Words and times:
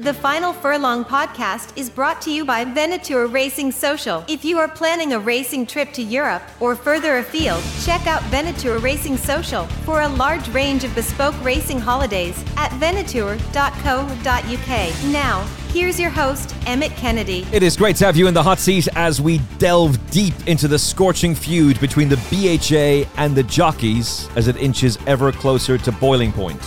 The 0.00 0.12
Final 0.12 0.52
Furlong 0.52 1.04
podcast 1.04 1.78
is 1.78 1.88
brought 1.88 2.20
to 2.22 2.32
you 2.32 2.44
by 2.44 2.64
Venatour 2.64 3.32
Racing 3.32 3.70
Social. 3.70 4.24
If 4.26 4.44
you 4.44 4.58
are 4.58 4.66
planning 4.66 5.12
a 5.12 5.20
racing 5.20 5.66
trip 5.66 5.92
to 5.92 6.02
Europe 6.02 6.42
or 6.58 6.74
further 6.74 7.18
afield, 7.18 7.62
check 7.84 8.04
out 8.08 8.20
Venatour 8.24 8.82
Racing 8.82 9.16
Social 9.16 9.66
for 9.84 10.00
a 10.00 10.08
large 10.08 10.48
range 10.48 10.82
of 10.82 10.92
bespoke 10.96 11.36
racing 11.44 11.78
holidays 11.78 12.36
at 12.56 12.72
venatour.co.uk. 12.72 15.12
Now, 15.12 15.46
here's 15.72 16.00
your 16.00 16.10
host, 16.10 16.56
Emmet 16.66 16.90
Kennedy. 16.96 17.46
It 17.52 17.62
is 17.62 17.76
great 17.76 17.94
to 17.96 18.04
have 18.04 18.16
you 18.16 18.26
in 18.26 18.34
the 18.34 18.42
hot 18.42 18.58
seat 18.58 18.88
as 18.96 19.20
we 19.20 19.38
delve 19.58 20.10
deep 20.10 20.34
into 20.48 20.66
the 20.66 20.78
scorching 20.78 21.36
feud 21.36 21.78
between 21.78 22.08
the 22.08 22.16
BHA 22.30 23.08
and 23.16 23.36
the 23.36 23.44
jockeys 23.44 24.28
as 24.34 24.48
it 24.48 24.56
inches 24.56 24.98
ever 25.06 25.30
closer 25.30 25.78
to 25.78 25.92
boiling 25.92 26.32
point 26.32 26.60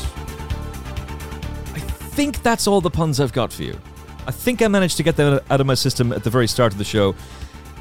think 2.17 2.41
that's 2.41 2.65
all 2.65 2.81
the 2.81 2.89
puns 2.89 3.19
I've 3.19 3.31
got 3.31 3.53
for 3.53 3.61
you. 3.61 3.79
I 4.25 4.31
think 4.31 4.63
I 4.63 4.67
managed 4.67 4.97
to 4.97 5.03
get 5.03 5.17
them 5.17 5.39
out 5.51 5.61
of 5.61 5.67
my 5.67 5.75
system 5.75 6.11
at 6.11 6.23
the 6.23 6.31
very 6.31 6.47
start 6.47 6.71
of 6.71 6.79
the 6.79 6.83
show, 6.83 7.11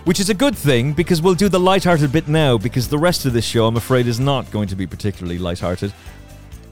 which 0.04 0.20
is 0.20 0.28
a 0.28 0.34
good 0.34 0.54
thing 0.54 0.92
because 0.92 1.22
we'll 1.22 1.32
do 1.32 1.48
the 1.48 1.58
light-hearted 1.58 2.12
bit 2.12 2.28
now 2.28 2.58
because 2.58 2.86
the 2.86 2.98
rest 2.98 3.24
of 3.24 3.32
this 3.32 3.46
show, 3.46 3.66
I'm 3.66 3.78
afraid, 3.78 4.06
is 4.06 4.20
not 4.20 4.50
going 4.50 4.68
to 4.68 4.76
be 4.76 4.86
particularly 4.86 5.38
light-hearted. 5.38 5.90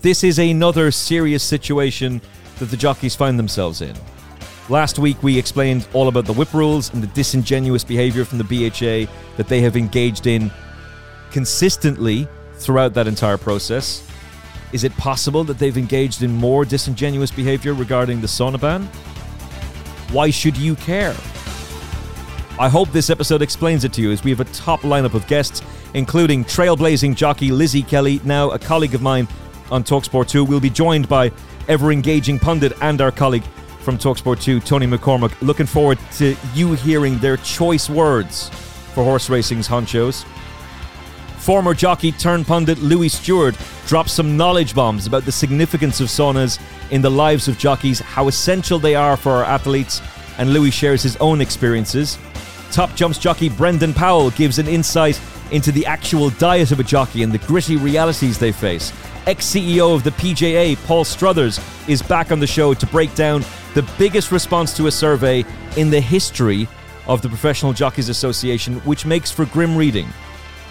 This 0.02 0.22
is 0.24 0.38
another 0.38 0.90
serious 0.90 1.42
situation 1.42 2.20
that 2.58 2.66
the 2.66 2.76
jockeys 2.76 3.16
find 3.16 3.38
themselves 3.38 3.80
in. 3.80 3.96
Last 4.68 4.98
week, 4.98 5.22
we 5.22 5.38
explained 5.38 5.88
all 5.94 6.08
about 6.08 6.26
the 6.26 6.34
whip 6.34 6.52
rules 6.52 6.92
and 6.92 7.02
the 7.02 7.14
disingenuous 7.14 7.82
behavior 7.82 8.26
from 8.26 8.36
the 8.36 8.44
BHA 8.44 9.10
that 9.38 9.48
they 9.48 9.62
have 9.62 9.74
engaged 9.74 10.26
in 10.26 10.50
consistently 11.30 12.28
throughout 12.56 12.92
that 12.92 13.06
entire 13.06 13.38
process. 13.38 14.03
Is 14.74 14.82
it 14.82 14.94
possible 14.96 15.44
that 15.44 15.60
they've 15.60 15.78
engaged 15.78 16.24
in 16.24 16.32
more 16.32 16.64
disingenuous 16.64 17.30
behavior 17.30 17.74
regarding 17.74 18.20
the 18.20 18.26
sauna 18.26 18.60
ban? 18.60 18.82
Why 20.10 20.30
should 20.30 20.56
you 20.56 20.74
care? 20.74 21.14
I 22.58 22.68
hope 22.68 22.90
this 22.90 23.08
episode 23.08 23.40
explains 23.40 23.84
it 23.84 23.92
to 23.92 24.02
you 24.02 24.10
as 24.10 24.24
we 24.24 24.30
have 24.32 24.40
a 24.40 24.46
top 24.46 24.80
lineup 24.80 25.14
of 25.14 25.28
guests, 25.28 25.62
including 25.94 26.44
trailblazing 26.44 27.14
jockey 27.14 27.52
Lizzie 27.52 27.84
Kelly, 27.84 28.20
now 28.24 28.50
a 28.50 28.58
colleague 28.58 28.96
of 28.96 29.00
mine 29.00 29.28
on 29.70 29.84
Talksport 29.84 30.28
2. 30.28 30.44
We'll 30.44 30.58
be 30.58 30.70
joined 30.70 31.08
by 31.08 31.30
ever 31.68 31.92
engaging 31.92 32.40
pundit 32.40 32.72
and 32.82 33.00
our 33.00 33.12
colleague 33.12 33.44
from 33.78 33.96
Talksport 33.96 34.42
2, 34.42 34.58
Tony 34.58 34.88
McCormack. 34.88 35.40
Looking 35.40 35.66
forward 35.66 36.00
to 36.14 36.36
you 36.52 36.72
hearing 36.72 37.18
their 37.18 37.36
choice 37.36 37.88
words 37.88 38.48
for 38.92 39.04
horse 39.04 39.30
racing's 39.30 39.68
honchos. 39.68 40.24
Former 41.44 41.74
jockey 41.74 42.10
turned 42.10 42.46
pundit 42.46 42.78
Louis 42.78 43.10
Steward 43.10 43.54
drops 43.86 44.12
some 44.12 44.34
knowledge 44.34 44.74
bombs 44.74 45.06
about 45.06 45.26
the 45.26 45.30
significance 45.30 46.00
of 46.00 46.08
saunas 46.08 46.58
in 46.90 47.02
the 47.02 47.10
lives 47.10 47.48
of 47.48 47.58
jockeys, 47.58 48.00
how 48.00 48.28
essential 48.28 48.78
they 48.78 48.94
are 48.94 49.14
for 49.14 49.30
our 49.32 49.44
athletes, 49.44 50.00
and 50.38 50.54
Louis 50.54 50.70
shares 50.70 51.02
his 51.02 51.16
own 51.16 51.42
experiences. 51.42 52.16
Top 52.72 52.94
Jumps 52.94 53.18
jockey 53.18 53.50
Brendan 53.50 53.92
Powell 53.92 54.30
gives 54.30 54.58
an 54.58 54.66
insight 54.66 55.20
into 55.50 55.70
the 55.70 55.84
actual 55.84 56.30
diet 56.30 56.72
of 56.72 56.80
a 56.80 56.82
jockey 56.82 57.22
and 57.22 57.30
the 57.30 57.46
gritty 57.46 57.76
realities 57.76 58.38
they 58.38 58.50
face. 58.50 58.90
Ex 59.26 59.44
CEO 59.44 59.94
of 59.94 60.02
the 60.02 60.12
PJA, 60.12 60.82
Paul 60.86 61.04
Struthers, 61.04 61.60
is 61.86 62.00
back 62.00 62.32
on 62.32 62.40
the 62.40 62.46
show 62.46 62.72
to 62.72 62.86
break 62.86 63.14
down 63.14 63.44
the 63.74 63.86
biggest 63.98 64.32
response 64.32 64.74
to 64.78 64.86
a 64.86 64.90
survey 64.90 65.44
in 65.76 65.90
the 65.90 66.00
history 66.00 66.66
of 67.06 67.20
the 67.20 67.28
Professional 67.28 67.74
Jockeys 67.74 68.08
Association, 68.08 68.76
which 68.86 69.04
makes 69.04 69.30
for 69.30 69.44
grim 69.44 69.76
reading. 69.76 70.08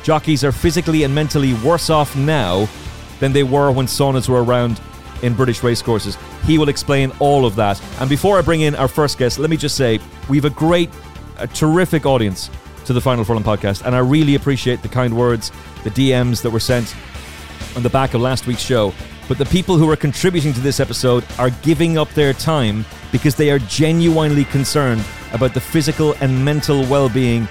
Jockeys 0.04 0.44
are 0.44 0.52
physically 0.52 1.04
and 1.04 1.16
mentally 1.16 1.54
worse 1.56 1.90
off 1.90 2.16
now 2.16 2.68
than 3.20 3.32
they 3.32 3.44
were 3.44 3.72
when 3.72 3.88
saunas 3.88 4.28
were 4.28 4.44
around 4.44 4.80
in 5.22 5.34
British 5.34 5.64
racecourses. 5.64 6.18
He 6.44 6.58
will 6.58 6.70
explain 6.70 7.12
all 7.20 7.46
of 7.46 7.56
that. 7.56 7.82
And 8.02 8.10
before 8.10 8.38
I 8.38 8.42
bring 8.42 8.62
in 8.62 8.76
our 8.76 8.90
first 8.90 9.18
guest, 9.18 9.40
let 9.40 9.50
me 9.50 9.58
just 9.58 9.78
say 9.78 10.00
we 10.30 10.38
have 10.38 10.46
a 10.46 10.50
great, 10.50 10.90
a 11.38 11.48
terrific 11.48 12.06
audience 12.06 12.50
to 12.86 12.92
the 12.92 13.00
Final 13.00 13.24
Furlong 13.24 13.44
podcast, 13.44 13.86
and 13.86 13.96
I 13.96 14.00
really 14.00 14.36
appreciate 14.36 14.82
the 14.82 14.90
kind 14.90 15.16
words, 15.16 15.54
the 15.86 15.90
DMs 15.90 16.42
that 16.42 16.50
were 16.50 16.60
sent 16.60 16.94
on 17.78 17.84
the 17.84 17.90
back 17.90 18.14
of 18.14 18.20
last 18.20 18.46
week's 18.46 18.62
show. 18.62 18.94
But 19.30 19.38
the 19.38 19.46
people 19.46 19.78
who 19.78 19.90
are 19.90 19.96
contributing 19.96 20.52
to 20.52 20.60
this 20.60 20.82
episode 20.82 21.24
are 21.40 21.50
giving 21.62 21.98
up 21.98 22.10
their 22.10 22.34
time 22.34 22.86
because 23.14 23.36
they 23.36 23.52
are 23.52 23.60
genuinely 23.60 24.44
concerned 24.46 25.02
about 25.32 25.54
the 25.54 25.62
physical 25.62 26.14
and 26.20 26.44
mental 26.44 26.86
well 26.88 27.08
being 27.08 27.48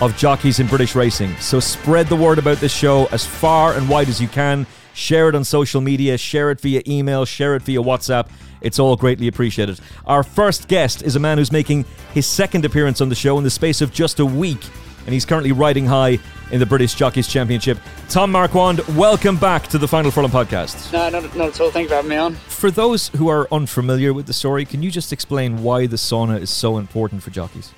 of 0.00 0.16
jockeys 0.16 0.60
in 0.60 0.66
British 0.66 0.94
racing. 0.94 1.34
So 1.36 1.60
spread 1.60 2.06
the 2.06 2.16
word 2.16 2.38
about 2.38 2.58
this 2.58 2.72
show 2.72 3.06
as 3.06 3.24
far 3.24 3.74
and 3.74 3.88
wide 3.88 4.08
as 4.08 4.20
you 4.20 4.28
can. 4.28 4.66
Share 4.94 5.28
it 5.28 5.34
on 5.34 5.44
social 5.44 5.80
media, 5.80 6.16
share 6.16 6.50
it 6.50 6.60
via 6.60 6.82
email, 6.86 7.24
share 7.24 7.56
it 7.56 7.62
via 7.62 7.80
WhatsApp. 7.80 8.28
It's 8.60 8.78
all 8.78 8.96
greatly 8.96 9.28
appreciated. 9.28 9.80
Our 10.06 10.22
first 10.22 10.68
guest 10.68 11.02
is 11.02 11.16
a 11.16 11.20
man 11.20 11.38
who's 11.38 11.52
making 11.52 11.84
his 12.12 12.26
second 12.26 12.64
appearance 12.64 13.00
on 13.00 13.08
the 13.08 13.14
show 13.14 13.36
in 13.38 13.44
the 13.44 13.50
space 13.50 13.80
of 13.80 13.92
just 13.92 14.20
a 14.20 14.26
week, 14.26 14.64
and 15.04 15.12
he's 15.12 15.26
currently 15.26 15.52
riding 15.52 15.84
high 15.84 16.18
in 16.50 16.60
the 16.60 16.66
British 16.66 16.94
Jockeys 16.94 17.26
Championship. 17.26 17.78
Tom 18.08 18.30
Marquand, 18.30 18.80
welcome 18.96 19.36
back 19.36 19.66
to 19.68 19.78
the 19.78 19.88
Final 19.88 20.10
Furlong 20.10 20.30
podcast. 20.30 20.92
No, 20.92 21.10
not, 21.10 21.36
not 21.36 21.48
at 21.48 21.60
all. 21.60 21.70
Thank 21.70 21.84
you 21.84 21.88
for 21.88 21.96
having 21.96 22.10
me 22.10 22.16
on. 22.16 22.34
For 22.34 22.70
those 22.70 23.08
who 23.08 23.28
are 23.28 23.48
unfamiliar 23.52 24.14
with 24.14 24.26
the 24.26 24.32
story, 24.32 24.64
can 24.64 24.82
you 24.82 24.90
just 24.90 25.12
explain 25.12 25.62
why 25.62 25.86
the 25.86 25.96
sauna 25.96 26.40
is 26.40 26.50
so 26.50 26.78
important 26.78 27.22
for 27.22 27.30
jockeys? 27.30 27.72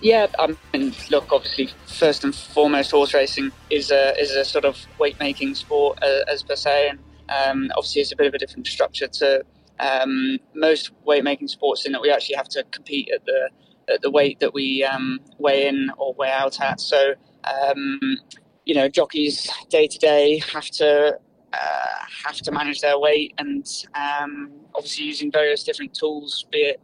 Yeah, 0.00 0.26
I 0.38 0.54
mean, 0.74 0.94
look, 1.10 1.32
obviously, 1.32 1.70
first 1.86 2.22
and 2.22 2.34
foremost, 2.34 2.90
horse 2.90 3.14
racing 3.14 3.50
is 3.70 3.90
a 3.90 4.14
is 4.20 4.30
a 4.30 4.44
sort 4.44 4.64
of 4.64 4.78
weight 4.98 5.18
making 5.18 5.54
sport 5.54 5.98
uh, 6.02 6.20
as 6.30 6.42
per 6.42 6.54
se, 6.54 6.90
and 6.90 6.98
um, 7.30 7.70
obviously 7.76 8.02
it's 8.02 8.12
a 8.12 8.16
bit 8.16 8.26
of 8.26 8.34
a 8.34 8.38
different 8.38 8.66
structure 8.66 9.08
to 9.08 9.42
um, 9.80 10.38
most 10.54 10.90
weight 11.04 11.24
making 11.24 11.48
sports 11.48 11.86
in 11.86 11.92
that 11.92 12.02
we 12.02 12.10
actually 12.10 12.36
have 12.36 12.48
to 12.48 12.62
compete 12.64 13.08
at 13.14 13.24
the 13.24 13.48
at 13.92 14.02
the 14.02 14.10
weight 14.10 14.38
that 14.40 14.52
we 14.52 14.84
um, 14.84 15.18
weigh 15.38 15.66
in 15.66 15.88
or 15.96 16.14
weigh 16.18 16.30
out 16.30 16.60
at. 16.60 16.78
So, 16.80 17.14
um, 17.44 18.00
you 18.64 18.74
know, 18.74 18.88
jockeys 18.88 19.48
day 19.70 19.86
to 19.86 19.98
day 19.98 20.42
have 20.52 20.66
to 20.72 21.18
uh, 21.54 21.98
have 22.26 22.36
to 22.36 22.52
manage 22.52 22.82
their 22.82 22.98
weight, 22.98 23.32
and 23.38 23.66
um, 23.94 24.52
obviously 24.74 25.06
using 25.06 25.32
various 25.32 25.64
different 25.64 25.94
tools, 25.94 26.44
be 26.52 26.58
it 26.58 26.80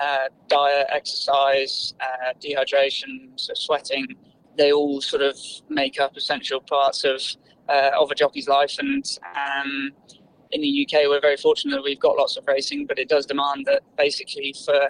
uh, 0.00 0.28
diet, 0.48 0.86
exercise, 0.90 1.94
uh, 2.00 2.32
dehydration, 2.40 3.30
so 3.36 3.52
sweating, 3.54 4.06
they 4.56 4.72
all 4.72 5.00
sort 5.00 5.22
of 5.22 5.36
make 5.68 6.00
up 6.00 6.16
essential 6.16 6.60
parts 6.60 7.04
of 7.04 7.20
uh, 7.68 7.90
of 7.98 8.10
a 8.10 8.14
jockey's 8.14 8.48
life. 8.48 8.76
And 8.78 9.04
um, 9.36 9.90
in 10.52 10.60
the 10.60 10.86
UK, 10.86 11.08
we're 11.08 11.20
very 11.20 11.36
fortunate 11.36 11.76
that 11.76 11.82
we've 11.82 12.00
got 12.00 12.16
lots 12.16 12.36
of 12.36 12.46
racing, 12.46 12.86
but 12.86 12.98
it 12.98 13.08
does 13.08 13.26
demand 13.26 13.64
that 13.66 13.82
basically 13.96 14.54
for 14.64 14.88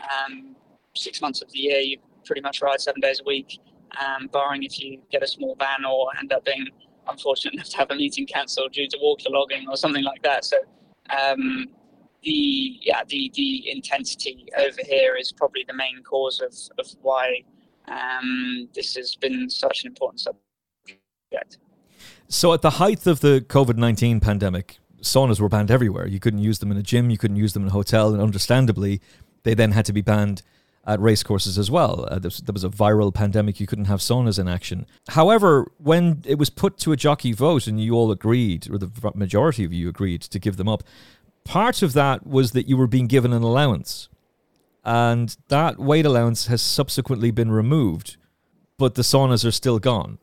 um, 0.00 0.56
six 0.94 1.20
months 1.20 1.42
of 1.42 1.50
the 1.52 1.58
year, 1.58 1.78
you 1.78 1.98
pretty 2.24 2.42
much 2.42 2.60
ride 2.62 2.80
seven 2.80 3.00
days 3.00 3.20
a 3.20 3.24
week, 3.24 3.58
um, 4.00 4.26
barring 4.28 4.64
if 4.64 4.80
you 4.80 5.00
get 5.10 5.22
a 5.22 5.26
small 5.26 5.56
van 5.58 5.84
or 5.84 6.08
end 6.18 6.32
up 6.32 6.44
being 6.44 6.66
unfortunate 7.08 7.54
enough 7.54 7.68
to 7.68 7.76
have 7.76 7.90
a 7.90 7.94
meeting 7.94 8.26
cancelled 8.26 8.72
due 8.72 8.88
to 8.88 8.98
waterlogging 8.98 9.68
or 9.68 9.76
something 9.76 10.02
like 10.02 10.22
that. 10.22 10.44
So 10.44 10.56
um, 11.16 11.66
the 12.26 12.78
yeah 12.82 13.02
the 13.08 13.30
the 13.34 13.70
intensity 13.70 14.46
over 14.58 14.80
here 14.84 15.16
is 15.16 15.32
probably 15.32 15.64
the 15.66 15.74
main 15.74 16.02
cause 16.02 16.40
of 16.40 16.54
of 16.78 16.92
why 17.00 17.42
um, 17.88 18.68
this 18.74 18.96
has 18.96 19.14
been 19.14 19.48
such 19.48 19.84
an 19.84 19.88
important 19.88 20.20
subject. 20.20 21.58
So, 22.28 22.52
at 22.52 22.60
the 22.62 22.70
height 22.70 23.06
of 23.06 23.20
the 23.20 23.44
COVID 23.48 23.76
nineteen 23.76 24.18
pandemic, 24.18 24.78
saunas 25.00 25.40
were 25.40 25.48
banned 25.48 25.70
everywhere. 25.70 26.06
You 26.06 26.18
couldn't 26.18 26.40
use 26.40 26.58
them 26.58 26.72
in 26.72 26.76
a 26.76 26.82
gym, 26.82 27.10
you 27.10 27.18
couldn't 27.18 27.36
use 27.36 27.52
them 27.52 27.62
in 27.62 27.68
a 27.68 27.72
hotel, 27.72 28.12
and 28.12 28.20
understandably, 28.20 29.00
they 29.44 29.54
then 29.54 29.70
had 29.70 29.84
to 29.86 29.92
be 29.92 30.02
banned 30.02 30.42
at 30.86 31.00
racecourses 31.00 31.58
as 31.58 31.70
well. 31.70 32.06
Uh, 32.08 32.18
there, 32.18 32.28
was, 32.28 32.38
there, 32.38 32.52
was, 32.52 32.64
a 32.64 32.68
viral 32.68 33.12
pandemic, 33.12 33.58
you 33.58 33.66
couldn't 33.66 33.86
have 33.86 33.98
saunas 33.98 34.38
in 34.38 34.46
action. 34.46 34.86
However, 35.08 35.66
when 35.78 36.22
it 36.24 36.38
was 36.38 36.48
put 36.48 36.78
to 36.78 36.92
a 36.92 36.96
jockey 36.96 37.32
vote 37.32 37.66
and 37.66 37.80
you 37.80 37.94
all 37.94 38.12
agreed, 38.12 38.70
or 38.70 38.78
the 38.78 38.90
majority 39.14 39.64
of 39.64 39.72
you 39.72 39.88
agreed 39.88 40.22
to 40.22 40.38
give 40.38 40.56
them 40.56 40.68
up, 40.68 40.84
part 41.46 41.82
of 41.82 41.92
that 41.94 42.26
was 42.26 42.52
that 42.52 42.68
you 42.68 42.76
were 42.76 42.86
being 42.86 43.06
given 43.06 43.32
an 43.32 43.42
allowance. 43.42 44.08
And 44.84 45.36
that 45.48 45.78
weight 45.78 46.06
allowance 46.06 46.46
has 46.46 46.62
subsequently 46.62 47.30
been 47.30 47.50
removed, 47.50 48.16
but 48.78 48.94
the 48.94 49.02
saunas 49.02 49.44
are 49.44 49.50
still 49.50 49.78
gone. 49.78 50.18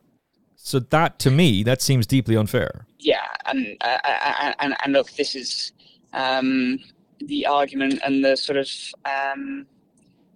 So 0.56 0.78
that, 0.78 1.18
to 1.18 1.30
me, 1.30 1.62
that 1.64 1.82
seems 1.82 2.06
deeply 2.06 2.36
unfair. 2.36 2.86
Yeah, 2.98 3.26
and 3.44 3.76
uh, 3.82 4.52
and, 4.60 4.74
and 4.82 4.92
look, 4.94 5.10
this 5.12 5.34
is 5.34 5.72
um, 6.14 6.78
the 7.20 7.44
argument 7.44 8.00
and 8.02 8.24
the 8.24 8.36
sort 8.36 8.56
of 8.56 8.70
um, 9.04 9.66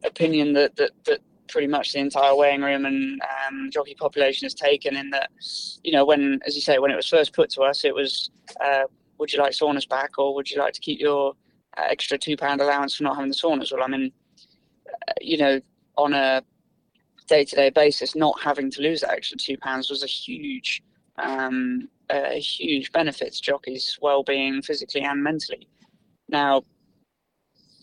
opinion 0.05 0.53
that, 0.53 0.77
that 0.77 0.91
that 1.05 1.21
pretty 1.49 1.67
much 1.67 1.93
the 1.93 1.99
entire 1.99 2.37
weighing 2.37 2.61
room 2.61 2.85
and 2.85 3.21
um, 3.23 3.71
jockey 3.73 3.95
population 3.95 4.45
has 4.45 4.53
taken. 4.53 4.97
In 4.97 5.09
that, 5.11 5.31
you 5.83 5.93
know, 5.93 6.05
when, 6.05 6.41
as 6.47 6.55
you 6.55 6.61
say, 6.61 6.79
when 6.79 6.91
it 6.91 6.97
was 6.97 7.09
first 7.09 7.33
put 7.33 7.49
to 7.51 7.63
us, 7.63 7.87
it 7.87 7.95
was 7.95 8.31
uh, 8.61 8.85
would 9.19 9.33
you 9.33 9.39
like 9.39 9.53
saunas 9.53 9.89
back 9.89 10.19
or 10.19 10.35
would 10.35 10.51
you 10.51 10.59
like 10.59 10.73
to 10.75 10.81
keep 10.81 11.01
your 11.01 11.35
uh, 11.77 11.85
extra 11.89 12.19
two 12.19 12.37
pound 12.37 12.61
allowance 12.61 12.97
for 12.97 13.05
not 13.05 13.17
having 13.17 13.31
the 13.31 13.37
saunas? 13.37 13.73
Well, 13.73 13.83
I 13.83 13.89
mean, 13.89 14.13
uh, 15.09 15.13
you 15.21 15.39
know, 15.39 15.61
on 15.97 16.15
a 16.15 16.43
day 17.29 17.45
to 17.45 17.57
day 17.57 17.71
basis, 17.71 18.15
not 18.15 18.41
having 18.41 18.71
to 18.71 18.83
lose 18.83 19.03
that 19.03 19.11
extra 19.11 19.37
two 19.37 19.57
pounds 19.59 19.91
was 19.91 20.03
a 20.03 20.07
huge, 20.07 20.83
um, 21.23 21.89
a 22.11 22.39
huge 22.39 22.91
benefit 22.93 23.33
to 23.35 23.43
jockeys' 23.43 23.99
well 24.01 24.23
being 24.23 24.63
physically 24.63 25.03
and 25.03 25.23
mentally. 25.23 25.69
Now, 26.29 26.63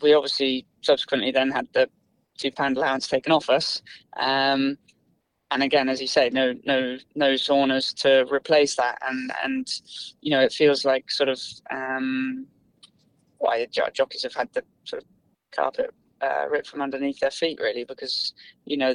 we 0.02 0.14
obviously 0.14 0.66
subsequently 0.82 1.32
then 1.32 1.52
had 1.52 1.68
the 1.74 1.90
two 2.38 2.52
pound 2.52 2.78
allowance 2.78 3.08
taken 3.08 3.32
off 3.32 3.50
us. 3.50 3.82
Um, 4.18 4.78
and 5.56 5.64
again, 5.64 5.88
as 5.88 6.02
you 6.02 6.08
say, 6.08 6.30
no 6.34 6.54
no 6.66 6.98
no 7.16 7.32
saunas 7.36 7.94
to 8.02 8.26
replace 8.30 8.76
that, 8.76 8.98
and 9.08 9.32
and 9.42 9.82
you 10.20 10.32
know 10.32 10.42
it 10.42 10.52
feels 10.52 10.84
like 10.84 11.10
sort 11.10 11.30
of 11.30 11.40
um, 11.72 12.46
why 13.38 13.66
jockeys 13.94 14.24
have 14.24 14.34
had 14.34 14.50
the 14.52 14.64
sort 14.84 15.02
of 15.02 15.08
carpet 15.56 15.92
uh, 16.20 16.44
ripped 16.50 16.68
from 16.68 16.82
underneath 16.82 17.22
their 17.22 17.32
feet, 17.32 17.58
really, 17.62 17.86
because 17.86 18.34
you 18.66 18.76
know 18.76 18.94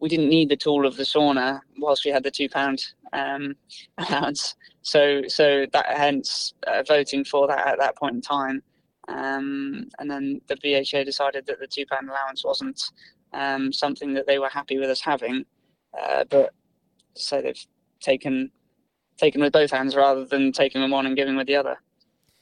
we 0.00 0.08
didn't 0.08 0.28
need 0.28 0.48
the 0.48 0.56
tool 0.56 0.84
of 0.84 0.96
the 0.96 1.04
sauna 1.04 1.60
whilst 1.78 2.04
we 2.04 2.10
had 2.10 2.24
the 2.24 2.30
two 2.32 2.48
pound 2.48 2.84
um, 3.12 3.54
allowance. 3.98 4.56
So 4.82 5.22
so 5.28 5.64
that 5.72 5.86
hence 5.96 6.54
uh, 6.66 6.82
voting 6.88 7.22
for 7.24 7.46
that 7.46 7.68
at 7.68 7.78
that 7.78 7.96
point 7.96 8.16
in 8.16 8.20
time. 8.20 8.64
Um, 9.06 9.88
and 10.00 10.10
then 10.10 10.40
the 10.48 10.56
BHA 10.56 11.04
decided 11.04 11.46
that 11.46 11.60
the 11.60 11.68
two 11.68 11.86
pound 11.86 12.10
allowance 12.10 12.44
wasn't 12.44 12.82
um, 13.32 13.72
something 13.72 14.12
that 14.14 14.26
they 14.26 14.40
were 14.40 14.48
happy 14.48 14.76
with 14.76 14.90
us 14.90 15.00
having. 15.00 15.44
Uh, 15.98 16.24
but 16.28 16.52
so 17.14 17.40
they've 17.42 17.66
taken 18.00 18.50
taken 19.16 19.40
with 19.40 19.52
both 19.52 19.70
hands 19.70 19.96
rather 19.96 20.24
than 20.24 20.52
taking 20.52 20.80
them 20.80 20.90
one 20.90 21.04
and 21.06 21.16
giving 21.16 21.36
with 21.36 21.46
the 21.46 21.56
other. 21.56 21.76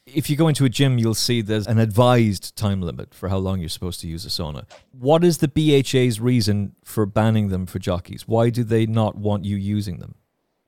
If 0.07 0.31
you 0.31 0.37
go 0.37 0.47
into 0.47 0.65
a 0.65 0.69
gym, 0.69 0.99
you'll 0.99 1.15
see 1.15 1.43
there's 1.43 1.67
an 1.67 1.79
advised 1.79 2.55
time 2.55 2.81
limit 2.81 3.13
for 3.13 3.29
how 3.29 3.39
long 3.39 3.59
you're 3.59 3.69
supposed 3.69 4.01
to 4.01 4.07
use 4.07 4.25
a 4.25 4.29
sauna. 4.29 4.65
What 4.93 5.25
is 5.25 5.39
the 5.39 5.49
BHA's 5.49 6.21
reason 6.21 6.77
for 6.85 7.07
banning 7.07 7.49
them 7.49 7.67
for 7.67 7.81
jockeys? 7.81 8.29
Why 8.29 8.51
do 8.51 8.63
they 8.63 8.87
not 8.87 9.17
want 9.17 9.45
you 9.45 9.57
using 9.57 9.99
them? 9.99 10.15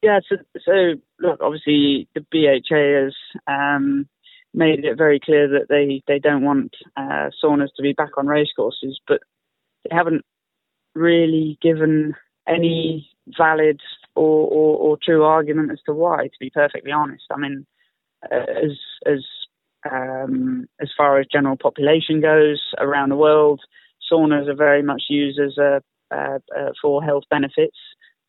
Yeah, 0.02 0.20
so, 0.28 0.36
so 0.64 0.94
look, 1.20 1.40
obviously 1.40 2.08
the 2.14 2.26
BHA 2.32 3.04
has 3.04 3.14
um, 3.46 4.08
made 4.54 4.84
it 4.84 4.96
very 4.96 5.20
clear 5.20 5.46
that 5.48 5.66
they, 5.68 6.02
they 6.08 6.18
don't 6.18 6.42
want 6.42 6.74
uh, 6.96 7.30
saunas 7.42 7.68
to 7.76 7.82
be 7.82 7.92
back 7.92 8.18
on 8.18 8.26
racecourses, 8.26 8.98
but 9.06 9.20
they 9.84 9.94
haven't 9.94 10.24
really 10.94 11.58
given 11.62 12.14
any 12.48 13.10
valid 13.36 13.80
or, 14.14 14.48
or, 14.48 14.76
or, 14.78 14.98
true 15.02 15.22
argument 15.22 15.70
as 15.70 15.78
to 15.86 15.92
why. 15.92 16.24
To 16.24 16.38
be 16.40 16.50
perfectly 16.50 16.90
honest, 16.90 17.24
I 17.30 17.38
mean, 17.38 17.66
uh, 18.32 18.36
as 18.36 18.78
as 19.06 19.24
um, 19.90 20.66
as 20.80 20.88
far 20.96 21.20
as 21.20 21.26
general 21.30 21.56
population 21.56 22.20
goes 22.20 22.60
around 22.78 23.10
the 23.10 23.16
world, 23.16 23.60
saunas 24.10 24.48
are 24.48 24.54
very 24.56 24.82
much 24.82 25.04
used 25.08 25.38
as 25.38 25.56
a 25.58 25.82
uh, 26.10 26.38
uh, 26.56 26.70
for 26.80 27.02
health 27.02 27.24
benefits. 27.30 27.76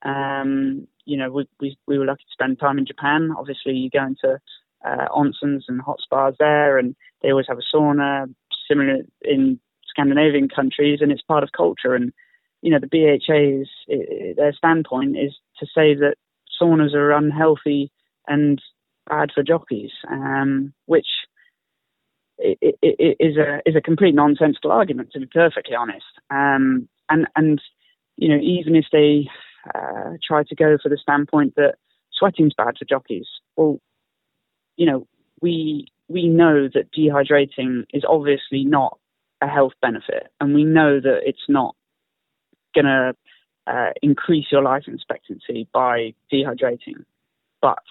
Um, 0.03 0.87
you 1.05 1.17
know, 1.17 1.31
we, 1.31 1.47
we, 1.59 1.77
we 1.87 1.97
were 1.97 2.05
lucky 2.05 2.23
to 2.23 2.33
spend 2.33 2.59
time 2.59 2.77
in 2.77 2.85
Japan. 2.85 3.31
Obviously, 3.37 3.73
you 3.73 3.89
go 3.89 4.05
into 4.05 4.39
uh, 4.85 5.07
onsens 5.09 5.63
and 5.67 5.81
hot 5.81 5.99
spas 6.01 6.35
there, 6.39 6.77
and 6.77 6.95
they 7.21 7.31
always 7.31 7.47
have 7.47 7.57
a 7.57 7.75
sauna. 7.75 8.33
Similar 8.67 8.99
in 9.21 9.59
Scandinavian 9.87 10.47
countries, 10.47 10.99
and 11.01 11.11
it's 11.11 11.21
part 11.21 11.43
of 11.43 11.51
culture. 11.53 11.95
And 11.95 12.13
you 12.61 12.71
know, 12.71 12.79
the 12.79 12.87
BHA's 12.87 13.69
their 14.35 14.53
standpoint 14.53 15.17
is 15.17 15.35
to 15.59 15.65
say 15.65 15.95
that 15.95 16.15
saunas 16.61 16.93
are 16.93 17.11
unhealthy 17.11 17.91
and 18.27 18.61
bad 19.07 19.29
for 19.33 19.43
jockeys, 19.43 19.91
um, 20.09 20.73
which 20.85 21.07
is 22.37 23.37
a 23.37 23.61
is 23.65 23.75
a 23.75 23.81
complete 23.81 24.15
nonsensical 24.15 24.71
argument, 24.71 25.11
to 25.11 25.19
be 25.19 25.25
perfectly 25.25 25.75
honest. 25.75 26.05
Um, 26.29 26.87
and 27.09 27.27
and 27.35 27.61
you 28.17 28.29
know, 28.29 28.39
even 28.41 28.75
if 28.75 28.85
they 28.91 29.29
uh, 29.73 30.13
try 30.25 30.43
to 30.43 30.55
go 30.55 30.77
for 30.81 30.89
the 30.89 30.97
standpoint 30.97 31.55
that 31.55 31.75
sweating's 32.11 32.53
bad 32.57 32.75
for 32.77 32.85
jockeys, 32.85 33.27
well, 33.55 33.79
you 34.75 34.85
know, 34.85 35.07
we 35.41 35.87
we 36.07 36.27
know 36.27 36.67
that 36.73 36.91
dehydrating 36.97 37.85
is 37.93 38.03
obviously 38.07 38.63
not 38.65 38.97
a 39.41 39.47
health 39.47 39.73
benefit, 39.81 40.27
and 40.39 40.53
we 40.53 40.63
know 40.63 40.99
that 40.99 41.21
it's 41.25 41.47
not 41.47 41.75
going 42.73 42.85
to 42.85 43.13
uh, 43.67 43.91
increase 44.01 44.45
your 44.51 44.63
life 44.63 44.83
expectancy 44.87 45.67
by 45.73 46.13
dehydrating. 46.31 47.05
But 47.61 47.83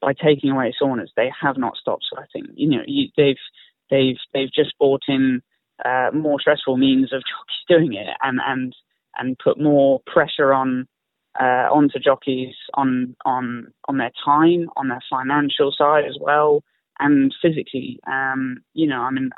by 0.00 0.12
taking 0.12 0.50
away 0.50 0.74
saunas, 0.80 1.08
they 1.16 1.30
have 1.40 1.56
not 1.56 1.76
stopped 1.76 2.06
sweating. 2.10 2.52
You 2.56 2.68
know, 2.68 2.82
you, 2.86 3.08
they've 3.16 3.36
they've 3.90 4.18
they've 4.32 4.52
just 4.52 4.76
brought 4.78 5.02
in 5.08 5.42
uh, 5.84 6.10
more 6.12 6.40
stressful 6.40 6.76
means 6.76 7.12
of 7.12 7.22
jockeys 7.68 7.68
doing 7.68 7.94
it, 7.94 8.08
and 8.22 8.40
and 8.44 8.74
and 9.16 9.38
put 9.38 9.60
more 9.60 10.00
pressure 10.06 10.52
on 10.52 10.86
uh, 11.40 11.68
onto 11.70 11.98
jockeys 11.98 12.54
on 12.74 13.16
on 13.24 13.72
on 13.88 13.98
their 13.98 14.12
time, 14.24 14.68
on 14.76 14.88
their 14.88 15.02
financial 15.10 15.72
side 15.76 16.04
as 16.04 16.16
well, 16.20 16.62
and 16.98 17.34
physically. 17.40 18.00
Um, 18.06 18.58
you 18.74 18.86
know, 18.86 19.00
I 19.00 19.10
mean, 19.10 19.30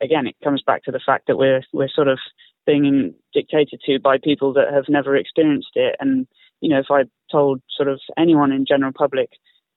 again, 0.00 0.26
it 0.26 0.36
comes 0.42 0.62
back 0.62 0.84
to 0.84 0.90
the 0.90 1.00
fact 1.04 1.26
that 1.26 1.36
we're 1.36 1.62
we're 1.72 1.88
sort 1.88 2.08
of 2.08 2.18
being 2.66 3.14
dictated 3.32 3.80
to 3.86 3.98
by 3.98 4.18
people 4.18 4.52
that 4.52 4.72
have 4.72 4.84
never 4.88 5.16
experienced 5.16 5.72
it. 5.74 5.96
And 6.00 6.26
you 6.60 6.68
know, 6.68 6.78
if 6.78 6.90
I 6.90 7.04
told 7.30 7.62
sort 7.76 7.88
of 7.88 8.00
anyone 8.18 8.52
in 8.52 8.66
general 8.66 8.92
public, 8.92 9.30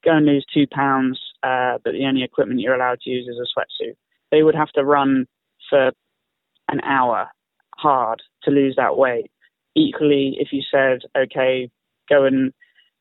go 0.03 0.11
and 0.11 0.25
lose 0.25 0.45
two 0.53 0.67
pounds, 0.67 1.19
uh, 1.43 1.77
but 1.83 1.93
the 1.93 2.05
only 2.05 2.23
equipment 2.23 2.59
you're 2.59 2.75
allowed 2.75 2.99
to 3.01 3.09
use 3.09 3.27
is 3.27 3.37
a 3.39 3.59
sweatsuit, 3.59 3.95
they 4.31 4.43
would 4.43 4.55
have 4.55 4.71
to 4.71 4.83
run 4.83 5.25
for 5.69 5.91
an 6.69 6.81
hour 6.81 7.29
hard 7.77 8.21
to 8.43 8.51
lose 8.51 8.75
that 8.77 8.97
weight. 8.97 9.31
Equally, 9.75 10.37
if 10.39 10.49
you 10.51 10.61
said, 10.69 10.99
okay, 11.17 11.69
go 12.09 12.25
and 12.25 12.53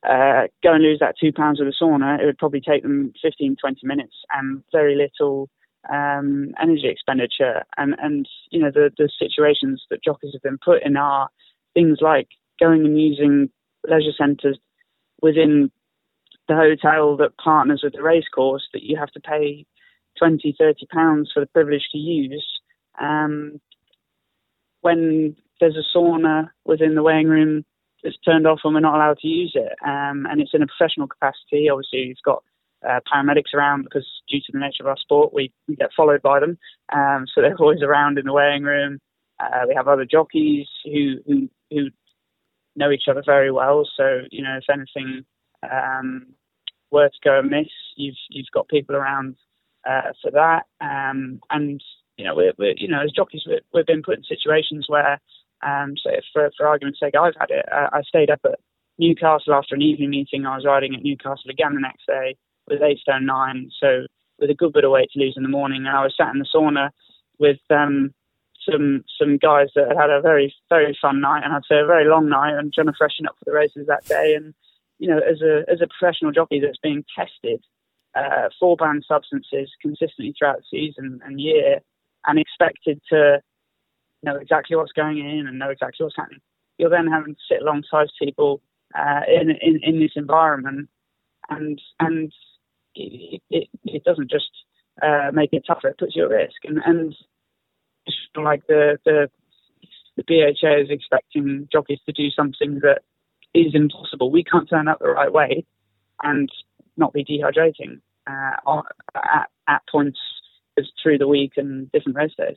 uh, 0.09 0.49
go 0.63 0.73
and 0.73 0.83
lose 0.83 0.99
that 1.01 1.15
two 1.21 1.33
pounds 1.33 1.61
with 1.61 1.69
a 1.69 1.85
sauna, 1.85 2.21
it 2.21 2.25
would 2.25 2.39
probably 2.39 2.61
take 2.61 2.83
them 2.83 3.13
15, 3.23 3.57
20 3.61 3.87
minutes 3.87 4.15
and 4.33 4.63
very 4.73 4.97
little 4.97 5.49
um, 5.91 6.55
energy 6.61 6.89
expenditure. 6.89 7.65
And, 7.77 7.95
and 8.03 8.29
you 8.51 8.61
know, 8.61 8.71
the, 8.71 8.91
the 8.97 9.11
situations 9.19 9.83
that 9.91 10.05
jockeys 10.05 10.33
have 10.35 10.43
been 10.43 10.59
put 10.65 10.83
in 10.85 10.97
are 10.97 11.29
things 11.75 11.99
like 12.01 12.29
going 12.61 12.85
and 12.85 13.01
using 13.01 13.51
leisure 13.89 14.13
centres 14.17 14.59
within 15.21 15.71
the 16.49 16.55
hotel 16.55 17.17
that 17.17 17.37
partners 17.39 17.81
with 17.83 17.93
the 17.95 18.03
racecourse 18.03 18.67
that 18.73 18.83
you 18.83 18.97
have 18.97 19.11
to 19.13 19.21
pay 19.21 19.65
20, 20.19 20.55
30 20.59 20.87
pounds 20.93 21.31
for 21.33 21.41
the 21.41 21.47
privilege 21.47 21.89
to 21.93 21.99
use. 21.99 22.45
Um, 23.01 23.61
when 24.83 25.37
there's 25.61 25.77
a 25.77 25.97
sauna 25.97 26.51
within 26.65 26.95
the 26.95 27.03
weighing 27.03 27.29
room 27.29 27.65
that's 28.03 28.19
turned 28.19 28.47
off 28.47 28.61
and 28.65 28.75
we're 28.75 28.81
not 28.81 28.97
allowed 28.97 29.19
to 29.19 29.29
use 29.29 29.53
it, 29.55 29.73
um, 29.85 30.27
and 30.29 30.41
it's 30.41 30.55
in 30.55 30.63
a 30.63 30.67
professional 30.67 31.07
capacity, 31.07 31.69
obviously 31.71 32.01
you've 32.01 32.17
got 32.25 32.43
uh, 32.89 33.01
paramedics 33.13 33.55
around 33.55 33.85
because 33.85 34.07
due 34.29 34.41
to 34.41 34.53
the 34.53 34.59
nature 34.59 34.83
of 34.83 34.87
our 34.87 34.97
sport, 34.97 35.33
we, 35.33 35.53
we 35.69 35.77
get 35.77 35.91
followed 35.97 36.23
by 36.23 36.41
them. 36.41 36.59
Um, 36.93 37.27
so 37.33 37.41
they're 37.41 37.57
always 37.61 37.83
around 37.83 38.19
in 38.19 38.27
the 38.27 38.33
weighing 38.33 38.63
room. 38.63 38.99
Uh, 39.41 39.67
we 39.69 39.75
have 39.75 39.89
other 39.89 40.05
jockeys 40.05 40.67
who, 40.85 41.17
who, 41.27 41.49
who 41.71 41.89
know 42.77 42.91
each 42.91 43.09
other 43.09 43.23
very 43.25 43.51
well. 43.51 43.89
So 43.97 44.23
you 44.31 44.43
know, 44.43 44.59
if 44.59 44.65
anything 44.73 45.25
um, 45.71 46.27
were 46.91 47.09
to 47.09 47.19
go 47.25 47.39
amiss, 47.39 47.69
you've 47.97 48.17
you've 48.31 48.51
got 48.53 48.69
people 48.69 48.97
around 48.97 49.37
uh, 49.89 50.13
for 50.21 50.31
that. 50.33 50.65
Um, 50.81 51.41
and 51.51 51.83
you 52.17 52.25
know, 52.25 52.35
we're, 52.35 52.53
we're, 52.59 52.75
you 52.77 52.89
know 52.89 53.03
as 53.03 53.13
jockeys, 53.13 53.43
we 53.47 53.61
have 53.75 53.87
been 53.87 54.03
put 54.03 54.19
in 54.19 54.25
situations 54.25 54.87
where, 54.89 55.21
um, 55.63 55.95
so 56.03 56.11
for 56.33 56.51
for 56.57 56.67
argument's 56.67 57.01
sake, 57.01 57.15
I've 57.15 57.35
had 57.39 57.51
it. 57.51 57.67
Uh, 57.71 57.89
I 57.93 58.03
stayed 58.03 58.31
up 58.31 58.41
at 58.45 58.59
Newcastle 58.99 59.55
after 59.55 59.75
an 59.75 59.83
evening 59.83 60.11
meeting. 60.11 60.47
I 60.47 60.57
was 60.57 60.67
riding 60.67 60.95
at 60.95 61.03
Newcastle 61.03 61.51
again 61.51 61.75
the 61.75 61.81
next 61.81 62.07
day 62.07 62.37
with 62.69 62.83
eight 62.83 62.99
stone 62.99 63.27
nine, 63.27 63.71
so 63.81 64.07
with 64.39 64.51
a 64.51 64.55
good 64.55 64.73
bit 64.73 64.85
of 64.85 64.91
weight 64.91 65.11
to 65.13 65.21
lose 65.21 65.35
in 65.37 65.43
the 65.43 65.49
morning. 65.49 65.87
And 65.87 65.97
I 65.97 66.03
was 66.03 66.15
sat 66.17 66.33
in 66.33 66.39
the 66.39 66.47
sauna 66.55 66.91
with 67.39 67.61
um, 67.71 68.13
some 68.69 69.05
some 69.21 69.39
guys 69.39 69.69
that 69.75 69.89
had 69.89 69.97
had 69.97 70.11
a 70.11 70.21
very 70.21 70.55
very 70.69 70.97
fun 71.01 71.21
night, 71.21 71.45
and 71.45 71.53
I'd 71.53 71.63
say 71.69 71.81
a 71.81 71.87
very 71.87 72.09
long 72.09 72.29
night, 72.29 72.57
and 72.57 72.73
trying 72.73 72.87
to 72.87 72.93
freshen 72.97 73.27
up 73.27 73.37
for 73.39 73.45
the 73.47 73.57
races 73.57 73.87
that 73.87 74.05
day. 74.07 74.35
And 74.35 74.55
you 74.99 75.09
know, 75.09 75.19
as 75.19 75.41
a 75.43 75.65
as 75.71 75.81
a 75.81 75.89
professional 75.89 76.33
jockey 76.33 76.61
that's 76.61 76.79
being 76.83 77.05
tested 77.17 77.65
uh, 78.15 78.49
for 78.59 78.77
banned 78.77 79.05
substances 79.07 79.71
consistently 79.81 80.35
throughout 80.39 80.59
the 80.59 80.65
season 80.71 81.21
and 81.25 81.41
year, 81.41 81.81
and 82.27 82.39
expected 82.39 83.01
to 83.11 83.41
know 84.23 84.37
exactly 84.37 84.77
what's 84.77 84.93
going 84.93 85.19
in 85.19 85.47
and 85.47 85.59
know 85.59 85.71
exactly 85.71 86.05
what's 86.05 86.17
happening, 86.17 86.41
you're 86.79 86.91
then 86.91 87.09
having 87.09 87.35
to 87.35 87.41
sit 87.49 87.63
alongside 87.63 88.09
people 88.21 88.63
uh, 88.95 89.21
in, 89.29 89.51
in 89.51 89.81
in 89.83 90.01
this 90.01 90.13
environment, 90.17 90.89
and 91.51 91.81
and 91.99 92.33
it, 92.95 93.43
it, 93.51 93.69
it 93.85 94.05
doesn't 94.05 94.31
just 94.31 94.51
uh, 95.03 95.31
make 95.33 95.53
it 95.53 95.65
tougher; 95.67 95.89
it 95.89 95.99
puts 95.99 96.17
you 96.17 96.25
at 96.25 96.31
risk. 96.31 96.65
And, 96.65 96.79
and 96.85 97.15
like 98.37 98.67
the, 98.67 98.99
the 99.05 99.31
the 100.17 100.25
BHA 100.25 100.83
is 100.83 100.91
expecting 100.91 101.69
jockeys 101.73 102.01
to 102.07 102.13
do 102.13 102.31
something 102.31 102.81
that 102.83 103.01
is 103.55 103.75
impossible. 103.75 104.31
We 104.31 104.45
can't 104.45 104.69
turn 104.69 104.89
up 104.89 104.99
the 104.99 105.09
right 105.09 105.33
way 105.33 105.65
and 106.23 106.51
not 106.97 107.13
be 107.13 107.25
dehydrating 107.25 108.01
uh, 108.27 108.83
at, 109.15 109.49
at 109.69 109.83
points 109.91 110.19
through 111.03 111.19
the 111.19 111.29
week 111.29 111.53
and 111.57 111.91
different 111.93 112.17
race 112.17 112.33
days. 112.37 112.57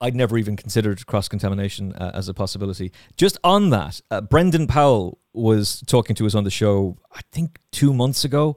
I'd 0.00 0.14
never 0.14 0.36
even 0.36 0.56
considered 0.56 1.06
cross 1.06 1.28
contamination 1.28 1.92
uh, 1.94 2.10
as 2.14 2.28
a 2.28 2.34
possibility. 2.34 2.92
Just 3.16 3.38
on 3.44 3.70
that, 3.70 4.00
uh, 4.10 4.20
Brendan 4.20 4.66
Powell 4.66 5.18
was 5.32 5.82
talking 5.86 6.16
to 6.16 6.26
us 6.26 6.34
on 6.34 6.44
the 6.44 6.50
show, 6.50 6.98
I 7.12 7.20
think 7.32 7.58
two 7.70 7.94
months 7.94 8.24
ago, 8.24 8.56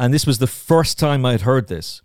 and 0.00 0.14
this 0.14 0.26
was 0.26 0.38
the 0.38 0.46
first 0.46 0.98
time 0.98 1.24
I'd 1.26 1.42
heard 1.42 1.68
this. 1.68 2.02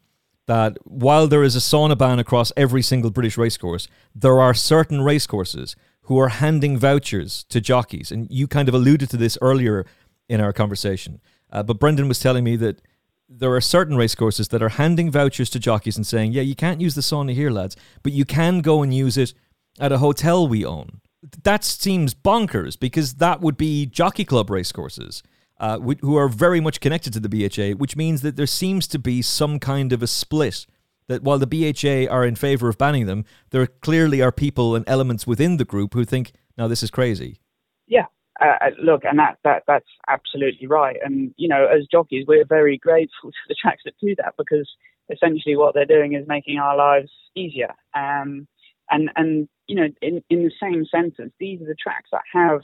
that 0.47 0.77
while 0.83 1.27
there 1.27 1.43
is 1.43 1.55
a 1.55 1.59
sauna 1.59 1.97
ban 1.97 2.19
across 2.19 2.51
every 2.55 2.81
single 2.81 3.09
British 3.09 3.37
racecourse, 3.37 3.87
there 4.13 4.39
are 4.39 4.53
certain 4.53 5.01
racecourses 5.01 5.75
who 6.01 6.19
are 6.19 6.29
handing 6.29 6.77
vouchers 6.77 7.43
to 7.45 7.59
jockeys. 7.59 8.11
And 8.11 8.27
you 8.29 8.47
kind 8.47 8.69
of 8.69 8.75
alluded 8.75 9.09
to 9.09 9.17
this 9.17 9.37
earlier 9.41 9.85
in 10.29 10.39
our 10.39 10.53
conversation. 10.53 11.19
Uh, 11.51 11.63
but 11.63 11.79
Brendan 11.79 12.07
was 12.07 12.19
telling 12.19 12.43
me 12.43 12.55
that 12.57 12.81
there 13.27 13.55
are 13.55 13.61
certain 13.61 13.97
racecourses 13.97 14.49
that 14.49 14.61
are 14.61 14.69
handing 14.69 15.09
vouchers 15.09 15.49
to 15.51 15.59
jockeys 15.59 15.97
and 15.97 16.05
saying, 16.05 16.31
yeah, 16.31 16.43
you 16.43 16.55
can't 16.55 16.81
use 16.81 16.93
the 16.93 17.01
sauna 17.01 17.33
here, 17.33 17.49
lads, 17.49 17.75
but 18.03 18.11
you 18.11 18.25
can 18.25 18.61
go 18.61 18.83
and 18.83 18.93
use 18.93 19.17
it 19.17 19.33
at 19.79 19.91
a 19.91 19.97
hotel 19.97 20.47
we 20.47 20.63
own. 20.63 21.01
That 21.43 21.63
seems 21.63 22.13
bonkers 22.13 22.79
because 22.79 23.15
that 23.15 23.41
would 23.41 23.57
be 23.57 23.87
jockey 23.87 24.25
club 24.25 24.51
racecourses. 24.51 25.23
Uh, 25.57 25.79
who 25.79 26.17
are 26.17 26.27
very 26.27 26.59
much 26.59 26.81
connected 26.81 27.13
to 27.13 27.19
the 27.19 27.29
BHA, 27.29 27.77
which 27.77 27.95
means 27.95 28.21
that 28.24 28.35
there 28.35 28.45
seems 28.45 28.88
to 28.88 29.00
be 29.00 29.21
some 29.21 29.57
kind 29.57 29.93
of 29.93 30.03
a 30.03 30.07
split. 30.07 30.65
That 31.07 31.24
while 31.24 31.38
the 31.38 31.47
BHA 31.47 32.12
are 32.12 32.25
in 32.25 32.35
favor 32.35 32.67
of 32.67 32.77
banning 32.77 33.05
them, 33.05 33.25
there 33.51 33.67
clearly 33.67 34.21
are 34.21 34.31
people 34.31 34.75
and 34.75 34.83
elements 34.88 35.25
within 35.25 35.57
the 35.57 35.63
group 35.63 35.93
who 35.93 36.03
think, 36.03 36.33
"Now 36.57 36.67
this 36.67 36.83
is 36.83 36.91
crazy." 36.91 37.39
Yeah, 37.88 38.07
uh, 38.41 38.57
uh, 38.59 38.69
look, 38.81 39.05
and 39.05 39.17
that, 39.17 39.38
that 39.43 39.63
that's 39.65 39.88
absolutely 40.09 40.67
right. 40.67 40.97
And 41.03 41.33
you 41.38 41.47
know, 41.47 41.67
as 41.67 41.88
jockeys, 41.89 42.25
we're 42.27 42.45
very 42.45 42.77
grateful 42.77 43.31
to 43.31 43.38
the 43.47 43.55
tracks 43.55 43.83
that 43.85 43.93
do 44.01 44.15
that 44.17 44.33
because 44.38 44.69
essentially 45.09 45.55
what 45.55 45.74
they're 45.74 45.85
doing 45.85 46.13
is 46.13 46.27
making 46.27 46.57
our 46.57 46.75
lives 46.75 47.12
easier. 47.35 47.74
Um, 47.93 48.47
and 48.89 49.09
and 49.15 49.47
you 49.67 49.75
know, 49.75 49.88
in 50.01 50.24
in 50.29 50.43
the 50.43 50.51
same 50.62 50.85
sentence, 50.85 51.33
these 51.39 51.62
are 51.62 51.67
the 51.67 51.75
tracks 51.75 52.09
that 52.12 52.21
have 52.33 52.62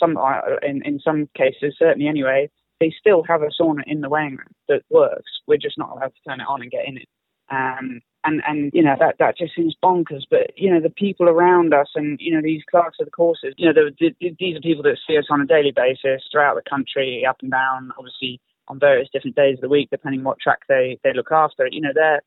some, 0.00 0.18
in 0.62 0.82
in 0.84 0.98
some 1.00 1.28
cases, 1.36 1.76
certainly 1.78 2.08
anyway, 2.08 2.50
they 2.80 2.92
still 2.98 3.22
have 3.28 3.42
a 3.42 3.50
sauna 3.60 3.82
in 3.86 4.00
the 4.00 4.08
weighing 4.08 4.36
room 4.36 4.54
that 4.68 4.82
works. 4.90 5.30
We're 5.46 5.58
just 5.58 5.78
not 5.78 5.90
allowed 5.90 6.14
to 6.14 6.28
turn 6.28 6.40
it 6.40 6.46
on 6.48 6.62
and 6.62 6.70
get 6.70 6.88
in 6.88 6.96
it. 6.96 7.08
Um, 7.50 8.00
and 8.24 8.42
and 8.46 8.70
you 8.74 8.82
know 8.82 8.96
that 8.98 9.16
that 9.18 9.36
just 9.36 9.54
seems 9.54 9.76
bonkers. 9.82 10.24
But 10.30 10.52
you 10.56 10.70
know 10.70 10.80
the 10.80 10.90
people 10.90 11.28
around 11.28 11.72
us, 11.72 11.88
and 11.94 12.18
you 12.20 12.34
know 12.34 12.42
these 12.42 12.62
clerks 12.70 12.98
of 13.00 13.06
the 13.06 13.10
courses, 13.10 13.54
you 13.56 13.66
know 13.66 13.72
the, 13.72 14.14
the, 14.20 14.36
these 14.38 14.56
are 14.56 14.60
people 14.60 14.82
that 14.84 14.98
see 15.06 15.16
us 15.16 15.26
on 15.30 15.40
a 15.40 15.46
daily 15.46 15.72
basis 15.74 16.22
throughout 16.30 16.56
the 16.56 16.68
country, 16.68 17.24
up 17.28 17.38
and 17.42 17.50
down, 17.50 17.92
obviously 17.98 18.40
on 18.68 18.78
various 18.78 19.08
different 19.12 19.36
days 19.36 19.56
of 19.56 19.62
the 19.62 19.68
week, 19.68 19.88
depending 19.90 20.22
what 20.22 20.38
track 20.38 20.60
they 20.68 20.98
they 21.02 21.12
look 21.14 21.32
after. 21.32 21.68
You 21.70 21.80
know 21.80 21.92
they're 21.94 22.20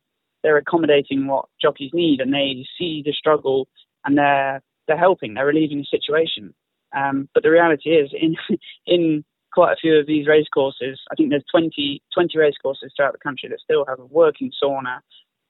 they're 0.44 0.58
accommodating 0.58 1.27
what 1.27 1.46
jockeys 1.62 1.92
need, 1.94 2.20
and 2.20 2.34
they 2.34 2.65
see 2.77 3.01
the 3.06 3.13
struggle, 3.13 3.68
and 4.06 4.18
they're 4.18 4.62
they're 4.88 4.98
helping, 4.98 5.34
they're 5.34 5.46
relieving 5.46 5.80
the 5.80 5.98
situation. 5.98 6.53
Um, 6.96 7.30
but 7.34 7.44
the 7.44 7.52
reality 7.52 7.90
is, 7.90 8.12
in 8.14 8.36
in 8.86 9.24
quite 9.54 9.74
a 9.74 9.78
few 9.82 10.00
of 10.00 10.08
these 10.08 10.28
race 10.28 10.48
courses, 10.52 11.00
I 11.12 11.16
think 11.16 11.30
there's 11.30 11.46
20, 11.52 12.02
20 12.12 12.38
race 12.40 12.56
courses 12.60 12.92
throughout 12.96 13.14
the 13.14 13.20
country 13.20 13.50
that 13.50 13.60
still 13.60 13.86
have 13.86 14.00
a 14.00 14.06
working 14.06 14.52
sauna 14.62 15.00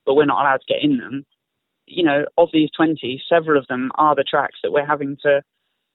but 0.04 0.14
we're 0.14 0.26
not 0.26 0.40
allowed 0.40 0.60
to 0.66 0.72
get 0.74 0.82
in 0.82 0.98
them. 0.98 1.24
You 1.86 2.04
know, 2.04 2.24
of 2.38 2.48
these 2.52 2.70
20, 2.76 3.22
several 3.28 3.58
of 3.58 3.66
them 3.66 3.90
are 3.96 4.14
the 4.14 4.24
tracks 4.24 4.58
that 4.62 4.72
we're 4.72 4.86
having 4.86 5.16
to 5.22 5.42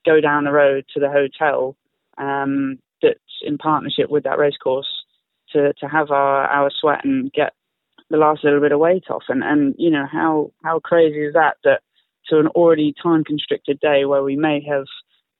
go 0.06 0.20
down 0.20 0.44
the 0.44 0.52
road 0.52 0.84
to 0.94 1.00
the 1.00 1.10
hotel 1.10 1.76
um, 2.18 2.78
that's 3.02 3.18
in 3.42 3.58
partnership 3.58 4.10
with 4.10 4.24
that 4.24 4.38
racecourse 4.38 4.88
to, 5.52 5.72
to 5.74 5.86
have 5.86 6.10
our, 6.10 6.44
our 6.46 6.70
sweat 6.70 7.04
and 7.04 7.32
get 7.32 7.52
the 8.08 8.16
last 8.16 8.44
little 8.44 8.60
bit 8.60 8.72
of 8.72 8.78
weight 8.78 9.04
off. 9.10 9.24
And, 9.28 9.42
and, 9.42 9.74
you 9.78 9.90
know, 9.90 10.06
how, 10.10 10.52
how 10.64 10.80
crazy 10.80 11.24
is 11.24 11.34
that 11.34 11.56
that 11.64 11.80
to 12.28 12.38
an 12.38 12.46
already 12.48 12.94
time 13.02 13.24
constricted 13.24 13.80
day 13.80 14.04
where 14.04 14.22
we 14.22 14.36
may 14.36 14.62
have 14.68 14.84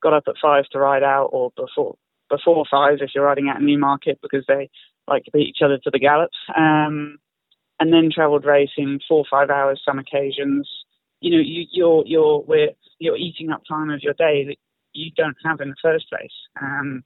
got 0.01 0.13
up 0.13 0.23
at 0.27 0.35
five 0.41 0.65
to 0.71 0.79
ride 0.79 1.03
out 1.03 1.29
or 1.31 1.51
before 1.55 1.95
before 2.29 2.65
five 2.69 2.97
if 3.01 3.11
you're 3.13 3.25
riding 3.25 3.49
out 3.49 3.59
in 3.59 3.65
Newmarket 3.65 4.19
because 4.21 4.45
they 4.47 4.69
like 5.07 5.23
to 5.25 5.31
beat 5.31 5.49
each 5.49 5.61
other 5.63 5.77
to 5.77 5.89
the 5.91 5.99
gallops. 5.99 6.37
Um, 6.55 7.17
and 7.79 7.91
then 7.91 8.11
travelled 8.13 8.45
racing 8.45 8.99
four 9.07 9.19
or 9.19 9.25
five 9.29 9.49
hours 9.49 9.81
some 9.83 9.99
occasions. 9.99 10.69
You 11.19 11.31
know, 11.31 11.43
you, 11.43 11.65
you're 11.71 12.03
you're 12.05 12.39
we're, 12.41 12.69
you're 12.99 13.17
eating 13.17 13.49
up 13.49 13.63
time 13.67 13.89
of 13.89 14.01
your 14.03 14.13
day 14.13 14.45
that 14.45 14.57
you 14.93 15.11
don't 15.15 15.37
have 15.43 15.61
in 15.61 15.69
the 15.69 15.75
first 15.81 16.07
place. 16.09 16.31
Um, 16.61 17.03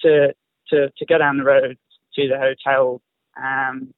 to 0.00 0.34
to 0.70 0.90
to 0.96 1.06
go 1.06 1.18
down 1.18 1.36
the 1.36 1.44
road 1.44 1.76
to 2.14 2.28
the 2.28 2.38
hotel, 2.38 3.02
um, 3.36 3.92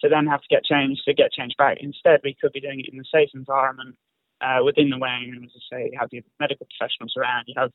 to 0.00 0.08
then 0.08 0.26
have 0.26 0.42
to 0.42 0.48
get 0.50 0.64
changed 0.64 1.02
to 1.06 1.14
get 1.14 1.32
changed 1.32 1.56
back. 1.56 1.78
Instead, 1.80 2.20
we 2.22 2.36
could 2.38 2.52
be 2.52 2.60
doing 2.60 2.80
it 2.80 2.92
in 2.92 3.00
a 3.00 3.04
safe 3.12 3.30
environment 3.34 3.96
uh, 4.40 4.64
within 4.64 4.90
the 4.90 4.98
weighing 4.98 5.30
room. 5.30 5.44
As 5.44 5.50
I 5.54 5.76
say, 5.76 5.90
you 5.92 5.98
have 5.98 6.08
your 6.12 6.22
medical 6.38 6.66
professionals 6.66 7.14
around, 7.16 7.44
you 7.46 7.54
have 7.56 7.72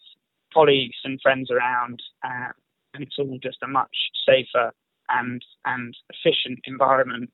colleagues 0.54 0.98
and 1.04 1.20
friends 1.22 1.50
around, 1.52 2.02
uh, 2.24 2.52
and 2.94 3.04
it's 3.04 3.16
all 3.20 3.38
just 3.42 3.58
a 3.64 3.68
much 3.68 3.96
safer 4.26 4.72
and 5.10 5.44
and 5.66 5.96
efficient 6.10 6.60
environment 6.66 7.32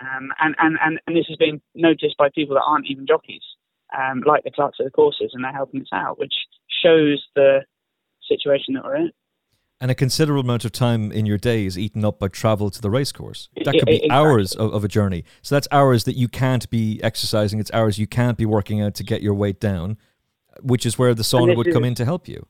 um, 0.00 0.30
and, 0.40 0.54
and, 0.58 0.76
and, 0.82 1.00
and 1.06 1.16
this 1.16 1.26
has 1.28 1.36
been 1.36 1.60
noticed 1.74 2.16
by 2.18 2.28
people 2.34 2.54
that 2.54 2.64
aren't 2.66 2.90
even 2.90 3.06
jockeys, 3.06 3.42
um, 3.96 4.22
like 4.26 4.44
the 4.44 4.50
clerks 4.50 4.78
of 4.80 4.84
the 4.84 4.90
courses, 4.90 5.30
and 5.32 5.44
they're 5.44 5.52
helping 5.52 5.82
us 5.82 5.92
out, 5.92 6.18
which 6.18 6.34
shows 6.82 7.22
the 7.36 7.60
situation 8.28 8.74
that 8.74 8.84
we're 8.84 8.96
in. 8.96 9.12
And 9.80 9.90
a 9.90 9.94
considerable 9.94 10.42
amount 10.42 10.64
of 10.64 10.72
time 10.72 11.12
in 11.12 11.26
your 11.26 11.36
day 11.36 11.66
is 11.66 11.78
eaten 11.78 12.04
up 12.04 12.18
by 12.18 12.28
travel 12.28 12.70
to 12.70 12.80
the 12.80 12.90
racecourse. 12.90 13.48
That 13.64 13.72
could 13.72 13.86
be 13.86 13.96
exactly. 13.96 14.10
hours 14.10 14.54
of, 14.54 14.72
of 14.72 14.84
a 14.84 14.88
journey. 14.88 15.24
So 15.42 15.54
that's 15.54 15.68
hours 15.70 16.04
that 16.04 16.16
you 16.16 16.28
can't 16.28 16.68
be 16.70 17.00
exercising. 17.02 17.58
It's 17.58 17.72
hours 17.72 17.98
you 17.98 18.06
can't 18.06 18.38
be 18.38 18.46
working 18.46 18.80
out 18.80 18.94
to 18.94 19.04
get 19.04 19.20
your 19.20 19.34
weight 19.34 19.60
down, 19.60 19.98
which 20.62 20.86
is 20.86 20.98
where 20.98 21.12
the 21.12 21.22
sauna 21.22 21.56
would 21.56 21.66
is, 21.66 21.74
come 21.74 21.84
in 21.84 21.94
to 21.96 22.04
help 22.04 22.28
you. 22.28 22.46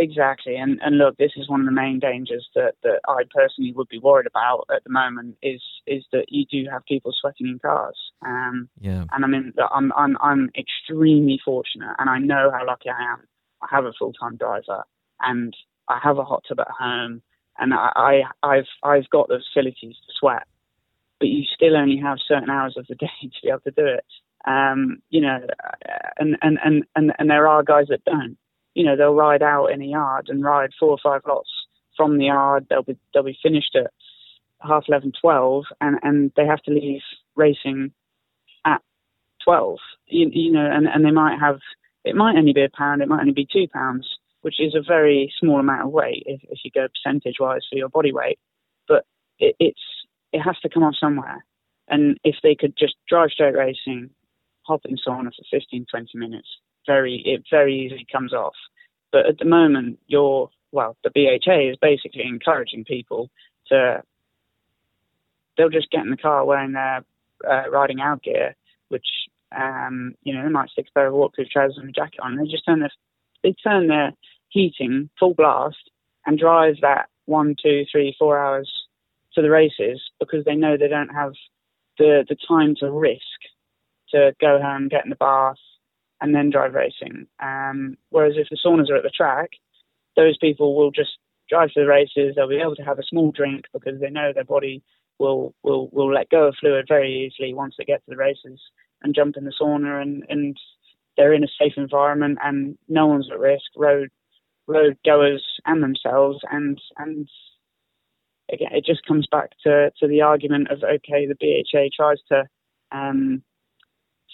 Exactly, 0.00 0.54
and 0.54 0.78
and 0.80 0.96
look, 0.96 1.16
this 1.16 1.32
is 1.36 1.48
one 1.48 1.58
of 1.58 1.66
the 1.66 1.72
main 1.72 1.98
dangers 1.98 2.48
that, 2.54 2.74
that 2.84 3.00
I 3.08 3.24
personally 3.34 3.72
would 3.72 3.88
be 3.88 3.98
worried 3.98 4.28
about 4.28 4.64
at 4.72 4.84
the 4.84 4.90
moment 4.90 5.36
is 5.42 5.60
is 5.88 6.04
that 6.12 6.26
you 6.28 6.44
do 6.46 6.70
have 6.70 6.84
people 6.84 7.12
sweating 7.20 7.48
in 7.48 7.58
cars. 7.58 7.98
Um, 8.24 8.68
yeah. 8.78 9.06
And 9.10 9.24
I 9.24 9.26
mean, 9.26 9.52
I'm 9.72 9.92
I'm 9.96 10.16
I'm 10.20 10.50
extremely 10.56 11.40
fortunate, 11.44 11.96
and 11.98 12.08
I 12.08 12.18
know 12.20 12.52
how 12.52 12.64
lucky 12.64 12.90
I 12.90 13.12
am. 13.12 13.26
I 13.60 13.66
have 13.74 13.86
a 13.86 13.92
full 13.98 14.12
time 14.12 14.36
driver, 14.36 14.84
and 15.20 15.52
I 15.88 15.98
have 16.02 16.18
a 16.18 16.24
hot 16.24 16.44
tub 16.48 16.60
at 16.60 16.68
home, 16.68 17.22
and 17.58 17.74
I, 17.74 17.90
I 17.96 18.22
I've 18.42 18.68
I've 18.82 19.10
got 19.10 19.28
the 19.28 19.40
facilities 19.52 19.96
to 19.96 20.12
sweat, 20.18 20.46
but 21.18 21.28
you 21.28 21.44
still 21.54 21.76
only 21.76 21.96
have 21.98 22.18
certain 22.26 22.50
hours 22.50 22.76
of 22.76 22.86
the 22.88 22.94
day 23.06 23.08
to 23.22 23.28
be 23.42 23.48
able 23.48 23.60
to 23.60 23.70
do 23.70 23.86
it. 23.86 24.04
Um, 24.46 24.98
you 25.10 25.20
know, 25.20 25.40
and 26.18 26.36
and 26.42 26.58
and 26.64 26.84
and 26.94 27.12
and 27.18 27.30
there 27.30 27.48
are 27.48 27.62
guys 27.62 27.86
that 27.88 28.04
don't 28.04 28.36
you 28.78 28.84
know, 28.84 28.96
they'll 28.96 29.12
ride 29.12 29.42
out 29.42 29.72
in 29.72 29.82
a 29.82 29.86
yard 29.86 30.28
and 30.28 30.44
ride 30.44 30.70
four 30.78 30.90
or 30.90 30.98
five 31.02 31.22
lots 31.26 31.50
from 31.96 32.16
the 32.16 32.26
yard. 32.26 32.68
They'll 32.70 32.84
be 32.84 32.96
they'll 33.12 33.24
be 33.24 33.36
finished 33.42 33.74
at 33.74 33.90
half 34.60 34.84
11, 34.88 35.12
12, 35.20 35.64
and, 35.80 35.98
and 36.02 36.32
they 36.36 36.46
have 36.46 36.62
to 36.62 36.70
leave 36.70 37.00
racing 37.34 37.92
at 38.64 38.80
12. 39.44 39.78
You, 40.06 40.30
you 40.32 40.52
know, 40.52 40.64
and, 40.64 40.86
and 40.86 41.04
they 41.04 41.10
might 41.10 41.38
have, 41.40 41.58
it 42.04 42.14
might 42.14 42.36
only 42.36 42.52
be 42.52 42.64
a 42.64 42.68
pound, 42.68 43.02
it 43.02 43.08
might 43.08 43.20
only 43.20 43.32
be 43.32 43.48
two 43.52 43.66
pounds, 43.72 44.06
which 44.42 44.60
is 44.60 44.74
a 44.74 44.82
very 44.86 45.32
small 45.38 45.60
amount 45.60 45.82
of 45.82 45.90
weight 45.90 46.22
if, 46.26 46.40
if 46.50 46.60
you 46.64 46.70
go 46.70 46.86
percentage 46.88 47.36
wise 47.40 47.62
for 47.70 47.76
your 47.76 47.88
body 47.88 48.12
weight. 48.12 48.38
But 48.86 49.04
it, 49.38 49.56
it's, 49.58 49.80
it 50.32 50.40
has 50.40 50.58
to 50.60 50.68
come 50.68 50.82
off 50.82 50.94
somewhere. 50.98 51.44
And 51.88 52.18
if 52.24 52.36
they 52.42 52.54
could 52.54 52.76
just 52.76 52.94
drive 53.08 53.30
straight 53.30 53.54
racing, 53.54 54.10
hop 54.62 54.82
in 54.84 54.96
sauna 54.96 55.30
for 55.34 55.44
15, 55.50 55.86
20 55.90 56.18
minutes, 56.18 56.48
very 56.86 57.22
it 57.24 57.44
very 57.50 57.84
easily 57.84 58.06
comes 58.10 58.32
off. 58.32 58.54
But 59.10 59.26
at 59.26 59.38
the 59.38 59.44
moment, 59.44 59.98
you're 60.06 60.50
well, 60.70 60.96
the 61.02 61.10
BHA 61.10 61.70
is 61.70 61.76
basically 61.80 62.24
encouraging 62.24 62.84
people 62.84 63.30
to 63.68 64.02
they'll 65.56 65.70
just 65.70 65.90
get 65.90 66.04
in 66.04 66.10
the 66.10 66.16
car 66.16 66.44
wearing 66.44 66.72
their 66.72 67.04
uh, 67.48 67.70
riding 67.70 68.00
out 68.00 68.22
gear, 68.22 68.54
which 68.88 69.06
um, 69.56 70.14
you 70.22 70.34
know 70.34 70.42
they 70.42 70.50
might 70.50 70.70
stick 70.70 70.86
a 70.90 70.92
pair 70.92 71.06
of 71.06 71.14
waterproof 71.14 71.48
trousers 71.48 71.78
and 71.78 71.88
a 71.88 71.92
jacket 71.92 72.20
on. 72.22 72.36
They 72.36 72.44
just 72.44 72.66
turn 72.66 72.80
their 72.80 72.90
they 73.42 73.54
turn 73.62 73.88
their 73.88 74.12
heating 74.48 75.10
full 75.18 75.34
blast 75.34 75.90
and 76.26 76.38
drive 76.38 76.76
that 76.82 77.08
one, 77.26 77.54
two, 77.62 77.84
three, 77.90 78.14
four 78.18 78.38
hours 78.38 78.70
to 79.34 79.42
the 79.42 79.50
races 79.50 80.00
because 80.18 80.44
they 80.44 80.54
know 80.54 80.76
they 80.76 80.88
don't 80.88 81.14
have 81.14 81.32
the 81.98 82.24
the 82.28 82.36
time 82.48 82.74
to 82.80 82.90
risk 82.90 83.20
to 84.10 84.32
go 84.40 84.60
home, 84.60 84.88
get 84.88 85.04
in 85.04 85.10
the 85.10 85.16
bath, 85.16 85.56
and 86.20 86.34
then 86.34 86.50
drive 86.50 86.74
racing. 86.74 87.26
Um, 87.40 87.96
whereas 88.10 88.34
if 88.36 88.48
the 88.50 88.58
saunas 88.64 88.90
are 88.90 88.96
at 88.96 89.02
the 89.02 89.10
track, 89.10 89.50
those 90.16 90.38
people 90.38 90.74
will 90.76 90.90
just 90.90 91.10
drive 91.48 91.70
to 91.72 91.80
the 91.80 91.86
races. 91.86 92.34
They'll 92.34 92.48
be 92.48 92.60
able 92.60 92.76
to 92.76 92.82
have 92.82 92.98
a 92.98 93.06
small 93.08 93.30
drink 93.32 93.66
because 93.72 94.00
they 94.00 94.10
know 94.10 94.32
their 94.32 94.44
body 94.44 94.82
will 95.18 95.54
will 95.62 95.88
will 95.92 96.12
let 96.12 96.30
go 96.30 96.48
of 96.48 96.56
fluid 96.60 96.86
very 96.88 97.26
easily 97.26 97.52
once 97.54 97.74
they 97.76 97.84
get 97.84 98.04
to 98.04 98.10
the 98.10 98.16
races 98.16 98.60
and 99.02 99.14
jump 99.14 99.36
in 99.36 99.44
the 99.44 99.52
sauna 99.60 100.00
and 100.00 100.24
and 100.28 100.56
they're 101.18 101.34
in 101.34 101.44
a 101.44 101.48
safe 101.60 101.74
environment 101.76 102.38
and 102.42 102.78
no 102.88 103.06
one's 103.06 103.28
at 103.30 103.38
risk. 103.38 103.64
Road 103.76 104.08
road 104.66 104.96
goers 105.04 105.44
and 105.66 105.82
themselves 105.82 106.38
and 106.50 106.80
and 106.98 107.26
again 108.52 108.68
it 108.72 108.84
just 108.84 109.04
comes 109.06 109.26
back 109.30 109.50
to 109.64 109.90
to 109.98 110.06
the 110.06 110.20
argument 110.20 110.70
of 110.70 110.82
okay 110.84 111.26
the 111.26 111.34
BHA 111.40 111.88
tries 111.96 112.18
to 112.28 112.44
um, 112.92 113.42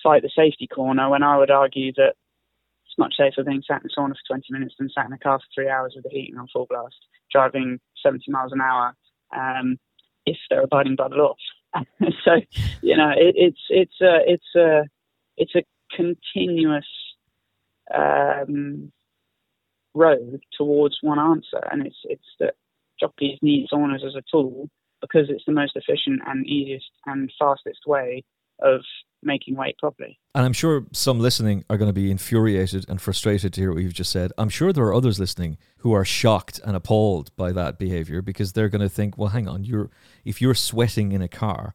fight 0.02 0.22
the 0.22 0.30
safety 0.36 0.66
corner 0.66 1.08
when 1.08 1.22
I 1.22 1.38
would 1.38 1.50
argue 1.50 1.92
that 1.96 2.14
it's 2.86 2.98
much 2.98 3.14
safer 3.16 3.42
being 3.42 3.62
sat 3.66 3.82
in 3.82 3.90
a 3.90 4.00
sauna 4.00 4.10
for 4.10 4.34
20 4.36 4.46
minutes 4.50 4.74
than 4.78 4.90
sat 4.90 5.06
in 5.06 5.12
a 5.12 5.18
car 5.18 5.38
for 5.38 5.46
three 5.54 5.68
hours 5.68 5.94
with 5.96 6.04
the 6.04 6.10
heating 6.10 6.36
on 6.36 6.46
full 6.52 6.66
blast, 6.68 6.94
driving 7.32 7.80
70 8.02 8.30
miles 8.30 8.52
an 8.52 8.60
hour 8.60 8.94
um, 9.34 9.78
if 10.26 10.36
they're 10.48 10.62
abiding 10.62 10.94
by 10.94 11.08
the 11.08 11.16
law. 11.16 11.34
so 12.24 12.40
you 12.82 12.96
know, 12.96 13.10
it, 13.16 13.34
it's 13.36 13.60
it's 13.68 14.00
a 14.00 14.20
it's 14.26 14.54
a 14.54 14.84
it's 15.36 15.54
a 15.56 15.64
continuous 15.96 16.86
um, 17.94 18.92
road 19.94 20.40
towards 20.56 20.98
one 21.02 21.18
answer, 21.18 21.60
and 21.70 21.86
it's 21.86 21.96
it's 22.04 22.22
that 22.40 22.54
jockeys 23.00 23.38
need 23.42 23.68
saunas 23.72 24.06
as 24.06 24.14
a 24.14 24.22
tool 24.30 24.68
because 25.00 25.28
it's 25.28 25.44
the 25.46 25.52
most 25.52 25.76
efficient 25.76 26.20
and 26.26 26.46
easiest 26.46 26.90
and 27.06 27.30
fastest 27.38 27.80
way 27.86 28.24
of 28.60 28.80
making 29.22 29.56
weight 29.56 29.76
properly. 29.78 30.18
And 30.34 30.44
I'm 30.44 30.52
sure 30.52 30.86
some 30.92 31.18
listening 31.18 31.64
are 31.68 31.76
going 31.76 31.88
to 31.88 31.94
be 31.94 32.10
infuriated 32.10 32.84
and 32.88 33.00
frustrated 33.00 33.52
to 33.54 33.60
hear 33.60 33.72
what 33.72 33.82
you've 33.82 33.94
just 33.94 34.12
said. 34.12 34.32
I'm 34.36 34.48
sure 34.48 34.72
there 34.72 34.84
are 34.84 34.94
others 34.94 35.18
listening 35.18 35.56
who 35.78 35.92
are 35.92 36.04
shocked 36.04 36.60
and 36.64 36.76
appalled 36.76 37.34
by 37.36 37.52
that 37.52 37.78
behavior 37.78 38.22
because 38.22 38.52
they're 38.52 38.68
going 38.68 38.82
to 38.82 38.88
think, 38.88 39.16
well, 39.16 39.30
hang 39.30 39.48
on, 39.48 39.64
you're 39.64 39.90
if 40.24 40.40
you're 40.40 40.54
sweating 40.54 41.12
in 41.12 41.22
a 41.22 41.28
car, 41.28 41.74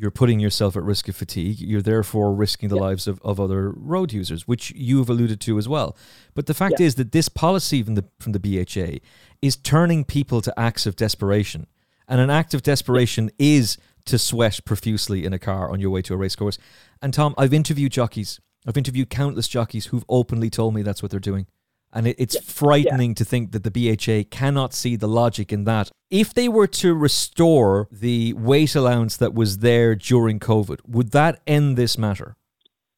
you're 0.00 0.10
putting 0.10 0.40
yourself 0.40 0.78
at 0.78 0.82
risk 0.82 1.08
of 1.08 1.16
fatigue. 1.16 1.60
You're 1.60 1.82
therefore 1.82 2.32
risking 2.32 2.70
the 2.70 2.76
yep. 2.76 2.82
lives 2.82 3.06
of, 3.06 3.20
of 3.22 3.38
other 3.38 3.70
road 3.70 4.14
users, 4.14 4.48
which 4.48 4.70
you've 4.70 5.10
alluded 5.10 5.42
to 5.42 5.58
as 5.58 5.68
well. 5.68 5.94
But 6.34 6.46
the 6.46 6.54
fact 6.54 6.76
yep. 6.78 6.80
is 6.80 6.94
that 6.94 7.12
this 7.12 7.28
policy 7.28 7.82
from 7.82 7.96
the 7.96 8.06
from 8.18 8.32
the 8.32 8.40
BHA 8.40 9.04
is 9.42 9.56
turning 9.56 10.04
people 10.04 10.40
to 10.40 10.58
acts 10.58 10.86
of 10.86 10.96
desperation. 10.96 11.66
And 12.08 12.18
an 12.18 12.30
act 12.30 12.54
of 12.54 12.62
desperation 12.62 13.24
yep. 13.24 13.34
is 13.38 13.76
to 14.06 14.18
sweat 14.18 14.60
profusely 14.64 15.26
in 15.26 15.34
a 15.34 15.38
car 15.38 15.70
on 15.70 15.80
your 15.80 15.90
way 15.90 16.00
to 16.02 16.14
a 16.14 16.16
race 16.16 16.34
course. 16.34 16.56
And 17.02 17.12
Tom, 17.12 17.34
I've 17.36 17.52
interviewed 17.52 17.92
jockeys. 17.92 18.40
I've 18.66 18.78
interviewed 18.78 19.10
countless 19.10 19.48
jockeys 19.48 19.86
who've 19.86 20.04
openly 20.08 20.48
told 20.48 20.74
me 20.74 20.80
that's 20.80 21.02
what 21.02 21.10
they're 21.10 21.20
doing. 21.20 21.46
And 21.92 22.06
it, 22.06 22.16
it's 22.18 22.34
yeah. 22.36 22.40
frightening 22.44 23.10
yeah. 23.10 23.14
to 23.14 23.24
think 23.24 23.52
that 23.52 23.64
the 23.64 23.70
BHA 23.70 24.28
cannot 24.30 24.72
see 24.74 24.96
the 24.96 25.08
logic 25.08 25.52
in 25.52 25.64
that. 25.64 25.90
If 26.10 26.34
they 26.34 26.48
were 26.48 26.66
to 26.68 26.94
restore 26.94 27.88
the 27.90 28.32
weight 28.34 28.74
allowance 28.74 29.16
that 29.16 29.34
was 29.34 29.58
there 29.58 29.94
during 29.94 30.38
COVID, 30.38 30.80
would 30.86 31.10
that 31.12 31.40
end 31.46 31.76
this 31.76 31.98
matter? 31.98 32.36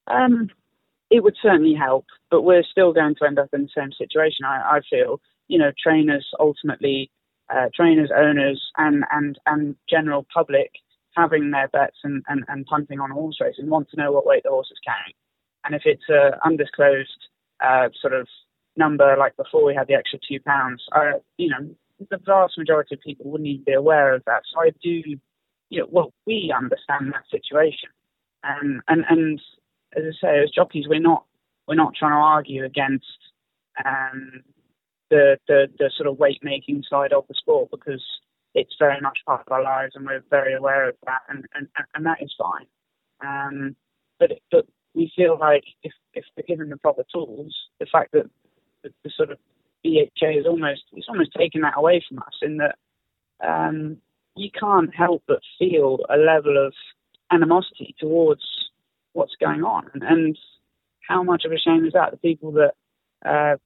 Um, 0.07 0.51
it 1.11 1.23
would 1.23 1.37
certainly 1.43 1.75
help, 1.75 2.07
but 2.31 2.43
we're 2.43 2.65
still 2.65 2.93
going 2.93 3.15
to 3.17 3.27
end 3.27 3.39
up 3.39 3.51
in 3.53 3.63
the 3.63 3.69
same 3.77 3.93
situation. 3.93 4.45
I, 4.45 4.77
I 4.77 4.81
feel, 4.89 5.21
you 5.49 5.59
know, 5.59 5.71
trainers 5.83 6.27
ultimately, 6.41 7.11
uh, 7.51 7.69
trainers, 7.75 8.11
owners, 8.17 8.63
and 8.79 9.05
and 9.11 9.39
and 9.47 9.77
general 9.89 10.27
public 10.33 10.71
having 11.17 11.51
their 11.51 11.69
bets 11.69 11.97
and, 12.05 12.23
and, 12.29 12.43
and 12.49 12.65
punting 12.67 12.99
on 12.99 13.11
horse 13.11 13.37
racing 13.41 13.69
want 13.69 13.89
to 13.91 13.97
know 13.97 14.11
what 14.13 14.27
weight 14.27 14.43
the 14.45 14.51
horse 14.51 14.71
is 14.71 14.79
carrying. 14.85 15.15
And 15.65 15.75
if 15.75 15.83
it's 15.85 16.03
an 16.09 16.33
undisclosed 16.45 17.29
uh, 17.63 17.89
sort 18.01 18.15
of 18.15 18.27
number 18.77 19.17
like 19.19 19.37
before 19.37 19.65
we 19.65 19.75
had 19.75 19.87
the 19.87 19.95
extra 19.95 20.19
two 20.27 20.41
pounds, 20.41 20.83
you 21.37 21.49
know, 21.49 21.75
the 22.11 22.19
vast 22.25 22.59
majority 22.59 22.95
of 22.95 23.01
people 23.01 23.31
wouldn't 23.31 23.49
even 23.49 23.65
be 23.65 23.73
aware 23.73 24.15
of 24.15 24.23
that. 24.27 24.43
So 24.53 24.61
I 24.61 24.71
do, 24.83 25.03
you 25.71 25.79
know, 25.79 25.87
well, 25.91 26.13
we 26.27 26.53
understand 26.57 27.13
that 27.13 27.25
situation. 27.31 27.91
Um, 28.45 28.83
and, 28.89 29.05
and 29.09 29.41
as 29.97 30.03
I 30.05 30.27
say, 30.27 30.43
as 30.43 30.51
jockeys, 30.51 30.87
we're 30.89 31.01
not, 31.01 31.25
we're 31.69 31.75
not 31.77 31.95
trying 31.95 32.13
to 32.13 32.17
argue 32.17 32.65
against 32.65 33.07
um, 33.85 34.43
the, 35.11 35.39
the, 35.47 35.69
the 35.79 35.91
sort 35.97 36.09
of 36.09 36.19
weight 36.19 36.41
making 36.43 36.83
side 36.89 37.13
of 37.13 37.25
the 37.29 37.35
sport 37.35 37.71
because 37.71 38.03
it's 38.55 38.75
very 38.79 39.01
much 39.01 39.19
part 39.27 39.43
of 39.47 39.53
our 39.53 39.63
lives, 39.63 39.93
and 39.95 40.05
we're 40.05 40.23
very 40.31 40.55
aware 40.55 40.89
of 40.89 40.95
that, 41.07 41.23
and 41.29 41.45
and, 41.55 41.69
and 41.95 42.07
that 42.07 42.23
is 42.23 42.35
fine. 42.39 42.67
Um, 43.25 43.77
but 44.19 44.33
but 44.51 44.67
we 44.95 45.11
feel 45.17 45.39
like 45.39 45.65
if 45.83 45.93
if 46.15 46.25
we're 46.37 46.45
given 46.47 46.69
the 46.69 46.77
proper 46.77 47.05
tools, 47.13 47.55
the 47.81 47.87
fact 47.91 48.13
that 48.13 48.29
the, 48.83 48.91
the 49.05 49.11
sort 49.17 49.31
of 49.31 49.39
BHA 49.85 50.39
is 50.39 50.47
almost 50.47 50.83
it's 50.93 51.09
almost 51.09 51.33
taken 51.37 51.63
that 51.63 51.75
away 51.77 52.05
from 52.09 52.19
us 52.19 52.35
in 52.43 52.59
that 52.59 52.77
um, 53.47 53.99
you 54.37 54.51
can't 54.51 54.95
help 54.95 55.23
but 55.27 55.41
feel 55.59 55.99
a 56.09 56.17
level 56.17 56.65
of 56.65 56.73
animosity 57.31 57.95
towards 57.99 58.43
what's 59.13 59.35
going 59.41 59.63
on, 59.63 59.91
and, 59.95 60.03
and 60.03 60.39
how 61.07 61.23
much 61.23 61.45
of 61.45 61.53
a 61.53 61.59
shame 61.59 61.85
is 61.85 61.93
that? 61.95 62.13
The 62.13 62.17
people 62.17 62.53
that 62.53 62.75
uh, 63.25 63.57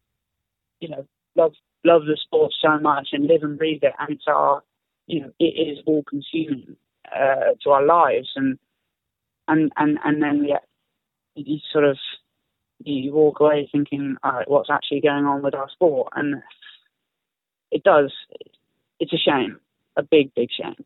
you 0.80 0.88
know 0.88 1.06
love 1.34 1.52
love 1.84 2.02
the 2.06 2.18
sport 2.20 2.52
so 2.60 2.78
much 2.78 3.08
and 3.12 3.26
live 3.26 3.42
and 3.42 3.58
breathe 3.58 3.82
it, 3.82 3.92
and 3.98 4.10
it's 4.10 4.24
our 4.26 4.62
you 5.06 5.20
know, 5.20 5.32
it 5.38 5.44
is 5.44 5.78
all 5.86 6.02
consuming 6.02 6.76
uh, 7.14 7.54
to 7.62 7.70
our 7.70 7.84
lives, 7.84 8.28
and 8.36 8.58
and 9.48 9.72
and 9.76 9.98
and 10.04 10.22
then 10.22 10.44
yeah, 10.44 10.58
you 11.34 11.58
sort 11.72 11.84
of 11.84 11.96
you 12.84 13.12
walk 13.12 13.40
away 13.40 13.68
thinking, 13.70 14.16
all 14.22 14.32
right, 14.32 14.50
what's 14.50 14.70
actually 14.70 15.00
going 15.00 15.24
on 15.24 15.42
with 15.42 15.54
our 15.54 15.68
sport? 15.70 16.12
And 16.14 16.42
it 17.70 17.82
does. 17.82 18.12
It's 19.00 19.12
a 19.12 19.18
shame, 19.18 19.58
a 19.96 20.02
big, 20.02 20.34
big 20.34 20.48
shame. 20.50 20.76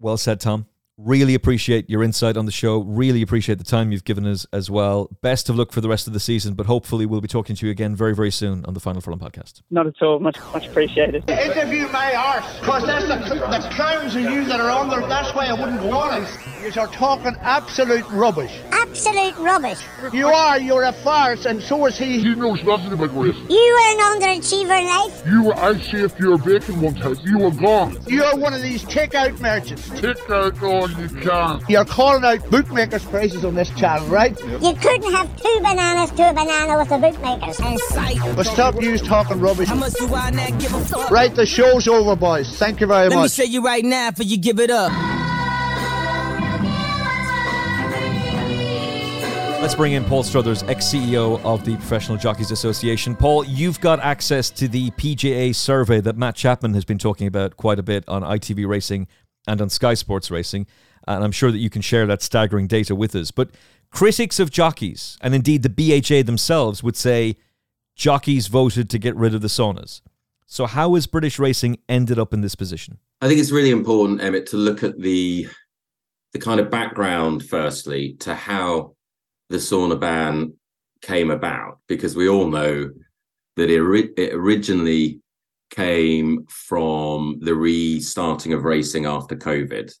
Well 0.00 0.16
said, 0.16 0.40
Tom. 0.40 0.66
Really 0.96 1.34
appreciate 1.34 1.90
your 1.90 2.04
insight 2.04 2.36
on 2.36 2.46
the 2.46 2.52
show. 2.52 2.78
Really 2.78 3.20
appreciate 3.20 3.58
the 3.58 3.64
time 3.64 3.90
you've 3.90 4.04
given 4.04 4.24
us 4.24 4.46
as 4.52 4.70
well. 4.70 5.10
Best 5.22 5.48
of 5.48 5.56
luck 5.56 5.72
for 5.72 5.80
the 5.80 5.88
rest 5.88 6.06
of 6.06 6.12
the 6.12 6.20
season, 6.20 6.54
but 6.54 6.66
hopefully 6.66 7.04
we'll 7.04 7.20
be 7.20 7.26
talking 7.26 7.56
to 7.56 7.66
you 7.66 7.72
again 7.72 7.96
very, 7.96 8.14
very 8.14 8.30
soon 8.30 8.64
on 8.64 8.74
the 8.74 8.80
Final 8.80 9.00
Furlong 9.00 9.18
podcast. 9.18 9.62
Not 9.70 9.88
at 9.88 10.00
all. 10.02 10.20
Much, 10.20 10.38
much 10.52 10.68
appreciated. 10.68 11.28
Interview 11.28 11.88
my 11.88 12.14
arse, 12.14 12.60
because 12.60 12.86
that's 12.86 13.08
the, 13.08 13.34
the 13.34 13.68
clowns 13.74 14.14
of 14.14 14.22
you 14.22 14.44
that 14.44 14.60
are 14.60 14.70
on 14.70 14.88
there. 14.88 15.00
That's 15.08 15.34
why 15.34 15.46
I 15.46 15.52
wouldn't 15.54 15.80
go 15.80 15.90
on. 15.94 16.24
You 16.62 16.68
are 16.80 16.86
talking 16.86 17.34
absolute 17.40 18.08
rubbish. 18.10 18.60
Absolute 18.94 19.36
rubbish. 19.38 19.80
You 20.12 20.28
are. 20.28 20.60
You're 20.60 20.84
a 20.84 20.92
farce, 20.92 21.46
and 21.46 21.60
so 21.60 21.86
is 21.86 21.98
he. 21.98 22.20
He 22.20 22.32
knows 22.36 22.62
nothing 22.62 22.92
about 22.92 23.12
race. 23.16 23.34
You 23.50 23.58
were 23.58 23.88
an 23.90 24.20
underachiever 24.20 24.80
in 24.80 24.86
life. 24.86 25.26
You 25.26 25.42
were. 25.42 25.56
I 25.56 25.76
saved 25.80 26.16
your 26.20 26.38
bacon 26.38 26.80
one 26.80 26.94
time. 26.94 27.16
You 27.24 27.38
were 27.40 27.50
gone. 27.50 27.98
You're 28.06 28.36
one 28.36 28.54
of 28.54 28.62
these 28.62 28.84
take-out 28.84 29.40
merchants. 29.40 29.88
Take 30.00 30.30
out 30.30 30.62
all 30.62 30.88
you 30.88 31.08
can. 31.08 31.60
You're 31.68 31.84
calling 31.84 32.24
out 32.24 32.48
bookmakers' 32.50 33.04
prices 33.04 33.44
on 33.44 33.56
this 33.56 33.68
channel, 33.70 34.06
right? 34.06 34.38
You 34.40 34.74
couldn't 34.74 35.12
have 35.12 35.34
two 35.42 35.58
bananas 35.60 36.12
to 36.12 36.30
a 36.30 36.32
banana 36.32 36.78
with 36.78 36.88
the 36.88 36.98
bookmakers. 36.98 38.36
But 38.36 38.46
stop 38.46 38.80
you 38.80 38.96
talking 38.98 39.40
rubbish. 39.40 39.70
How 39.70 39.74
much 39.74 39.94
do 39.94 40.14
I 40.14 40.30
not 40.30 40.60
give 40.60 40.72
a 40.72 40.80
fuck? 40.84 41.10
Right, 41.10 41.34
the 41.34 41.46
show's 41.46 41.88
over, 41.88 42.14
boys. 42.14 42.56
Thank 42.58 42.80
you 42.80 42.86
very 42.86 43.08
Let 43.08 43.16
much. 43.16 43.36
Let 43.36 43.44
me 43.44 43.44
show 43.44 43.52
you 43.52 43.64
right 43.64 43.84
now 43.84 44.12
for 44.12 44.22
you 44.22 44.36
give 44.36 44.60
it 44.60 44.70
up. 44.70 44.92
Let's 49.64 49.74
bring 49.74 49.94
in 49.94 50.04
Paul 50.04 50.22
Struthers, 50.22 50.62
ex 50.64 50.84
CEO 50.84 51.42
of 51.42 51.64
the 51.64 51.74
Professional 51.76 52.18
Jockeys 52.18 52.50
Association. 52.50 53.16
Paul, 53.16 53.46
you've 53.46 53.80
got 53.80 53.98
access 53.98 54.50
to 54.50 54.68
the 54.68 54.90
PJA 54.90 55.54
survey 55.54 56.02
that 56.02 56.18
Matt 56.18 56.34
Chapman 56.36 56.74
has 56.74 56.84
been 56.84 56.98
talking 56.98 57.26
about 57.26 57.56
quite 57.56 57.78
a 57.78 57.82
bit 57.82 58.06
on 58.06 58.20
ITV 58.20 58.68
Racing 58.68 59.08
and 59.46 59.62
on 59.62 59.70
Sky 59.70 59.94
Sports 59.94 60.30
Racing 60.30 60.66
and 61.08 61.24
I'm 61.24 61.32
sure 61.32 61.50
that 61.50 61.56
you 61.56 61.70
can 61.70 61.80
share 61.80 62.04
that 62.04 62.20
staggering 62.20 62.66
data 62.66 62.94
with 62.94 63.14
us. 63.14 63.30
But 63.30 63.52
critics 63.90 64.38
of 64.38 64.50
jockeys, 64.50 65.16
and 65.22 65.34
indeed 65.34 65.62
the 65.62 65.70
BHA 65.70 66.24
themselves, 66.26 66.82
would 66.82 66.94
say 66.94 67.36
jockeys 67.96 68.48
voted 68.48 68.90
to 68.90 68.98
get 68.98 69.16
rid 69.16 69.34
of 69.34 69.40
the 69.40 69.48
saunas. 69.48 70.02
So, 70.44 70.66
how 70.66 70.94
has 70.94 71.06
British 71.06 71.38
racing 71.38 71.78
ended 71.88 72.18
up 72.18 72.34
in 72.34 72.42
this 72.42 72.54
position? 72.54 72.98
I 73.22 73.28
think 73.28 73.40
it's 73.40 73.50
really 73.50 73.70
important, 73.70 74.20
Emmet, 74.20 74.44
to 74.48 74.58
look 74.58 74.82
at 74.82 75.00
the 75.00 75.48
the 76.34 76.38
kind 76.38 76.60
of 76.60 76.70
background, 76.70 77.46
firstly, 77.46 78.12
to 78.20 78.34
how 78.34 78.93
the 79.54 79.60
sauna 79.60 79.98
ban 79.98 80.52
came 81.00 81.30
about, 81.30 81.78
because 81.86 82.16
we 82.16 82.28
all 82.28 82.48
know 82.48 82.90
that 83.54 83.70
it, 83.70 84.12
it 84.18 84.34
originally 84.34 85.20
came 85.70 86.44
from 86.48 87.38
the 87.40 87.54
restarting 87.54 88.52
of 88.52 88.64
racing 88.64 89.06
after 89.06 89.36
COVID 89.36 89.94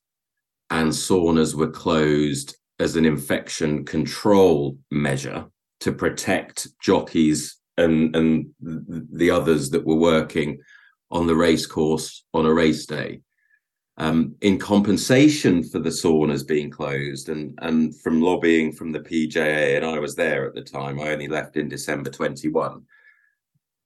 and 0.70 0.90
saunas 0.90 1.54
were 1.54 1.70
closed 1.70 2.56
as 2.80 2.96
an 2.96 3.04
infection 3.04 3.84
control 3.84 4.76
measure 4.90 5.46
to 5.78 5.92
protect 5.92 6.66
jockeys 6.80 7.56
and 7.76 8.16
and 8.16 8.46
the 8.60 9.30
others 9.30 9.70
that 9.70 9.86
were 9.86 9.94
working 10.14 10.58
on 11.12 11.28
the 11.28 11.36
race 11.36 11.66
course 11.66 12.24
on 12.34 12.44
a 12.44 12.52
race 12.52 12.86
day. 12.86 13.20
Um, 13.96 14.34
in 14.40 14.58
compensation 14.58 15.62
for 15.62 15.78
the 15.78 15.90
saunas 15.90 16.44
being 16.44 16.68
closed 16.68 17.28
and 17.28 17.56
and 17.62 17.94
from 18.00 18.20
lobbying 18.20 18.72
from 18.72 18.90
the 18.90 18.98
PJA, 18.98 19.76
and 19.76 19.84
I 19.84 20.00
was 20.00 20.16
there 20.16 20.44
at 20.46 20.54
the 20.54 20.62
time. 20.62 20.98
I 20.98 21.10
only 21.10 21.28
left 21.28 21.56
in 21.56 21.68
December 21.68 22.10
21. 22.10 22.82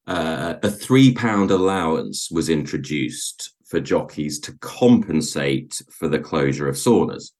Uh, 0.07 0.55
a 0.62 0.71
three 0.71 1.12
pound 1.12 1.51
allowance 1.51 2.31
was 2.31 2.49
introduced 2.49 3.53
for 3.66 3.81
jockeys 3.81 4.40
to 4.40 4.57
compensate 4.61 5.83
for 5.92 6.09
the 6.09 6.18
closure 6.18 6.68
of 6.68 6.77
saunas. 6.77 7.33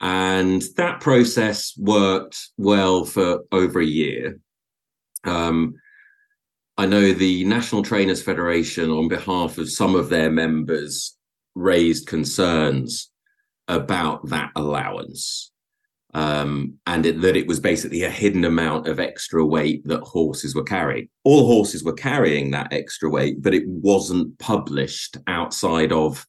And 0.00 0.62
that 0.76 1.00
process 1.00 1.72
worked 1.78 2.50
well 2.58 3.06
for 3.06 3.44
over 3.50 3.80
a 3.80 3.86
year. 3.86 4.38
Um, 5.24 5.76
I 6.76 6.84
know 6.84 7.12
the 7.12 7.44
National 7.44 7.82
Trainers 7.82 8.22
Federation, 8.22 8.90
on 8.90 9.08
behalf 9.08 9.56
of 9.56 9.70
some 9.70 9.94
of 9.94 10.10
their 10.10 10.30
members, 10.30 11.16
raised 11.54 12.06
concerns 12.06 13.10
about 13.68 14.28
that 14.28 14.50
allowance 14.56 15.52
um, 16.14 16.74
and 16.86 17.04
it, 17.04 17.20
that 17.22 17.36
it 17.36 17.48
was 17.48 17.58
basically 17.58 18.04
a 18.04 18.10
hidden 18.10 18.44
amount 18.44 18.86
of 18.86 19.00
extra 19.00 19.44
weight 19.44 19.86
that 19.88 20.00
horses 20.00 20.54
were 20.54 20.62
carrying. 20.62 21.08
All 21.24 21.46
horses 21.46 21.82
were 21.82 21.92
carrying 21.92 22.52
that 22.52 22.72
extra 22.72 23.10
weight, 23.10 23.42
but 23.42 23.52
it 23.52 23.66
wasn't 23.66 24.38
published 24.38 25.16
outside 25.26 25.90
of 25.90 26.24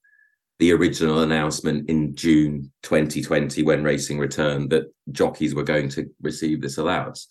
the 0.57 0.71
original 0.71 1.21
announcement 1.21 1.87
in 1.87 2.15
June 2.15 2.71
2020 2.81 3.61
when 3.61 3.83
racing 3.83 4.17
returned 4.17 4.71
that 4.71 4.91
jockeys 5.11 5.53
were 5.53 5.63
going 5.63 5.89
to 5.89 6.09
receive 6.21 6.61
this 6.61 6.77
allowance. 6.77 7.27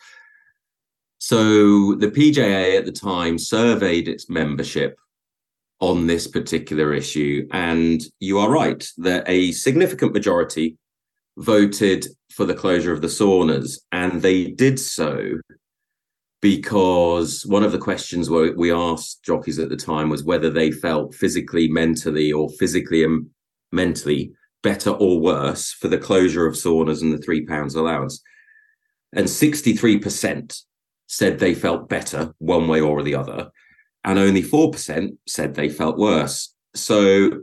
So 1.18 1.94
the 1.94 2.08
PJA 2.08 2.78
at 2.78 2.84
the 2.84 2.92
time 2.92 3.38
surveyed 3.38 4.06
its 4.06 4.30
membership 4.30 4.96
on 5.90 6.06
this 6.06 6.26
particular 6.26 6.94
issue. 6.94 7.46
And 7.52 8.02
you 8.20 8.38
are 8.38 8.50
right 8.50 8.86
that 8.98 9.24
a 9.28 9.52
significant 9.52 10.12
majority 10.12 10.76
voted 11.36 12.06
for 12.30 12.44
the 12.44 12.54
closure 12.54 12.92
of 12.92 13.00
the 13.00 13.08
saunas. 13.08 13.78
And 13.92 14.22
they 14.22 14.46
did 14.46 14.78
so 14.78 15.40
because 16.40 17.44
one 17.46 17.64
of 17.64 17.72
the 17.72 17.78
questions 17.78 18.30
we 18.30 18.72
asked 18.72 19.24
jockeys 19.24 19.58
at 19.58 19.68
the 19.68 19.76
time 19.76 20.08
was 20.10 20.24
whether 20.24 20.50
they 20.50 20.70
felt 20.70 21.14
physically, 21.14 21.68
mentally, 21.68 22.32
or 22.32 22.50
physically 22.50 23.04
and 23.04 23.26
mentally 23.72 24.32
better 24.62 24.90
or 24.90 25.20
worse 25.20 25.72
for 25.72 25.88
the 25.88 25.98
closure 25.98 26.46
of 26.46 26.54
saunas 26.54 27.02
and 27.02 27.12
the 27.12 27.18
three 27.18 27.44
pounds 27.44 27.74
allowance. 27.74 28.22
And 29.12 29.26
63% 29.26 30.62
said 31.06 31.38
they 31.38 31.54
felt 31.54 31.88
better 31.88 32.34
one 32.38 32.68
way 32.68 32.80
or 32.80 33.02
the 33.02 33.14
other. 33.14 33.50
And 34.04 34.18
only 34.18 34.42
4% 34.42 35.16
said 35.26 35.54
they 35.54 35.68
felt 35.68 35.98
worse. 35.98 36.54
So 36.74 37.42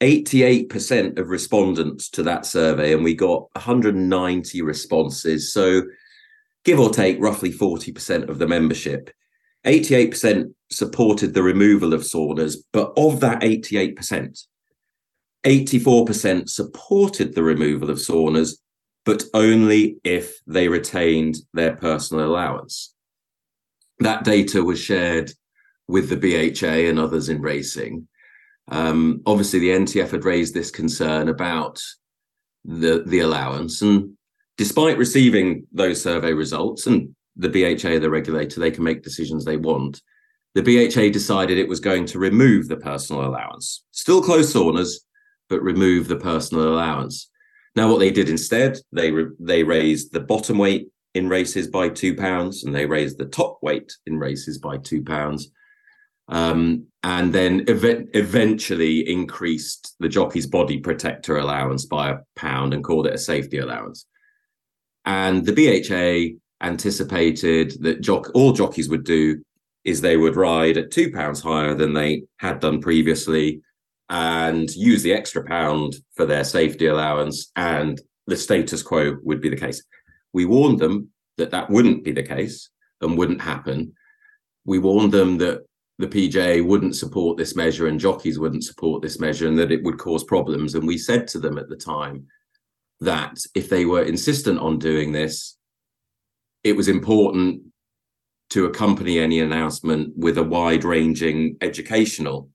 88% 0.00 1.18
of 1.18 1.28
respondents 1.28 2.08
to 2.10 2.22
that 2.24 2.46
survey, 2.46 2.94
and 2.94 3.04
we 3.04 3.14
got 3.14 3.48
190 3.54 4.62
responses. 4.62 5.52
So 5.52 5.82
give 6.64 6.80
or 6.80 6.90
take 6.90 7.20
roughly 7.20 7.52
40% 7.52 8.28
of 8.28 8.38
the 8.38 8.48
membership. 8.48 9.10
88% 9.66 10.54
supported 10.70 11.34
the 11.34 11.42
removal 11.42 11.92
of 11.92 12.00
saunas, 12.00 12.56
but 12.72 12.92
of 12.96 13.20
that 13.20 13.42
88%, 13.42 14.46
84% 15.44 16.48
supported 16.48 17.34
the 17.34 17.42
removal 17.42 17.90
of 17.90 17.98
saunas, 17.98 18.52
but 19.04 19.24
only 19.34 19.98
if 20.02 20.40
they 20.46 20.68
retained 20.68 21.36
their 21.52 21.76
personal 21.76 22.24
allowance. 22.24 22.94
That 23.98 24.24
data 24.24 24.64
was 24.64 24.80
shared 24.80 25.32
with 25.90 26.08
the 26.08 26.16
BHA 26.16 26.88
and 26.88 26.98
others 26.98 27.28
in 27.28 27.42
racing. 27.42 28.06
Um, 28.68 29.22
obviously, 29.26 29.58
the 29.58 29.70
NTF 29.70 30.10
had 30.10 30.24
raised 30.24 30.54
this 30.54 30.70
concern 30.70 31.28
about 31.28 31.82
the 32.64 33.02
the 33.06 33.20
allowance, 33.20 33.82
and 33.82 34.16
despite 34.56 34.98
receiving 34.98 35.66
those 35.72 36.02
survey 36.02 36.32
results 36.32 36.86
and 36.86 37.14
the 37.36 37.48
BHA, 37.48 37.98
the 37.98 38.10
regulator, 38.10 38.60
they 38.60 38.70
can 38.70 38.84
make 38.84 39.02
decisions 39.02 39.44
they 39.44 39.56
want. 39.56 40.00
The 40.54 40.62
BHA 40.62 41.10
decided 41.12 41.58
it 41.58 41.68
was 41.68 41.80
going 41.80 42.06
to 42.06 42.18
remove 42.18 42.68
the 42.68 42.76
personal 42.76 43.24
allowance, 43.24 43.84
still 43.92 44.22
close 44.22 44.52
saunas, 44.52 44.96
but 45.48 45.62
remove 45.62 46.08
the 46.08 46.16
personal 46.16 46.74
allowance. 46.74 47.30
Now, 47.76 47.90
what 47.90 47.98
they 47.98 48.10
did 48.10 48.28
instead, 48.28 48.78
they 48.92 49.10
re- 49.10 49.34
they 49.38 49.62
raised 49.62 50.12
the 50.12 50.20
bottom 50.20 50.58
weight 50.58 50.88
in 51.14 51.28
races 51.28 51.68
by 51.68 51.88
two 51.88 52.14
pounds, 52.14 52.64
and 52.64 52.74
they 52.74 52.86
raised 52.86 53.18
the 53.18 53.26
top 53.26 53.58
weight 53.62 53.92
in 54.06 54.18
races 54.18 54.58
by 54.58 54.76
two 54.78 55.02
pounds, 55.02 55.50
um, 56.30 56.86
and 57.02 57.32
then 57.32 57.64
ev- 57.68 58.08
eventually 58.14 59.08
increased 59.10 59.96
the 59.98 60.08
jockey's 60.08 60.46
body 60.46 60.78
protector 60.78 61.36
allowance 61.36 61.84
by 61.84 62.10
a 62.10 62.18
pound 62.36 62.72
and 62.72 62.84
called 62.84 63.06
it 63.06 63.14
a 63.14 63.18
safety 63.18 63.58
allowance. 63.58 64.06
And 65.04 65.44
the 65.44 65.52
BHA 65.52 66.38
anticipated 66.64 67.82
that 67.82 68.00
jock 68.00 68.30
all 68.34 68.52
jockeys 68.52 68.88
would 68.88 69.04
do 69.04 69.42
is 69.84 70.00
they 70.00 70.16
would 70.16 70.36
ride 70.36 70.76
at 70.76 70.90
two 70.90 71.10
pounds 71.10 71.40
higher 71.40 71.74
than 71.74 71.94
they 71.94 72.22
had 72.38 72.60
done 72.60 72.80
previously 72.80 73.62
and 74.10 74.70
use 74.70 75.02
the 75.02 75.14
extra 75.14 75.44
pound 75.44 75.96
for 76.14 76.26
their 76.26 76.44
safety 76.44 76.86
allowance. 76.86 77.50
And 77.56 78.00
the 78.26 78.36
status 78.36 78.82
quo 78.82 79.16
would 79.22 79.40
be 79.40 79.48
the 79.48 79.56
case. 79.56 79.82
We 80.32 80.44
warned 80.44 80.78
them 80.78 81.10
that 81.38 81.50
that 81.52 81.70
wouldn't 81.70 82.04
be 82.04 82.12
the 82.12 82.22
case 82.22 82.68
and 83.00 83.16
wouldn't 83.16 83.40
happen. 83.40 83.94
We 84.66 84.78
warned 84.78 85.12
them 85.12 85.38
that 85.38 85.64
the 86.00 86.08
pj 86.08 86.64
wouldn't 86.64 86.96
support 86.96 87.36
this 87.36 87.54
measure 87.54 87.86
and 87.86 88.00
jockeys 88.00 88.38
wouldn't 88.38 88.64
support 88.64 89.02
this 89.02 89.20
measure 89.20 89.46
and 89.46 89.58
that 89.58 89.72
it 89.72 89.82
would 89.82 89.98
cause 89.98 90.24
problems 90.24 90.74
and 90.74 90.86
we 90.86 90.96
said 90.96 91.28
to 91.28 91.38
them 91.38 91.58
at 91.58 91.68
the 91.68 91.76
time 91.76 92.26
that 93.00 93.38
if 93.54 93.68
they 93.68 93.84
were 93.84 94.02
insistent 94.02 94.58
on 94.58 94.78
doing 94.78 95.12
this, 95.12 95.56
it 96.62 96.76
was 96.76 96.88
important 96.88 97.62
to 98.50 98.66
accompany 98.66 99.18
any 99.18 99.40
announcement 99.40 100.12
with 100.16 100.36
a 100.36 100.42
wide 100.42 100.84
ranging 100.84 101.56
educational 101.60 102.50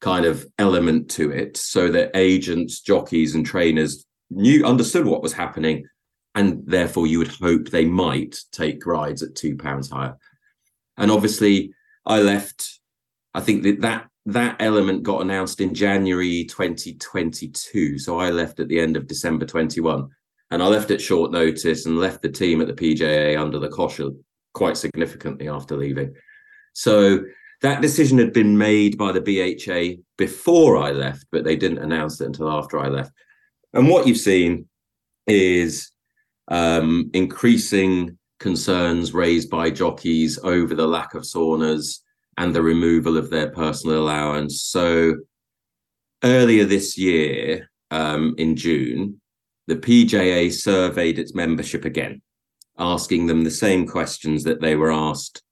kind 0.00 0.24
of 0.24 0.46
element 0.58 1.10
to 1.10 1.30
it 1.30 1.56
so 1.56 1.90
that 1.90 2.10
agents, 2.14 2.80
jockeys, 2.80 3.34
and 3.34 3.44
trainers 3.44 4.06
knew 4.30 4.64
understood 4.64 5.06
what 5.06 5.22
was 5.22 5.32
happening. 5.32 5.86
And 6.34 6.62
therefore, 6.66 7.06
you 7.06 7.18
would 7.18 7.28
hope 7.28 7.68
they 7.68 7.86
might 7.86 8.38
take 8.52 8.86
rides 8.86 9.22
at 9.22 9.34
two 9.34 9.56
pounds 9.56 9.90
higher. 9.90 10.16
And 10.96 11.10
obviously, 11.10 11.72
I 12.06 12.20
left. 12.20 12.80
I 13.34 13.40
think 13.40 13.62
that 13.64 13.80
that 13.82 14.08
that 14.26 14.56
element 14.60 15.02
got 15.04 15.22
announced 15.22 15.60
in 15.60 15.74
January 15.74 16.44
2022. 16.44 17.98
So 17.98 18.18
I 18.18 18.30
left 18.30 18.58
at 18.58 18.68
the 18.68 18.80
end 18.80 18.96
of 18.96 19.06
December 19.06 19.46
21. 19.46 20.08
And 20.50 20.62
I 20.62 20.66
left 20.66 20.90
at 20.90 21.00
short 21.00 21.32
notice 21.32 21.86
and 21.86 21.98
left 21.98 22.22
the 22.22 22.28
team 22.28 22.60
at 22.60 22.66
the 22.66 22.72
PJA 22.72 23.40
under 23.40 23.58
the 23.58 23.68
cosh 23.68 24.00
quite 24.52 24.76
significantly 24.76 25.48
after 25.48 25.76
leaving. 25.76 26.14
So 26.72 27.20
that 27.62 27.82
decision 27.82 28.18
had 28.18 28.32
been 28.32 28.56
made 28.56 28.98
by 28.98 29.12
the 29.12 29.20
BHA 29.20 30.02
before 30.18 30.76
I 30.76 30.90
left, 30.90 31.26
but 31.32 31.44
they 31.44 31.56
didn't 31.56 31.78
announce 31.78 32.20
it 32.20 32.26
until 32.26 32.50
after 32.50 32.78
I 32.78 32.88
left. 32.88 33.12
And 33.72 33.88
what 33.88 34.06
you've 34.06 34.18
seen 34.18 34.68
is 35.26 35.90
um, 36.48 37.10
increasing 37.12 38.18
concerns 38.38 39.14
raised 39.14 39.50
by 39.50 39.70
jockeys 39.70 40.38
over 40.42 40.74
the 40.74 40.86
lack 40.86 41.14
of 41.14 41.22
saunas 41.22 42.00
and 42.36 42.54
the 42.54 42.62
removal 42.62 43.16
of 43.16 43.30
their 43.30 43.50
personal 43.50 43.98
allowance. 43.98 44.62
So 44.62 45.14
earlier 46.22 46.64
this 46.64 46.98
year, 46.98 47.70
um, 47.90 48.34
in 48.38 48.56
June, 48.56 49.20
the 49.66 49.76
PJA 49.76 50.52
surveyed 50.52 51.18
its 51.18 51.34
membership 51.34 51.84
again, 51.84 52.22
asking 52.78 53.26
them 53.26 53.42
the 53.42 53.50
same 53.50 53.86
questions 53.86 54.44
that 54.44 54.60
they 54.60 54.76
were 54.76 54.92
asked 54.92 55.42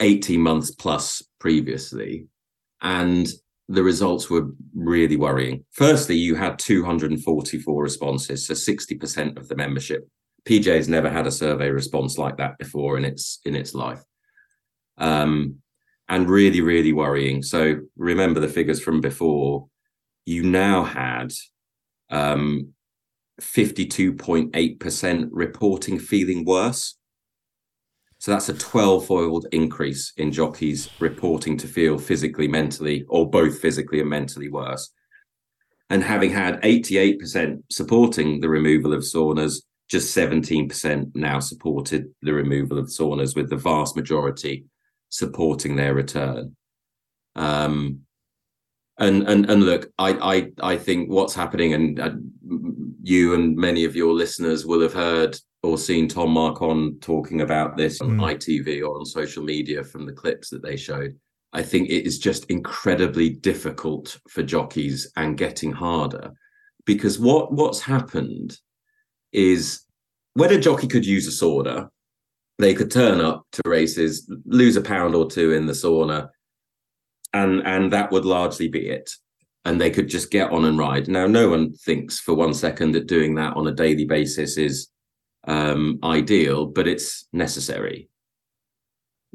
18 0.00 0.40
months 0.40 0.70
plus 0.70 1.22
previously. 1.38 2.26
And 2.80 3.28
the 3.68 3.82
results 3.82 4.30
were 4.30 4.50
really 4.74 5.16
worrying. 5.16 5.64
Firstly, 5.72 6.16
you 6.16 6.36
had 6.36 6.58
244 6.58 7.82
responses, 7.82 8.46
so 8.46 8.54
60% 8.54 9.36
of 9.36 9.48
the 9.48 9.56
membership. 9.56 10.08
PJ 10.46 10.66
has 10.66 10.88
never 10.88 11.10
had 11.10 11.26
a 11.26 11.32
survey 11.32 11.70
response 11.70 12.18
like 12.18 12.36
that 12.36 12.58
before 12.58 12.96
in 12.96 13.04
its 13.04 13.40
in 13.44 13.56
its 13.56 13.74
life. 13.74 14.02
Um, 14.98 15.56
and 16.08 16.28
really, 16.28 16.60
really 16.60 16.92
worrying. 16.92 17.42
So 17.42 17.80
remember 17.96 18.40
the 18.40 18.48
figures 18.48 18.80
from 18.80 19.00
before. 19.00 19.66
You 20.24 20.44
now 20.44 20.84
had 20.84 21.32
um, 22.10 22.74
52.8% 23.40 25.28
reporting 25.30 25.98
feeling 25.98 26.44
worse. 26.44 26.96
So 28.18 28.30
that's 28.30 28.48
a 28.48 28.54
12 28.54 29.06
fold 29.06 29.46
increase 29.52 30.12
in 30.16 30.32
jockeys 30.32 30.88
reporting 31.00 31.56
to 31.58 31.68
feel 31.68 31.98
physically, 31.98 32.48
mentally, 32.48 33.04
or 33.08 33.28
both 33.28 33.58
physically 33.58 34.00
and 34.00 34.08
mentally 34.08 34.48
worse. 34.48 34.90
And 35.90 36.02
having 36.02 36.30
had 36.30 36.60
88% 36.62 37.62
supporting 37.70 38.40
the 38.40 38.48
removal 38.48 38.92
of 38.92 39.02
saunas, 39.02 39.62
just 39.88 40.16
17% 40.16 41.14
now 41.14 41.38
supported 41.38 42.08
the 42.22 42.32
removal 42.32 42.78
of 42.78 42.86
saunas, 42.86 43.36
with 43.36 43.50
the 43.50 43.56
vast 43.56 43.96
majority 43.96 44.64
supporting 45.08 45.76
their 45.76 45.94
return. 45.94 46.56
Um, 47.36 48.00
and 48.98 49.28
and 49.28 49.48
and 49.50 49.62
look, 49.62 49.90
I 49.98 50.50
I 50.60 50.72
I 50.72 50.76
think 50.76 51.10
what's 51.10 51.34
happening, 51.34 51.74
and 51.74 52.00
uh, 52.00 52.12
you 53.02 53.34
and 53.34 53.54
many 53.54 53.84
of 53.84 53.94
your 53.94 54.14
listeners 54.14 54.64
will 54.64 54.80
have 54.80 54.94
heard 54.94 55.38
or 55.62 55.76
seen 55.76 56.08
Tom 56.08 56.30
Marquand 56.30 57.02
talking 57.02 57.42
about 57.42 57.76
this 57.76 58.00
on 58.00 58.16
mm. 58.16 58.34
ITV 58.34 58.82
or 58.82 58.98
on 58.98 59.04
social 59.04 59.42
media 59.42 59.82
from 59.84 60.06
the 60.06 60.12
clips 60.12 60.48
that 60.50 60.62
they 60.62 60.76
showed. 60.76 61.14
I 61.52 61.62
think 61.62 61.88
it 61.88 62.06
is 62.06 62.18
just 62.18 62.46
incredibly 62.46 63.30
difficult 63.30 64.18
for 64.28 64.42
jockeys 64.42 65.10
and 65.16 65.38
getting 65.38 65.72
harder 65.72 66.32
because 66.84 67.18
what 67.18 67.52
what's 67.52 67.80
happened 67.80 68.58
is 69.32 69.84
when 70.34 70.52
a 70.52 70.60
jockey 70.60 70.86
could 70.88 71.06
use 71.06 71.26
a 71.26 71.44
sauna, 71.44 71.88
they 72.58 72.74
could 72.74 72.90
turn 72.90 73.20
up 73.20 73.44
to 73.52 73.62
races, 73.66 74.30
lose 74.46 74.76
a 74.76 74.80
pound 74.80 75.14
or 75.14 75.28
two 75.28 75.52
in 75.52 75.66
the 75.66 75.72
sauna, 75.74 76.28
and 77.32 77.60
and 77.66 77.92
that 77.92 78.10
would 78.12 78.24
largely 78.24 78.68
be 78.68 78.88
it. 78.88 79.10
And 79.64 79.80
they 79.80 79.90
could 79.90 80.08
just 80.08 80.30
get 80.30 80.52
on 80.52 80.64
and 80.64 80.78
ride. 80.78 81.08
Now, 81.08 81.26
no 81.26 81.48
one 81.50 81.72
thinks 81.72 82.20
for 82.20 82.34
one 82.34 82.54
second 82.54 82.92
that 82.92 83.08
doing 83.08 83.34
that 83.34 83.56
on 83.56 83.66
a 83.66 83.72
daily 83.72 84.04
basis 84.04 84.56
is 84.56 84.88
um, 85.48 85.98
ideal, 86.04 86.66
but 86.66 86.86
it's 86.86 87.26
necessary. 87.32 88.08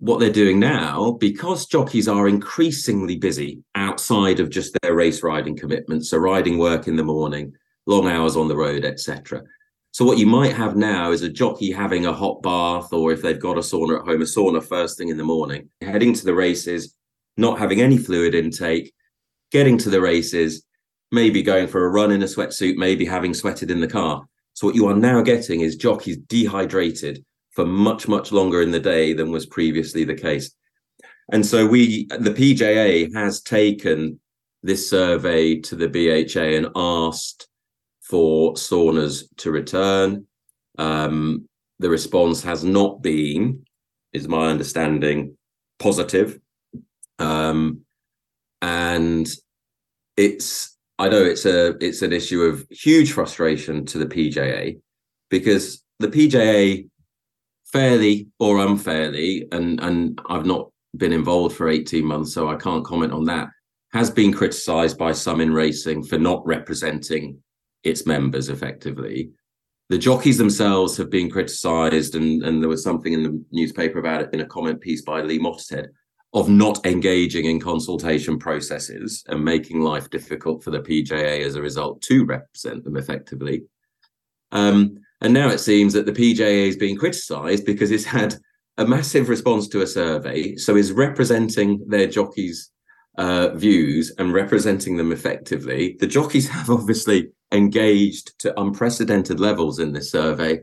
what 0.02 0.20
they're 0.20 0.32
doing 0.32 0.60
now, 0.60 1.12
because 1.12 1.68
jockeys 1.68 2.08
are 2.08 2.28
increasingly 2.28 3.18
busy 3.18 3.64
outside 3.76 4.40
of 4.40 4.50
just 4.50 4.76
their 4.82 4.96
race 4.96 5.22
riding 5.22 5.56
commitments, 5.56 6.10
so 6.10 6.18
riding 6.18 6.58
work 6.58 6.88
in 6.88 6.96
the 6.96 7.04
morning, 7.04 7.54
long 7.86 8.08
hours 8.08 8.36
on 8.36 8.48
the 8.48 8.56
road, 8.56 8.84
etc. 8.84 9.44
So 9.94 10.06
what 10.06 10.18
you 10.18 10.26
might 10.26 10.54
have 10.54 10.78
now 10.78 11.12
is 11.12 11.22
a 11.22 11.30
jockey 11.30 11.72
having 11.72 12.06
a 12.06 12.14
hot 12.14 12.42
bath, 12.42 12.94
or 12.94 13.12
if 13.12 13.22
they've 13.22 13.40
got 13.40 13.58
a 13.58 13.62
sauna 13.62 14.00
at 14.00 14.06
home, 14.06 14.22
a 14.22 14.26
sauna 14.26 14.64
first 14.64 14.98
thing 14.98 15.10
in 15.10 15.18
the 15.18 15.24
morning, 15.24 15.70
heading 15.82 16.14
to 16.14 16.26
the 16.26 16.34
races, 16.34 16.96
not 17.36 17.60
having 17.60 17.82
any 17.82 17.98
fluid 17.98 18.34
intake, 18.34 18.94
getting 19.52 19.78
to 19.80 19.90
the 19.90 20.00
races, 20.00 20.64
maybe 21.12 21.44
going 21.44 21.68
for 21.68 21.86
a 21.86 21.90
run 21.90 22.12
in 22.12 22.24
a 22.24 22.26
sweatsuit, 22.26 22.78
maybe 22.78 23.04
having 23.04 23.34
sweated 23.34 23.70
in 23.70 23.82
the 23.82 23.88
car. 23.88 24.26
So 24.54 24.66
what 24.68 24.76
you 24.76 24.88
are 24.88 24.96
now 24.96 25.22
getting 25.22 25.60
is 25.60 25.76
jockeys 25.76 26.18
dehydrated 26.18 27.26
for 27.52 27.66
much, 27.66 28.08
much 28.08 28.32
longer 28.32 28.62
in 28.62 28.72
the 28.72 28.80
day 28.80 29.12
than 29.12 29.30
was 29.30 29.46
previously 29.46 30.06
the 30.06 30.16
case. 30.16 30.56
And 31.34 31.46
so 31.46 31.68
we, 31.68 32.06
the 32.06 32.32
PJA 32.32 33.14
has 33.14 33.42
taken 33.42 34.22
this 34.64 34.90
survey 34.90 35.60
to 35.60 35.76
the 35.76 35.90
BHA 35.90 36.58
and 36.58 36.68
asked 36.76 37.48
for 38.12 38.54
saunas 38.54 39.24
to 39.38 39.52
return. 39.52 40.28
Um, 40.78 41.48
the 41.80 41.90
response 41.90 42.44
has 42.44 42.64
not 42.64 43.02
been, 43.02 43.64
is 44.14 44.28
my 44.28 44.50
understanding, 44.50 45.38
positive. 45.80 46.38
Um, 47.18 47.82
and 48.62 49.28
it's, 50.18 50.78
I 51.00 51.10
know 51.10 51.24
it's 51.24 51.46
a, 51.46 51.78
it's 51.84 52.04
an 52.04 52.14
issue 52.14 52.44
of 52.44 52.68
huge 52.70 53.14
frustration 53.14 53.86
to 53.88 53.98
the 53.98 54.06
PJA 54.06 54.80
because 55.30 55.84
the 56.00 56.10
PJA 56.10 56.88
fairly 57.72 58.28
or 58.40 58.60
unfairly, 58.60 59.48
and 59.52 59.80
and 59.80 60.20
I've 60.28 60.46
not 60.46 60.70
been 60.98 61.14
involved 61.14 61.56
for 61.56 61.70
18 61.70 62.06
months, 62.06 62.34
so 62.34 62.50
I 62.50 62.56
can't 62.56 62.84
comment 62.84 63.14
on 63.14 63.24
that, 63.26 63.48
has 63.94 64.12
been 64.12 64.34
criticised 64.34 64.98
by 64.98 65.14
some 65.14 65.40
in 65.42 65.54
racing 65.54 66.04
for 66.04 66.18
not 66.18 66.46
representing 66.46 67.42
its 67.84 68.06
members 68.06 68.50
effectively. 68.50 69.32
The 69.90 69.98
jockeys 69.98 70.38
themselves 70.38 70.96
have 70.98 71.10
been 71.10 71.30
criticised, 71.30 72.16
and, 72.16 72.44
and 72.44 72.62
there 72.62 72.70
was 72.70 72.84
something 72.84 73.14
in 73.14 73.24
the 73.24 73.44
newspaper 73.52 74.00
about 74.00 74.22
it 74.22 74.30
in 74.34 74.40
a 74.40 74.46
comment 74.46 74.80
piece 74.80 75.02
by 75.02 75.22
Lee 75.22 75.40
Mottershead 75.40 75.88
of 76.34 76.48
not 76.48 76.86
engaging 76.86 77.46
in 77.46 77.60
consultation 77.60 78.40
processes 78.40 79.24
and 79.28 79.44
making 79.44 79.82
life 79.82 80.10
difficult 80.10 80.64
for 80.64 80.72
the 80.72 80.80
PJA 80.80 81.46
as 81.46 81.56
a 81.56 81.62
result 81.62 82.02
to 82.04 82.24
represent 82.24 82.84
them 82.86 82.96
effectively. 82.96 83.64
Um, 84.52 84.98
and 85.20 85.34
now 85.34 85.50
it 85.50 85.60
seems 85.60 85.94
that 85.94 86.06
the 86.06 86.14
PJA 86.14 86.68
is 86.68 86.78
being 86.78 86.98
criticised 86.98 87.66
because 87.66 87.92
it's 87.92 88.06
had 88.06 88.36
a 88.78 88.88
massive 88.88 89.28
response 89.28 89.68
to 89.68 89.82
a 89.82 89.88
survey, 89.88 90.56
so 90.56 90.76
is 90.76 90.94
representing 90.94 91.84
their 91.88 92.08
jockeys' 92.08 92.72
uh, 93.22 93.50
views 93.54 94.12
and 94.18 94.34
representing 94.34 94.98
them 94.98 95.12
effectively. 95.12 95.96
The 96.00 96.08
jockeys 96.08 96.50
have 96.58 96.72
obviously 96.72 97.30
engaged 97.52 98.40
to 98.40 98.60
unprecedented 98.60 99.40
levels 99.40 99.78
in 99.78 99.94
this 99.94 100.10
survey. 100.12 100.62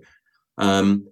Um, 0.58 1.06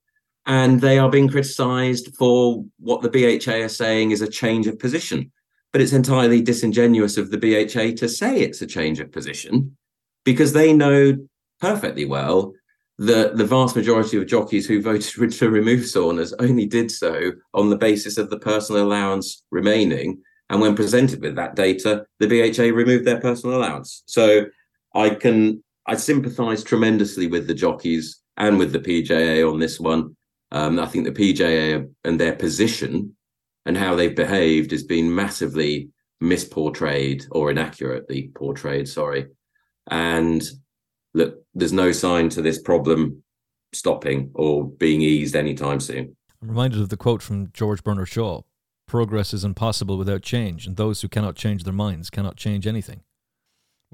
and 0.46 0.80
they 0.80 0.98
are 0.98 1.08
being 1.08 1.28
criticised 1.28 2.16
for 2.16 2.64
what 2.80 3.02
the 3.02 3.10
BHA 3.10 3.64
are 3.64 3.68
saying 3.68 4.10
is 4.10 4.22
a 4.22 4.28
change 4.28 4.66
of 4.66 4.78
position. 4.78 5.30
But 5.72 5.82
it's 5.82 5.92
entirely 5.92 6.40
disingenuous 6.40 7.16
of 7.16 7.30
the 7.30 7.38
BHA 7.38 7.96
to 7.98 8.08
say 8.08 8.40
it's 8.40 8.62
a 8.62 8.66
change 8.66 8.98
of 8.98 9.12
position 9.12 9.76
because 10.24 10.52
they 10.52 10.72
know 10.72 11.16
perfectly 11.60 12.06
well 12.06 12.54
that 12.98 13.36
the 13.36 13.44
vast 13.44 13.76
majority 13.76 14.16
of 14.16 14.26
jockeys 14.26 14.66
who 14.66 14.82
voted 14.82 15.32
to 15.38 15.50
remove 15.50 15.80
saunas 15.80 16.32
only 16.40 16.66
did 16.66 16.90
so 16.90 17.32
on 17.54 17.70
the 17.70 17.76
basis 17.76 18.18
of 18.18 18.30
the 18.30 18.38
personal 18.38 18.82
allowance 18.82 19.44
remaining. 19.52 20.22
And 20.48 20.60
when 20.60 20.76
presented 20.76 21.20
with 21.20 21.36
that 21.36 21.56
data, 21.56 22.06
the 22.20 22.28
BHA 22.28 22.74
removed 22.74 23.04
their 23.04 23.20
personal 23.20 23.56
allowance. 23.56 24.02
So 24.06 24.46
I 24.94 25.10
can 25.10 25.62
I 25.86 25.96
sympathise 25.96 26.64
tremendously 26.64 27.26
with 27.26 27.46
the 27.46 27.54
jockeys 27.54 28.20
and 28.36 28.58
with 28.58 28.72
the 28.72 28.80
PJA 28.80 29.50
on 29.50 29.58
this 29.58 29.78
one. 29.78 30.16
Um, 30.52 30.78
I 30.78 30.86
think 30.86 31.04
the 31.04 31.12
PJA 31.12 31.88
and 32.04 32.20
their 32.20 32.34
position 32.34 33.16
and 33.64 33.76
how 33.76 33.94
they've 33.94 34.14
behaved 34.14 34.70
has 34.70 34.84
been 34.84 35.14
massively 35.14 35.90
misportrayed 36.22 37.26
or 37.30 37.50
inaccurately 37.50 38.30
portrayed. 38.34 38.88
Sorry, 38.88 39.26
and 39.90 40.42
look, 41.14 41.42
there's 41.54 41.72
no 41.72 41.92
sign 41.92 42.28
to 42.30 42.42
this 42.42 42.60
problem 42.60 43.22
stopping 43.72 44.30
or 44.34 44.68
being 44.68 45.02
eased 45.02 45.34
anytime 45.34 45.80
soon. 45.80 46.16
I'm 46.40 46.48
reminded 46.48 46.80
of 46.80 46.88
the 46.88 46.96
quote 46.96 47.22
from 47.22 47.50
George 47.52 47.82
Bernard 47.82 48.08
Shaw 48.08 48.42
Progress 48.86 49.34
is 49.34 49.44
impossible 49.44 49.98
without 49.98 50.22
change, 50.22 50.66
and 50.66 50.76
those 50.76 51.02
who 51.02 51.08
cannot 51.08 51.34
change 51.34 51.64
their 51.64 51.72
minds 51.72 52.08
cannot 52.08 52.36
change 52.36 52.66
anything 52.66 53.00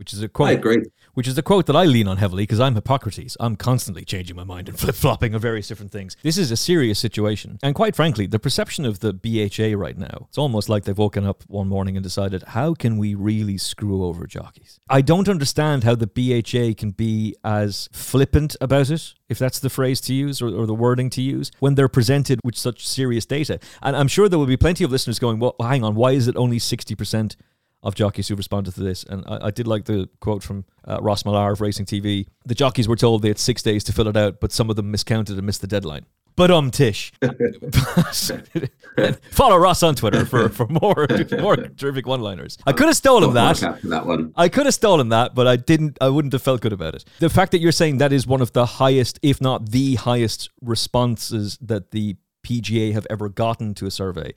which 0.03 0.13
is 0.13 0.21
a 0.21 0.29
quote. 0.29 0.49
I 0.49 0.53
agree. 0.55 0.83
Which 1.15 1.29
is 1.29 1.39
a 1.39 1.43
quote 1.43 1.67
that 1.67 1.77
I 1.77 1.85
lean 1.85 2.09
on 2.09 2.17
heavily 2.17 2.43
because 2.43 2.59
I'm 2.59 2.75
Hippocrates. 2.75 3.37
I'm 3.39 3.55
constantly 3.55 4.05
changing 4.05 4.35
my 4.35 4.43
mind 4.43 4.69
and 4.69 4.77
flip 4.81 4.97
flopping 4.97 5.33
on 5.33 5.41
various 5.41 5.69
different 5.69 5.93
things. 5.93 6.17
This 6.25 6.37
is 6.37 6.51
a 6.51 6.57
serious 6.57 6.99
situation. 6.99 7.61
And 7.63 7.73
quite 7.73 7.95
frankly, 7.95 8.27
the 8.27 8.41
perception 8.41 8.85
of 8.85 8.99
the 8.99 9.13
BHA 9.13 9.79
right 9.79 9.97
now, 9.97 10.27
it's 10.29 10.39
almost 10.39 10.69
like 10.69 10.83
they've 10.83 10.99
woken 10.99 11.25
up 11.25 11.45
one 11.47 11.69
morning 11.69 11.97
and 11.97 12.03
decided, 12.03 12.43
how 12.49 12.75
can 12.75 12.99
we 12.99 13.15
really 13.15 13.59
screw 13.59 14.05
over 14.05 14.27
jockeys? 14.27 14.81
I 14.91 15.03
don't 15.03 15.29
understand 15.29 15.85
how 15.85 15.95
the 15.95 16.09
BHA 16.09 16.81
can 16.81 16.91
be 16.91 17.37
as 17.45 17.89
flippant 17.93 18.57
about 18.61 18.91
it, 18.91 19.15
if 19.29 19.39
that's 19.39 19.61
the 19.61 19.71
phrase 19.71 20.01
to 20.01 20.15
use 20.15 20.43
or, 20.43 20.49
or 20.49 20.67
the 20.67 20.75
wording 20.75 21.11
to 21.11 21.23
use, 21.23 21.53
when 21.61 21.77
they're 21.77 21.87
presented 21.87 22.41
with 22.43 22.57
such 22.57 22.89
serious 22.89 23.25
data. 23.25 23.61
And 23.83 23.97
I'm 23.97 24.09
sure 24.09 24.29
there 24.29 24.39
will 24.39 24.47
be 24.47 24.57
plenty 24.57 24.83
of 24.83 24.91
listeners 24.91 25.21
going, 25.21 25.39
well, 25.39 25.55
hang 25.61 25.85
on, 25.85 25.95
why 25.95 26.11
is 26.11 26.27
it 26.27 26.37
only 26.37 26.59
60%? 26.59 27.37
Of 27.83 27.97
jockeys 27.97 28.29
who 28.29 28.37
responded 28.37 28.75
to 28.75 28.81
this. 28.81 29.03
And 29.03 29.25
I, 29.27 29.47
I 29.47 29.51
did 29.51 29.67
like 29.67 29.87
the 29.87 30.09
quote 30.21 30.45
from 30.45 30.65
uh, 30.87 30.99
Ross 31.01 31.25
Millar 31.25 31.51
of 31.51 31.61
Racing 31.61 31.87
TV. 31.87 32.27
The 32.47 32.55
jockeys 32.55 32.87
were 32.87 32.95
told 32.95 33.23
they 33.23 33.29
had 33.29 33.41
six 33.41 33.61
days 33.61 33.83
to 33.85 33.93
fill 33.93 34.07
it 34.07 34.17
out, 34.17 34.41
but 34.41 34.53
some 34.53 34.71
of 34.71 34.77
them 34.77 34.93
miscounted 34.93 35.37
and 35.37 35.45
missed 35.45 35.63
the 35.63 35.67
deadline. 35.67 36.07
But 36.35 36.51
um, 36.51 36.71
Tish. 36.71 37.13
Follow 39.31 39.57
Ross 39.59 39.83
on 39.83 39.95
Twitter 39.95 40.25
for, 40.25 40.49
for 40.49 40.67
more 40.67 41.07
more 41.39 41.57
terrific 41.57 42.07
one-liners. 42.07 42.57
I 42.67 42.73
could 42.73 42.87
have 42.87 42.97
stolen 42.97 43.35
that. 43.35 43.57
that 43.85 44.07
one. 44.07 44.33
I 44.37 44.49
could 44.49 44.67
have 44.67 44.75
stolen 44.75 45.11
that, 45.11 45.35
but 45.35 45.47
I 45.47 45.57
didn't. 45.57 45.99
I 46.01 46.09
wouldn't 46.09 46.33
have 46.33 46.43
felt 46.43 46.63
good 46.63 46.73
about 46.73 46.95
it. 46.95 47.05
The 47.19 47.29
fact 47.29 47.53
that 47.53 47.59
you're 47.59 47.73
saying 47.73 47.99
that 47.99 48.13
is 48.13 48.27
one 48.27 48.41
of 48.41 48.53
the 48.53 48.65
highest, 48.65 49.19
if 49.23 49.41
not 49.41 49.71
the 49.71 49.97
highest, 49.97 50.49
responses 50.63 51.59
that 51.61 51.91
the 51.91 52.17
PJA 52.47 52.93
have 52.93 53.07
ever 53.11 53.29
gotten 53.29 53.75
to 53.75 53.87
a 53.87 53.91
survey 53.91 54.33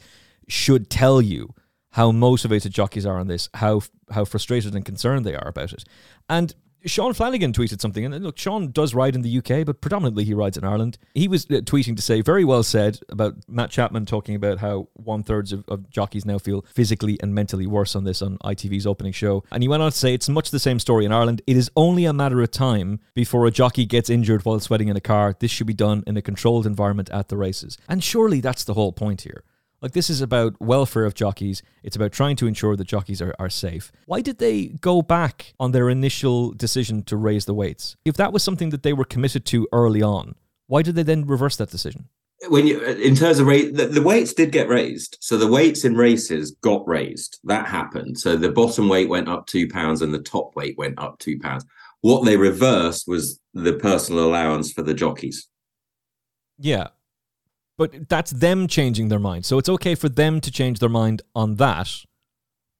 should 0.47 0.89
tell 0.89 1.21
you 1.21 1.53
how 1.95 2.11
motivated 2.11 2.73
jockeys 2.73 3.05
are 3.05 3.17
on 3.17 3.27
this, 3.27 3.47
how 3.53 3.81
how 4.11 4.25
frustrated 4.25 4.75
and 4.75 4.83
concerned 4.83 5.25
they 5.25 5.33
are 5.33 5.47
about 5.47 5.71
it. 5.71 5.85
And 6.29 6.53
Sean 6.85 7.13
Flanagan 7.13 7.53
tweeted 7.53 7.79
something, 7.79 8.03
and 8.05 8.21
look, 8.21 8.37
Sean 8.37 8.69
does 8.69 8.93
ride 8.93 9.15
in 9.15 9.21
the 9.21 9.37
UK, 9.37 9.65
but 9.65 9.79
predominantly 9.79 10.25
he 10.25 10.33
rides 10.33 10.57
in 10.57 10.65
Ireland. 10.65 10.97
He 11.15 11.29
was 11.29 11.45
uh, 11.45 11.61
tweeting 11.61 11.95
to 11.95 12.01
say, 12.01 12.21
very 12.21 12.43
well 12.43 12.63
said, 12.63 12.99
about 13.09 13.37
Matt 13.47 13.71
Chapman 13.71 14.05
talking 14.05 14.35
about 14.35 14.59
how 14.59 14.89
one 14.93 15.23
thirds 15.23 15.53
of, 15.53 15.63
of, 15.69 15.89
jockeys 15.89 16.25
now 16.25 16.37
feel 16.37 16.65
physically 16.73 17.17
and 17.23 17.33
mentally 17.33 17.65
worse 17.65 17.95
on 17.95 18.03
this 18.03 18.21
on 18.21 18.37
ITV's 18.39 18.85
opening 18.85 19.13
show. 19.13 19.43
And 19.49 19.63
he 19.63 19.69
went 19.69 19.81
on 19.81 19.89
to 19.89 19.97
say, 19.97 20.13
it's 20.13 20.29
much 20.29 20.51
the 20.51 20.59
same 20.59 20.79
story 20.79 21.05
in 21.05 21.13
Ireland. 21.13 21.41
It 21.47 21.57
is 21.57 21.71
only 21.75 22.05
a 22.05 22.13
matter 22.13 22.41
of 22.41 22.51
time 22.51 22.99
before 23.15 23.47
a 23.47 23.51
jockey 23.51 23.85
gets 23.85 24.09
injured 24.09 24.45
while 24.45 24.59
sweating 24.59 24.89
in 24.89 24.97
a 24.97 25.01
car. 25.01 25.35
This 25.39 25.49
should 25.49 25.67
be 25.67 25.73
done 25.73 26.03
in 26.05 26.17
a 26.17 26.21
controlled 26.21 26.67
environment 26.67 27.09
at 27.09 27.29
the 27.29 27.37
races. 27.37 27.77
And 27.87 28.03
surely 28.03 28.41
that's 28.41 28.65
the 28.65 28.75
whole 28.75 28.91
point 28.91 29.21
here. 29.21 29.43
Like 29.81 29.91
this 29.91 30.09
is 30.09 30.21
about 30.21 30.59
welfare 30.59 31.05
of 31.05 31.13
jockeys. 31.13 31.61
It's 31.83 31.95
about 31.95 32.11
trying 32.11 32.35
to 32.37 32.47
ensure 32.47 32.75
that 32.75 32.87
jockeys 32.87 33.21
are, 33.21 33.35
are 33.37 33.49
safe. 33.49 33.91
Why 34.05 34.21
did 34.21 34.39
they 34.39 34.67
go 34.81 35.01
back 35.01 35.53
on 35.59 35.71
their 35.71 35.89
initial 35.89 36.51
decision 36.51 37.03
to 37.03 37.17
raise 37.17 37.45
the 37.45 37.53
weights? 37.53 37.95
If 38.05 38.15
that 38.17 38.33
was 38.33 38.43
something 38.43 38.69
that 38.69 38.83
they 38.83 38.93
were 38.93 39.05
committed 39.05 39.45
to 39.47 39.67
early 39.71 40.01
on, 40.01 40.35
why 40.67 40.81
did 40.81 40.95
they 40.95 41.03
then 41.03 41.25
reverse 41.25 41.55
that 41.57 41.69
decision? 41.69 42.09
When 42.47 42.67
you, 42.67 42.81
in 42.81 43.15
terms 43.15 43.39
of 43.39 43.47
rate, 43.47 43.75
the, 43.75 43.87
the 43.87 44.01
weights 44.01 44.33
did 44.33 44.51
get 44.51 44.67
raised. 44.67 45.17
So 45.21 45.37
the 45.37 45.47
weights 45.47 45.85
in 45.85 45.95
races 45.95 46.51
got 46.61 46.87
raised. 46.87 47.39
That 47.43 47.67
happened. 47.67 48.19
So 48.19 48.35
the 48.35 48.51
bottom 48.51 48.89
weight 48.89 49.09
went 49.09 49.29
up 49.29 49.47
two 49.47 49.67
pounds 49.67 50.01
and 50.01 50.13
the 50.13 50.19
top 50.21 50.55
weight 50.55 50.77
went 50.77 50.99
up 50.99 51.17
two 51.19 51.39
pounds. 51.39 51.65
What 52.01 52.25
they 52.25 52.37
reversed 52.37 53.07
was 53.07 53.39
the 53.53 53.73
personal 53.73 54.25
allowance 54.25 54.71
for 54.71 54.83
the 54.83 54.93
jockeys. 54.93 55.47
Yeah, 56.57 56.87
but 57.77 58.09
that's 58.09 58.31
them 58.31 58.67
changing 58.67 59.09
their 59.09 59.19
mind. 59.19 59.45
So 59.45 59.57
it's 59.57 59.69
okay 59.69 59.95
for 59.95 60.09
them 60.09 60.41
to 60.41 60.51
change 60.51 60.79
their 60.79 60.89
mind 60.89 61.21
on 61.33 61.55
that, 61.55 61.89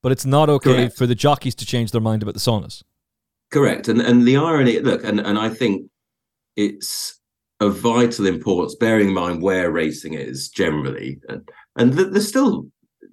but 0.02 0.12
it's 0.12 0.26
not 0.26 0.50
okay 0.50 0.74
Correct. 0.74 0.98
for 0.98 1.06
the 1.06 1.16
jockeys 1.16 1.56
to 1.56 1.66
change 1.66 1.92
their 1.92 2.02
mind 2.02 2.22
about 2.22 2.34
the 2.34 2.40
saunas. 2.40 2.84
Correct. 3.52 3.88
And 3.88 4.02
and 4.02 4.28
the 4.28 4.38
irony, 4.38 4.80
look, 4.80 5.04
and, 5.04 5.20
and 5.20 5.38
I 5.38 5.50
think 5.50 5.90
it's 6.56 7.20
of 7.60 7.78
vital 7.78 8.26
importance, 8.26 8.76
bearing 8.76 9.10
in 9.10 9.14
mind 9.14 9.42
where 9.42 9.72
racing 9.72 10.14
is 10.14 10.50
generally. 10.50 11.20
And, 11.30 11.50
and 11.78 11.94
there's 11.94 12.28
still 12.28 12.68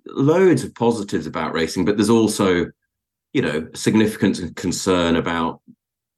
loads 0.06 0.64
of 0.64 0.74
positives 0.74 1.26
about 1.26 1.54
racing, 1.54 1.84
but 1.84 1.96
there's 1.96 2.10
also, 2.10 2.66
you 3.32 3.42
know, 3.42 3.68
significant 3.74 4.56
concern 4.56 5.16
about 5.16 5.60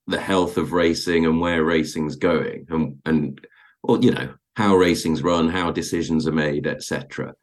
the 0.06 0.20
health 0.20 0.56
of 0.56 0.72
racing 0.72 1.26
and 1.26 1.40
where 1.40 1.64
racing's 1.64 2.16
going. 2.16 2.66
And 2.70 2.98
and 3.04 3.46
or, 3.82 3.98
you 3.98 4.10
know, 4.10 4.34
how 4.54 4.76
racing's 4.76 5.22
run, 5.22 5.48
how 5.48 5.70
decisions 5.70 6.26
are 6.26 6.32
made, 6.32 6.66
etc. 6.66 7.34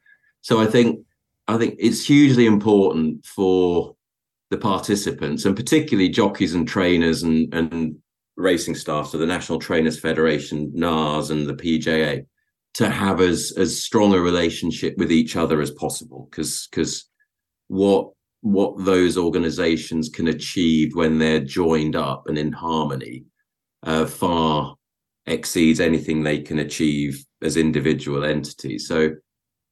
So 0.41 0.59
I 0.59 0.65
think 0.65 1.05
I 1.47 1.57
think 1.57 1.75
it's 1.79 2.05
hugely 2.05 2.45
important 2.45 3.25
for 3.25 3.95
the 4.49 4.57
participants 4.57 5.45
and 5.45 5.55
particularly 5.55 6.09
jockeys 6.09 6.53
and 6.53 6.67
trainers 6.67 7.23
and, 7.23 7.53
and 7.53 7.95
racing 8.37 8.75
staff, 8.75 9.07
so 9.07 9.17
the 9.17 9.25
National 9.25 9.59
Trainers 9.59 9.99
Federation, 9.99 10.71
NARS, 10.73 11.29
and 11.29 11.47
the 11.47 11.53
PJA, 11.53 12.25
to 12.75 12.89
have 12.89 13.21
as 13.21 13.53
as 13.57 13.83
strong 13.83 14.13
a 14.13 14.19
relationship 14.19 14.97
with 14.97 15.11
each 15.11 15.35
other 15.35 15.61
as 15.61 15.71
possible. 15.71 16.27
Because 16.29 16.67
because 16.69 17.09
what 17.67 18.11
what 18.41 18.85
those 18.85 19.17
organizations 19.17 20.09
can 20.09 20.27
achieve 20.27 20.95
when 20.95 21.19
they're 21.19 21.41
joined 21.41 21.95
up 21.95 22.27
and 22.27 22.37
in 22.37 22.51
harmony 22.51 23.25
uh, 23.83 24.05
far 24.05 24.75
exceeds 25.25 25.79
anything 25.79 26.23
they 26.23 26.39
can 26.39 26.59
achieve 26.59 27.23
as 27.41 27.57
individual 27.57 28.23
entities. 28.23 28.87
So 28.87 29.11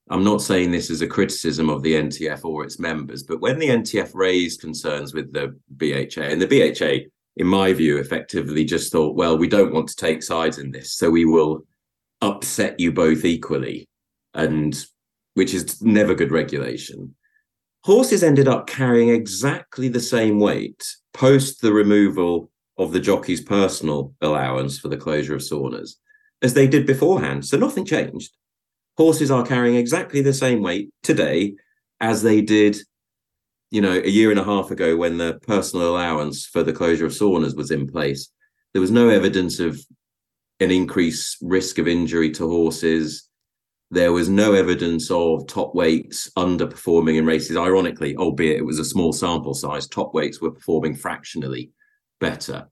I'm 0.09 0.23
not 0.23 0.41
saying 0.41 0.71
this 0.71 0.89
as 0.89 1.01
a 1.01 1.07
criticism 1.07 1.69
of 1.69 1.83
the 1.83 1.93
NTF 1.93 2.43
or 2.43 2.63
its 2.63 2.79
members, 2.79 3.23
but 3.23 3.41
when 3.41 3.59
the 3.59 3.69
NTF 3.69 4.11
raised 4.13 4.61
concerns 4.61 5.13
with 5.13 5.31
the 5.33 5.55
BHA, 5.77 6.23
and 6.23 6.41
the 6.41 6.47
BHA, 6.47 7.09
in 7.37 7.47
my 7.47 7.73
view, 7.73 7.97
effectively 7.97 8.65
just 8.65 8.91
thought, 8.91 9.15
well, 9.15 9.37
we 9.37 9.47
don't 9.47 9.73
want 9.73 9.87
to 9.89 9.95
take 9.95 10.23
sides 10.23 10.57
in 10.57 10.71
this, 10.71 10.93
so 10.93 11.09
we 11.09 11.25
will 11.25 11.61
upset 12.21 12.79
you 12.79 12.91
both 12.91 13.23
equally, 13.23 13.87
and 14.33 14.83
which 15.35 15.53
is 15.53 15.81
never 15.81 16.15
good 16.15 16.31
regulation. 16.31 17.15
Horses 17.83 18.23
ended 18.23 18.47
up 18.47 18.67
carrying 18.67 19.09
exactly 19.09 19.87
the 19.87 20.01
same 20.01 20.39
weight 20.39 20.85
post 21.13 21.61
the 21.61 21.71
removal 21.71 22.49
of 22.79 22.93
the 22.93 22.99
jockey's 22.99 23.41
personal 23.41 24.15
allowance 24.21 24.79
for 24.79 24.87
the 24.87 24.97
closure 24.97 25.35
of 25.35 25.41
saunas 25.41 25.95
as 26.41 26.53
they 26.53 26.65
did 26.65 26.87
beforehand. 26.87 27.45
So 27.45 27.57
nothing 27.57 27.85
changed. 27.85 28.31
Horses 28.97 29.29
are 29.29 29.45
carrying 29.45 29.75
exactly 29.75 30.21
the 30.21 30.33
same 30.33 30.63
weight 30.63 30.89
today 31.03 31.55
as 31.99 32.23
they 32.23 32.41
did 32.41 32.77
you 33.71 33.81
know 33.81 34.01
a 34.03 34.09
year 34.09 34.31
and 34.31 34.39
a 34.39 34.43
half 34.43 34.71
ago 34.71 34.97
when 34.97 35.17
the 35.17 35.39
personal 35.45 35.89
allowance 35.89 36.45
for 36.45 36.63
the 36.63 36.73
closure 36.73 37.05
of 37.05 37.11
saunas 37.11 37.55
was 37.55 37.69
in 37.69 37.87
place. 37.87 38.31
There 38.73 38.81
was 38.81 38.91
no 38.91 39.09
evidence 39.09 39.59
of 39.59 39.79
an 40.59 40.71
increased 40.71 41.37
risk 41.41 41.77
of 41.77 41.87
injury 41.87 42.31
to 42.31 42.47
horses. 42.47 43.29
There 43.91 44.13
was 44.13 44.29
no 44.29 44.53
evidence 44.53 45.09
of 45.11 45.47
top 45.47 45.75
weights 45.75 46.31
underperforming 46.37 47.17
in 47.17 47.25
races. 47.25 47.57
Ironically 47.57 48.15
albeit 48.15 48.57
it 48.57 48.65
was 48.65 48.79
a 48.79 48.85
small 48.85 49.13
sample 49.13 49.53
size 49.53 49.87
top 49.87 50.13
weights 50.13 50.41
were 50.41 50.51
performing 50.51 50.95
fractionally 50.95 51.71
better 52.19 52.67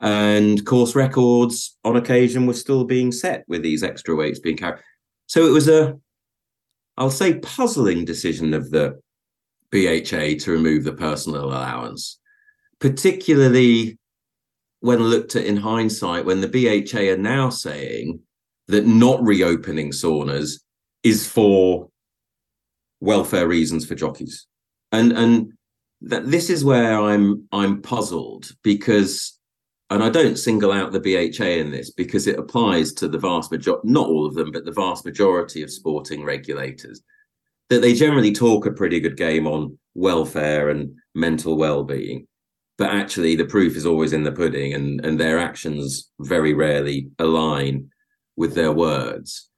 and 0.00 0.64
course 0.66 0.94
records 0.94 1.76
on 1.84 1.96
occasion 1.96 2.46
were 2.46 2.54
still 2.54 2.84
being 2.84 3.10
set 3.10 3.44
with 3.48 3.62
these 3.62 3.82
extra 3.82 4.14
weights 4.14 4.38
being 4.38 4.56
carried 4.56 4.82
so 5.26 5.44
it 5.46 5.50
was 5.50 5.68
a, 5.68 5.98
I'll 6.96 7.10
say, 7.10 7.38
puzzling 7.40 8.04
decision 8.04 8.54
of 8.54 8.70
the 8.70 9.00
BHA 9.70 10.44
to 10.44 10.52
remove 10.52 10.84
the 10.84 10.94
personal 10.94 11.44
allowance, 11.44 12.18
particularly 12.80 13.98
when 14.80 15.00
looked 15.00 15.34
at 15.34 15.44
in 15.44 15.56
hindsight, 15.56 16.24
when 16.24 16.40
the 16.40 16.48
BHA 16.48 17.12
are 17.12 17.16
now 17.16 17.50
saying 17.50 18.20
that 18.68 18.86
not 18.86 19.22
reopening 19.22 19.90
saunas 19.90 20.60
is 21.02 21.28
for 21.28 21.88
welfare 23.00 23.48
reasons 23.48 23.84
for 23.84 23.94
jockeys. 23.94 24.46
And 24.92 25.12
and 25.12 25.52
that 26.02 26.30
this 26.30 26.50
is 26.50 26.64
where 26.64 27.00
I'm 27.00 27.48
I'm 27.52 27.82
puzzled 27.82 28.50
because 28.62 29.36
and 29.88 30.02
I 30.02 30.10
don't 30.10 30.36
single 30.36 30.72
out 30.72 30.92
the 30.92 31.00
BHA 31.00 31.44
in 31.44 31.70
this 31.70 31.90
because 31.90 32.26
it 32.26 32.38
applies 32.38 32.92
to 32.94 33.08
the 33.08 33.18
vast 33.18 33.52
majority, 33.52 33.88
not 33.88 34.08
all 34.08 34.26
of 34.26 34.34
them, 34.34 34.50
but 34.50 34.64
the 34.64 34.72
vast 34.72 35.04
majority 35.04 35.62
of 35.62 35.70
sporting 35.70 36.24
regulators, 36.24 37.02
that 37.70 37.82
they 37.82 37.94
generally 37.94 38.32
talk 38.32 38.66
a 38.66 38.72
pretty 38.72 38.98
good 38.98 39.16
game 39.16 39.46
on 39.46 39.78
welfare 39.94 40.70
and 40.70 40.92
mental 41.14 41.56
well-being. 41.56 42.26
But 42.78 42.90
actually, 42.90 43.36
the 43.36 43.44
proof 43.44 43.76
is 43.76 43.86
always 43.86 44.12
in 44.12 44.24
the 44.24 44.32
pudding, 44.32 44.74
and, 44.74 45.02
and 45.04 45.18
their 45.18 45.38
actions 45.38 46.10
very 46.20 46.52
rarely 46.52 47.08
align 47.18 47.90
with 48.36 48.54
their 48.54 48.72
words. 48.72 49.48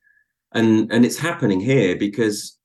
And, 0.53 0.93
and 0.93 1.05
it's 1.05 1.19
happening 1.19 1.59
here 1.59 1.97
because 1.97 2.59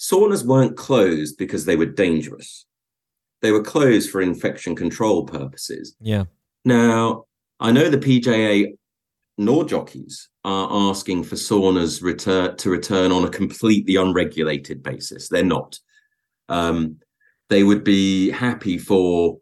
saunas 0.00 0.44
weren't 0.44 0.76
closed 0.76 1.36
because 1.38 1.66
they 1.66 1.76
were 1.76 1.86
dangerous. 1.86 2.66
They 3.42 3.52
were 3.52 3.62
closed 3.62 4.10
for 4.10 4.20
infection 4.20 4.74
control 4.74 5.24
purposes. 5.24 5.94
Yeah 6.00 6.24
now, 6.66 7.26
I 7.60 7.70
know 7.70 7.88
the 7.88 7.96
PJA 7.96 8.76
nor 9.38 9.64
jockeys 9.64 10.28
are 10.44 10.90
asking 10.90 11.22
for 11.22 11.36
saunas 11.36 12.02
return 12.02 12.56
to 12.56 12.70
return 12.70 13.12
on 13.12 13.24
a 13.24 13.30
completely 13.30 13.94
unregulated 13.94 14.82
basis. 14.82 15.28
They're 15.28 15.44
not. 15.44 15.78
Um, 16.48 16.96
they 17.48 17.62
would 17.62 17.84
be 17.84 18.30
happy 18.30 18.78
for 18.78 19.38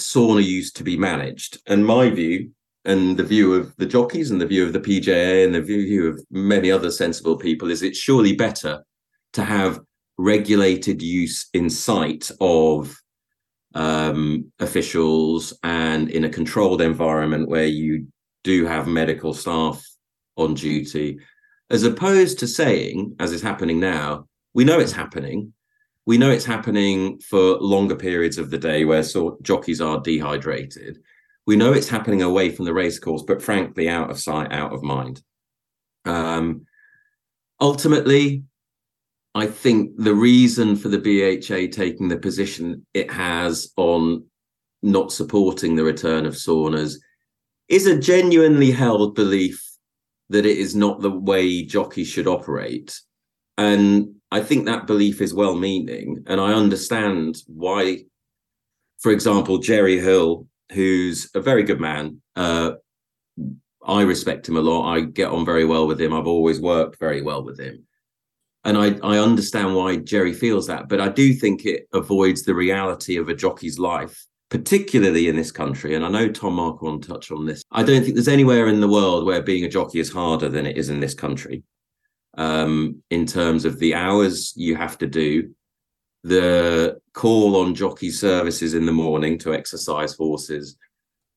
sauna 0.00 0.42
use 0.42 0.72
to 0.72 0.82
be 0.82 0.96
managed. 0.96 1.60
And 1.68 1.86
my 1.86 2.10
view, 2.10 2.50
and 2.84 3.16
the 3.16 3.24
view 3.24 3.54
of 3.54 3.74
the 3.76 3.86
jockeys, 3.86 4.32
and 4.32 4.40
the 4.40 4.46
view 4.46 4.66
of 4.66 4.72
the 4.72 4.80
PJA, 4.80 5.44
and 5.44 5.54
the 5.54 5.62
view 5.62 6.08
of 6.08 6.20
many 6.30 6.72
other 6.72 6.90
sensible 6.90 7.36
people, 7.36 7.70
is 7.70 7.82
it's 7.82 7.98
surely 7.98 8.34
better 8.34 8.84
to 9.34 9.44
have 9.44 9.80
regulated 10.18 11.02
use 11.02 11.48
in 11.54 11.68
sight 11.68 12.30
of 12.40 12.96
um, 13.74 14.52
officials 14.60 15.52
and 15.62 16.10
in 16.10 16.24
a 16.24 16.30
controlled 16.30 16.80
environment 16.80 17.48
where 17.48 17.66
you 17.66 18.06
do 18.44 18.66
have 18.66 18.86
medical 18.86 19.34
staff 19.34 19.84
on 20.36 20.54
duty, 20.54 21.18
as 21.70 21.82
opposed 21.82 22.38
to 22.38 22.46
saying, 22.46 23.16
as 23.18 23.32
is 23.32 23.42
happening 23.42 23.80
now, 23.80 24.28
we 24.52 24.64
know 24.64 24.78
it's 24.78 24.92
happening. 24.92 25.52
We 26.06 26.18
know 26.18 26.30
it's 26.30 26.44
happening 26.44 27.18
for 27.20 27.58
longer 27.58 27.96
periods 27.96 28.38
of 28.38 28.50
the 28.50 28.58
day 28.58 28.84
where 28.84 29.02
so- 29.02 29.38
jockeys 29.42 29.80
are 29.80 30.00
dehydrated. 30.00 30.98
We 31.46 31.56
know 31.56 31.72
it's 31.72 31.88
happening 31.88 32.22
away 32.22 32.50
from 32.50 32.64
the 32.64 32.74
racecourse, 32.74 33.22
but 33.22 33.42
frankly, 33.42 33.88
out 33.88 34.10
of 34.10 34.20
sight, 34.20 34.52
out 34.52 34.72
of 34.72 34.82
mind. 34.82 35.22
Um, 36.04 36.66
ultimately, 37.60 38.44
I 39.34 39.46
think 39.46 39.96
the 39.96 40.14
reason 40.14 40.76
for 40.76 40.88
the 40.88 40.98
BHA 40.98 41.72
taking 41.72 42.08
the 42.08 42.16
position 42.16 42.86
it 42.94 43.10
has 43.10 43.72
on 43.76 44.24
not 44.82 45.12
supporting 45.12 45.74
the 45.74 45.82
return 45.82 46.24
of 46.24 46.34
saunas 46.34 46.96
is 47.68 47.86
a 47.86 47.98
genuinely 47.98 48.70
held 48.70 49.16
belief 49.16 49.60
that 50.28 50.46
it 50.46 50.58
is 50.58 50.76
not 50.76 51.00
the 51.00 51.10
way 51.10 51.64
jockeys 51.64 52.06
should 52.06 52.28
operate. 52.28 53.00
And 53.58 54.14
I 54.30 54.40
think 54.40 54.66
that 54.66 54.86
belief 54.86 55.20
is 55.20 55.34
well 55.34 55.56
meaning. 55.56 56.22
And 56.26 56.40
I 56.40 56.52
understand 56.52 57.36
why, 57.46 58.04
for 59.00 59.10
example, 59.10 59.58
Jerry 59.58 59.98
Hill, 59.98 60.46
who's 60.72 61.28
a 61.34 61.40
very 61.40 61.64
good 61.64 61.80
man, 61.80 62.20
uh, 62.36 62.72
I 63.84 64.02
respect 64.02 64.48
him 64.48 64.56
a 64.56 64.60
lot. 64.60 64.92
I 64.92 65.00
get 65.00 65.30
on 65.30 65.44
very 65.44 65.64
well 65.64 65.86
with 65.88 66.00
him. 66.00 66.14
I've 66.14 66.26
always 66.26 66.60
worked 66.60 67.00
very 67.00 67.20
well 67.20 67.44
with 67.44 67.58
him 67.58 67.84
and 68.64 68.78
I, 68.78 68.96
I 69.02 69.18
understand 69.18 69.74
why 69.74 69.96
Jerry 69.96 70.32
feels 70.32 70.66
that, 70.68 70.88
but 70.88 71.00
I 71.00 71.08
do 71.08 71.34
think 71.34 71.66
it 71.66 71.86
avoids 71.92 72.42
the 72.42 72.54
reality 72.54 73.16
of 73.16 73.28
a 73.28 73.34
jockey's 73.34 73.78
life, 73.78 74.24
particularly 74.48 75.28
in 75.28 75.36
this 75.36 75.52
country. 75.52 75.94
And 75.94 76.04
I 76.04 76.08
know 76.08 76.28
Tom 76.28 76.54
Marquand 76.54 77.06
touched 77.06 77.30
on 77.30 77.44
this. 77.44 77.62
I 77.70 77.82
don't 77.82 78.02
think 78.02 78.14
there's 78.14 78.28
anywhere 78.28 78.68
in 78.68 78.80
the 78.80 78.88
world 78.88 79.26
where 79.26 79.42
being 79.42 79.64
a 79.64 79.68
jockey 79.68 80.00
is 80.00 80.10
harder 80.10 80.48
than 80.48 80.64
it 80.64 80.78
is 80.78 80.88
in 80.88 81.00
this 81.00 81.14
country. 81.14 81.62
Um, 82.38 83.02
in 83.10 83.26
terms 83.26 83.66
of 83.66 83.78
the 83.78 83.94
hours 83.94 84.54
you 84.56 84.76
have 84.76 84.96
to 84.98 85.06
do, 85.06 85.54
the 86.22 86.98
call 87.12 87.56
on 87.56 87.74
jockey 87.74 88.10
services 88.10 88.72
in 88.72 88.86
the 88.86 88.92
morning 88.92 89.38
to 89.40 89.52
exercise 89.52 90.14
horses, 90.14 90.76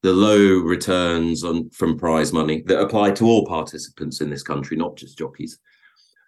the 0.02 0.14
low 0.14 0.60
returns 0.60 1.44
on 1.44 1.70
from 1.72 2.00
prize 2.00 2.32
money 2.32 2.64
that 2.68 2.80
apply 2.80 3.12
to 3.12 3.26
all 3.26 3.46
participants 3.46 4.22
in 4.22 4.30
this 4.30 4.44
country, 4.44 4.78
not 4.78 4.96
just 4.96 5.18
jockeys 5.18 5.60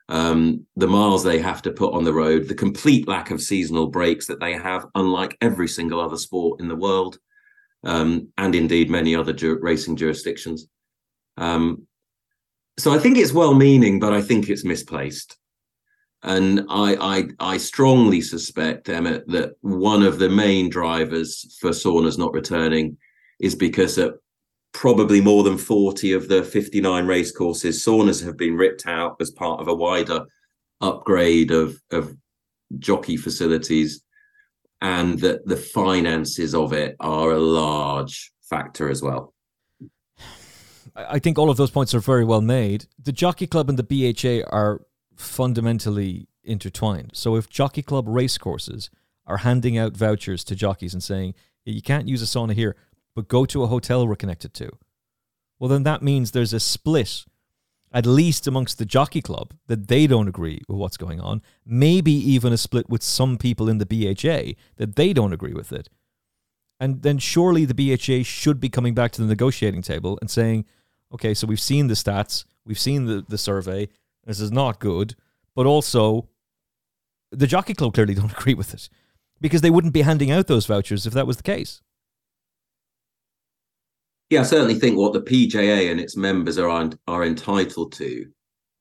um, 0.10 0.66
the 0.76 0.88
miles 0.88 1.24
they 1.24 1.40
have 1.40 1.62
to 1.62 1.72
put 1.72 1.94
on 1.94 2.04
the 2.04 2.14
road, 2.14 2.48
the 2.48 2.56
complete 2.56 3.08
lack 3.08 3.30
of 3.30 3.42
seasonal 3.42 3.88
breaks 3.88 4.26
that 4.26 4.40
they 4.40 4.54
have, 4.54 4.88
unlike 4.96 5.38
every 5.40 5.68
single 5.68 6.02
other 6.02 6.18
sport 6.18 6.60
in 6.60 6.68
the 6.68 6.76
world, 6.76 7.20
um, 7.84 8.28
and 8.38 8.56
indeed 8.56 8.90
many 8.90 9.16
other 9.16 9.34
ju- 9.34 9.60
racing 9.62 9.96
jurisdictions. 9.96 10.68
Um, 11.38 11.88
so 12.80 12.92
I 12.92 12.98
think 12.98 13.18
it's 13.18 13.34
well-meaning, 13.34 14.00
but 14.00 14.12
I 14.12 14.22
think 14.22 14.50
it's 14.50 14.66
misplaced. 14.66 15.38
And 16.24 16.66
I, 16.70 16.96
I, 17.00 17.54
I 17.54 17.58
strongly 17.58 18.22
suspect, 18.22 18.90
Emmet, 18.90 19.28
that 19.28 19.54
one 19.62 20.02
of 20.02 20.18
the 20.18 20.30
main 20.30 20.70
drivers 20.70 21.56
for 21.62 21.70
saunas 21.70 22.18
not 22.18 22.34
returning 22.34 22.98
is 23.40 23.56
because 23.56 23.98
at 24.00 24.16
probably 24.72 25.22
more 25.22 25.44
than 25.44 25.58
40 25.58 26.14
of 26.14 26.28
the 26.28 26.44
59 26.44 27.06
race 27.06 27.32
courses 27.32 27.84
saunas 27.84 28.24
have 28.24 28.38
been 28.38 28.56
ripped 28.56 28.86
out 28.88 29.16
as 29.20 29.32
part 29.32 29.60
of 29.60 29.68
a 29.68 29.74
wider 29.74 30.26
upgrade 30.82 31.52
of 31.52 31.82
of 31.92 32.16
jockey 32.78 33.18
facilities 33.18 34.02
and 34.82 35.20
that 35.20 35.46
the 35.46 35.58
finances 35.58 36.54
of 36.54 36.72
it 36.72 36.96
are 37.00 37.32
a 37.32 37.40
large 37.40 38.32
factor 38.42 38.90
as 38.90 39.02
well 39.02 39.34
I 40.96 41.20
think 41.20 41.38
all 41.38 41.50
of 41.50 41.58
those 41.58 41.72
points 41.72 41.94
are 41.94 42.00
very 42.00 42.26
well 42.26 42.42
made. 42.42 42.88
The 43.02 43.14
Jockey 43.14 43.48
Club 43.48 43.70
and 43.70 43.80
the 43.80 43.84
BHA 43.84 44.50
are 44.52 44.82
fundamentally 45.16 46.28
intertwined. 46.44 47.12
So 47.14 47.36
if 47.36 47.50
jockey 47.50 47.84
club 47.84 48.06
racecourses 48.08 48.90
are 49.28 49.38
handing 49.38 49.78
out 49.78 49.96
vouchers 49.96 50.44
to 50.46 50.56
jockeys 50.56 50.94
and 50.94 51.04
saying 51.04 51.36
you 51.66 51.82
can't 51.82 52.08
use 52.08 52.22
a 52.22 52.26
sauna 52.26 52.54
here, 52.54 52.76
but 53.20 53.28
go 53.28 53.46
to 53.46 53.64
a 53.64 53.68
hotel 53.68 54.08
we're 54.08 54.16
connected 54.16 54.54
to, 54.54 54.72
well 55.60 55.68
then 55.68 55.84
that 55.84 56.02
means 56.02 56.32
there's 56.32 56.54
a 56.54 56.60
split 56.60 57.26
at 57.92 58.06
least 58.06 58.48
amongst 58.48 58.78
the 58.78 58.86
jockey 58.86 59.22
club, 59.22 59.54
that 59.68 59.88
they 59.88 60.06
don't 60.06 60.28
agree 60.28 60.62
with 60.68 60.78
what's 60.78 60.98
going 60.98 61.20
on. 61.20 61.42
Maybe 61.66 62.12
even 62.12 62.54
a 62.54 62.58
split 62.58 62.88
with 62.88 63.02
some 63.02 63.38
people 63.38 63.68
in 63.68 63.80
the 63.80 63.86
BHA 63.86 64.54
that 64.78 64.96
they 64.96 65.12
don't 65.12 65.34
agree 65.34 65.54
with 65.54 65.74
it. 65.74 65.90
And 66.80 67.02
then 67.02 67.18
surely 67.18 67.66
the 67.66 67.74
BHA 67.74 68.24
should 68.24 68.60
be 68.60 68.70
coming 68.70 68.94
back 68.94 69.12
to 69.14 69.22
the 69.22 69.28
negotiating 69.28 69.82
table 69.82 70.20
and 70.22 70.30
saying, 70.30 70.66
okay, 71.12 71.34
so 71.34 71.48
we've 71.48 71.60
seen 71.60 71.88
the 71.88 71.96
stats, 71.96 72.46
we've 72.64 72.80
seen 72.80 73.06
the, 73.06 73.26
the 73.28 73.40
survey, 73.40 73.90
this 74.24 74.40
is 74.40 74.52
not 74.52 74.80
good, 74.80 75.16
but 75.56 75.66
also 75.66 76.30
the 77.32 77.48
jockey 77.48 77.74
club 77.74 77.96
clearly 77.96 78.14
don't 78.20 78.32
agree 78.32 78.54
with 78.54 78.74
it 78.74 78.88
because 79.42 79.62
they 79.62 79.72
wouldn't 79.72 79.96
be 79.96 80.04
handing 80.04 80.30
out 80.30 80.46
those 80.46 80.68
vouchers 80.68 81.08
if 81.08 81.14
that 81.14 81.28
was 81.28 81.38
the 81.38 81.44
case. 81.44 81.82
Yeah, 84.30 84.42
I 84.42 84.44
certainly 84.44 84.76
think 84.76 84.98
what 84.98 85.14
the 85.14 85.22
PJA 85.22 85.90
and 85.90 86.00
its 86.00 86.16
members 86.16 86.58
are 86.60 86.90
are 87.08 87.26
entitled 87.26 87.94
to 87.94 88.28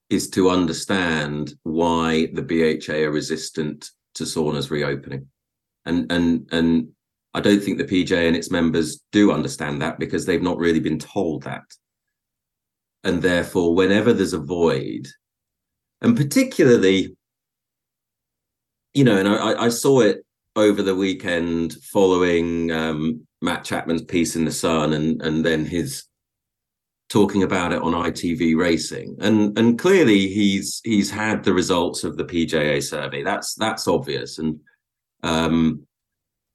is 0.09 0.29
to 0.31 0.49
understand 0.49 1.53
why 1.63 2.27
the 2.33 2.41
BHA 2.41 3.05
are 3.05 3.11
resistant 3.11 3.89
to 4.15 4.23
saunas 4.23 4.69
reopening, 4.69 5.27
and 5.85 6.11
and 6.11 6.47
and 6.51 6.89
I 7.33 7.41
don't 7.41 7.61
think 7.61 7.77
the 7.79 7.83
PJA 7.83 8.27
and 8.27 8.35
its 8.35 8.51
members 8.51 9.01
do 9.11 9.31
understand 9.31 9.81
that 9.81 9.97
because 9.99 10.25
they've 10.25 10.41
not 10.41 10.57
really 10.57 10.79
been 10.79 10.99
told 10.99 11.43
that, 11.43 11.65
and 13.03 13.21
therefore, 13.21 13.73
whenever 13.73 14.13
there's 14.13 14.33
a 14.33 14.39
void, 14.39 15.07
and 16.01 16.15
particularly, 16.15 17.15
you 18.93 19.03
know, 19.03 19.17
and 19.17 19.27
I, 19.27 19.63
I 19.63 19.69
saw 19.69 20.01
it 20.01 20.23
over 20.55 20.83
the 20.83 20.95
weekend 20.95 21.73
following 21.91 22.71
um, 22.71 23.27
Matt 23.41 23.63
Chapman's 23.63 24.03
piece 24.03 24.35
in 24.35 24.45
the 24.45 24.51
Sun 24.51 24.93
and 24.93 25.21
and 25.21 25.45
then 25.45 25.65
his 25.65 26.09
talking 27.09 27.41
about 27.43 27.73
it 27.73 27.81
on 27.81 27.93
ITV 27.93 28.55
Racing. 28.55 29.17
And 29.19 29.57
and 29.57 29.77
clearly 29.77 30.27
he's 30.27 30.79
he's 30.83 31.09
had 31.09 31.43
the 31.43 31.53
results 31.53 32.03
of 32.03 32.17
the 32.17 32.25
PJA 32.25 32.81
survey. 32.83 33.23
That's 33.23 33.55
that's 33.55 33.87
obvious. 33.87 34.37
And 34.37 34.59
um, 35.23 35.85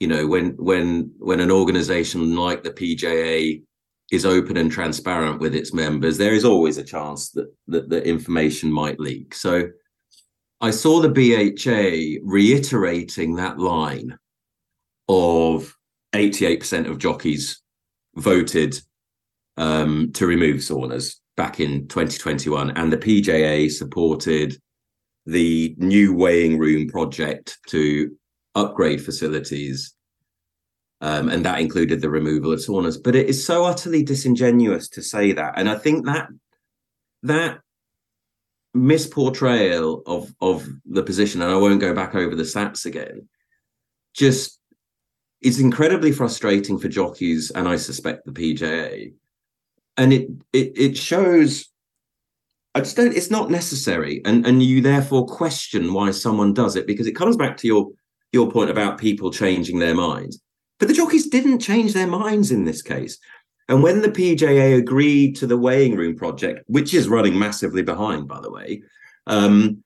you 0.01 0.09
know, 0.09 0.27
when 0.27 0.51
when 0.57 1.13
when 1.19 1.41
an 1.41 1.51
organization 1.51 2.37
like 2.37 2.63
the 2.63 2.71
PJA 2.71 3.63
is 4.13 4.25
open 4.25 4.57
and 4.57 4.71
transparent 4.71 5.41
with 5.41 5.55
its 5.55 5.75
members, 5.75 6.19
there 6.19 6.35
is 6.35 6.45
always 6.45 6.79
a 6.79 6.85
chance 6.85 7.31
that 7.31 7.53
that 7.67 7.89
the 7.89 8.03
information 8.07 8.73
might 8.73 9.01
leak. 9.01 9.35
So 9.35 9.69
I 10.61 10.71
saw 10.71 11.01
the 11.01 11.09
BHA 11.11 12.25
reiterating 12.25 13.35
that 13.35 13.59
line 13.59 14.17
of 15.09 15.77
88% 16.15 16.89
of 16.89 16.99
jockeys 16.99 17.61
voted 18.17 18.81
um, 19.57 20.13
to 20.13 20.27
remove 20.27 20.57
saunas 20.57 21.17
back 21.37 21.61
in 21.61 21.89
2021, 21.89 22.71
and 22.71 22.93
the 22.93 22.97
PJA 22.97 23.71
supported 23.71 24.57
the 25.27 25.75
new 25.79 26.15
weighing 26.15 26.59
room 26.59 26.89
project 26.89 27.59
to 27.69 28.17
upgrade 28.55 29.05
facilities. 29.05 29.95
Um, 31.01 31.29
and 31.29 31.45
that 31.45 31.61
included 31.61 32.01
the 32.01 32.09
removal 32.09 32.53
of 32.53 32.61
saunas. 32.61 32.97
But 33.03 33.17
it 33.17 33.29
is 33.29 33.45
so 33.45 33.65
utterly 33.65 34.03
disingenuous 34.03 34.89
to 34.91 35.03
say 35.03 35.33
that. 35.33 35.55
And 35.57 35.69
I 35.69 35.77
think 35.77 36.07
that 36.07 36.29
that 37.25 37.61
misportrayal 38.77 40.03
of 40.07 40.33
of 40.41 40.69
the 40.85 41.03
position, 41.03 41.43
and 41.43 41.51
I 41.51 41.57
won't 41.57 41.81
go 41.81 41.95
back 41.95 42.15
over 42.15 42.35
the 42.35 42.43
stats 42.45 42.87
again, 42.87 43.29
just 44.15 44.61
it's 45.45 45.59
incredibly 45.59 46.11
frustrating 46.11 46.79
for 46.79 46.89
jockeys 46.89 47.51
and 47.51 47.69
I 47.69 47.77
suspect 47.77 48.25
the 48.25 48.33
PJA. 48.33 49.13
And 49.97 50.13
it 50.13 50.29
it 50.53 50.73
it 50.77 50.97
shows 50.97 51.71
I 52.75 52.81
just 52.81 52.97
don't 52.97 53.15
it's 53.15 53.31
not 53.31 53.51
necessary. 53.51 54.23
And 54.25 54.47
and 54.47 54.63
you 54.63 54.81
therefore 54.81 55.27
question 55.27 55.93
why 55.93 56.11
someone 56.11 56.55
does 56.55 56.77
it 56.77 56.87
because 56.87 57.07
it 57.07 57.13
comes 57.13 57.37
back 57.37 57.59
to 57.59 57.67
your 57.67 57.91
your 58.33 58.51
point 58.51 58.71
about 58.71 58.99
people 58.99 59.31
changing 59.31 59.79
their 59.79 59.95
minds. 59.95 60.41
But 60.81 60.89
the 60.89 60.95
jockeys 60.95 61.29
didn't 61.29 61.61
change 61.61 61.93
their 61.93 62.09
minds 62.09 62.51
in 62.51 62.65
this 62.65 62.83
case. 62.83 63.19
And 63.69 63.83
when 63.83 64.03
the 64.03 64.09
PJA 64.09 64.79
agreed 64.79 65.37
to 65.37 65.47
the 65.47 65.57
weighing 65.57 65.95
room 65.95 66.17
project, 66.17 66.65
which 66.67 66.93
is 66.93 67.09
running 67.09 67.39
massively 67.39 67.83
behind, 67.83 68.29
by 68.29 68.41
the 68.41 68.51
way, 68.51 68.83
um, 69.27 69.83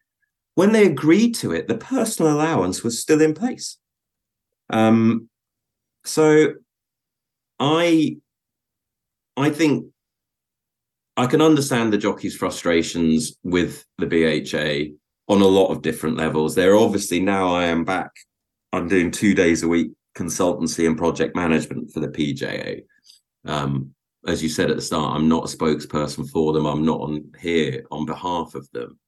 when 0.55 0.73
they 0.73 0.87
agreed 0.87 1.35
to 1.37 1.53
it, 1.53 1.69
the 1.69 1.77
personal 1.77 2.33
allowance 2.33 2.83
was 2.83 2.99
still 2.99 3.21
in 3.21 3.35
place. 3.35 3.77
Um, 4.71 5.29
so 6.09 6.55
I 7.59 8.17
I 9.37 9.51
think 9.51 9.87
I 11.17 11.27
can 11.27 11.41
understand 11.43 11.93
the 11.93 11.99
jockeys' 11.99 12.37
frustrations 12.37 13.37
with 13.43 13.85
the 13.99 14.07
BHA 14.07 14.95
on 15.33 15.43
a 15.43 15.47
lot 15.47 15.71
of 15.71 15.83
different 15.83 16.17
levels. 16.17 16.55
They're 16.55 16.77
obviously 16.77 17.21
now 17.21 17.55
I 17.55 17.65
am 17.65 17.85
back. 17.85 18.11
I'm 18.73 18.89
doing 18.89 19.11
two 19.11 19.35
days 19.35 19.63
a 19.63 19.69
week 19.69 19.93
consultancy 20.17 20.87
and 20.87 20.97
project 20.97 21.37
management 21.37 21.93
for 21.93 22.01
the 22.01 22.09
PJA. 22.09 22.83
Um, 23.45 23.95
as 24.27 24.43
you 24.43 24.49
said 24.49 24.71
at 24.71 24.77
the 24.77 24.83
start, 24.83 25.15
I'm 25.15 25.29
not 25.29 25.53
a 25.53 25.57
spokesperson 25.57 26.29
for 26.31 26.53
them. 26.53 26.67
I'm 26.67 26.85
not 26.85 27.01
on 27.01 27.33
here 27.41 27.85
on 27.91 28.05
behalf 28.05 28.55
of 28.55 28.69
them 28.73 28.99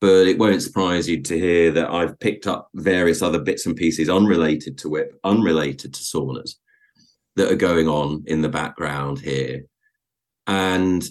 but 0.00 0.26
it 0.26 0.38
won't 0.38 0.62
surprise 0.62 1.08
you 1.08 1.20
to 1.22 1.38
hear 1.38 1.70
that 1.72 1.90
I've 1.90 2.18
picked 2.18 2.46
up 2.46 2.70
various 2.74 3.20
other 3.20 3.38
bits 3.38 3.66
and 3.66 3.76
pieces 3.76 4.08
unrelated 4.08 4.78
to 4.78 4.88
whip, 4.88 5.18
unrelated 5.24 5.92
to 5.94 6.00
saunas 6.00 6.54
that 7.36 7.52
are 7.52 7.56
going 7.56 7.88
on 7.88 8.24
in 8.26 8.40
the 8.40 8.48
background 8.48 9.20
here. 9.20 9.64
And 10.46 11.06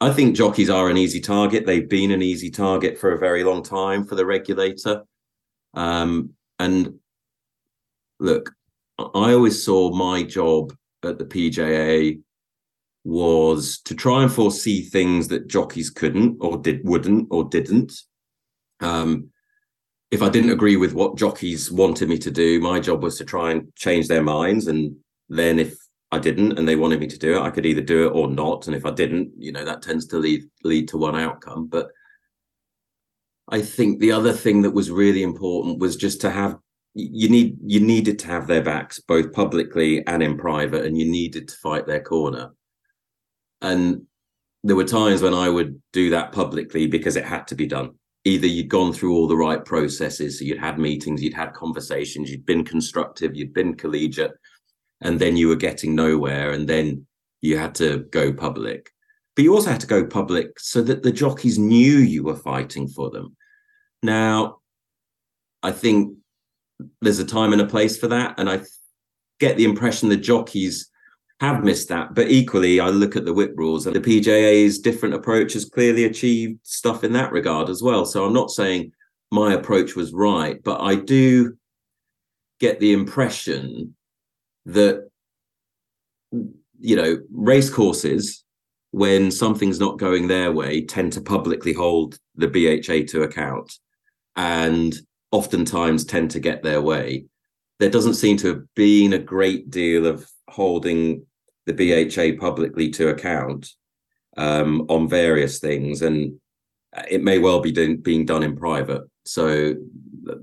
I 0.00 0.10
think 0.10 0.36
jockeys 0.36 0.70
are 0.70 0.90
an 0.90 0.96
easy 0.96 1.20
target. 1.20 1.66
They've 1.66 1.88
been 1.88 2.10
an 2.10 2.20
easy 2.20 2.50
target 2.50 2.98
for 2.98 3.12
a 3.12 3.18
very 3.18 3.44
long 3.44 3.62
time 3.62 4.04
for 4.04 4.16
the 4.16 4.26
regulator. 4.26 5.04
Um, 5.72 6.30
and 6.58 6.98
look, 8.18 8.52
I 8.98 9.32
always 9.32 9.64
saw 9.64 9.92
my 9.92 10.24
job 10.24 10.74
at 11.04 11.18
the 11.18 11.24
PJA 11.24 12.20
was 13.04 13.80
to 13.82 13.94
try 13.94 14.22
and 14.22 14.32
foresee 14.32 14.82
things 14.82 15.28
that 15.28 15.46
jockeys 15.46 15.90
couldn't 15.90 16.38
or 16.40 16.56
did 16.56 16.80
wouldn't 16.84 17.28
or 17.30 17.44
didn't. 17.44 17.92
Um, 18.80 19.30
if 20.10 20.22
I 20.22 20.30
didn't 20.30 20.50
agree 20.50 20.76
with 20.76 20.94
what 20.94 21.16
jockeys 21.16 21.70
wanted 21.70 22.08
me 22.08 22.18
to 22.18 22.30
do, 22.30 22.60
my 22.60 22.80
job 22.80 23.02
was 23.02 23.18
to 23.18 23.24
try 23.24 23.50
and 23.50 23.74
change 23.74 24.08
their 24.08 24.22
minds. 24.22 24.68
And 24.68 24.96
then 25.28 25.58
if 25.58 25.74
I 26.12 26.18
didn't 26.18 26.58
and 26.58 26.66
they 26.66 26.76
wanted 26.76 27.00
me 27.00 27.06
to 27.08 27.18
do 27.18 27.36
it, 27.36 27.42
I 27.42 27.50
could 27.50 27.66
either 27.66 27.80
do 27.82 28.06
it 28.06 28.12
or 28.12 28.28
not. 28.28 28.66
And 28.66 28.76
if 28.76 28.86
I 28.86 28.90
didn't, 28.90 29.32
you 29.36 29.52
know, 29.52 29.64
that 29.64 29.82
tends 29.82 30.06
to 30.08 30.18
lead 30.18 30.44
lead 30.62 30.88
to 30.88 30.98
one 30.98 31.16
outcome. 31.16 31.66
But 31.66 31.88
I 33.48 33.60
think 33.60 34.00
the 34.00 34.12
other 34.12 34.32
thing 34.32 34.62
that 34.62 34.70
was 34.70 34.90
really 34.90 35.22
important 35.22 35.78
was 35.78 35.96
just 35.96 36.20
to 36.22 36.30
have 36.30 36.56
you 36.94 37.28
need 37.28 37.58
you 37.66 37.80
needed 37.80 38.18
to 38.20 38.28
have 38.28 38.46
their 38.46 38.62
backs 38.62 39.00
both 39.00 39.32
publicly 39.32 40.06
and 40.06 40.22
in 40.22 40.38
private, 40.38 40.86
and 40.86 40.96
you 40.96 41.10
needed 41.10 41.48
to 41.48 41.56
fight 41.56 41.86
their 41.86 42.02
corner. 42.02 42.52
And 43.64 44.02
there 44.62 44.76
were 44.76 44.84
times 44.84 45.22
when 45.22 45.34
I 45.34 45.48
would 45.48 45.80
do 45.92 46.10
that 46.10 46.32
publicly 46.32 46.86
because 46.86 47.16
it 47.16 47.24
had 47.24 47.46
to 47.48 47.54
be 47.54 47.66
done. 47.66 47.92
Either 48.24 48.46
you'd 48.46 48.68
gone 48.68 48.92
through 48.92 49.14
all 49.14 49.26
the 49.26 49.36
right 49.36 49.64
processes, 49.64 50.38
so 50.38 50.44
you'd 50.44 50.58
had 50.58 50.78
meetings, 50.78 51.22
you'd 51.22 51.34
had 51.34 51.54
conversations, 51.54 52.30
you'd 52.30 52.46
been 52.46 52.64
constructive, 52.64 53.34
you'd 53.34 53.54
been 53.54 53.74
collegiate, 53.74 54.32
and 55.00 55.18
then 55.18 55.36
you 55.36 55.48
were 55.48 55.56
getting 55.56 55.94
nowhere, 55.94 56.52
and 56.52 56.68
then 56.68 57.06
you 57.40 57.56
had 57.56 57.74
to 57.76 58.00
go 58.10 58.32
public. 58.32 58.90
But 59.34 59.44
you 59.44 59.54
also 59.54 59.70
had 59.70 59.80
to 59.80 59.86
go 59.86 60.06
public 60.06 60.60
so 60.60 60.82
that 60.82 61.02
the 61.02 61.12
jockeys 61.12 61.58
knew 61.58 61.96
you 61.98 62.22
were 62.22 62.36
fighting 62.36 62.86
for 62.86 63.10
them. 63.10 63.36
Now, 64.02 64.58
I 65.62 65.72
think 65.72 66.16
there's 67.00 67.18
a 67.18 67.24
time 67.24 67.52
and 67.52 67.62
a 67.62 67.66
place 67.66 67.96
for 67.96 68.08
that. 68.08 68.34
And 68.38 68.48
I 68.48 68.60
get 69.40 69.56
the 69.56 69.64
impression 69.64 70.08
the 70.08 70.16
jockeys 70.16 70.90
have 71.40 71.64
missed 71.64 71.88
that. 71.88 72.14
But 72.14 72.30
equally, 72.30 72.80
I 72.80 72.88
look 72.88 73.16
at 73.16 73.24
the 73.24 73.34
whip 73.34 73.54
rules 73.56 73.86
and 73.86 73.96
the 73.96 74.00
PJA's 74.00 74.78
different 74.78 75.14
approach 75.14 75.54
has 75.54 75.64
clearly 75.64 76.04
achieved 76.04 76.60
stuff 76.62 77.04
in 77.04 77.12
that 77.12 77.32
regard 77.32 77.68
as 77.68 77.82
well. 77.82 78.06
So 78.06 78.24
I'm 78.24 78.32
not 78.32 78.50
saying 78.50 78.92
my 79.30 79.52
approach 79.52 79.96
was 79.96 80.12
right, 80.12 80.62
but 80.62 80.80
I 80.80 80.94
do 80.94 81.56
get 82.60 82.78
the 82.80 82.92
impression 82.92 83.94
that 84.66 85.08
you 86.80 86.96
know 86.96 87.18
race 87.30 87.70
courses 87.70 88.44
when 88.92 89.30
something's 89.30 89.80
not 89.80 89.98
going 89.98 90.28
their 90.28 90.52
way 90.52 90.82
tend 90.84 91.12
to 91.12 91.20
publicly 91.20 91.72
hold 91.72 92.18
the 92.36 92.48
BHA 92.48 93.06
to 93.10 93.22
account 93.22 93.78
and 94.36 94.94
oftentimes 95.30 96.04
tend 96.04 96.30
to 96.30 96.40
get 96.40 96.62
their 96.62 96.80
way 96.80 97.26
there 97.80 97.90
doesn't 97.90 98.14
seem 98.14 98.36
to 98.38 98.48
have 98.48 98.62
been 98.74 99.12
a 99.12 99.18
great 99.18 99.70
deal 99.70 100.06
of 100.06 100.28
holding 100.54 101.26
the 101.66 101.72
BHA 101.72 102.40
publicly 102.40 102.90
to 102.90 103.08
account 103.08 103.70
um, 104.36 104.86
on 104.88 105.08
various 105.08 105.58
things, 105.58 106.02
and 106.02 106.38
it 107.10 107.22
may 107.22 107.38
well 107.38 107.60
be 107.60 107.72
doing, 107.72 107.96
being 107.96 108.24
done 108.24 108.42
in 108.42 108.56
private, 108.56 109.02
so 109.24 109.74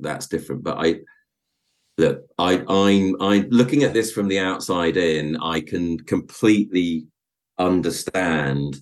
that's 0.02 0.28
different. 0.28 0.64
But 0.64 0.78
I 0.80 1.00
look, 1.98 2.24
I, 2.38 2.64
I'm 2.68 3.22
I'm 3.22 3.48
looking 3.50 3.84
at 3.84 3.94
this 3.94 4.12
from 4.12 4.28
the 4.28 4.40
outside 4.40 4.98
in. 4.98 5.38
I 5.38 5.62
can 5.62 5.98
completely 6.00 7.08
understand 7.58 8.78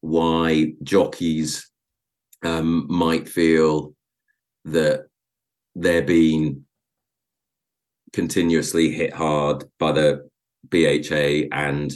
why 0.00 0.72
jockeys 0.82 1.70
um, 2.42 2.86
might 2.90 3.28
feel 3.28 3.94
that 4.66 5.06
they're 5.74 6.02
being 6.02 6.64
continuously 8.12 8.90
hit 8.90 9.12
hard 9.12 9.64
by 9.78 9.92
the 9.92 10.28
BHA 10.74 11.48
and 11.56 11.92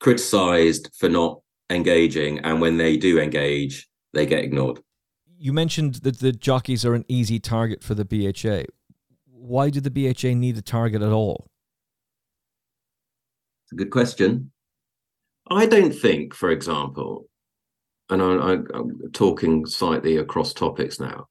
criticized 0.00 0.90
for 0.98 1.08
not 1.08 1.40
engaging. 1.70 2.40
And 2.40 2.60
when 2.60 2.76
they 2.76 2.96
do 2.96 3.20
engage, 3.20 3.88
they 4.12 4.26
get 4.26 4.44
ignored. 4.44 4.80
You 5.38 5.52
mentioned 5.52 5.96
that 5.96 6.18
the 6.18 6.32
jockeys 6.32 6.84
are 6.84 6.94
an 6.94 7.04
easy 7.08 7.38
target 7.38 7.82
for 7.82 7.94
the 7.94 8.04
BHA. 8.04 8.64
Why 9.26 9.70
do 9.70 9.80
the 9.80 9.90
BHA 9.90 10.34
need 10.34 10.58
a 10.58 10.62
target 10.62 11.02
at 11.02 11.12
all? 11.12 11.46
It's 13.64 13.72
a 13.72 13.76
good 13.76 13.90
question. 13.90 14.50
I 15.50 15.66
don't 15.66 15.92
think, 15.92 16.34
for 16.34 16.50
example, 16.50 17.28
and 18.10 18.22
I, 18.22 18.52
am 18.54 19.00
talking 19.12 19.64
slightly 19.66 20.16
across 20.16 20.52
topics 20.52 21.00
now. 21.00 21.26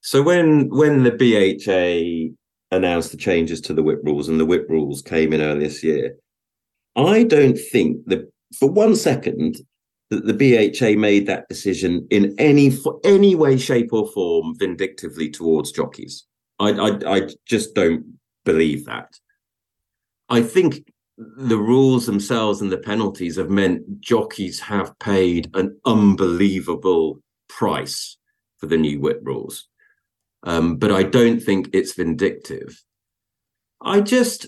So 0.00 0.22
when 0.22 0.68
when 0.68 1.02
the 1.02 1.12
BHA 1.12 2.34
announced 2.74 3.10
the 3.10 3.16
changes 3.16 3.60
to 3.62 3.74
the 3.74 3.82
whip 3.82 4.00
rules 4.02 4.28
and 4.28 4.38
the 4.38 4.46
whip 4.46 4.66
rules 4.68 5.02
came 5.02 5.32
in 5.32 5.40
earlier 5.40 5.68
this 5.68 5.82
year, 5.82 6.16
I 6.96 7.24
don't 7.24 7.58
think 7.58 8.04
that 8.06 8.30
for 8.58 8.70
one 8.70 8.96
second 8.96 9.56
that 10.10 10.26
the 10.26 10.34
BHA 10.34 10.98
made 10.98 11.26
that 11.26 11.48
decision 11.48 12.06
in 12.10 12.34
any 12.38 12.70
for 12.70 13.00
any 13.04 13.34
way, 13.34 13.56
shape, 13.56 13.92
or 13.92 14.06
form 14.08 14.54
vindictively 14.58 15.30
towards 15.30 15.72
jockeys. 15.72 16.26
I, 16.58 16.70
I, 16.70 17.16
I 17.16 17.28
just 17.46 17.74
don't 17.74 18.18
believe 18.44 18.84
that. 18.86 19.08
I 20.28 20.42
think 20.42 20.86
the 21.16 21.58
rules 21.58 22.06
themselves 22.06 22.60
and 22.60 22.70
the 22.70 22.78
penalties 22.78 23.36
have 23.36 23.50
meant 23.50 24.00
jockeys 24.00 24.60
have 24.60 24.98
paid 24.98 25.50
an 25.54 25.78
unbelievable 25.84 27.20
price 27.48 28.16
for 28.58 28.66
the 28.66 28.76
new 28.76 29.00
whip 29.00 29.20
rules. 29.22 29.68
Um, 30.44 30.76
but 30.76 30.92
I 30.92 31.02
don't 31.02 31.40
think 31.40 31.70
it's 31.72 31.94
vindictive. 31.94 32.82
I 33.82 34.00
just 34.00 34.46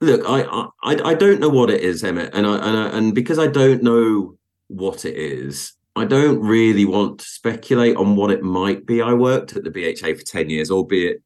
look. 0.00 0.22
I 0.26 0.42
I 0.82 1.10
I 1.10 1.14
don't 1.14 1.40
know 1.40 1.48
what 1.48 1.70
it 1.70 1.82
is, 1.82 2.02
Emmet, 2.02 2.30
and 2.32 2.46
I 2.46 2.54
and 2.56 2.76
I, 2.76 2.88
and 2.96 3.14
because 3.14 3.38
I 3.38 3.46
don't 3.46 3.82
know 3.82 4.36
what 4.68 5.04
it 5.04 5.16
is, 5.16 5.76
I 5.96 6.04
don't 6.04 6.40
really 6.40 6.84
want 6.84 7.20
to 7.20 7.24
speculate 7.24 7.96
on 7.96 8.16
what 8.16 8.30
it 8.30 8.42
might 8.42 8.84
be. 8.84 9.00
I 9.00 9.14
worked 9.14 9.56
at 9.56 9.64
the 9.64 9.70
BHA 9.70 10.14
for 10.18 10.24
10 10.24 10.50
years, 10.50 10.70
albeit, 10.70 11.22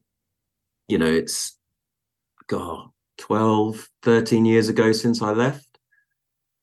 you 0.87 0.97
know, 0.97 1.07
it's, 1.11 1.59
God, 2.47 2.91
12, 3.19 3.91
13 4.03 4.45
years 4.45 4.69
ago 4.69 4.93
since 4.93 5.21
I 5.21 5.33
left. 5.33 5.67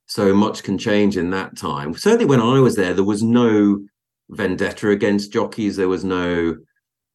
So 0.05 0.33
much 0.33 0.63
can 0.63 0.77
change 0.77 1.17
in 1.17 1.31
that 1.31 1.57
time. 1.57 1.93
Certainly 1.95 2.27
when 2.27 2.39
I 2.39 2.61
was 2.61 2.77
there, 2.77 2.93
there 2.93 3.03
was 3.03 3.21
no 3.21 3.85
vendetta 4.29 4.89
against 4.89 5.31
jockeys. 5.31 5.75
There 5.75 5.89
was 5.89 6.03
no 6.03 6.57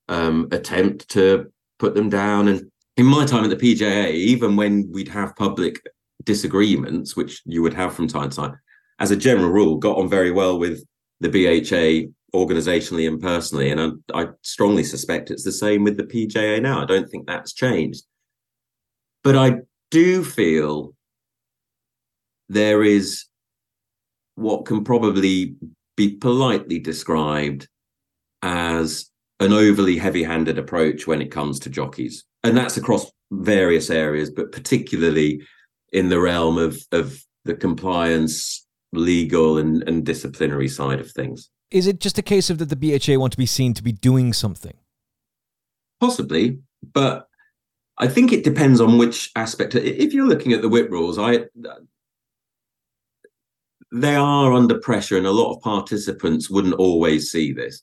um, 0.08 0.48
attempt 0.52 1.08
to 1.10 1.52
put 1.78 1.94
them 1.94 2.08
down. 2.08 2.48
And 2.48 2.70
in 2.96 3.06
my 3.06 3.24
time 3.24 3.44
at 3.44 3.50
the 3.50 3.74
PJA, 3.74 4.12
even 4.12 4.56
when 4.56 4.90
we'd 4.92 5.08
have 5.08 5.36
public 5.36 5.80
disagreements, 6.24 7.16
which 7.16 7.42
you 7.44 7.62
would 7.62 7.74
have 7.74 7.94
from 7.94 8.08
time 8.08 8.30
to 8.30 8.36
time, 8.36 8.58
as 8.98 9.10
a 9.10 9.16
general 9.16 9.50
rule, 9.50 9.76
got 9.76 9.98
on 9.98 10.08
very 10.08 10.30
well 10.30 10.58
with 10.58 10.84
the 11.20 11.28
BHA 11.28 12.10
organizationally 12.34 13.06
and 13.08 13.20
personally. 13.20 13.70
And 13.70 13.80
I, 14.14 14.22
I, 14.22 14.26
strongly 14.42 14.84
suspect 14.84 15.30
it's 15.30 15.44
the 15.44 15.52
same 15.52 15.84
with 15.84 15.96
the 15.96 16.04
PJA 16.04 16.62
now. 16.62 16.82
I 16.82 16.86
don't 16.86 17.10
think 17.10 17.26
that's 17.26 17.52
changed. 17.52 18.04
But 19.22 19.36
I 19.36 19.58
do 19.90 20.24
feel 20.24 20.94
there 22.48 22.82
is 22.82 23.26
what 24.34 24.64
can 24.64 24.82
probably 24.84 25.56
be 25.96 26.16
politely 26.16 26.78
described 26.78 27.68
as 28.42 29.10
an 29.40 29.52
overly 29.52 29.98
heavy 29.98 30.22
handed 30.22 30.58
approach 30.58 31.06
when 31.06 31.20
it 31.20 31.30
comes 31.30 31.58
to 31.60 31.70
jockeys. 31.70 32.24
And 32.44 32.56
that's 32.56 32.76
across 32.76 33.10
various 33.30 33.90
areas, 33.90 34.30
but 34.30 34.52
particularly 34.52 35.42
in 35.92 36.08
the 36.08 36.20
realm 36.20 36.58
of, 36.58 36.80
of 36.92 37.22
the 37.44 37.54
compliance 37.54 38.66
legal 38.92 39.58
and, 39.58 39.82
and 39.88 40.04
disciplinary 40.04 40.68
side 40.68 41.00
of 41.00 41.10
things. 41.10 41.50
Is 41.70 41.86
it 41.86 42.00
just 42.00 42.18
a 42.18 42.22
case 42.22 42.50
of 42.50 42.58
that 42.58 42.68
the 42.68 42.76
BHA 42.76 43.18
want 43.18 43.32
to 43.32 43.38
be 43.38 43.46
seen 43.46 43.74
to 43.74 43.82
be 43.82 43.92
doing 43.92 44.32
something? 44.32 44.74
Possibly, 46.00 46.58
but 46.92 47.28
I 47.98 48.08
think 48.08 48.32
it 48.32 48.44
depends 48.44 48.80
on 48.80 48.98
which 48.98 49.30
aspect. 49.36 49.74
If 49.74 50.12
you're 50.12 50.26
looking 50.26 50.52
at 50.52 50.60
the 50.60 50.68
whip 50.68 50.90
rules, 50.90 51.18
I 51.18 51.46
they 53.92 54.16
are 54.16 54.52
under 54.52 54.78
pressure, 54.78 55.18
and 55.18 55.26
a 55.26 55.30
lot 55.30 55.54
of 55.54 55.62
participants 55.62 56.48
wouldn't 56.48 56.74
always 56.74 57.30
see 57.30 57.52
this. 57.52 57.82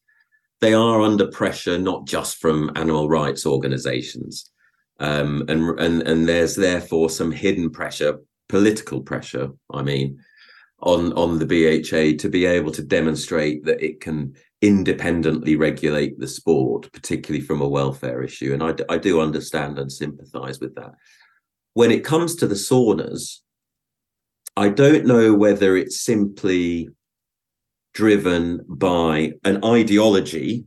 They 0.59 0.73
are 0.73 1.01
under 1.01 1.27
pressure, 1.27 1.77
not 1.77 2.07
just 2.07 2.37
from 2.37 2.71
animal 2.75 3.07
rights 3.07 3.45
organisations, 3.45 4.51
um, 4.99 5.45
and 5.47 5.79
and 5.79 6.01
and 6.01 6.27
there's 6.27 6.55
therefore 6.55 7.09
some 7.09 7.31
hidden 7.31 7.69
pressure, 7.69 8.19
political 8.49 9.01
pressure. 9.01 9.49
I 9.71 9.83
mean, 9.83 10.19
on 10.81 11.13
on 11.13 11.37
the 11.37 11.45
BHA 11.45 12.17
to 12.21 12.29
be 12.29 12.45
able 12.45 12.71
to 12.71 12.81
demonstrate 12.81 13.63
that 13.65 13.81
it 13.83 14.01
can 14.01 14.35
independently 14.61 15.55
regulate 15.55 16.19
the 16.19 16.27
sport, 16.27 16.91
particularly 16.91 17.45
from 17.45 17.61
a 17.61 17.69
welfare 17.69 18.23
issue. 18.23 18.51
And 18.53 18.63
I, 18.63 18.73
I 18.93 18.97
do 18.97 19.21
understand 19.21 19.79
and 19.79 19.91
sympathise 19.91 20.59
with 20.59 20.75
that. 20.75 20.91
When 21.75 21.91
it 21.91 22.03
comes 22.03 22.35
to 22.35 22.47
the 22.47 22.55
saunas, 22.55 23.39
I 24.59 24.67
don't 24.67 25.05
know 25.05 25.33
whether 25.33 25.77
it's 25.77 26.01
simply 26.01 26.89
driven 27.93 28.65
by 28.67 29.31
an 29.45 29.63
ideology 29.63 30.65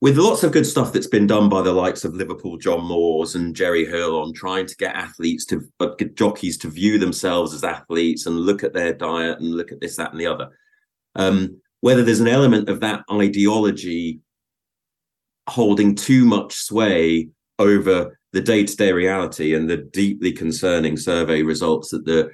with 0.00 0.16
lots 0.16 0.42
of 0.42 0.52
good 0.52 0.64
stuff 0.64 0.94
that's 0.94 1.06
been 1.06 1.26
done 1.26 1.50
by 1.50 1.60
the 1.60 1.74
likes 1.74 2.06
of 2.06 2.14
Liverpool 2.14 2.56
John 2.56 2.82
Moores 2.86 3.34
and 3.34 3.54
Jerry 3.54 3.84
Hill 3.84 4.18
on 4.18 4.32
trying 4.32 4.66
to 4.66 4.76
get 4.76 4.96
athletes 4.96 5.44
to 5.46 5.70
uh, 5.78 5.88
get 5.98 6.16
jockeys 6.16 6.56
to 6.56 6.70
view 6.70 6.98
themselves 6.98 7.52
as 7.52 7.64
athletes 7.64 8.24
and 8.24 8.34
look 8.34 8.64
at 8.64 8.72
their 8.72 8.94
diet 8.94 9.40
and 9.40 9.54
look 9.54 9.72
at 9.72 9.80
this, 9.82 9.96
that, 9.96 10.12
and 10.12 10.20
the 10.20 10.28
other. 10.28 10.48
Um, 11.16 11.60
whether 11.82 12.02
there's 12.02 12.20
an 12.20 12.28
element 12.28 12.70
of 12.70 12.80
that 12.80 13.04
ideology 13.12 14.20
holding 15.50 15.96
too 15.96 16.24
much 16.24 16.54
sway 16.54 17.28
over 17.58 18.18
the 18.32 18.40
day-to-day 18.40 18.92
reality 18.92 19.54
and 19.54 19.68
the 19.68 19.76
deeply 19.76 20.32
concerning 20.32 20.96
survey 20.96 21.42
results 21.42 21.90
that 21.90 22.06
the 22.06 22.30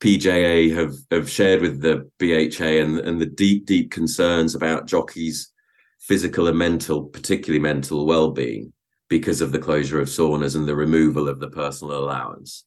PJA 0.00 0.74
have 0.74 0.94
have 1.10 1.30
shared 1.30 1.60
with 1.60 1.80
the 1.80 2.10
BHA 2.18 2.82
and, 2.82 2.98
and 3.00 3.20
the 3.20 3.26
deep, 3.26 3.66
deep 3.66 3.90
concerns 3.90 4.54
about 4.54 4.86
jockeys 4.86 5.52
physical 6.00 6.48
and 6.48 6.58
mental, 6.58 7.04
particularly 7.04 7.60
mental 7.60 8.06
well-being, 8.06 8.72
because 9.08 9.42
of 9.42 9.52
the 9.52 9.58
closure 9.58 10.00
of 10.00 10.08
saunas 10.08 10.56
and 10.56 10.66
the 10.66 10.74
removal 10.74 11.28
of 11.28 11.38
the 11.38 11.50
personal 11.50 11.98
allowance, 11.98 12.64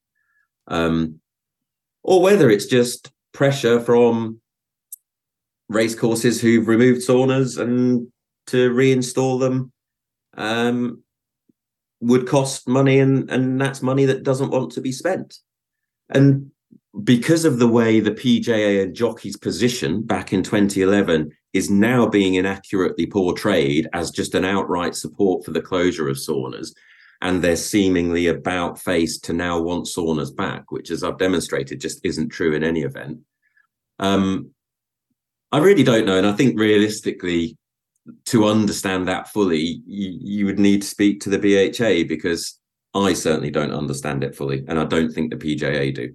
um, 0.67 1.19
or 2.03 2.21
whether 2.21 2.51
it's 2.51 2.67
just 2.67 3.11
pressure 3.33 3.81
from 3.81 4.39
racecourses 5.69 6.39
who've 6.39 6.67
removed 6.67 7.01
saunas 7.01 7.59
and 7.59 8.07
to 8.45 8.69
reinstall 8.69 9.39
them 9.39 9.71
um, 10.37 11.01
would 11.99 12.27
cost 12.27 12.67
money, 12.67 12.99
and 12.99 13.29
and 13.31 13.59
that's 13.59 13.81
money 13.81 14.05
that 14.05 14.23
doesn't 14.23 14.51
want 14.51 14.73
to 14.73 14.81
be 14.81 14.91
spent. 14.91 15.39
And 16.09 16.51
because 17.01 17.43
of 17.43 17.57
the 17.57 17.67
way 17.67 17.99
the 17.99 18.11
PJA 18.11 18.83
and 18.83 18.95
jockeys 18.95 19.35
position 19.35 20.03
back 20.03 20.31
in 20.31 20.43
2011 20.43 21.31
is 21.53 21.69
now 21.69 22.05
being 22.05 22.35
inaccurately 22.35 23.07
portrayed 23.07 23.87
as 23.93 24.11
just 24.11 24.35
an 24.35 24.45
outright 24.45 24.95
support 24.95 25.43
for 25.43 25.51
the 25.51 25.61
closure 25.61 26.07
of 26.07 26.17
saunas. 26.17 26.73
And 27.21 27.41
they're 27.41 27.55
seemingly 27.55 28.27
about 28.27 28.79
face 28.79 29.17
to 29.21 29.33
now 29.33 29.59
want 29.59 29.85
saunas 29.85 30.35
back, 30.35 30.71
which, 30.71 30.91
as 30.91 31.03
I've 31.03 31.17
demonstrated, 31.17 31.79
just 31.79 32.03
isn't 32.03 32.29
true 32.29 32.53
in 32.53 32.63
any 32.63 32.81
event. 32.81 33.19
Um, 33.97 34.51
I 35.51 35.59
really 35.59 35.83
don't 35.83 36.05
know. 36.05 36.17
And 36.17 36.27
I 36.27 36.33
think 36.33 36.59
realistically, 36.59 37.57
to 38.25 38.45
understand 38.45 39.07
that 39.07 39.29
fully, 39.29 39.81
you, 39.87 40.17
you 40.19 40.45
would 40.45 40.59
need 40.59 40.81
to 40.81 40.87
speak 40.87 41.21
to 41.21 41.29
the 41.29 41.39
BHA 41.39 42.07
because 42.07 42.59
I 42.93 43.13
certainly 43.13 43.51
don't 43.51 43.71
understand 43.71 44.23
it 44.23 44.35
fully. 44.35 44.65
And 44.67 44.77
I 44.77 44.83
don't 44.83 45.11
think 45.11 45.31
the 45.31 45.37
PJA 45.37 45.95
do. 45.95 46.13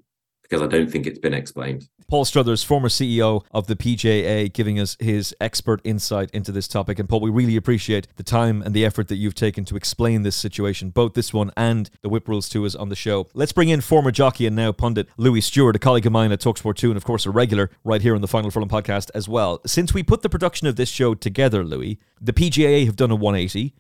Because 0.48 0.62
I 0.62 0.66
don't 0.66 0.90
think 0.90 1.06
it's 1.06 1.18
been 1.18 1.34
explained. 1.34 1.88
Paul 2.08 2.24
Struthers, 2.24 2.64
former 2.64 2.88
CEO 2.88 3.44
of 3.52 3.66
the 3.66 3.76
PJA, 3.76 4.50
giving 4.54 4.80
us 4.80 4.96
his 4.98 5.34
expert 5.42 5.82
insight 5.84 6.30
into 6.30 6.52
this 6.52 6.66
topic. 6.66 6.98
And 6.98 7.06
Paul, 7.06 7.20
we 7.20 7.28
really 7.28 7.56
appreciate 7.56 8.08
the 8.16 8.22
time 8.22 8.62
and 8.62 8.74
the 8.74 8.82
effort 8.82 9.08
that 9.08 9.16
you've 9.16 9.34
taken 9.34 9.66
to 9.66 9.76
explain 9.76 10.22
this 10.22 10.34
situation, 10.34 10.88
both 10.88 11.12
this 11.12 11.34
one 11.34 11.50
and 11.54 11.90
the 12.00 12.08
whip 12.08 12.26
rules 12.26 12.48
to 12.48 12.64
us 12.64 12.74
on 12.74 12.88
the 12.88 12.96
show. 12.96 13.28
Let's 13.34 13.52
bring 13.52 13.68
in 13.68 13.82
former 13.82 14.10
jockey 14.10 14.46
and 14.46 14.56
now 14.56 14.72
pundit 14.72 15.06
Louis 15.18 15.42
Steward, 15.42 15.76
a 15.76 15.78
colleague 15.78 16.06
of 16.06 16.12
mine 16.12 16.32
at 16.32 16.40
Talksport 16.40 16.76
2, 16.76 16.90
and 16.90 16.96
of 16.96 17.04
course 17.04 17.26
a 17.26 17.30
regular 17.30 17.70
right 17.84 18.00
here 18.00 18.14
on 18.14 18.22
the 18.22 18.28
Final 18.28 18.50
Furlong 18.50 18.70
podcast 18.70 19.10
as 19.14 19.28
well. 19.28 19.60
Since 19.66 19.92
we 19.92 20.02
put 20.02 20.22
the 20.22 20.30
production 20.30 20.66
of 20.66 20.76
this 20.76 20.88
show 20.88 21.14
together, 21.14 21.62
Louis, 21.62 21.98
the 22.22 22.32
PJA 22.32 22.86
have 22.86 22.96
done 22.96 23.10
a 23.10 23.16
180. 23.16 23.74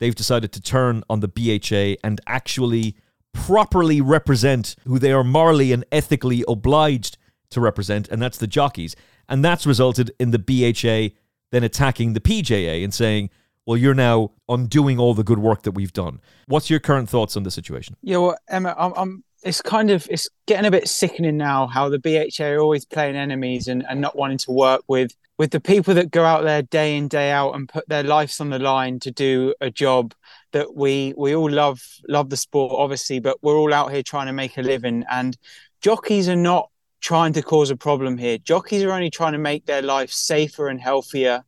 They've 0.00 0.14
decided 0.14 0.52
to 0.52 0.62
turn 0.62 1.04
on 1.10 1.20
the 1.20 1.28
BHA 1.28 2.00
and 2.02 2.20
actually 2.26 2.96
properly 3.34 4.00
represent 4.00 4.74
who 4.86 4.98
they 4.98 5.12
are 5.12 5.24
morally 5.24 5.72
and 5.72 5.84
ethically 5.92 6.42
obliged 6.48 7.18
to 7.50 7.60
represent, 7.60 8.08
and 8.08 8.22
that's 8.22 8.38
the 8.38 8.46
jockeys. 8.46 8.96
And 9.28 9.44
that's 9.44 9.66
resulted 9.66 10.10
in 10.18 10.30
the 10.30 10.38
BHA 10.38 11.14
then 11.50 11.62
attacking 11.62 12.14
the 12.14 12.20
PJA 12.20 12.82
and 12.82 12.92
saying, 12.92 13.30
well, 13.64 13.76
you're 13.76 13.94
now 13.94 14.32
undoing 14.48 14.98
all 14.98 15.14
the 15.14 15.22
good 15.22 15.38
work 15.38 15.62
that 15.62 15.70
we've 15.70 15.92
done. 15.92 16.20
What's 16.46 16.68
your 16.68 16.80
current 16.80 17.08
thoughts 17.08 17.36
on 17.36 17.44
the 17.44 17.50
situation? 17.50 17.96
Yeah, 18.02 18.18
well, 18.18 18.36
Emma, 18.48 18.74
I'm, 18.76 18.92
I'm 18.96 19.24
it's 19.44 19.62
kind 19.62 19.90
of 19.90 20.06
it's 20.10 20.28
getting 20.46 20.66
a 20.66 20.70
bit 20.70 20.88
sickening 20.88 21.36
now 21.36 21.66
how 21.66 21.88
the 21.88 21.98
BHA 21.98 22.44
are 22.44 22.60
always 22.60 22.84
playing 22.84 23.14
enemies 23.14 23.68
and, 23.68 23.84
and 23.88 24.00
not 24.00 24.16
wanting 24.16 24.38
to 24.38 24.50
work 24.50 24.82
with 24.88 25.14
with 25.38 25.50
the 25.50 25.60
people 25.60 25.94
that 25.94 26.10
go 26.10 26.24
out 26.24 26.44
there 26.44 26.62
day 26.62 26.96
in 26.96 27.08
day 27.08 27.30
out 27.30 27.52
and 27.52 27.68
put 27.68 27.88
their 27.88 28.02
lives 28.02 28.40
on 28.40 28.50
the 28.50 28.58
line 28.58 28.98
to 29.00 29.10
do 29.10 29.54
a 29.60 29.70
job 29.70 30.14
that 30.54 30.74
we 30.76 31.12
we 31.16 31.34
all 31.34 31.50
love 31.50 31.82
love 32.08 32.30
the 32.30 32.36
sport 32.36 32.72
obviously 32.74 33.18
but 33.18 33.36
we're 33.42 33.58
all 33.58 33.74
out 33.74 33.90
here 33.92 34.02
trying 34.02 34.26
to 34.26 34.32
make 34.32 34.56
a 34.56 34.62
living. 34.62 35.04
And 35.10 35.36
jockeys 35.82 36.28
are 36.28 36.36
not 36.36 36.70
trying 37.00 37.32
to 37.34 37.42
cause 37.42 37.70
a 37.70 37.76
problem 37.76 38.16
here. 38.16 38.38
Jockeys 38.38 38.84
are 38.84 38.92
only 38.92 39.10
trying 39.10 39.32
to 39.32 39.38
make 39.38 39.66
their 39.66 39.82
life 39.82 40.10
safer 40.10 40.68
and 40.68 40.80
healthier 40.80 41.44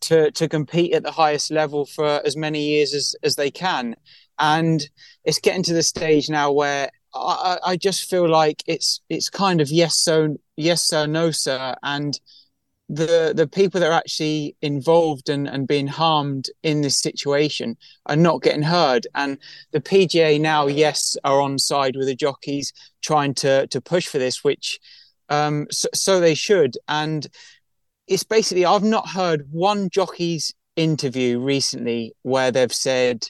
to 0.00 0.30
to 0.32 0.48
compete 0.48 0.94
at 0.94 1.02
the 1.02 1.10
highest 1.10 1.50
level 1.50 1.84
for 1.84 2.22
as 2.24 2.36
many 2.36 2.66
years 2.66 2.94
as 2.94 3.14
as 3.22 3.34
they 3.36 3.50
can. 3.50 3.94
And 4.38 4.80
it's 5.24 5.40
getting 5.40 5.62
to 5.64 5.74
the 5.74 5.82
stage 5.82 6.30
now 6.30 6.50
where 6.50 6.88
I, 7.14 7.58
I 7.64 7.76
just 7.76 8.08
feel 8.08 8.28
like 8.28 8.62
it's 8.66 9.00
it's 9.10 9.28
kind 9.28 9.60
of 9.60 9.70
yes 9.70 9.98
so 9.98 10.36
yes 10.56 10.88
sir 10.88 11.06
no 11.06 11.32
sir. 11.32 11.74
And 11.82 12.18
the 12.88 13.32
the 13.36 13.46
people 13.46 13.80
that 13.80 13.90
are 13.90 13.92
actually 13.92 14.56
involved 14.62 15.28
and, 15.28 15.46
and 15.46 15.68
being 15.68 15.86
harmed 15.86 16.48
in 16.62 16.80
this 16.80 16.98
situation 16.98 17.76
are 18.06 18.16
not 18.16 18.42
getting 18.42 18.62
heard. 18.62 19.06
And 19.14 19.38
the 19.72 19.80
PJA 19.80 20.40
now 20.40 20.66
yes 20.66 21.16
are 21.24 21.40
on 21.40 21.58
side 21.58 21.96
with 21.96 22.06
the 22.06 22.14
jockeys 22.14 22.72
trying 23.02 23.34
to 23.34 23.66
to 23.68 23.80
push 23.80 24.06
for 24.06 24.18
this 24.18 24.42
which 24.42 24.78
um 25.28 25.66
so, 25.70 25.88
so 25.94 26.20
they 26.20 26.34
should. 26.34 26.76
And 26.88 27.26
it's 28.06 28.24
basically 28.24 28.64
I've 28.64 28.82
not 28.82 29.08
heard 29.08 29.46
one 29.50 29.90
jockey's 29.90 30.54
interview 30.76 31.40
recently 31.40 32.14
where 32.22 32.50
they've 32.50 32.72
said 32.72 33.26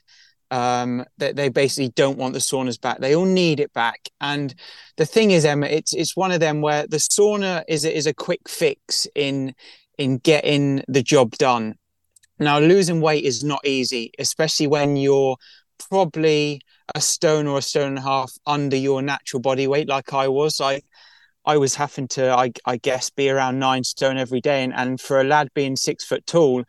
um, 0.50 1.04
that 1.18 1.36
they 1.36 1.48
basically 1.48 1.90
don't 1.90 2.18
want 2.18 2.32
the 2.34 2.40
saunas 2.40 2.80
back. 2.80 3.00
They 3.00 3.14
all 3.14 3.24
need 3.24 3.60
it 3.60 3.72
back. 3.72 4.08
And 4.20 4.54
the 4.96 5.06
thing 5.06 5.30
is, 5.30 5.44
Emma, 5.44 5.66
it's 5.66 5.92
it's 5.92 6.16
one 6.16 6.32
of 6.32 6.40
them 6.40 6.60
where 6.60 6.86
the 6.86 6.96
sauna 6.98 7.64
is 7.68 7.84
is 7.84 8.06
a 8.06 8.14
quick 8.14 8.48
fix 8.48 9.06
in 9.14 9.54
in 9.98 10.18
getting 10.18 10.82
the 10.88 11.02
job 11.02 11.32
done. 11.32 11.74
Now, 12.38 12.58
losing 12.60 13.00
weight 13.00 13.24
is 13.24 13.42
not 13.42 13.66
easy, 13.66 14.12
especially 14.18 14.68
when 14.68 14.96
you're 14.96 15.36
probably 15.90 16.60
a 16.94 17.00
stone 17.00 17.46
or 17.46 17.58
a 17.58 17.62
stone 17.62 17.88
and 17.88 17.98
a 17.98 18.02
half 18.02 18.32
under 18.46 18.76
your 18.76 19.02
natural 19.02 19.40
body 19.40 19.66
weight, 19.66 19.88
like 19.88 20.12
I 20.14 20.28
was. 20.28 20.60
I 20.60 20.82
I 21.48 21.56
was 21.56 21.74
having 21.74 22.06
to, 22.08 22.30
I, 22.30 22.52
I, 22.66 22.76
guess, 22.76 23.08
be 23.08 23.30
around 23.30 23.58
nine 23.58 23.82
stone 23.82 24.18
every 24.18 24.42
day. 24.42 24.62
And, 24.62 24.74
and 24.74 25.00
for 25.00 25.18
a 25.18 25.24
lad 25.24 25.48
being 25.54 25.76
six 25.76 26.04
foot 26.04 26.26
tall, 26.26 26.62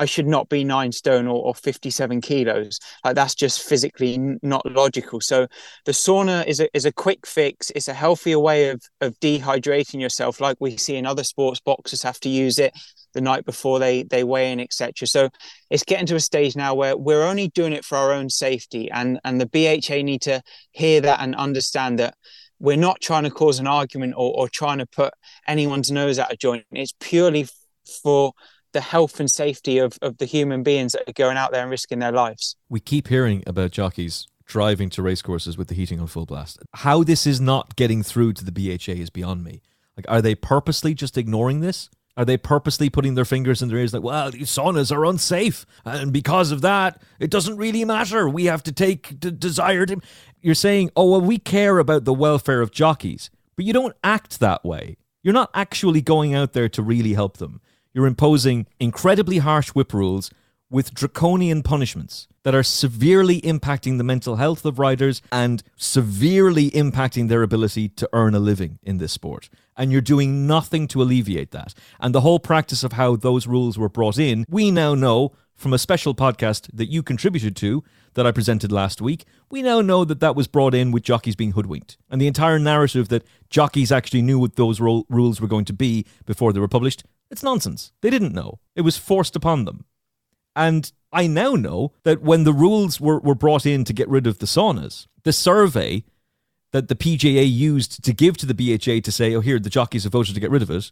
I 0.00 0.06
should 0.06 0.26
not 0.26 0.48
be 0.48 0.64
nine 0.64 0.90
stone 0.90 1.28
or, 1.28 1.40
or 1.40 1.54
57 1.54 2.20
kilos. 2.20 2.80
Like 3.04 3.14
that's 3.14 3.36
just 3.36 3.62
physically 3.62 4.18
not 4.42 4.66
logical. 4.66 5.20
So 5.20 5.46
the 5.84 5.92
sauna 5.92 6.44
is 6.48 6.58
a, 6.58 6.68
is 6.76 6.84
a 6.84 6.90
quick 6.90 7.28
fix. 7.28 7.70
It's 7.76 7.86
a 7.86 7.94
healthier 7.94 8.40
way 8.40 8.70
of, 8.70 8.82
of 9.00 9.14
dehydrating 9.20 10.00
yourself, 10.00 10.40
like 10.40 10.56
we 10.58 10.78
see 10.78 10.96
in 10.96 11.06
other 11.06 11.22
sports. 11.22 11.60
Boxers 11.60 12.02
have 12.02 12.18
to 12.20 12.28
use 12.28 12.58
it 12.58 12.72
the 13.12 13.20
night 13.20 13.44
before 13.44 13.78
they, 13.78 14.02
they 14.02 14.24
weigh 14.24 14.50
in, 14.50 14.58
etc. 14.58 15.06
So 15.06 15.28
it's 15.70 15.84
getting 15.84 16.06
to 16.06 16.16
a 16.16 16.20
stage 16.20 16.56
now 16.56 16.74
where 16.74 16.96
we're 16.96 17.22
only 17.22 17.50
doing 17.50 17.72
it 17.72 17.84
for 17.84 17.96
our 17.96 18.10
own 18.10 18.28
safety. 18.28 18.90
And, 18.90 19.20
and 19.22 19.40
the 19.40 19.46
BHA 19.46 20.02
need 20.02 20.22
to 20.22 20.42
hear 20.72 21.00
that 21.02 21.20
and 21.20 21.36
understand 21.36 22.00
that 22.00 22.16
we're 22.60 22.76
not 22.76 23.00
trying 23.00 23.24
to 23.24 23.30
cause 23.30 23.58
an 23.58 23.66
argument 23.66 24.14
or, 24.16 24.32
or 24.34 24.48
trying 24.48 24.78
to 24.78 24.86
put 24.86 25.12
anyone's 25.46 25.90
nose 25.90 26.18
out 26.18 26.32
of 26.32 26.38
joint. 26.38 26.64
It's 26.72 26.94
purely 27.00 27.48
for 28.02 28.32
the 28.72 28.80
health 28.80 29.20
and 29.20 29.30
safety 29.30 29.78
of, 29.78 29.98
of 30.02 30.18
the 30.18 30.24
human 30.24 30.62
beings 30.62 30.92
that 30.92 31.08
are 31.08 31.12
going 31.12 31.36
out 31.36 31.52
there 31.52 31.62
and 31.62 31.70
risking 31.70 32.00
their 32.00 32.12
lives. 32.12 32.56
We 32.68 32.80
keep 32.80 33.08
hearing 33.08 33.42
about 33.46 33.70
jockeys 33.70 34.26
driving 34.46 34.90
to 34.90 35.02
racecourses 35.02 35.56
with 35.56 35.68
the 35.68 35.74
heating 35.74 36.00
on 36.00 36.06
full 36.06 36.26
blast. 36.26 36.58
How 36.74 37.02
this 37.02 37.26
is 37.26 37.40
not 37.40 37.76
getting 37.76 38.02
through 38.02 38.34
to 38.34 38.44
the 38.44 38.52
BHA 38.52 39.00
is 39.00 39.10
beyond 39.10 39.42
me. 39.42 39.62
Like, 39.96 40.06
are 40.08 40.20
they 40.20 40.34
purposely 40.34 40.92
just 40.92 41.16
ignoring 41.16 41.60
this? 41.60 41.88
Are 42.16 42.24
they 42.24 42.36
purposely 42.36 42.90
putting 42.90 43.14
their 43.14 43.24
fingers 43.24 43.60
in 43.60 43.68
their 43.68 43.78
ears 43.78 43.92
like, 43.92 44.02
well, 44.02 44.30
these 44.30 44.48
saunas 44.48 44.94
are 44.94 45.04
unsafe, 45.04 45.66
and 45.84 46.12
because 46.12 46.52
of 46.52 46.60
that, 46.60 47.02
it 47.18 47.28
doesn't 47.28 47.56
really 47.56 47.84
matter. 47.84 48.28
We 48.28 48.44
have 48.44 48.62
to 48.64 48.72
take 48.72 49.20
the 49.20 49.32
desired. 49.32 50.00
You're 50.44 50.54
saying, 50.54 50.90
oh, 50.94 51.10
well, 51.10 51.22
we 51.22 51.38
care 51.38 51.78
about 51.78 52.04
the 52.04 52.12
welfare 52.12 52.60
of 52.60 52.70
jockeys, 52.70 53.30
but 53.56 53.64
you 53.64 53.72
don't 53.72 53.96
act 54.04 54.40
that 54.40 54.62
way. 54.62 54.98
You're 55.22 55.32
not 55.32 55.48
actually 55.54 56.02
going 56.02 56.34
out 56.34 56.52
there 56.52 56.68
to 56.68 56.82
really 56.82 57.14
help 57.14 57.38
them. 57.38 57.62
You're 57.94 58.06
imposing 58.06 58.66
incredibly 58.78 59.38
harsh 59.38 59.70
whip 59.70 59.94
rules 59.94 60.30
with 60.68 60.92
draconian 60.92 61.62
punishments 61.62 62.28
that 62.42 62.54
are 62.54 62.62
severely 62.62 63.40
impacting 63.40 63.96
the 63.96 64.04
mental 64.04 64.36
health 64.36 64.66
of 64.66 64.78
riders 64.78 65.22
and 65.32 65.62
severely 65.76 66.70
impacting 66.72 67.28
their 67.28 67.42
ability 67.42 67.88
to 67.88 68.06
earn 68.12 68.34
a 68.34 68.38
living 68.38 68.78
in 68.82 68.98
this 68.98 69.12
sport. 69.12 69.48
And 69.78 69.90
you're 69.90 70.02
doing 70.02 70.46
nothing 70.46 70.86
to 70.88 71.00
alleviate 71.00 71.52
that. 71.52 71.72
And 72.00 72.14
the 72.14 72.20
whole 72.20 72.38
practice 72.38 72.84
of 72.84 72.92
how 72.92 73.16
those 73.16 73.46
rules 73.46 73.78
were 73.78 73.88
brought 73.88 74.18
in, 74.18 74.44
we 74.50 74.70
now 74.70 74.94
know 74.94 75.32
from 75.54 75.72
a 75.72 75.78
special 75.78 76.14
podcast 76.14 76.68
that 76.72 76.90
you 76.90 77.02
contributed 77.02 77.56
to 77.56 77.84
that 78.14 78.26
I 78.26 78.32
presented 78.32 78.72
last 78.72 79.00
week, 79.00 79.24
we 79.50 79.62
now 79.62 79.80
know 79.80 80.04
that 80.04 80.20
that 80.20 80.36
was 80.36 80.46
brought 80.46 80.74
in 80.74 80.90
with 80.90 81.02
jockeys 81.02 81.36
being 81.36 81.52
hoodwinked. 81.52 81.96
And 82.10 82.20
the 82.20 82.26
entire 82.26 82.58
narrative 82.58 83.08
that 83.08 83.26
jockeys 83.50 83.92
actually 83.92 84.22
knew 84.22 84.38
what 84.38 84.56
those 84.56 84.80
ro- 84.80 85.06
rules 85.08 85.40
were 85.40 85.48
going 85.48 85.64
to 85.66 85.72
be 85.72 86.06
before 86.26 86.52
they 86.52 86.60
were 86.60 86.68
published, 86.68 87.04
it's 87.30 87.42
nonsense. 87.42 87.92
They 88.00 88.10
didn't 88.10 88.34
know. 88.34 88.58
It 88.74 88.82
was 88.82 88.96
forced 88.96 89.36
upon 89.36 89.64
them. 89.64 89.84
And 90.56 90.92
I 91.12 91.26
now 91.26 91.54
know 91.54 91.92
that 92.04 92.22
when 92.22 92.44
the 92.44 92.52
rules 92.52 93.00
were, 93.00 93.20
were 93.20 93.34
brought 93.34 93.66
in 93.66 93.84
to 93.84 93.92
get 93.92 94.08
rid 94.08 94.26
of 94.26 94.38
the 94.38 94.46
saunas, 94.46 95.06
the 95.22 95.32
survey 95.32 96.04
that 96.72 96.88
the 96.88 96.96
PJA 96.96 97.50
used 97.50 98.04
to 98.04 98.12
give 98.12 98.36
to 98.38 98.46
the 98.46 98.54
BHA 98.54 99.00
to 99.02 99.12
say, 99.12 99.34
oh, 99.34 99.40
here, 99.40 99.58
the 99.58 99.70
jockeys 99.70 100.04
have 100.04 100.12
voted 100.12 100.34
to 100.34 100.40
get 100.40 100.50
rid 100.50 100.62
of 100.62 100.70
it, 100.70 100.90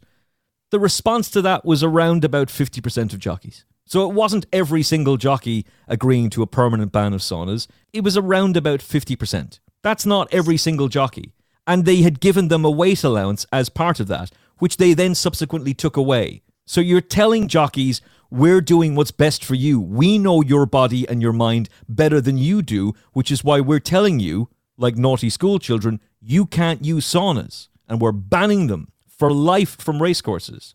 the 0.71 0.79
response 0.79 1.29
to 1.31 1.41
that 1.41 1.65
was 1.65 1.83
around 1.83 2.23
about 2.23 2.47
50% 2.47 3.13
of 3.13 3.19
jockeys. 3.19 3.65
So 3.85 4.09
it 4.09 4.13
wasn't 4.13 4.45
every 4.53 4.83
single 4.83 5.17
jockey 5.17 5.65
agreeing 5.87 6.29
to 6.31 6.41
a 6.41 6.47
permanent 6.47 6.91
ban 6.91 7.13
of 7.13 7.21
saunas, 7.21 7.67
it 7.91 8.03
was 8.03 8.17
around 8.17 8.55
about 8.55 8.79
50%. 8.79 9.59
That's 9.81 10.05
not 10.05 10.33
every 10.33 10.57
single 10.57 10.87
jockey. 10.87 11.33
And 11.67 11.85
they 11.85 12.01
had 12.01 12.19
given 12.19 12.47
them 12.47 12.65
a 12.65 12.71
weight 12.71 13.03
allowance 13.03 13.45
as 13.51 13.69
part 13.69 13.99
of 13.99 14.07
that, 14.07 14.31
which 14.59 14.77
they 14.77 14.93
then 14.93 15.15
subsequently 15.15 15.73
took 15.73 15.97
away. 15.97 16.41
So 16.65 16.79
you're 16.79 17.01
telling 17.01 17.49
jockeys, 17.49 18.01
we're 18.29 18.61
doing 18.61 18.95
what's 18.95 19.11
best 19.11 19.43
for 19.43 19.55
you. 19.55 19.79
We 19.79 20.17
know 20.17 20.41
your 20.41 20.65
body 20.65 21.07
and 21.07 21.21
your 21.21 21.33
mind 21.33 21.69
better 21.87 22.21
than 22.21 22.37
you 22.37 22.61
do, 22.61 22.93
which 23.11 23.31
is 23.31 23.43
why 23.43 23.59
we're 23.59 23.79
telling 23.79 24.19
you, 24.19 24.49
like 24.77 24.95
naughty 24.95 25.29
school 25.29 25.59
children, 25.59 25.99
you 26.21 26.45
can't 26.45 26.83
use 26.83 27.05
saunas. 27.05 27.67
And 27.87 28.01
we're 28.01 28.13
banning 28.13 28.67
them 28.67 28.91
for 29.07 29.31
life 29.31 29.79
from 29.79 30.01
racecourses. 30.01 30.73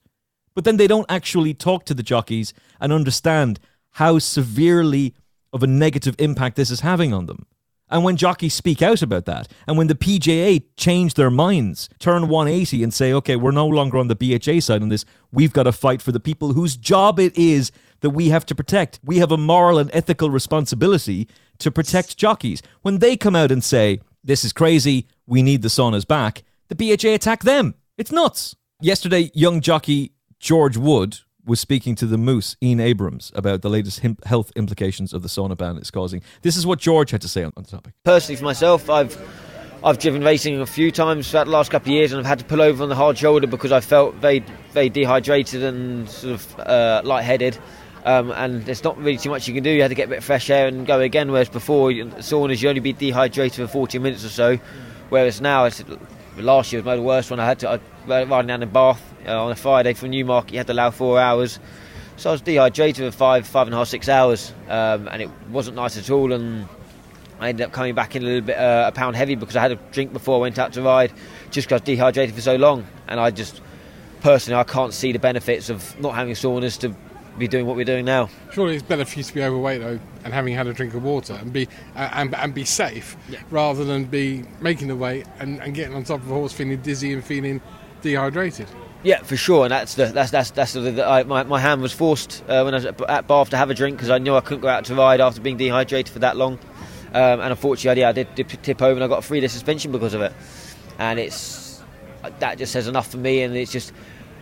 But 0.59 0.65
then 0.65 0.77
they 0.77 0.89
don't 0.89 1.07
actually 1.09 1.55
talk 1.55 1.85
to 1.85 1.95
the 1.95 2.03
jockeys 2.03 2.53
and 2.81 2.93
understand 2.93 3.61
how 3.93 4.19
severely 4.19 5.15
of 5.53 5.63
a 5.63 5.69
negative 5.69 6.17
impact 6.19 6.57
this 6.57 6.73
is 6.73 6.81
having 6.81 7.15
on 7.15 7.27
them. 7.27 7.47
And 7.89 8.03
when 8.03 8.17
jockeys 8.17 8.55
speak 8.55 8.83
out 8.83 9.01
about 9.01 9.25
that, 9.27 9.47
and 9.69 9.79
when 9.79 9.87
the 9.87 9.95
PJA 9.95 10.65
change 10.77 11.15
their 11.15 11.31
minds, 11.31 11.89
turn 12.01 12.27
180 12.27 12.83
and 12.83 12.93
say, 12.93 13.13
okay, 13.13 13.37
we're 13.37 13.53
no 13.53 13.69
longer 13.69 13.99
on 13.99 14.09
the 14.09 14.17
BHA 14.17 14.59
side 14.59 14.83
on 14.83 14.89
this, 14.89 15.05
we've 15.31 15.53
got 15.53 15.63
to 15.63 15.71
fight 15.71 16.03
for 16.03 16.11
the 16.11 16.19
people 16.19 16.55
whose 16.55 16.77
job 16.77 17.21
it 17.21 17.39
is 17.39 17.71
that 18.01 18.11
we 18.11 18.31
have 18.31 18.45
to 18.47 18.55
protect. 18.57 18.99
We 19.05 19.19
have 19.19 19.31
a 19.31 19.37
moral 19.37 19.79
and 19.79 19.91
ethical 19.95 20.29
responsibility 20.29 21.29
to 21.59 21.71
protect 21.71 22.17
jockeys. 22.17 22.63
When 22.83 22.99
they 22.99 23.17
come 23.17 23.37
out 23.37 23.53
and 23.53 23.63
say, 23.63 24.01
this 24.25 24.43
is 24.43 24.53
crazy, 24.53 25.07
we 25.25 25.41
need 25.41 25.63
the 25.63 25.69
saunas 25.69 26.05
back, 26.05 26.43
the 26.67 26.75
BHA 26.75 27.11
attack 27.11 27.45
them. 27.45 27.77
It's 27.97 28.11
nuts. 28.11 28.57
Yesterday, 28.81 29.31
young 29.35 29.61
jockey 29.61 30.15
George 30.39 30.77
Wood 30.77 31.19
was 31.45 31.61
speaking 31.61 31.95
to 31.97 32.07
the 32.07 32.19
Moose, 32.19 32.57
Ian 32.63 32.81
Abrams, 32.81 33.33
about 33.35 33.63
the 33.63 33.71
latest 33.71 34.01
him- 34.01 34.19
health 34.25 34.53
implications 34.55 35.13
of 35.13 35.23
the 35.23 35.29
sauna 35.29 35.57
ban 35.57 35.77
it's 35.79 35.91
causing. 35.91 36.23
This 36.43 36.57
is 36.57 36.67
what 36.67 36.79
George 36.79 37.11
had 37.11 37.23
to 37.23 37.29
say 37.29 37.43
on, 37.43 37.53
on 37.57 37.65
the 37.65 37.71
topic. 37.71 37.95
Personally, 38.05 38.37
for 38.37 38.45
myself, 38.45 38.91
I've 38.91 39.17
I've 39.83 39.99
driven 39.99 40.23
racing 40.25 40.61
a 40.61 40.67
few 40.67 40.91
times 40.91 41.31
throughout 41.31 41.45
the 41.45 41.53
last 41.53 41.71
couple 41.71 41.93
of 41.93 41.95
years, 41.95 42.13
and 42.13 42.21
I've 42.21 42.27
had 42.27 42.41
to 42.41 42.45
pull 42.45 42.61
over 42.61 42.83
on 42.83 42.89
the 42.89 42.97
hard 42.97 43.17
shoulder 43.17 43.47
because 43.47 43.71
I 43.71 43.81
felt 43.81 44.17
very, 44.17 44.45
very 44.73 44.89
dehydrated 44.89 45.63
and 45.63 46.09
sort 46.11 46.35
of 46.35 46.61
uh, 46.61 47.03
lightheaded. 47.05 47.59
Um, 48.05 48.33
and 48.33 48.65
there's 48.65 48.83
not 48.83 48.99
really 48.99 49.19
too 49.19 49.31
much 49.31 49.47
you 49.47 49.55
can 49.55 49.63
do. 49.63 49.71
You 49.71 49.83
had 49.83 49.89
to 49.89 49.95
get 49.95 50.07
a 50.07 50.09
bit 50.09 50.19
of 50.19 50.25
fresh 50.25 50.51
air 50.51 50.67
and 50.67 50.85
go 50.87 51.01
again. 51.01 51.31
Whereas 51.31 51.49
before, 51.49 51.91
saunas 51.91 52.61
you 52.61 52.69
only 52.69 52.81
be 52.81 52.93
dehydrated 52.93 53.55
for 53.55 53.69
40 53.69 53.99
minutes 54.01 54.25
or 54.25 54.31
so. 54.31 54.59
Whereas 55.11 55.41
now, 55.41 55.69
last 56.37 56.73
year 56.73 56.83
was 56.83 56.87
my 56.87 56.99
worst 56.99 57.31
one. 57.31 57.39
I 57.39 57.47
had 57.47 57.61
to 57.61 57.71
I, 57.71 57.81
riding 58.09 58.47
down 58.47 58.63
in 58.63 58.71
Bath 58.71 59.03
uh, 59.27 59.45
on 59.45 59.53
a 59.53 59.57
Friday 59.57 59.95
from 59.95 60.11
Newmarket. 60.11 60.53
You 60.53 60.59
had 60.59 60.67
to 60.69 60.73
allow 60.73 60.91
four 60.91 61.21
hours, 61.21 61.59
so 62.17 62.31
I 62.31 62.33
was 62.33 62.41
dehydrated 62.41 63.13
for 63.13 63.17
five, 63.17 63.47
five 63.47 63.67
and 63.67 63.75
a 63.75 63.79
half, 63.79 63.89
six 63.89 64.09
hours, 64.09 64.53
um, 64.69 65.09
and 65.09 65.23
it 65.23 65.31
wasn't 65.51 65.77
nice 65.77 65.97
at 65.97 66.11
all. 66.11 66.33
And 66.33 66.69
I 67.39 67.51
ended 67.51 67.67
up 67.67 67.73
coming 67.73 67.95
back 67.95 68.17
in 68.17 68.23
a 68.23 68.27
little 68.27 68.41
bit 68.41 68.57
uh, 68.59 68.87
a 68.89 68.93
pound 68.93 69.17
heavy 69.17 69.35
because 69.35 69.57
I 69.57 69.61
had 69.61 69.73
a 69.73 69.77
drink 69.93 70.13
before 70.13 70.37
I 70.37 70.41
went 70.41 70.59
out 70.59 70.73
to 70.75 70.83
ride, 70.83 71.13
just 71.51 71.69
because 71.69 71.81
I 71.81 71.83
was 71.83 71.83
dehydrated 71.83 72.35
for 72.35 72.41
so 72.41 72.57
long. 72.57 72.87
And 73.07 73.21
I 73.21 73.31
just 73.31 73.61
personally, 74.21 74.59
I 74.59 74.65
can't 74.65 74.93
see 74.93 75.13
the 75.13 75.19
benefits 75.19 75.71
of 75.71 75.99
not 76.01 76.15
having 76.15 76.35
saunas 76.35 76.79
to 76.81 76.95
be 77.39 77.47
doing 77.47 77.67
what 77.67 77.77
we're 77.77 77.85
doing 77.85 78.05
now. 78.05 78.29
Surely 78.53 78.75
it's 78.75 78.83
better 78.83 79.05
for 79.05 79.19
you 79.19 79.23
to 79.23 79.35
be 79.35 79.43
overweight 79.43 79.81
though, 79.81 79.99
and 80.25 80.35
having 80.35 80.55
had 80.55 80.67
a 80.67 80.73
drink 80.73 80.95
of 80.95 81.05
water 81.05 81.35
and 81.35 81.53
be 81.53 81.69
uh, 81.95 82.11
and, 82.13 82.35
and 82.35 82.53
be 82.53 82.65
safe, 82.65 83.17
yeah. 83.29 83.39
rather 83.51 83.85
than 83.85 84.05
be 84.05 84.45
making 84.61 84.89
the 84.89 84.97
weight 84.97 85.27
and, 85.39 85.63
and 85.63 85.75
getting 85.75 85.95
on 85.95 86.05
top 86.05 86.21
of 86.21 86.31
a 86.31 86.35
horse 86.35 86.53
feeling 86.53 86.81
dizzy 86.83 87.13
and 87.13 87.25
feeling 87.25 87.61
dehydrated. 88.03 88.69
Yeah, 89.03 89.23
for 89.23 89.37
sure, 89.37 89.65
and 89.65 89.71
that's 89.71 89.95
the 89.95 90.07
that's 90.07 90.33
that's 90.33 90.51
that's 90.51 90.73
the, 90.73 90.81
the 90.81 91.07
I, 91.07 91.23
my 91.23 91.45
my 91.45 91.61
hand 91.61 91.83
was 91.83 91.93
forced 91.93 92.43
uh, 92.49 92.63
when 92.63 92.75
I 92.75 92.79
was 92.79 92.87
at, 92.87 93.01
at 93.03 93.29
Bath 93.29 93.51
to 93.51 93.57
have 93.57 93.71
a 93.71 93.75
drink 93.75 93.97
because 93.97 94.11
I 94.11 94.19
knew 94.19 94.35
I 94.35 94.41
couldn't 94.41 94.63
go 94.63 94.69
out 94.69 94.87
to 94.87 94.95
ride 94.95 95.21
after 95.21 95.41
being 95.41 95.57
dehydrated 95.57 96.13
for 96.13 96.19
that 96.19 96.37
long, 96.37 96.59
um, 97.13 97.41
and 97.41 97.51
unfortunately, 97.51 98.03
I, 98.03 98.07
yeah, 98.07 98.09
I 98.09 98.13
did, 98.13 98.35
did 98.35 98.49
tip 98.49 98.83
over 98.83 98.95
and 98.95 99.05
I 99.05 99.07
got 99.07 99.21
a 99.21 99.23
three 99.23 99.41
day 99.41 99.47
suspension 99.47 99.93
because 99.93 100.15
of 100.15 100.23
it, 100.23 100.33
and 100.99 101.21
it's 101.21 101.81
that 102.41 102.59
just 102.59 102.73
says 102.73 102.89
enough 102.89 103.09
for 103.11 103.19
me, 103.19 103.43
and 103.43 103.57
it's 103.57 103.71
just 103.71 103.93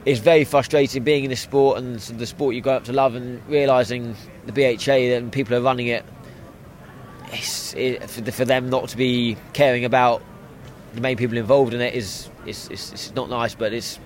it's 0.07 0.21
very 0.21 0.45
frustrating 0.45 1.03
being 1.03 1.25
in 1.25 1.31
this 1.31 1.41
sport 1.41 1.79
and 1.79 1.99
the 1.99 2.27
sport 2.27 2.55
you 2.55 2.61
grow 2.61 2.75
up 2.75 2.85
to 2.85 2.93
love 2.93 3.17
and 3.17 3.47
realising 3.49 4.15
the 4.47 4.53
BHA 4.53 5.17
and 5.17 5.33
people 5.33 5.55
are 5.57 5.61
running 5.61 5.89
it. 5.89 6.05
It's, 7.33 7.75
it, 7.75 8.09
for, 8.09 8.45
them 8.45 8.71
not 8.71 8.89
to 8.91 8.97
be 8.97 9.37
caring 9.53 9.85
about 9.85 10.23
the 10.95 11.01
main 11.01 11.17
people 11.17 11.37
involved 11.37 11.75
in 11.75 11.81
it 11.81 11.95
is 11.95 12.31
it's, 12.47 12.69
it's, 12.69 12.93
it's 12.93 13.15
not 13.15 13.29
nice, 13.29 13.55
but 13.55 13.73
it's, 13.73 13.99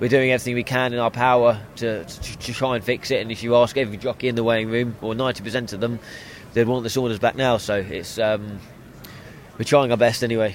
we're 0.00 0.08
doing 0.08 0.30
everything 0.30 0.54
we 0.54 0.62
can 0.62 0.92
in 0.92 0.98
our 0.98 1.10
power 1.10 1.60
to, 1.76 2.04
to, 2.04 2.38
to, 2.38 2.52
try 2.54 2.76
and 2.76 2.84
fix 2.84 3.10
it. 3.10 3.20
And 3.20 3.30
if 3.30 3.42
you 3.42 3.56
ask 3.56 3.76
every 3.76 3.96
jockey 3.96 4.28
in 4.28 4.34
the 4.34 4.44
weighing 4.44 4.70
room, 4.70 4.96
or 5.00 5.14
90% 5.14 5.72
of 5.72 5.80
them, 5.80 5.98
they'd 6.54 6.66
want 6.66 6.84
the 6.84 6.88
saunas 6.88 7.20
back 7.20 7.36
now. 7.36 7.56
So 7.58 7.76
it's 7.76 8.18
um, 8.18 8.60
we're 9.58 9.64
trying 9.64 9.90
our 9.90 9.96
best 9.96 10.24
anyway. 10.24 10.54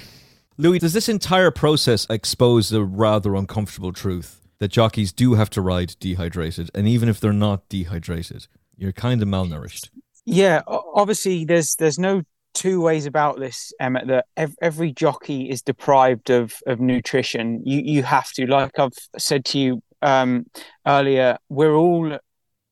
Louis, 0.56 0.80
does 0.80 0.92
this 0.92 1.08
entire 1.08 1.50
process 1.50 2.06
expose 2.10 2.70
the 2.70 2.82
rather 2.82 3.36
uncomfortable 3.36 3.92
truth? 3.92 4.38
that 4.58 4.68
jockeys 4.68 5.12
do 5.12 5.34
have 5.34 5.50
to 5.50 5.62
ride 5.62 5.96
dehydrated, 6.00 6.70
and 6.74 6.86
even 6.88 7.08
if 7.08 7.20
they're 7.20 7.32
not 7.32 7.68
dehydrated, 7.68 8.46
you're 8.76 8.92
kind 8.92 9.22
of 9.22 9.28
malnourished. 9.28 9.90
Yeah, 10.24 10.62
obviously, 10.66 11.44
there's 11.44 11.76
there's 11.76 11.98
no 11.98 12.22
two 12.58 12.80
ways 12.80 13.06
about 13.06 13.38
this, 13.38 13.72
Emmet. 13.80 14.08
That 14.08 14.26
every 14.60 14.92
jockey 14.92 15.48
is 15.48 15.62
deprived 15.62 16.30
of 16.30 16.54
of 16.66 16.80
nutrition. 16.80 17.62
You 17.64 17.80
you 17.84 18.02
have 18.02 18.30
to, 18.32 18.46
like 18.46 18.78
I've 18.78 18.98
said 19.16 19.44
to 19.46 19.58
you 19.58 19.82
um, 20.02 20.46
earlier, 20.86 21.38
we're 21.48 21.74
all 21.74 22.18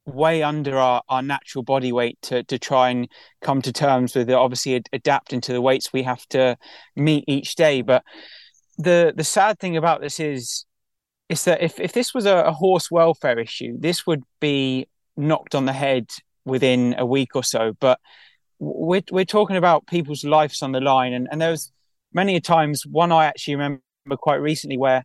way 0.05 0.43
under 0.43 0.79
our, 0.79 1.03
our 1.09 1.23
natural 1.23 1.63
body 1.63 1.93
weight 1.93 2.19
to 2.23 2.43
to 2.45 2.59
try 2.59 2.91
and 2.91 3.09
come 3.43 3.63
to 3.63 3.73
terms 3.73 4.17
with 4.17 4.29
it. 4.29 4.35
Obviously, 4.35 4.77
ad- 4.77 4.89
adapting 4.93 5.41
to 5.43 5.53
the 5.53 5.61
weights 5.61 5.93
we 5.93 6.03
have 6.03 6.27
to 6.29 6.57
meet 6.97 7.25
each 7.29 7.55
day, 7.55 7.83
but 7.83 8.03
the 8.79 9.13
the 9.17 9.25
sad 9.25 9.59
thing 9.61 9.77
about 9.77 10.01
this 10.01 10.19
is 10.19 10.67
is 11.29 11.45
that 11.45 11.63
if, 11.63 11.81
if 11.81 11.93
this 11.93 12.15
was 12.15 12.25
a, 12.25 12.37
a, 12.37 12.53
horse 12.53 12.89
welfare 12.89 13.41
issue, 13.41 13.77
this 13.81 14.07
would 14.07 14.23
be 14.39 14.87
knocked 15.17 15.57
on 15.57 15.65
the 15.67 15.73
head 15.73 16.09
within 16.45 16.95
a 16.99 17.05
week 17.05 17.35
or 17.35 17.43
so. 17.43 17.73
But 17.81 17.99
we're, 18.59 19.03
we're 19.11 19.25
talking 19.25 19.57
about 19.57 19.87
people's 19.87 20.25
lives 20.25 20.63
on 20.63 20.73
the 20.73 20.81
line. 20.81 21.13
And, 21.13 21.29
and 21.31 21.41
there 21.41 21.51
was 21.51 21.73
many 22.13 22.41
times, 22.41 22.87
one 22.87 23.13
I 23.13 23.27
actually 23.27 23.57
remember 23.57 23.81
quite 24.19 24.37
recently 24.37 24.79
where 24.79 25.05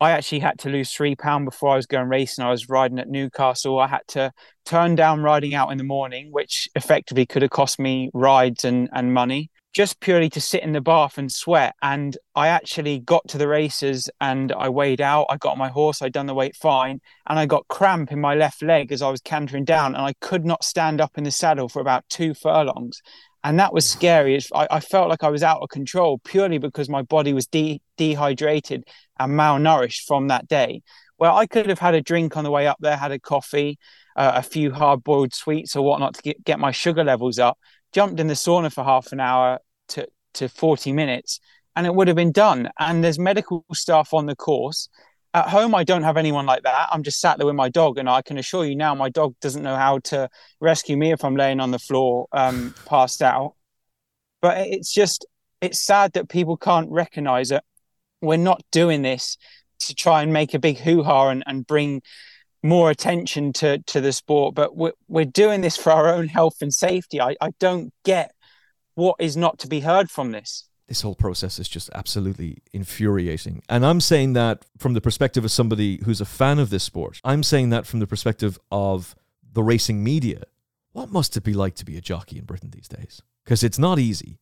I 0.00 0.10
actually 0.10 0.40
had 0.40 0.58
to 0.60 0.68
lose 0.68 0.92
three 0.92 1.16
pounds 1.16 1.46
before 1.46 1.70
I 1.70 1.76
was 1.76 1.86
going 1.86 2.08
racing. 2.08 2.44
I 2.44 2.50
was 2.50 2.68
riding 2.68 2.98
at 2.98 3.08
Newcastle. 3.08 3.78
I 3.78 3.86
had 3.86 4.06
to 4.08 4.32
turn 4.64 4.94
down 4.94 5.22
riding 5.22 5.54
out 5.54 5.72
in 5.72 5.78
the 5.78 5.84
morning, 5.84 6.32
which 6.32 6.68
effectively 6.74 7.24
could 7.24 7.42
have 7.42 7.50
cost 7.50 7.78
me 7.78 8.10
rides 8.12 8.64
and, 8.64 8.88
and 8.92 9.14
money 9.14 9.50
just 9.76 10.00
purely 10.00 10.30
to 10.30 10.40
sit 10.40 10.62
in 10.62 10.72
the 10.72 10.80
bath 10.80 11.18
and 11.18 11.30
sweat. 11.30 11.74
And 11.82 12.16
I 12.34 12.48
actually 12.48 12.98
got 12.98 13.28
to 13.28 13.36
the 13.36 13.46
races 13.46 14.08
and 14.22 14.50
I 14.52 14.70
weighed 14.70 15.02
out. 15.02 15.26
I 15.28 15.36
got 15.36 15.58
my 15.58 15.68
horse, 15.68 16.00
I'd 16.00 16.14
done 16.14 16.24
the 16.24 16.32
weight 16.32 16.56
fine, 16.56 17.02
and 17.26 17.38
I 17.38 17.44
got 17.44 17.68
cramp 17.68 18.10
in 18.10 18.18
my 18.18 18.34
left 18.34 18.62
leg 18.62 18.90
as 18.90 19.02
I 19.02 19.10
was 19.10 19.20
cantering 19.20 19.66
down, 19.66 19.94
and 19.94 20.02
I 20.02 20.14
could 20.22 20.46
not 20.46 20.64
stand 20.64 21.02
up 21.02 21.18
in 21.18 21.24
the 21.24 21.30
saddle 21.30 21.68
for 21.68 21.80
about 21.80 22.08
two 22.08 22.32
furlongs. 22.32 23.02
And 23.44 23.60
that 23.60 23.74
was 23.74 23.86
scary. 23.86 24.40
I, 24.54 24.66
I 24.70 24.80
felt 24.80 25.10
like 25.10 25.22
I 25.22 25.28
was 25.28 25.42
out 25.42 25.60
of 25.60 25.68
control 25.68 26.20
purely 26.24 26.56
because 26.56 26.88
my 26.88 27.02
body 27.02 27.34
was 27.34 27.46
de- 27.46 27.82
dehydrated 27.98 28.84
and 29.18 29.32
malnourished 29.34 30.06
from 30.06 30.28
that 30.28 30.48
day. 30.48 30.80
Well, 31.18 31.36
I 31.36 31.46
could 31.46 31.68
have 31.68 31.80
had 31.80 31.94
a 31.94 32.00
drink 32.00 32.38
on 32.38 32.44
the 32.44 32.50
way 32.50 32.66
up 32.66 32.78
there, 32.80 32.96
had 32.96 33.12
a 33.12 33.18
coffee, 33.18 33.78
uh, 34.16 34.32
a 34.36 34.42
few 34.42 34.72
hard 34.72 35.04
boiled 35.04 35.34
sweets 35.34 35.76
or 35.76 35.84
whatnot 35.84 36.14
to 36.14 36.22
get, 36.22 36.42
get 36.44 36.58
my 36.58 36.70
sugar 36.70 37.04
levels 37.04 37.38
up 37.38 37.58
jumped 37.96 38.20
in 38.20 38.26
the 38.26 38.34
sauna 38.34 38.70
for 38.70 38.84
half 38.84 39.10
an 39.12 39.20
hour, 39.20 39.58
to, 39.88 40.06
to 40.34 40.50
40 40.50 40.92
minutes 40.92 41.40
and 41.74 41.86
it 41.86 41.94
would 41.94 42.08
have 42.08 42.16
been 42.16 42.30
done. 42.30 42.68
And 42.78 43.02
there's 43.02 43.18
medical 43.18 43.64
staff 43.72 44.12
on 44.12 44.26
the 44.26 44.36
course. 44.36 44.90
At 45.32 45.48
home, 45.48 45.74
I 45.74 45.82
don't 45.82 46.02
have 46.02 46.18
anyone 46.18 46.44
like 46.44 46.62
that. 46.64 46.88
I'm 46.92 47.02
just 47.02 47.20
sat 47.20 47.38
there 47.38 47.46
with 47.46 47.54
my 47.54 47.70
dog, 47.70 47.96
and 47.96 48.08
I 48.08 48.20
can 48.20 48.36
assure 48.36 48.66
you 48.66 48.76
now, 48.76 48.94
my 48.94 49.08
dog 49.08 49.34
doesn't 49.40 49.62
know 49.62 49.76
how 49.76 49.98
to 50.10 50.28
rescue 50.60 50.96
me 50.96 51.10
if 51.12 51.24
I'm 51.24 51.36
laying 51.36 51.58
on 51.58 51.70
the 51.70 51.78
floor, 51.78 52.26
um, 52.32 52.74
passed 52.86 53.22
out. 53.22 53.54
But 54.42 54.66
it's 54.66 54.92
just, 54.92 55.24
it's 55.62 55.80
sad 55.80 56.12
that 56.14 56.28
people 56.28 56.58
can't 56.58 56.90
recognize 56.90 57.50
it. 57.50 57.62
we're 58.20 58.36
not 58.36 58.62
doing 58.72 59.00
this 59.00 59.38
to 59.80 59.94
try 59.94 60.22
and 60.22 60.34
make 60.34 60.52
a 60.52 60.58
big 60.58 60.78
hoo 60.78 61.02
ha 61.02 61.28
and, 61.28 61.44
and 61.46 61.66
bring 61.66 62.02
more 62.66 62.90
attention 62.90 63.52
to, 63.54 63.78
to 63.78 64.00
the 64.00 64.12
sport, 64.12 64.54
but 64.54 64.76
we're, 64.76 64.92
we're 65.08 65.24
doing 65.24 65.60
this 65.60 65.76
for 65.76 65.92
our 65.92 66.08
own 66.08 66.28
health 66.28 66.60
and 66.60 66.72
safety. 66.72 67.20
I, 67.20 67.36
I 67.40 67.50
don't 67.58 67.92
get 68.04 68.32
what 68.94 69.16
is 69.18 69.36
not 69.36 69.58
to 69.60 69.68
be 69.68 69.80
heard 69.80 70.10
from 70.10 70.32
this? 70.32 70.68
This 70.88 71.02
whole 71.02 71.14
process 71.14 71.58
is 71.58 71.68
just 71.68 71.90
absolutely 71.94 72.58
infuriating. 72.72 73.62
And 73.68 73.84
I'm 73.84 74.00
saying 74.00 74.34
that 74.34 74.64
from 74.78 74.94
the 74.94 75.00
perspective 75.00 75.44
of 75.44 75.50
somebody 75.50 76.00
who's 76.04 76.20
a 76.20 76.24
fan 76.24 76.58
of 76.58 76.70
this 76.70 76.84
sport. 76.84 77.20
I'm 77.24 77.42
saying 77.42 77.70
that 77.70 77.86
from 77.86 78.00
the 78.00 78.06
perspective 78.06 78.58
of 78.70 79.14
the 79.52 79.62
racing 79.62 80.02
media. 80.02 80.44
What 80.92 81.10
must 81.10 81.36
it 81.36 81.42
be 81.42 81.52
like 81.52 81.74
to 81.76 81.84
be 81.84 81.96
a 81.96 82.00
jockey 82.00 82.38
in 82.38 82.44
Britain 82.44 82.70
these 82.70 82.88
days? 82.88 83.20
Because 83.44 83.62
it's 83.62 83.78
not 83.78 83.98
easy. 83.98 84.38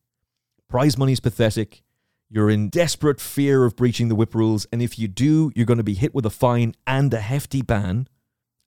Prize 0.69 0.97
money's 0.99 1.21
pathetic. 1.21 1.83
You're 2.29 2.51
in 2.51 2.69
desperate 2.69 3.21
fear 3.21 3.65
of 3.65 3.75
breaching 3.75 4.09
the 4.09 4.15
whip 4.15 4.35
rules. 4.35 4.67
And 4.71 4.83
if 4.83 4.99
you 4.99 5.09
do, 5.09 5.51
you're 5.55 5.67
going 5.67 5.79
to 5.79 5.85
be 5.85 5.95
hit 5.95 6.15
with 6.15 6.27
a 6.27 6.31
fine 6.31 6.75
and 6.87 7.13
a 7.13 7.21
hefty 7.21 7.63
ban. 7.63 8.07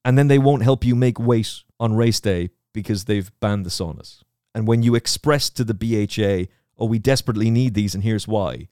And 0.08 0.18
then 0.18 0.30
they 0.30 0.40
won't 0.40 0.64
help 0.64 0.86
you 0.86 0.96
make 0.96 1.20
weight 1.20 1.64
on 1.82 1.94
race 1.94 2.22
day 2.22 2.52
because 2.74 3.04
they've 3.06 3.30
banned 3.42 3.66
the 3.66 3.70
saunas. 3.70 4.22
And 4.56 4.66
when 4.66 4.82
you 4.82 4.96
express 4.96 5.50
to 5.50 5.66
the 5.66 5.74
BHA, 5.74 6.50
oh, 6.78 6.86
we 6.86 6.98
desperately 6.98 7.52
need 7.52 7.74
these 7.74 7.94
and 7.94 8.06
here's 8.06 8.26
why, 8.26 8.70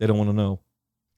they 0.00 0.08
don't 0.08 0.18
want 0.18 0.30
to 0.30 0.34
know. 0.34 0.58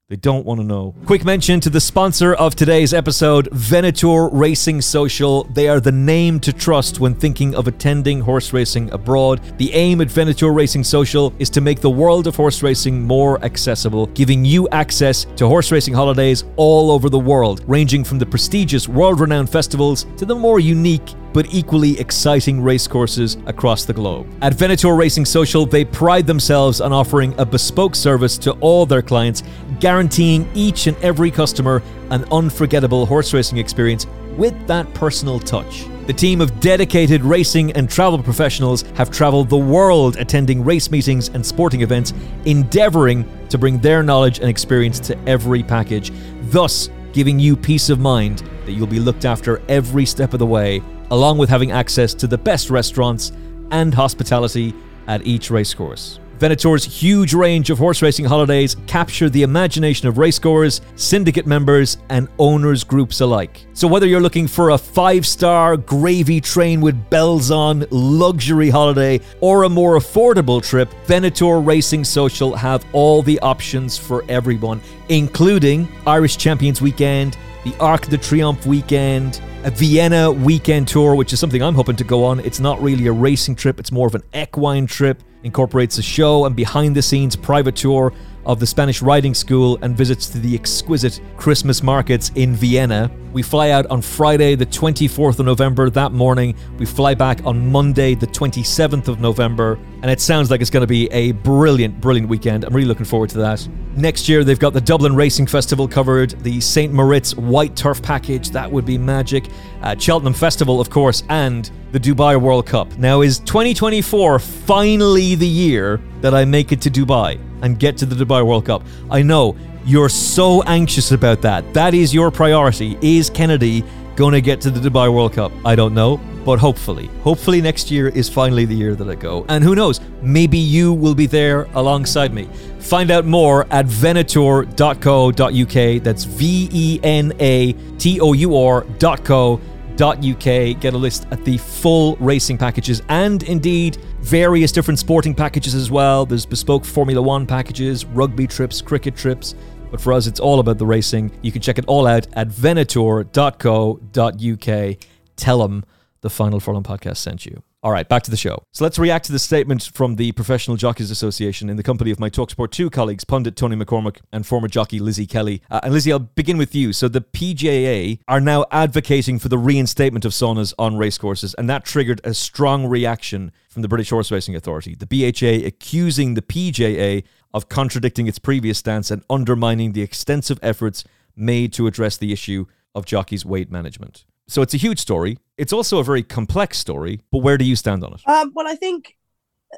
They 0.09 0.15
don't 0.15 0.43
want 0.43 0.59
to 0.59 0.65
know. 0.65 0.95
Quick 1.05 1.23
mention 1.23 1.59
to 1.59 1.69
the 1.69 1.79
sponsor 1.79 2.33
of 2.33 2.55
today's 2.55 2.95
episode, 2.95 3.47
Venatour 3.51 4.31
Racing 4.33 4.81
Social. 4.81 5.43
They 5.43 5.69
are 5.69 5.79
the 5.79 5.91
name 5.91 6.39
to 6.39 6.51
trust 6.51 6.99
when 6.99 7.13
thinking 7.13 7.53
of 7.53 7.67
attending 7.67 8.19
horse 8.19 8.51
racing 8.51 8.91
abroad. 8.91 9.39
The 9.59 9.71
aim 9.71 10.01
at 10.01 10.07
Venatour 10.07 10.51
Racing 10.51 10.83
Social 10.83 11.31
is 11.37 11.51
to 11.51 11.61
make 11.61 11.79
the 11.79 11.91
world 11.91 12.25
of 12.25 12.35
horse 12.35 12.63
racing 12.63 13.03
more 13.03 13.39
accessible, 13.45 14.07
giving 14.07 14.43
you 14.43 14.67
access 14.69 15.25
to 15.35 15.45
horse 15.45 15.71
racing 15.71 15.93
holidays 15.93 16.43
all 16.55 16.89
over 16.89 17.07
the 17.07 17.19
world, 17.19 17.63
ranging 17.67 18.03
from 18.03 18.17
the 18.17 18.25
prestigious 18.25 18.87
world 18.87 19.19
renowned 19.19 19.51
festivals 19.51 20.07
to 20.17 20.25
the 20.25 20.33
more 20.33 20.59
unique 20.59 21.13
but 21.33 21.53
equally 21.53 21.99
exciting 21.99 22.61
racecourses 22.61 23.37
across 23.45 23.85
the 23.85 23.93
globe. 23.93 24.27
At 24.41 24.53
Venatour 24.53 24.97
Racing 24.97 25.25
Social, 25.25 25.65
they 25.65 25.85
pride 25.85 26.27
themselves 26.27 26.81
on 26.81 26.91
offering 26.91 27.33
a 27.37 27.45
bespoke 27.45 27.95
service 27.95 28.37
to 28.39 28.51
all 28.53 28.85
their 28.85 29.01
clients, 29.01 29.43
guaranteeing 29.79 30.49
each 30.53 30.87
and 30.87 30.97
every 30.97 31.31
customer 31.31 31.81
an 32.09 32.25
unforgettable 32.31 33.05
horse 33.05 33.33
racing 33.33 33.57
experience 33.57 34.07
with 34.37 34.55
that 34.67 34.91
personal 34.93 35.39
touch. 35.39 35.85
The 36.07 36.13
team 36.13 36.41
of 36.41 36.59
dedicated 36.59 37.21
racing 37.21 37.73
and 37.73 37.87
travel 37.87 38.21
professionals 38.23 38.81
have 38.95 39.11
traveled 39.11 39.49
the 39.49 39.57
world 39.57 40.17
attending 40.17 40.63
race 40.63 40.89
meetings 40.89 41.29
and 41.29 41.45
sporting 41.45 41.81
events, 41.81 42.13
endeavoring 42.45 43.29
to 43.49 43.59
bring 43.59 43.77
their 43.79 44.01
knowledge 44.01 44.39
and 44.39 44.49
experience 44.49 44.99
to 45.01 45.17
every 45.27 45.61
package, 45.61 46.11
thus 46.45 46.89
giving 47.13 47.39
you 47.39 47.55
peace 47.55 47.89
of 47.89 47.99
mind 47.99 48.39
that 48.65 48.71
you'll 48.71 48.87
be 48.87 48.99
looked 48.99 49.25
after 49.25 49.61
every 49.67 50.05
step 50.05 50.33
of 50.33 50.39
the 50.39 50.45
way 50.45 50.81
along 51.11 51.37
with 51.37 51.49
having 51.49 51.71
access 51.71 52.13
to 52.15 52.27
the 52.27 52.37
best 52.37 52.69
restaurants 52.69 53.31
and 53.71 53.93
hospitality 53.93 54.73
at 55.07 55.25
each 55.25 55.49
racecourse. 55.49 56.19
Venatour's 56.39 56.85
huge 56.85 57.33
range 57.33 57.69
of 57.69 57.77
horse 57.77 58.01
racing 58.01 58.23
holidays 58.23 58.77
capture 58.87 59.29
the 59.29 59.43
imagination 59.43 60.07
of 60.07 60.15
racegoers, 60.15 60.79
syndicate 60.95 61.45
members, 61.45 61.97
and 62.07 62.29
owners 62.39 62.85
groups 62.85 63.19
alike. 63.19 63.65
So, 63.73 63.89
whether 63.89 64.07
you're 64.07 64.21
looking 64.21 64.47
for 64.47 64.69
a 64.69 64.77
five 64.77 65.27
star 65.27 65.75
gravy 65.75 66.39
train 66.39 66.79
with 66.79 67.09
bells 67.09 67.51
on 67.51 67.85
luxury 67.91 68.69
holiday 68.69 69.19
or 69.41 69.63
a 69.63 69.69
more 69.69 69.97
affordable 69.97 70.63
trip, 70.63 70.89
Venatour 71.07 71.59
Racing 71.59 72.05
Social 72.05 72.55
have 72.55 72.85
all 72.93 73.21
the 73.21 73.37
options 73.41 73.97
for 73.97 74.23
everyone, 74.29 74.79
including 75.09 75.89
Irish 76.07 76.37
Champions 76.37 76.81
Weekend, 76.81 77.37
the 77.69 77.79
Arc 77.79 78.07
de 78.07 78.17
Triomphe 78.17 78.65
weekend, 78.65 79.41
a 79.63 79.69
Vienna 79.69 80.31
weekend 80.31 80.87
tour, 80.87 81.13
which 81.13 81.33
is 81.33 81.39
something 81.39 81.61
I'm 81.61 81.75
hoping 81.75 81.95
to 81.97 82.03
go 82.03 82.23
on. 82.23 82.39
It's 82.39 82.59
not 82.59 82.81
really 82.81 83.05
a 83.07 83.11
racing 83.11 83.55
trip, 83.55 83.79
it's 83.79 83.91
more 83.91 84.07
of 84.07 84.15
an 84.15 84.23
equine 84.33 84.87
trip. 84.87 85.21
Incorporates 85.43 85.97
a 85.97 86.01
show 86.01 86.45
and 86.45 86.55
behind 86.55 86.95
the 86.95 87.01
scenes 87.01 87.35
private 87.35 87.75
tour 87.75 88.11
of 88.45 88.59
the 88.59 88.65
Spanish 88.65 89.01
riding 89.01 89.33
school 89.33 89.77
and 89.81 89.95
visits 89.95 90.27
to 90.29 90.39
the 90.39 90.55
exquisite 90.55 91.21
Christmas 91.37 91.83
markets 91.83 92.31
in 92.35 92.55
Vienna. 92.55 93.11
We 93.31 93.43
fly 93.43 93.69
out 93.69 93.85
on 93.87 94.01
Friday, 94.01 94.55
the 94.55 94.65
24th 94.65 95.39
of 95.39 95.45
November 95.45 95.89
that 95.91 96.11
morning. 96.11 96.55
We 96.79 96.85
fly 96.85 97.13
back 97.13 97.45
on 97.45 97.71
Monday, 97.71 98.15
the 98.15 98.25
27th 98.25 99.07
of 99.07 99.19
November. 99.19 99.77
And 100.01 100.09
it 100.09 100.19
sounds 100.19 100.49
like 100.49 100.61
it's 100.61 100.71
going 100.71 100.81
to 100.81 100.87
be 100.87 101.07
a 101.11 101.33
brilliant, 101.33 102.01
brilliant 102.01 102.27
weekend. 102.27 102.63
I'm 102.63 102.73
really 102.73 102.87
looking 102.87 103.05
forward 103.05 103.29
to 103.31 103.37
that. 103.39 103.67
Next 103.95 104.27
year, 104.27 104.43
they've 104.43 104.57
got 104.57 104.73
the 104.73 104.81
Dublin 104.81 105.15
Racing 105.15 105.45
Festival 105.45 105.87
covered, 105.87 106.31
the 106.41 106.59
St. 106.59 106.91
Moritz 106.91 107.35
White 107.35 107.75
Turf 107.75 108.01
Package. 108.01 108.49
That 108.49 108.71
would 108.71 108.85
be 108.85 108.97
magic. 108.97 109.47
Uh, 109.83 109.95
Cheltenham 109.95 110.33
Festival, 110.33 110.81
of 110.81 110.89
course, 110.89 111.23
and 111.29 111.69
the 111.91 111.99
Dubai 111.99 112.39
World 112.39 112.65
Cup. 112.65 112.97
Now, 112.97 113.21
is 113.21 113.39
2024 113.39 114.39
finally 114.39 115.35
the 115.35 115.47
year 115.47 116.01
that 116.21 116.33
I 116.33 116.45
make 116.45 116.71
it 116.71 116.81
to 116.81 116.89
Dubai 116.89 117.39
and 117.61 117.79
get 117.79 117.97
to 117.97 118.05
the 118.05 118.15
Dubai 118.15 118.45
World 118.45 118.65
Cup? 118.65 118.83
I 119.09 119.21
know 119.21 119.55
you're 119.85 120.09
so 120.09 120.61
anxious 120.63 121.11
about 121.11 121.41
that. 121.41 121.73
That 121.73 121.93
is 121.93 122.13
your 122.13 122.31
priority. 122.31 122.97
Is 123.01 123.29
Kennedy 123.29 123.83
going 124.15 124.33
to 124.33 124.41
get 124.41 124.61
to 124.61 124.69
the 124.69 124.89
Dubai 124.89 125.13
World 125.13 125.33
Cup? 125.33 125.51
I 125.65 125.75
don't 125.75 125.93
know, 125.93 126.19
but 126.45 126.59
hopefully. 126.59 127.09
Hopefully 127.23 127.61
next 127.61 127.89
year 127.89 128.09
is 128.09 128.29
finally 128.29 128.65
the 128.65 128.75
year 128.75 128.95
that 128.95 129.09
I 129.09 129.15
go. 129.15 129.45
And 129.49 129.63
who 129.63 129.75
knows, 129.75 130.01
maybe 130.21 130.57
you 130.57 130.93
will 130.93 131.15
be 131.15 131.25
there 131.25 131.63
alongside 131.73 132.33
me. 132.33 132.49
Find 132.79 133.11
out 133.11 133.25
more 133.25 133.65
at 133.71 133.85
venatour.co.uk. 133.85 136.03
That's 136.03 136.23
V 136.25 136.69
E 136.71 136.99
N 137.03 137.33
A 137.39 137.73
T 137.97 138.19
O 138.19 138.33
U 138.33 138.57
R.co.uk. 138.57 139.61
Get 139.99 140.93
a 140.93 140.97
list 140.97 141.27
at 141.31 141.43
the 141.43 141.57
full 141.57 142.15
racing 142.17 142.57
packages 142.57 143.01
and 143.09 143.43
indeed 143.43 143.97
various 144.21 144.71
different 144.71 144.99
sporting 144.99 145.35
packages 145.35 145.75
as 145.75 145.91
well. 145.91 146.25
There's 146.25 146.45
bespoke 146.45 146.85
Formula 146.85 147.21
One 147.21 147.45
packages, 147.45 148.05
rugby 148.05 148.47
trips, 148.47 148.81
cricket 148.81 149.15
trips. 149.15 149.55
But 149.91 149.99
for 149.99 150.13
us, 150.13 150.27
it's 150.27 150.39
all 150.39 150.59
about 150.59 150.77
the 150.77 150.85
racing. 150.85 151.31
You 151.41 151.51
can 151.51 151.61
check 151.61 151.79
it 151.79 151.85
all 151.87 152.07
out 152.07 152.27
at 152.33 152.47
venatour.co.uk. 152.47 154.97
Tell 155.35 155.59
them 155.59 155.85
the 156.21 156.29
Final 156.29 156.59
Furlong 156.59 156.83
podcast 156.83 157.17
sent 157.17 157.45
you. 157.45 157.63
All 157.81 157.91
right, 157.93 158.09
back 158.09 158.23
to 158.23 158.31
the 158.31 158.35
show. 158.35 158.61
So 158.73 158.83
let's 158.83 158.99
react 158.99 159.25
to 159.27 159.31
the 159.31 159.39
statement 159.39 159.89
from 159.93 160.17
the 160.17 160.33
Professional 160.33 160.75
Jockeys 160.75 161.11
Association 161.11 161.69
in 161.69 161.77
the 161.77 161.83
company 161.83 162.11
of 162.11 162.19
my 162.19 162.29
Talksport 162.29 162.71
2 162.71 162.89
colleagues, 162.89 163.23
pundit 163.23 163.55
Tony 163.55 163.77
McCormack 163.77 164.17
and 164.33 164.45
former 164.45 164.67
jockey 164.67 164.99
Lizzie 164.99 165.25
Kelly. 165.25 165.61
Uh, 165.71 165.79
and 165.83 165.93
Lizzie, 165.93 166.11
I'll 166.11 166.19
begin 166.19 166.57
with 166.57 166.75
you. 166.75 166.91
So 166.91 167.07
the 167.07 167.21
PJA 167.21 168.19
are 168.27 168.41
now 168.41 168.65
advocating 168.69 169.39
for 169.39 169.47
the 169.47 169.57
reinstatement 169.57 170.25
of 170.25 170.33
saunas 170.33 170.73
on 170.77 170.97
racecourses, 170.97 171.53
and 171.53 171.69
that 171.69 171.85
triggered 171.85 172.19
a 172.25 172.33
strong 172.33 172.85
reaction 172.85 173.53
from 173.69 173.81
the 173.81 173.87
British 173.87 174.09
Horse 174.09 174.29
Racing 174.29 174.55
Authority. 174.57 174.93
The 174.93 175.05
BHA 175.05 175.65
accusing 175.65 176.33
the 176.33 176.41
PJA 176.41 177.23
of 177.53 177.69
contradicting 177.69 178.27
its 178.27 178.39
previous 178.39 178.77
stance 178.77 179.09
and 179.09 179.23
undermining 179.29 179.93
the 179.93 180.01
extensive 180.01 180.59
efforts 180.61 181.05
made 181.33 181.71
to 181.73 181.87
address 181.87 182.17
the 182.17 182.33
issue 182.33 182.65
of 182.93 183.05
jockeys' 183.05 183.45
weight 183.45 183.71
management. 183.71 184.25
So 184.49 184.63
it's 184.63 184.73
a 184.73 184.77
huge 184.77 184.99
story. 184.99 185.37
It's 185.57 185.71
also 185.71 185.99
a 185.99 186.03
very 186.03 186.23
complex 186.23 186.79
story, 186.79 187.21
but 187.31 187.39
where 187.39 187.57
do 187.57 187.63
you 187.63 187.75
stand 187.75 188.03
on 188.03 188.13
it? 188.13 188.27
Um, 188.27 188.51
well, 188.55 188.67
I 188.67 188.75
think 188.75 189.15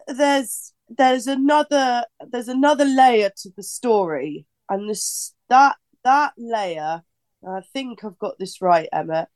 there's 0.08 0.72
there's 0.88 1.28
another 1.28 2.06
there's 2.30 2.48
another 2.48 2.86
layer 2.86 3.32
to 3.42 3.50
the 3.58 3.64
story, 3.64 4.46
and 4.70 4.90
this 4.90 5.34
that 5.50 5.76
that 6.06 6.34
layer. 6.38 7.04
I 7.46 7.62
think 7.74 8.06
I've 8.06 8.18
got 8.18 8.40
this 8.40 8.62
right, 8.62 8.88
Emma. 8.94 9.28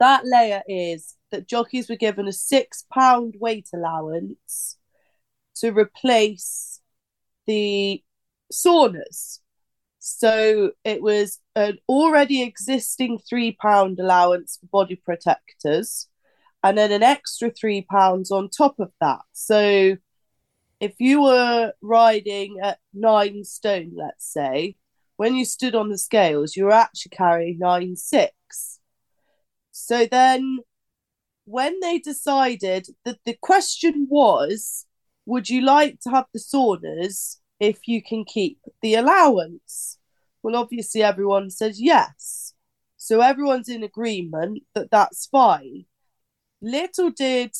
That 0.00 0.22
layer 0.24 0.62
is 0.66 1.16
that 1.30 1.48
jockeys 1.48 1.90
were 1.90 1.96
given 1.96 2.26
a 2.26 2.32
six 2.32 2.86
pound 2.90 3.34
weight 3.38 3.68
allowance 3.74 4.78
to 5.56 5.70
replace 5.70 6.80
the 7.46 8.02
saunas. 8.50 9.40
So 10.08 10.70
it 10.84 11.02
was 11.02 11.40
an 11.56 11.78
already 11.88 12.42
existing 12.42 13.18
three 13.28 13.56
pound 13.60 13.98
allowance 13.98 14.56
for 14.60 14.66
body 14.68 14.94
protectors, 14.94 16.08
and 16.62 16.78
then 16.78 16.92
an 16.92 17.02
extra 17.02 17.50
three 17.50 17.82
pounds 17.82 18.30
on 18.30 18.48
top 18.48 18.78
of 18.78 18.92
that. 19.00 19.22
So 19.32 19.96
if 20.78 20.94
you 21.00 21.22
were 21.22 21.72
riding 21.82 22.58
at 22.62 22.78
nine 22.94 23.42
stone, 23.42 23.94
let's 23.96 24.32
say, 24.32 24.76
when 25.16 25.34
you 25.34 25.44
stood 25.44 25.74
on 25.74 25.90
the 25.90 25.98
scales, 25.98 26.54
you 26.54 26.66
were 26.66 26.70
actually 26.70 27.10
carrying 27.10 27.58
nine 27.58 27.96
six. 27.96 28.78
So 29.72 30.06
then 30.06 30.60
when 31.46 31.80
they 31.80 31.98
decided 31.98 32.86
that 33.04 33.18
the 33.24 33.36
question 33.42 34.06
was, 34.08 34.86
would 35.24 35.50
you 35.50 35.62
like 35.62 35.98
to 36.02 36.10
have 36.10 36.26
the 36.32 36.38
saunas 36.38 37.38
if 37.60 37.86
you 37.86 38.02
can 38.02 38.24
keep 38.24 38.58
the 38.82 38.94
allowance? 38.94 39.98
Well, 40.42 40.56
obviously, 40.56 41.02
everyone 41.02 41.50
says 41.50 41.80
yes. 41.80 42.54
So 42.96 43.20
everyone's 43.20 43.68
in 43.68 43.82
agreement 43.82 44.62
that 44.74 44.90
that's 44.90 45.26
fine. 45.26 45.84
Little 46.60 47.10
did 47.10 47.54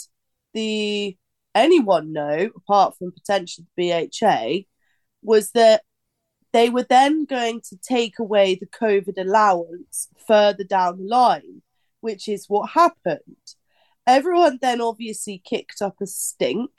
the 0.55 1.16
anyone 1.55 2.12
know, 2.12 2.51
apart 2.57 2.97
from 2.99 3.12
potentially 3.12 3.66
the 3.76 4.11
BHA, 4.20 4.66
was 5.22 5.53
that 5.53 5.82
they 6.53 6.70
were 6.70 6.86
then 6.88 7.24
going 7.24 7.61
to 7.68 7.76
take 7.76 8.18
away 8.18 8.55
the 8.55 8.66
COVID 8.66 9.18
allowance 9.18 10.09
further 10.26 10.64
down 10.64 10.99
the 10.99 11.05
line, 11.05 11.62
which 12.01 12.28
is 12.28 12.47
what 12.49 12.70
happened. 12.70 13.36
Everyone 14.07 14.59
then 14.62 14.80
obviously 14.80 15.42
kicked 15.44 15.82
up 15.82 15.97
a 16.01 16.07
stink 16.07 16.70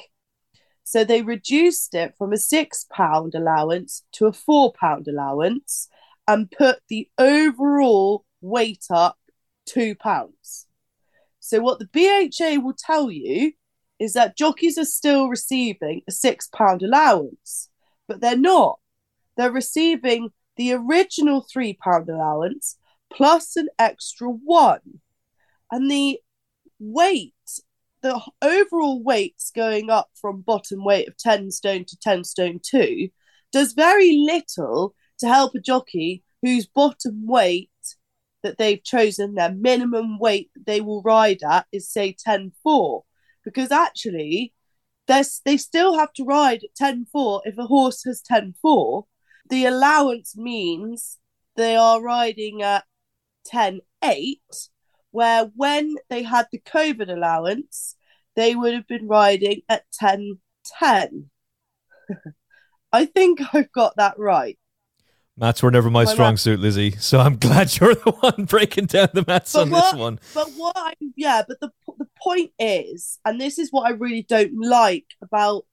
so 0.87 1.03
they 1.03 1.21
reduced 1.21 1.93
it 1.95 2.15
from 2.17 2.31
a 2.31 2.37
six 2.37 2.85
pound 2.89 3.35
allowance 3.35 4.05
to 4.13 4.25
a 4.25 4.31
four 4.31 4.71
pound 4.71 5.05
allowance 5.09 5.89
and 6.25 6.49
put 6.49 6.79
the 6.87 7.09
overall 7.17 8.23
weight 8.39 8.85
up 8.89 9.17
two 9.65 9.95
pounds. 9.95 10.65
So 11.41 11.59
what 11.59 11.79
the 11.79 11.89
BHA 11.91 12.61
will 12.61 12.73
tell 12.73 13.11
you 13.11 13.51
is 13.99 14.13
that 14.13 14.37
jockeys 14.37 14.77
are 14.77 14.85
still 14.85 15.27
receiving 15.27 16.03
a 16.07 16.11
six 16.13 16.47
pound 16.47 16.81
allowance, 16.81 17.67
but 18.07 18.21
they're 18.21 18.37
not. 18.37 18.79
They're 19.35 19.51
receiving 19.51 20.29
the 20.55 20.71
original 20.71 21.41
three 21.41 21.73
pound 21.73 22.07
allowance 22.07 22.77
plus 23.11 23.57
an 23.57 23.67
extra 23.77 24.29
one. 24.29 25.01
And 25.69 25.91
the 25.91 26.21
weight 26.79 27.33
the 28.01 28.19
overall 28.41 29.03
weights 29.03 29.51
going 29.55 29.89
up 29.89 30.09
from 30.19 30.41
bottom 30.41 30.83
weight 30.83 31.07
of 31.07 31.17
10 31.17 31.51
stone 31.51 31.85
to 31.85 31.97
10 31.99 32.23
stone 32.23 32.59
2 32.63 33.09
does 33.51 33.73
very 33.73 34.17
little 34.17 34.93
to 35.19 35.27
help 35.27 35.55
a 35.55 35.59
jockey 35.59 36.23
whose 36.41 36.67
bottom 36.67 37.25
weight 37.25 37.69
that 38.43 38.57
they've 38.57 38.83
chosen 38.83 39.33
their 39.33 39.51
minimum 39.51 40.19
weight 40.19 40.49
that 40.53 40.65
they 40.65 40.81
will 40.81 41.01
ride 41.01 41.41
at 41.43 41.65
is 41.71 41.89
say 41.89 42.15
10 42.17 42.51
4 42.63 43.03
because 43.43 43.71
actually 43.71 44.53
they 45.07 45.57
still 45.57 45.97
have 45.97 46.11
to 46.13 46.25
ride 46.25 46.63
at 46.63 46.75
10 46.75 47.07
4 47.11 47.41
if 47.45 47.57
a 47.57 47.65
horse 47.65 48.03
has 48.03 48.21
10 48.21 48.55
4 48.61 49.05
the 49.49 49.65
allowance 49.65 50.35
means 50.37 51.17
they 51.55 51.75
are 51.75 52.01
riding 52.01 52.61
at 52.61 52.83
10 53.45 53.79
8 54.03 54.39
where 55.11 55.45
when 55.55 55.95
they 56.09 56.23
had 56.23 56.47
the 56.51 56.59
COVID 56.59 57.09
allowance, 57.09 57.95
they 58.35 58.55
would 58.55 58.73
have 58.73 58.87
been 58.87 59.07
riding 59.07 59.61
at 59.69 59.83
10 59.93 60.39
10. 60.79 61.29
I 62.91 63.05
think 63.05 63.39
I've 63.53 63.71
got 63.71 63.95
that 63.97 64.17
right. 64.17 64.57
Maths 65.39 65.61
were 65.61 65.69
never 65.69 65.91
my, 65.91 66.05
my 66.05 66.11
strong 66.11 66.33
math- 66.33 66.39
suit, 66.39 66.59
Lizzie. 66.59 66.91
So 66.97 67.19
I'm 67.19 67.35
glad 67.39 67.77
you're 67.77 67.95
the 67.95 68.11
one 68.11 68.45
breaking 68.45 68.85
down 68.85 69.09
the 69.13 69.23
maths 69.27 69.53
but 69.53 69.63
on 69.63 69.69
what, 69.69 69.91
this 69.91 69.99
one. 69.99 70.19
But 70.33 70.49
what 70.55 70.75
I 70.75 70.93
yeah, 71.15 71.43
but 71.47 71.59
the 71.59 71.69
the 71.97 72.07
point 72.17 72.51
is, 72.57 73.19
and 73.23 73.39
this 73.39 73.59
is 73.59 73.69
what 73.71 73.87
I 73.87 73.91
really 73.91 74.23
don't 74.23 74.59
like 74.59 75.05
about 75.21 75.65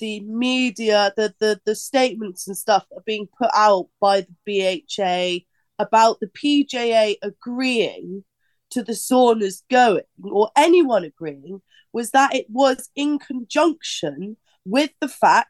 the 0.00 0.20
media, 0.20 1.12
the 1.16 1.34
the 1.38 1.60
the 1.64 1.76
statements 1.76 2.48
and 2.48 2.56
stuff 2.56 2.84
that 2.90 2.96
are 2.96 3.04
being 3.06 3.28
put 3.38 3.50
out 3.54 3.88
by 4.00 4.22
the 4.22 4.82
BHA 4.98 5.44
about 5.78 6.18
the 6.20 6.26
PJA 6.26 7.16
agreeing 7.22 8.24
to 8.72 8.82
the 8.82 8.92
saunas 8.92 9.62
going, 9.70 10.02
or 10.22 10.50
anyone 10.56 11.04
agreeing, 11.04 11.62
was 11.92 12.10
that 12.10 12.34
it 12.34 12.46
was 12.48 12.90
in 12.96 13.18
conjunction 13.18 14.36
with 14.64 14.90
the 15.00 15.08
fact 15.08 15.48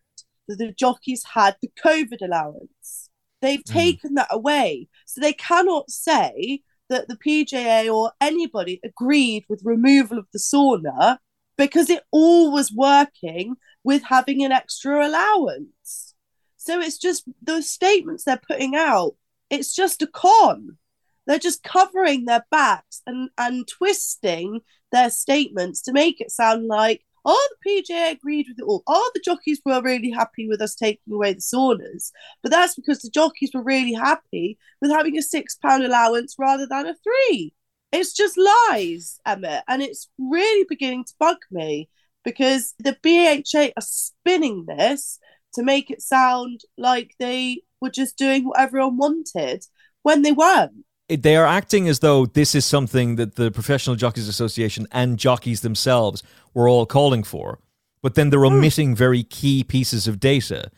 that 0.48 0.58
the 0.58 0.72
jockeys 0.72 1.24
had 1.34 1.56
the 1.62 1.70
COVID 1.82 2.20
allowance. 2.22 3.10
They've 3.40 3.62
hmm. 3.66 3.72
taken 3.72 4.14
that 4.14 4.28
away. 4.30 4.88
So 5.06 5.20
they 5.20 5.32
cannot 5.32 5.90
say 5.90 6.62
that 6.88 7.08
the 7.08 7.16
PJA 7.16 7.92
or 7.92 8.12
anybody 8.20 8.80
agreed 8.84 9.44
with 9.48 9.62
removal 9.64 10.18
of 10.18 10.26
the 10.32 10.38
sauna 10.38 11.18
because 11.56 11.90
it 11.90 12.02
all 12.10 12.52
was 12.52 12.72
working 12.72 13.56
with 13.84 14.02
having 14.02 14.44
an 14.44 14.52
extra 14.52 15.06
allowance. 15.06 16.14
So 16.56 16.80
it's 16.80 16.98
just 16.98 17.24
those 17.42 17.68
statements 17.68 18.24
they're 18.24 18.40
putting 18.48 18.74
out, 18.76 19.16
it's 19.50 19.74
just 19.74 20.02
a 20.02 20.06
con. 20.06 20.78
They're 21.26 21.38
just 21.38 21.62
covering 21.62 22.24
their 22.24 22.44
backs 22.50 23.02
and, 23.06 23.30
and 23.38 23.66
twisting 23.66 24.60
their 24.90 25.10
statements 25.10 25.82
to 25.82 25.92
make 25.92 26.20
it 26.20 26.30
sound 26.30 26.66
like, 26.66 27.04
oh, 27.24 27.48
the 27.64 27.70
PJ 27.70 28.12
agreed 28.12 28.46
with 28.48 28.58
it 28.58 28.64
all. 28.64 28.82
Oh, 28.86 29.10
the 29.14 29.22
jockeys 29.24 29.60
were 29.64 29.80
really 29.82 30.10
happy 30.10 30.48
with 30.48 30.60
us 30.60 30.74
taking 30.74 31.12
away 31.12 31.32
the 31.34 31.40
saunas. 31.40 32.10
But 32.42 32.50
that's 32.50 32.74
because 32.74 33.00
the 33.00 33.10
jockeys 33.10 33.50
were 33.54 33.62
really 33.62 33.92
happy 33.92 34.58
with 34.80 34.90
having 34.90 35.16
a 35.16 35.22
six 35.22 35.54
pound 35.54 35.84
allowance 35.84 36.34
rather 36.38 36.66
than 36.66 36.86
a 36.86 36.94
three. 36.94 37.54
It's 37.92 38.12
just 38.12 38.38
lies, 38.38 39.20
Emmet. 39.26 39.64
And 39.68 39.82
it's 39.82 40.08
really 40.18 40.66
beginning 40.68 41.04
to 41.04 41.14
bug 41.20 41.38
me 41.50 41.88
because 42.24 42.74
the 42.78 42.96
BHA 43.02 43.72
are 43.76 43.82
spinning 43.82 44.64
this 44.66 45.18
to 45.54 45.62
make 45.62 45.90
it 45.90 46.00
sound 46.00 46.62
like 46.78 47.14
they 47.18 47.62
were 47.80 47.90
just 47.90 48.16
doing 48.16 48.44
what 48.46 48.58
everyone 48.58 48.96
wanted 48.96 49.64
when 50.02 50.22
they 50.22 50.32
weren't 50.32 50.84
they 51.16 51.36
are 51.36 51.46
acting 51.46 51.88
as 51.88 52.00
though 52.00 52.26
this 52.26 52.54
is 52.54 52.64
something 52.64 53.16
that 53.16 53.36
the 53.36 53.50
Professional 53.50 53.96
Jockeys 53.96 54.28
Association 54.28 54.86
and 54.92 55.18
jockeys 55.18 55.60
themselves 55.60 56.22
were 56.54 56.68
all 56.68 56.86
calling 56.86 57.22
for. 57.22 57.58
But 58.02 58.14
then 58.14 58.30
they're 58.30 58.44
omitting 58.44 58.90
hmm. 58.90 58.96
very 58.96 59.22
key 59.22 59.64
pieces 59.64 60.08
of 60.08 60.20
data. 60.20 60.70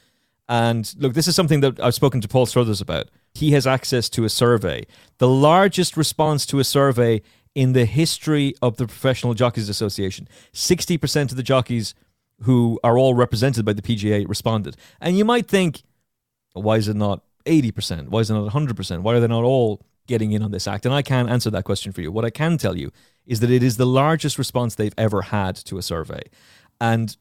And 0.48 0.92
look, 0.98 1.14
this 1.14 1.26
is 1.26 1.34
something 1.34 1.60
that 1.60 1.80
I've 1.80 1.94
spoken 1.94 2.20
to 2.20 2.28
Paul 2.28 2.46
Struthers 2.46 2.80
about. 2.80 3.08
He 3.32 3.52
has 3.52 3.66
access 3.66 4.08
to 4.10 4.24
a 4.24 4.28
survey, 4.28 4.86
the 5.18 5.28
largest 5.28 5.96
response 5.96 6.46
to 6.46 6.58
a 6.58 6.64
survey 6.64 7.22
in 7.54 7.72
the 7.72 7.84
history 7.84 8.54
of 8.60 8.76
the 8.76 8.86
Professional 8.86 9.34
Jockeys 9.34 9.68
Association. 9.68 10.28
60% 10.52 11.30
of 11.30 11.36
the 11.36 11.42
jockeys 11.42 11.94
who 12.42 12.78
are 12.84 12.98
all 12.98 13.14
represented 13.14 13.64
by 13.64 13.72
the 13.72 13.82
PJA 13.82 14.28
responded. 14.28 14.76
And 15.00 15.16
you 15.16 15.24
might 15.24 15.46
think, 15.46 15.82
why 16.52 16.76
is 16.76 16.88
it 16.88 16.96
not 16.96 17.22
80%? 17.46 18.08
Why 18.08 18.20
is 18.20 18.30
it 18.30 18.34
not 18.34 18.52
100%? 18.52 19.02
Why 19.02 19.14
are 19.14 19.20
they 19.20 19.28
not 19.28 19.44
all 19.44 19.80
getting 20.06 20.32
in 20.32 20.42
on 20.42 20.50
this 20.50 20.66
act? 20.66 20.86
And 20.86 20.94
I 20.94 21.02
can't 21.02 21.30
answer 21.30 21.50
that 21.50 21.64
question 21.64 21.92
for 21.92 22.00
you. 22.00 22.12
What 22.12 22.24
I 22.24 22.30
can 22.30 22.58
tell 22.58 22.76
you 22.76 22.90
is 23.26 23.40
that 23.40 23.50
it 23.50 23.62
is 23.62 23.76
the 23.76 23.86
largest 23.86 24.38
response 24.38 24.74
they've 24.74 24.94
ever 24.98 25.22
had 25.22 25.56
to 25.56 25.78
a 25.78 25.82
survey. 25.82 26.22
And 26.80 27.16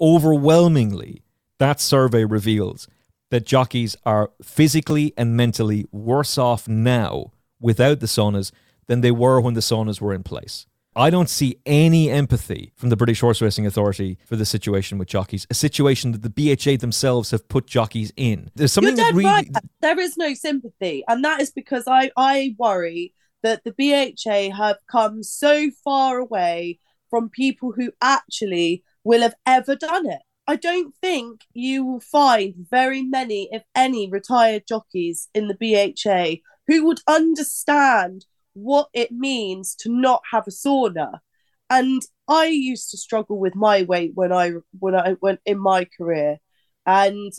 overwhelmingly, 0.00 1.22
that 1.58 1.80
survey 1.80 2.24
reveals 2.24 2.88
that 3.30 3.46
jockeys 3.46 3.96
are 4.04 4.30
physically 4.42 5.12
and 5.16 5.36
mentally 5.36 5.86
worse 5.90 6.38
off 6.38 6.68
now 6.68 7.32
without 7.60 8.00
the 8.00 8.06
saunas 8.06 8.52
than 8.86 9.00
they 9.00 9.10
were 9.10 9.40
when 9.40 9.54
the 9.54 9.60
saunas 9.60 10.00
were 10.00 10.14
in 10.14 10.22
place. 10.22 10.66
I 10.96 11.10
don't 11.10 11.28
see 11.28 11.58
any 11.66 12.10
empathy 12.10 12.72
from 12.74 12.88
the 12.88 12.96
British 12.96 13.20
Horse 13.20 13.42
Racing 13.42 13.66
Authority 13.66 14.16
for 14.24 14.34
the 14.34 14.46
situation 14.46 14.96
with 14.96 15.08
jockeys, 15.08 15.46
a 15.50 15.54
situation 15.54 16.12
that 16.12 16.22
the 16.22 16.30
BHA 16.30 16.78
themselves 16.78 17.32
have 17.32 17.46
put 17.48 17.66
jockeys 17.66 18.14
in. 18.16 18.50
There's 18.54 18.72
something 18.72 18.96
You're 18.96 19.04
that 19.04 19.12
dead 19.12 19.16
really. 19.16 19.30
right. 19.30 19.50
There 19.82 20.00
is 20.00 20.16
no 20.16 20.32
sympathy, 20.32 21.04
and 21.06 21.22
that 21.22 21.42
is 21.42 21.50
because 21.50 21.84
I 21.86 22.10
I 22.16 22.56
worry 22.58 23.12
that 23.42 23.62
the 23.64 23.72
BHA 23.72 24.56
have 24.56 24.78
come 24.90 25.22
so 25.22 25.70
far 25.84 26.18
away 26.18 26.80
from 27.10 27.28
people 27.28 27.72
who 27.72 27.92
actually 28.00 28.82
will 29.04 29.20
have 29.20 29.34
ever 29.44 29.76
done 29.76 30.08
it. 30.08 30.22
I 30.46 30.56
don't 30.56 30.94
think 31.02 31.42
you 31.52 31.84
will 31.84 32.00
find 32.00 32.54
very 32.70 33.02
many, 33.02 33.50
if 33.52 33.64
any, 33.74 34.08
retired 34.08 34.64
jockeys 34.66 35.28
in 35.34 35.48
the 35.48 35.54
BHA 35.54 36.40
who 36.66 36.86
would 36.86 37.00
understand 37.06 38.24
what 38.56 38.88
it 38.94 39.12
means 39.12 39.74
to 39.76 39.90
not 39.90 40.22
have 40.30 40.46
a 40.46 40.50
sauna. 40.50 41.18
And 41.68 42.02
I 42.28 42.46
used 42.46 42.90
to 42.90 42.96
struggle 42.96 43.38
with 43.38 43.54
my 43.54 43.82
weight 43.82 44.12
when 44.14 44.32
I 44.32 44.52
when 44.78 44.94
I 44.94 45.16
went 45.20 45.40
in 45.44 45.58
my 45.58 45.84
career, 45.84 46.38
and 46.86 47.32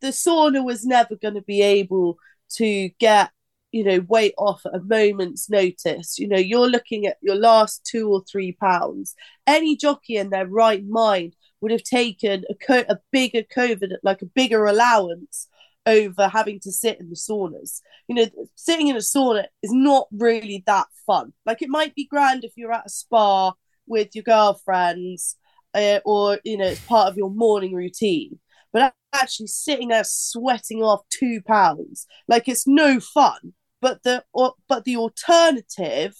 the 0.00 0.08
sauna 0.08 0.64
was 0.64 0.84
never 0.84 1.16
going 1.16 1.34
to 1.34 1.42
be 1.42 1.62
able 1.62 2.18
to 2.56 2.88
get 2.98 3.30
you 3.72 3.84
know 3.84 4.00
weight 4.08 4.34
off 4.38 4.62
at 4.66 4.74
a 4.74 4.80
moment's 4.80 5.50
notice. 5.50 6.18
You 6.18 6.28
know, 6.28 6.38
you're 6.38 6.68
looking 6.68 7.06
at 7.06 7.18
your 7.22 7.36
last 7.36 7.84
two 7.84 8.10
or 8.10 8.22
three 8.24 8.52
pounds. 8.52 9.14
Any 9.46 9.76
jockey 9.76 10.16
in 10.16 10.30
their 10.30 10.46
right 10.46 10.84
mind 10.86 11.36
would 11.60 11.72
have 11.72 11.82
taken 11.82 12.44
a, 12.50 12.54
co- 12.54 12.84
a 12.88 12.98
bigger 13.12 13.42
COVID, 13.42 13.92
like 14.02 14.22
a 14.22 14.26
bigger 14.26 14.64
allowance 14.66 15.48
over 15.88 16.28
having 16.28 16.60
to 16.60 16.70
sit 16.70 17.00
in 17.00 17.08
the 17.08 17.16
saunas. 17.16 17.80
You 18.06 18.14
know, 18.14 18.26
sitting 18.54 18.88
in 18.88 18.96
a 18.96 19.00
sauna 19.00 19.46
is 19.62 19.72
not 19.72 20.06
really 20.12 20.62
that 20.66 20.86
fun. 21.06 21.32
Like 21.46 21.62
it 21.62 21.70
might 21.70 21.94
be 21.94 22.06
grand 22.06 22.44
if 22.44 22.52
you're 22.56 22.72
at 22.72 22.86
a 22.86 22.90
spa 22.90 23.52
with 23.86 24.14
your 24.14 24.24
girlfriends, 24.24 25.36
uh, 25.74 26.00
or 26.04 26.38
you 26.44 26.58
know, 26.58 26.66
it's 26.66 26.84
part 26.84 27.08
of 27.08 27.16
your 27.16 27.30
morning 27.30 27.74
routine. 27.74 28.38
But 28.72 28.94
actually, 29.12 29.46
sitting 29.46 29.88
there 29.88 30.04
sweating 30.04 30.82
off 30.82 31.00
two 31.10 31.40
pounds, 31.46 32.06
like 32.28 32.48
it's 32.48 32.66
no 32.66 33.00
fun. 33.00 33.54
But 33.80 34.02
the 34.02 34.24
or, 34.32 34.54
but 34.68 34.84
the 34.84 34.96
alternative 34.96 36.14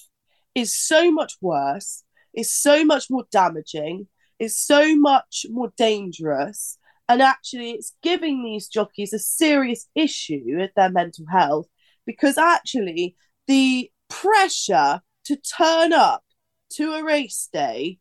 is 0.55 0.75
so 0.75 1.13
much 1.13 1.35
worse. 1.41 2.05
Is 2.35 2.53
so 2.53 2.85
much 2.85 3.07
more 3.11 3.25
damaging. 3.31 4.09
Is 4.39 4.59
so 4.59 4.97
much 4.97 5.45
more 5.51 5.73
dangerous 5.77 6.78
and 7.09 7.23
actually 7.23 7.73
it's 7.73 7.95
giving 8.03 8.45
these 8.45 8.69
jockeys 8.69 9.13
a 9.13 9.19
serious 9.19 9.89
issue 9.95 10.57
with 10.59 10.71
their 10.77 10.91
mental 10.91 11.25
health 11.31 11.67
because 12.07 12.39
actually 12.39 13.17
the 13.47 13.91
pressure 14.09 15.01
to 15.25 15.37
turn 15.37 15.93
up 15.93 16.25
to 16.71 16.93
a 16.95 17.05
race 17.05 17.49
day 17.53 17.99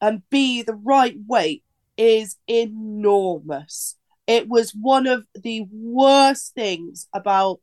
and 0.00 0.22
be 0.30 0.62
the 0.62 0.74
right 0.74 1.16
weight 1.26 1.64
is 1.96 2.36
enormous. 2.48 3.96
It 4.26 4.48
was 4.48 4.72
one 4.72 5.06
of 5.06 5.24
the 5.34 5.66
worst 5.70 6.54
things 6.54 7.08
about 7.14 7.60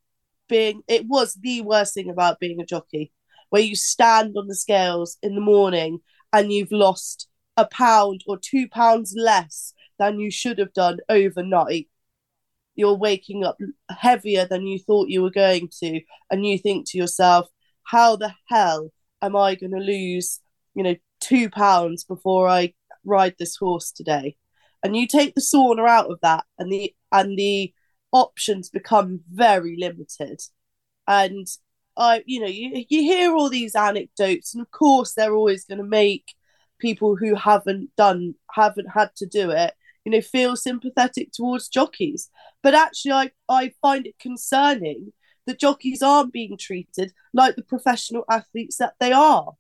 being 0.48 0.82
it 0.88 1.06
was 1.06 1.36
the 1.36 1.62
worst 1.62 1.94
thing 1.94 2.10
about 2.10 2.40
being 2.40 2.60
a 2.60 2.66
jockey 2.66 3.12
where 3.50 3.62
you 3.62 3.76
stand 3.76 4.36
on 4.38 4.48
the 4.48 4.56
scales 4.56 5.18
in 5.22 5.36
the 5.36 5.42
morning 5.42 6.00
and 6.34 6.52
you've 6.52 6.72
lost 6.72 7.28
a 7.56 7.66
pound 7.66 8.24
or 8.28 8.38
two 8.38 8.68
pounds 8.68 9.14
less 9.18 9.74
than 10.00 10.20
you 10.20 10.32
should 10.32 10.58
have 10.58 10.74
done 10.74 11.00
overnight. 11.10 11.88
You're 12.76 12.98
waking 12.98 13.44
up 13.44 13.58
heavier 13.90 14.46
than 14.46 14.66
you 14.66 14.80
thought 14.80 15.10
you 15.10 15.22
were 15.22 15.32
going 15.32 15.70
to, 15.82 16.02
and 16.32 16.46
you 16.46 16.58
think 16.58 16.90
to 16.90 16.98
yourself, 16.98 17.48
how 17.84 18.16
the 18.16 18.34
hell 18.48 18.92
am 19.22 19.36
I 19.36 19.56
going 19.56 19.74
to 19.74 19.80
lose, 19.80 20.40
you 20.74 20.84
know, 20.84 20.96
two 21.20 21.50
pounds 21.50 22.06
before 22.06 22.48
I 22.48 22.74
ride 23.04 23.36
this 23.38 23.58
horse 23.58 23.92
today? 23.92 24.38
And 24.82 24.96
you 24.96 25.08
take 25.08 25.36
the 25.36 25.42
sauna 25.42 25.88
out 25.88 26.10
of 26.10 26.20
that, 26.22 26.46
and 26.58 26.72
the 26.72 26.96
and 27.12 27.38
the 27.38 27.74
options 28.12 28.70
become 28.70 29.22
very 29.30 29.76
limited. 29.78 30.40
And 31.08 31.48
I, 31.98 32.24
you 32.26 32.40
know, 32.40 32.48
you 32.48 32.86
you 32.88 33.02
hear 33.02 33.36
all 33.36 33.50
these 33.50 33.76
anecdotes, 33.76 34.54
and 34.54 34.62
of 34.62 34.72
course 34.72 35.14
they're 35.14 35.34
always 35.34 35.66
going 35.66 35.80
to 35.80 35.84
make 35.84 36.34
people 36.80 37.16
who 37.18 37.36
haven't 37.36 37.90
done 37.98 38.36
haven't 38.52 38.88
had 38.88 39.14
to 39.18 39.26
do 39.26 39.52
it 39.52 39.74
you 40.10 40.18
know, 40.18 40.22
feel 40.22 40.56
sympathetic 40.56 41.32
towards 41.32 41.68
jockeys. 41.68 42.30
But 42.64 42.74
actually, 42.74 43.12
I, 43.12 43.32
I 43.48 43.74
find 43.80 44.08
it 44.08 44.18
concerning 44.20 45.14
that 45.46 45.60
jockeys 45.60 46.02
aren't 46.02 46.34
being 46.34 46.58
treated 46.58 47.14
like 47.32 47.56
the 47.56 47.64
professional 47.64 48.24
athletes 48.30 48.78
that 48.78 48.96
they 49.00 49.12
are. 49.12 49.54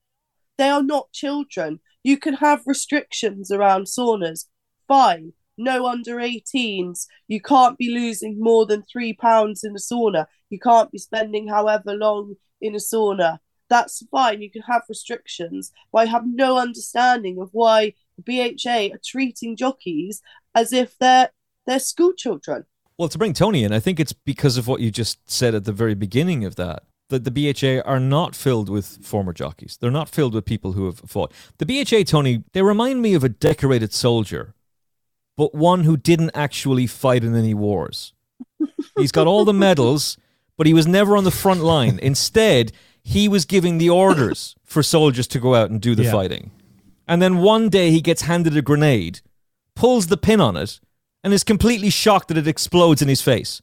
They 0.57 0.69
are 0.69 0.81
not 0.81 1.11
children. 1.11 1.81
You 2.03 2.17
can 2.17 2.33
have 2.35 2.63
restrictions 2.65 3.51
around 3.51 3.85
saunas, 3.85 4.45
fine. 4.87 5.33
No 5.55 5.85
under 5.85 6.15
18s. 6.15 7.05
You 7.27 7.41
can't 7.41 7.77
be 7.77 7.91
losing 7.91 8.39
more 8.39 8.65
than 8.65 8.83
three 8.91 9.13
pounds 9.13 9.63
in 9.63 9.73
a 9.73 9.79
sauna. 9.79 10.25
You 10.49 10.57
can't 10.57 10.91
be 10.91 10.97
spending 10.97 11.47
however 11.49 11.93
long 11.93 12.37
in 12.59 12.73
a 12.73 12.79
sauna. 12.79 13.39
That's 13.69 14.03
fine. 14.09 14.41
You 14.41 14.49
can 14.49 14.63
have 14.63 14.81
restrictions. 14.89 15.71
But 15.91 15.99
I 15.99 16.05
have 16.05 16.23
no 16.25 16.57
understanding 16.57 17.39
of 17.39 17.49
why 17.51 17.93
the 18.17 18.23
BHA 18.23 18.95
are 18.95 19.01
treating 19.05 19.55
jockeys 19.55 20.21
as 20.55 20.73
if 20.73 20.97
they're 20.97 21.29
they're 21.65 21.79
school 21.79 22.13
children. 22.13 22.65
Well, 22.97 23.09
to 23.09 23.17
bring 23.17 23.33
Tony 23.33 23.63
in, 23.63 23.71
I 23.71 23.79
think 23.79 23.99
it's 23.99 24.13
because 24.13 24.57
of 24.57 24.67
what 24.67 24.81
you 24.81 24.91
just 24.91 25.29
said 25.29 25.55
at 25.55 25.63
the 25.65 25.71
very 25.71 25.93
beginning 25.95 26.43
of 26.43 26.55
that. 26.55 26.83
That 27.09 27.23
the 27.23 27.31
BHA 27.31 27.81
are 27.89 27.99
not 27.99 28.35
filled 28.35 28.69
with 28.69 29.03
former 29.03 29.33
jockeys. 29.33 29.77
They're 29.79 29.89
not 29.89 30.09
filled 30.09 30.33
with 30.35 30.45
people 30.45 30.73
who 30.73 30.85
have 30.85 30.99
fought. 30.99 31.31
The 31.57 31.65
BHA, 31.65 32.03
Tony, 32.03 32.43
they 32.53 32.61
remind 32.61 33.01
me 33.01 33.13
of 33.15 33.23
a 33.23 33.29
decorated 33.29 33.93
soldier, 33.93 34.53
but 35.35 35.55
one 35.55 35.85
who 35.85 35.97
didn't 35.97 36.31
actually 36.35 36.85
fight 36.85 37.23
in 37.23 37.35
any 37.35 37.53
wars. 37.55 38.13
He's 38.97 39.11
got 39.11 39.25
all 39.27 39.43
the 39.45 39.53
medals, 39.53 40.17
but 40.57 40.67
he 40.67 40.73
was 40.73 40.85
never 40.85 41.17
on 41.17 41.23
the 41.23 41.31
front 41.31 41.61
line. 41.61 41.97
Instead, 42.01 42.73
he 43.01 43.27
was 43.27 43.45
giving 43.45 43.77
the 43.79 43.89
orders 43.89 44.55
for 44.63 44.83
soldiers 44.83 45.25
to 45.27 45.39
go 45.39 45.55
out 45.55 45.71
and 45.71 45.81
do 45.81 45.95
the 45.95 46.03
Yeah. 46.03 46.11
fighting. 46.11 46.51
And 47.07 47.21
then 47.21 47.37
one 47.39 47.69
day 47.69 47.89
he 47.89 48.01
gets 48.01 48.23
handed 48.23 48.55
a 48.55 48.61
grenade, 48.61 49.21
pulls 49.80 50.07
the 50.07 50.17
pin 50.17 50.41
on 50.41 50.57
it, 50.57 50.80
and 51.23 51.34
is 51.34 51.45
completely 51.45 51.89
shocked 51.89 52.27
that 52.27 52.38
it 52.38 52.47
explodes 52.47 53.01
in 53.01 53.07
his 53.07 53.21
face. 53.21 53.61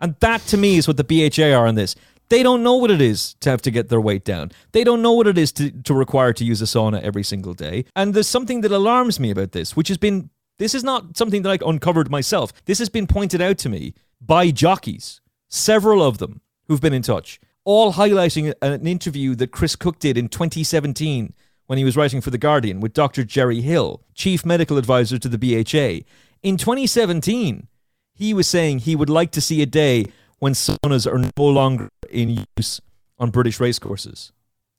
And 0.00 0.14
that 0.20 0.42
to 0.42 0.56
me 0.56 0.76
is 0.76 0.86
what 0.86 0.96
the 0.96 1.02
BHA 1.02 1.52
are 1.52 1.66
on 1.66 1.74
this. 1.74 1.96
They 2.28 2.44
don't 2.44 2.62
know 2.62 2.76
what 2.76 2.92
it 2.92 3.00
is 3.00 3.34
to 3.40 3.50
have 3.50 3.62
to 3.62 3.72
get 3.72 3.88
their 3.88 4.00
weight 4.00 4.24
down. 4.24 4.52
They 4.70 4.84
don't 4.84 5.02
know 5.02 5.14
what 5.14 5.26
it 5.26 5.36
is 5.36 5.50
to, 5.52 5.70
to 5.82 5.92
require 5.92 6.32
to 6.34 6.44
use 6.44 6.62
a 6.62 6.66
sauna 6.66 7.02
every 7.02 7.24
single 7.24 7.52
day. 7.52 7.84
And 7.96 8.14
there's 8.14 8.28
something 8.28 8.60
that 8.60 8.70
alarms 8.70 9.18
me 9.18 9.32
about 9.32 9.52
this, 9.52 9.74
which 9.74 9.88
has 9.88 9.98
been 9.98 10.30
this 10.58 10.74
is 10.74 10.84
not 10.84 11.16
something 11.16 11.42
that 11.42 11.60
I 11.60 11.68
uncovered 11.68 12.10
myself. 12.10 12.52
This 12.64 12.78
has 12.78 12.88
been 12.88 13.08
pointed 13.08 13.42
out 13.42 13.58
to 13.58 13.68
me 13.68 13.94
by 14.20 14.52
jockeys, 14.52 15.20
several 15.48 16.02
of 16.02 16.18
them 16.18 16.40
who've 16.68 16.80
been 16.80 16.94
in 16.94 17.02
touch, 17.02 17.40
all 17.64 17.94
highlighting 17.94 18.54
an 18.62 18.86
interview 18.86 19.34
that 19.34 19.50
Chris 19.50 19.74
Cook 19.74 19.98
did 19.98 20.16
in 20.16 20.28
2017 20.28 21.34
when 21.66 21.78
he 21.78 21.84
was 21.84 21.96
writing 21.96 22.20
for 22.20 22.30
The 22.30 22.38
Guardian 22.38 22.80
with 22.80 22.92
Dr. 22.92 23.24
Jerry 23.24 23.60
Hill, 23.60 24.02
chief 24.14 24.44
medical 24.44 24.78
advisor 24.78 25.18
to 25.18 25.28
the 25.28 25.38
BHA. 25.38 26.06
In 26.42 26.56
2017, 26.56 27.66
he 28.14 28.34
was 28.34 28.46
saying 28.46 28.80
he 28.80 28.96
would 28.96 29.10
like 29.10 29.30
to 29.32 29.40
see 29.40 29.62
a 29.62 29.66
day 29.66 30.06
when 30.38 30.52
saunas 30.52 31.10
are 31.10 31.18
no 31.18 31.44
longer 31.44 31.88
in 32.10 32.46
use 32.56 32.80
on 33.18 33.30
British 33.30 33.60
racecourses. 33.60 34.32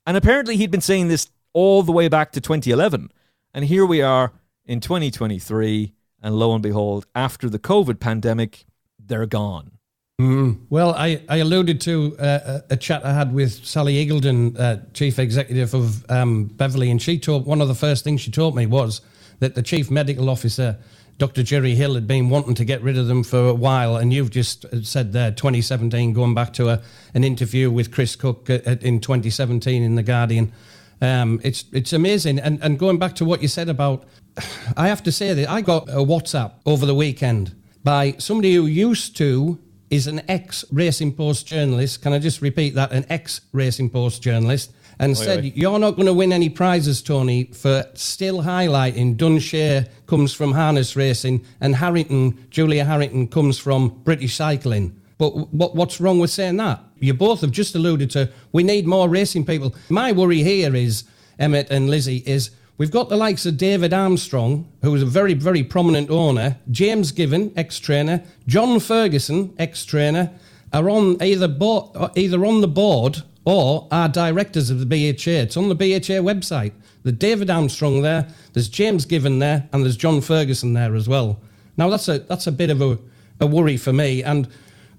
And 0.06 0.16
apparently, 0.16 0.56
he'd 0.56 0.70
been 0.70 0.80
saying 0.80 1.08
this 1.08 1.30
all 1.52 1.82
the 1.82 1.92
way 1.92 2.08
back 2.08 2.32
to 2.32 2.40
2011. 2.40 3.10
And 3.52 3.64
here 3.64 3.84
we 3.84 4.02
are 4.02 4.32
in 4.64 4.80
2023, 4.80 5.92
and 6.22 6.36
lo 6.36 6.52
and 6.52 6.62
behold, 6.62 7.06
after 7.14 7.48
the 7.48 7.58
COVID 7.58 8.00
pandemic, 8.00 8.64
they're 8.98 9.26
gone. 9.26 9.77
Mm. 10.20 10.58
Well, 10.68 10.94
I, 10.94 11.22
I 11.28 11.36
alluded 11.36 11.80
to 11.82 12.16
uh, 12.18 12.60
a 12.70 12.76
chat 12.76 13.04
I 13.04 13.12
had 13.12 13.32
with 13.32 13.64
Sally 13.64 14.04
Iggulden, 14.04 14.58
uh, 14.58 14.78
chief 14.92 15.16
executive 15.16 15.74
of 15.74 16.10
um, 16.10 16.46
Beverley, 16.46 16.90
and 16.90 17.00
she 17.00 17.20
told 17.20 17.46
one 17.46 17.60
of 17.60 17.68
the 17.68 17.74
first 17.74 18.02
things 18.02 18.20
she 18.20 18.32
told 18.32 18.56
me 18.56 18.66
was 18.66 19.00
that 19.38 19.54
the 19.54 19.62
chief 19.62 19.92
medical 19.92 20.28
officer, 20.28 20.76
Dr. 21.18 21.44
Jerry 21.44 21.76
Hill, 21.76 21.94
had 21.94 22.08
been 22.08 22.30
wanting 22.30 22.56
to 22.56 22.64
get 22.64 22.82
rid 22.82 22.98
of 22.98 23.06
them 23.06 23.22
for 23.22 23.46
a 23.46 23.54
while, 23.54 23.94
and 23.94 24.12
you've 24.12 24.32
just 24.32 24.66
said 24.84 25.12
there 25.12 25.30
2017, 25.30 26.14
going 26.14 26.34
back 26.34 26.52
to 26.54 26.68
a, 26.70 26.82
an 27.14 27.22
interview 27.22 27.70
with 27.70 27.92
Chris 27.92 28.16
Cook 28.16 28.50
uh, 28.50 28.58
in 28.80 28.98
2017 28.98 29.84
in 29.84 29.94
the 29.94 30.02
Guardian. 30.02 30.52
Um, 31.00 31.40
it's 31.44 31.64
it's 31.70 31.92
amazing, 31.92 32.40
and 32.40 32.60
and 32.60 32.76
going 32.76 32.98
back 32.98 33.14
to 33.16 33.24
what 33.24 33.40
you 33.40 33.46
said 33.46 33.68
about, 33.68 34.02
I 34.76 34.88
have 34.88 35.04
to 35.04 35.12
say 35.12 35.32
that 35.32 35.48
I 35.48 35.60
got 35.60 35.88
a 35.88 36.04
WhatsApp 36.04 36.54
over 36.66 36.86
the 36.86 36.94
weekend 36.96 37.54
by 37.84 38.16
somebody 38.18 38.56
who 38.56 38.66
used 38.66 39.16
to 39.18 39.60
is 39.90 40.06
an 40.06 40.22
ex 40.28 40.64
Racing 40.70 41.14
Post 41.14 41.46
journalist. 41.46 42.02
Can 42.02 42.12
I 42.12 42.18
just 42.18 42.42
repeat 42.42 42.74
that? 42.74 42.92
An 42.92 43.06
ex 43.08 43.40
Racing 43.52 43.90
Post 43.90 44.22
journalist. 44.22 44.72
And 45.00 45.16
said, 45.16 45.44
You're 45.44 45.78
not 45.78 45.92
going 45.92 46.06
to 46.06 46.12
win 46.12 46.32
any 46.32 46.48
prizes, 46.48 47.02
Tony, 47.02 47.44
for 47.44 47.84
still 47.94 48.42
highlighting 48.42 49.16
Dunshea 49.16 49.88
comes 50.06 50.34
from 50.34 50.52
harness 50.52 50.96
racing 50.96 51.44
and 51.60 51.76
Harrington, 51.76 52.46
Julia 52.50 52.84
Harrington, 52.84 53.28
comes 53.28 53.58
from 53.58 53.90
British 54.02 54.34
cycling. 54.34 55.00
But 55.16 55.52
what, 55.52 55.76
what's 55.76 56.00
wrong 56.00 56.18
with 56.18 56.30
saying 56.30 56.56
that? 56.56 56.80
You 56.98 57.14
both 57.14 57.42
have 57.42 57.52
just 57.52 57.76
alluded 57.76 58.10
to 58.10 58.30
we 58.50 58.64
need 58.64 58.86
more 58.86 59.08
racing 59.08 59.44
people. 59.44 59.74
My 59.88 60.10
worry 60.10 60.42
here 60.42 60.74
is, 60.74 61.04
Emmet 61.38 61.70
and 61.70 61.88
Lizzie, 61.88 62.24
is 62.26 62.50
We've 62.78 62.92
got 62.92 63.08
the 63.08 63.16
likes 63.16 63.44
of 63.44 63.56
David 63.56 63.92
Armstrong, 63.92 64.70
who 64.82 64.94
is 64.94 65.02
a 65.02 65.06
very, 65.06 65.34
very 65.34 65.64
prominent 65.64 66.10
owner, 66.10 66.58
James 66.70 67.10
Given, 67.10 67.52
ex-trainer, 67.56 68.22
John 68.46 68.78
Ferguson, 68.78 69.52
ex-trainer, 69.58 70.30
are 70.72 70.88
on 70.88 71.20
either 71.20 71.48
bo- 71.48 71.90
uh, 71.96 72.10
either 72.14 72.46
on 72.46 72.60
the 72.60 72.68
board 72.68 73.24
or 73.44 73.88
are 73.90 74.08
directors 74.08 74.70
of 74.70 74.78
the 74.78 74.86
BHA. 74.86 75.42
It's 75.42 75.56
on 75.56 75.68
the 75.68 75.74
BHA 75.74 76.22
website. 76.22 76.70
There's 77.02 77.16
David 77.16 77.50
Armstrong 77.50 78.02
there, 78.02 78.28
there's 78.52 78.68
James 78.68 79.04
Given 79.04 79.40
there, 79.40 79.68
and 79.72 79.82
there's 79.82 79.96
John 79.96 80.20
Ferguson 80.20 80.74
there 80.74 80.94
as 80.94 81.08
well. 81.08 81.40
Now 81.76 81.88
that's 81.88 82.06
a 82.06 82.20
that's 82.20 82.46
a 82.46 82.52
bit 82.52 82.70
of 82.70 82.80
a, 82.80 82.96
a 83.40 83.46
worry 83.46 83.76
for 83.76 83.92
me. 83.92 84.22
And 84.22 84.46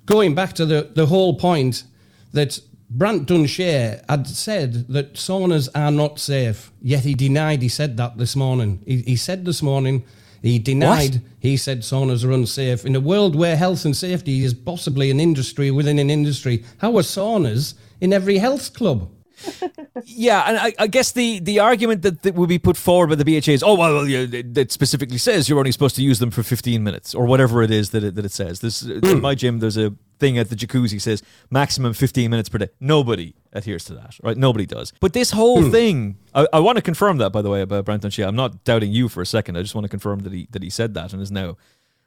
going 0.05 0.35
back 0.35 0.51
to 0.53 0.65
the, 0.65 0.89
the 0.95 1.05
whole 1.05 1.35
point 1.35 1.83
that 2.33 2.59
Brant 2.89 3.27
Dunshea 3.27 4.03
had 4.09 4.27
said 4.27 4.87
that 4.87 5.13
saunas 5.13 5.69
are 5.75 5.91
not 5.91 6.19
safe, 6.19 6.71
yet 6.81 7.03
he 7.03 7.13
denied 7.13 7.61
he 7.61 7.69
said 7.69 7.97
that 7.97 8.17
this 8.17 8.35
morning. 8.35 8.81
He, 8.85 9.01
he 9.01 9.15
said 9.15 9.45
this 9.45 9.61
morning 9.61 10.03
he 10.41 10.57
denied 10.57 11.15
what? 11.15 11.21
he 11.39 11.57
said 11.57 11.81
saunas 11.81 12.25
are 12.25 12.31
unsafe. 12.31 12.85
In 12.85 12.95
a 12.95 12.99
world 12.99 13.35
where 13.35 13.57
health 13.57 13.85
and 13.85 13.95
safety 13.95 14.43
is 14.43 14.53
possibly 14.53 15.11
an 15.11 15.19
industry 15.19 15.69
within 15.69 15.99
an 15.99 16.09
industry, 16.09 16.63
how 16.79 16.97
are 16.97 17.01
saunas 17.01 17.75
in 18.01 18.13
every 18.13 18.37
health 18.37 18.73
club? 18.73 19.09
yeah, 20.03 20.43
and 20.47 20.57
I, 20.57 20.73
I, 20.79 20.87
guess 20.87 21.13
the, 21.13 21.39
the 21.39 21.59
argument 21.59 22.01
that, 22.01 22.23
that 22.23 22.35
would 22.35 22.49
be 22.49 22.59
put 22.59 22.75
forward 22.75 23.07
by 23.07 23.15
the 23.15 23.23
BHA 23.23 23.51
is, 23.53 23.63
oh, 23.63 23.75
well, 23.75 23.93
well 23.93 24.07
yeah, 24.07 24.41
that 24.51 24.71
specifically 24.71 25.17
says 25.17 25.47
you're 25.47 25.59
only 25.59 25.71
supposed 25.71 25.95
to 25.95 26.03
use 26.03 26.19
them 26.19 26.29
for 26.29 26.43
15 26.43 26.83
minutes 26.83 27.15
or 27.15 27.25
whatever 27.25 27.63
it 27.63 27.71
is 27.71 27.91
that 27.91 28.03
it, 28.03 28.15
that 28.15 28.25
it 28.25 28.31
says. 28.31 28.59
This 28.59 28.83
mm. 28.83 29.11
In 29.11 29.21
my 29.21 29.35
gym, 29.35 29.59
there's 29.59 29.77
a 29.77 29.93
thing 30.19 30.37
at 30.37 30.49
the 30.49 30.55
jacuzzi 30.55 31.01
says 31.01 31.23
maximum 31.49 31.93
15 31.93 32.29
minutes 32.29 32.49
per 32.49 32.57
day. 32.57 32.69
Nobody 32.79 33.35
adheres 33.53 33.85
to 33.85 33.93
that, 33.95 34.15
right? 34.21 34.37
Nobody 34.37 34.65
does. 34.65 34.93
But 34.99 35.13
this 35.13 35.31
whole 35.31 35.63
mm. 35.63 35.71
thing, 35.71 36.17
I, 36.33 36.47
I, 36.53 36.59
want 36.59 36.77
to 36.77 36.81
confirm 36.81 37.17
that, 37.17 37.31
by 37.31 37.41
the 37.41 37.49
way, 37.49 37.61
about 37.61 37.85
Brant 37.85 38.03
Dunshea. 38.03 38.27
I'm 38.27 38.35
not 38.35 38.63
doubting 38.63 38.91
you 38.91 39.09
for 39.09 39.21
a 39.21 39.25
second. 39.25 39.57
I 39.57 39.61
just 39.61 39.75
want 39.75 39.85
to 39.85 39.89
confirm 39.89 40.19
that 40.19 40.33
he, 40.33 40.47
that 40.51 40.61
he 40.61 40.69
said 40.69 40.93
that 40.93 41.13
and 41.13 41.21
is 41.21 41.31
now 41.31 41.57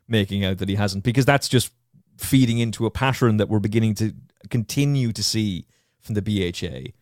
making 0.07 0.45
out 0.45 0.59
that 0.59 0.69
he 0.69 0.75
hasn't, 0.75 1.05
because 1.05 1.25
that's 1.25 1.49
just 1.49 1.73
feeding 2.19 2.59
into 2.59 2.87
a 2.87 2.91
pattern 2.91 3.39
that 3.39 3.49
we're 3.49 3.59
beginning 3.59 3.95
to 3.95 4.13
continue 4.51 5.13
to 5.13 5.23
see 5.23 5.67
from 6.01 6.15
the 6.15 6.23
BHA 6.23 6.93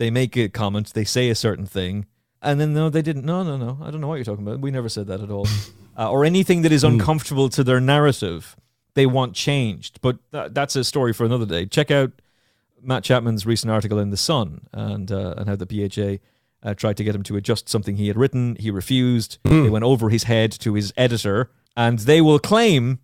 they 0.00 0.10
make 0.10 0.34
a 0.36 0.48
comment, 0.48 0.94
they 0.94 1.04
say 1.04 1.28
a 1.28 1.34
certain 1.34 1.66
thing, 1.66 2.06
and 2.40 2.58
then 2.58 2.72
no, 2.72 2.88
they 2.88 3.02
didn't. 3.02 3.24
No, 3.24 3.42
no, 3.42 3.58
no. 3.58 3.78
I 3.82 3.90
don't 3.90 4.00
know 4.00 4.08
what 4.08 4.14
you're 4.14 4.24
talking 4.24 4.46
about. 4.46 4.58
We 4.58 4.70
never 4.70 4.88
said 4.88 5.06
that 5.08 5.20
at 5.20 5.30
all. 5.30 5.46
uh, 5.98 6.10
or 6.10 6.24
anything 6.24 6.62
that 6.62 6.72
is 6.72 6.82
hmm. 6.82 6.94
uncomfortable 6.94 7.50
to 7.50 7.62
their 7.62 7.80
narrative, 7.80 8.56
they 9.00 9.06
want 9.06 9.34
changed. 9.34 10.00
But 10.00 10.18
th- 10.32 10.52
that's 10.52 10.76
a 10.76 10.84
story 10.84 11.12
for 11.12 11.24
another 11.24 11.46
day. 11.46 11.66
Check 11.66 11.90
out 11.90 12.12
Matt 12.82 13.02
Chapman's 13.04 13.46
recent 13.46 13.70
article 13.70 13.98
in 13.98 14.10
the 14.10 14.16
Sun 14.16 14.68
and 14.72 15.10
uh, 15.10 15.34
and 15.36 15.48
how 15.48 15.56
the 15.56 15.66
BHA. 15.66 16.18
uh, 16.62 16.74
tried 16.74 16.96
to 16.98 17.04
get 17.04 17.14
him 17.14 17.22
to 17.22 17.36
adjust 17.36 17.68
something 17.70 17.96
he 17.96 18.08
had 18.08 18.16
written. 18.16 18.56
He 18.60 18.70
refused. 18.70 19.38
Mm. 19.44 19.64
They 19.64 19.70
went 19.70 19.84
over 19.84 20.10
his 20.10 20.24
head 20.24 20.52
to 20.60 20.74
his 20.74 20.92
editor, 20.96 21.50
and 21.74 22.00
they 22.00 22.20
will 22.20 22.38
claim 22.38 22.98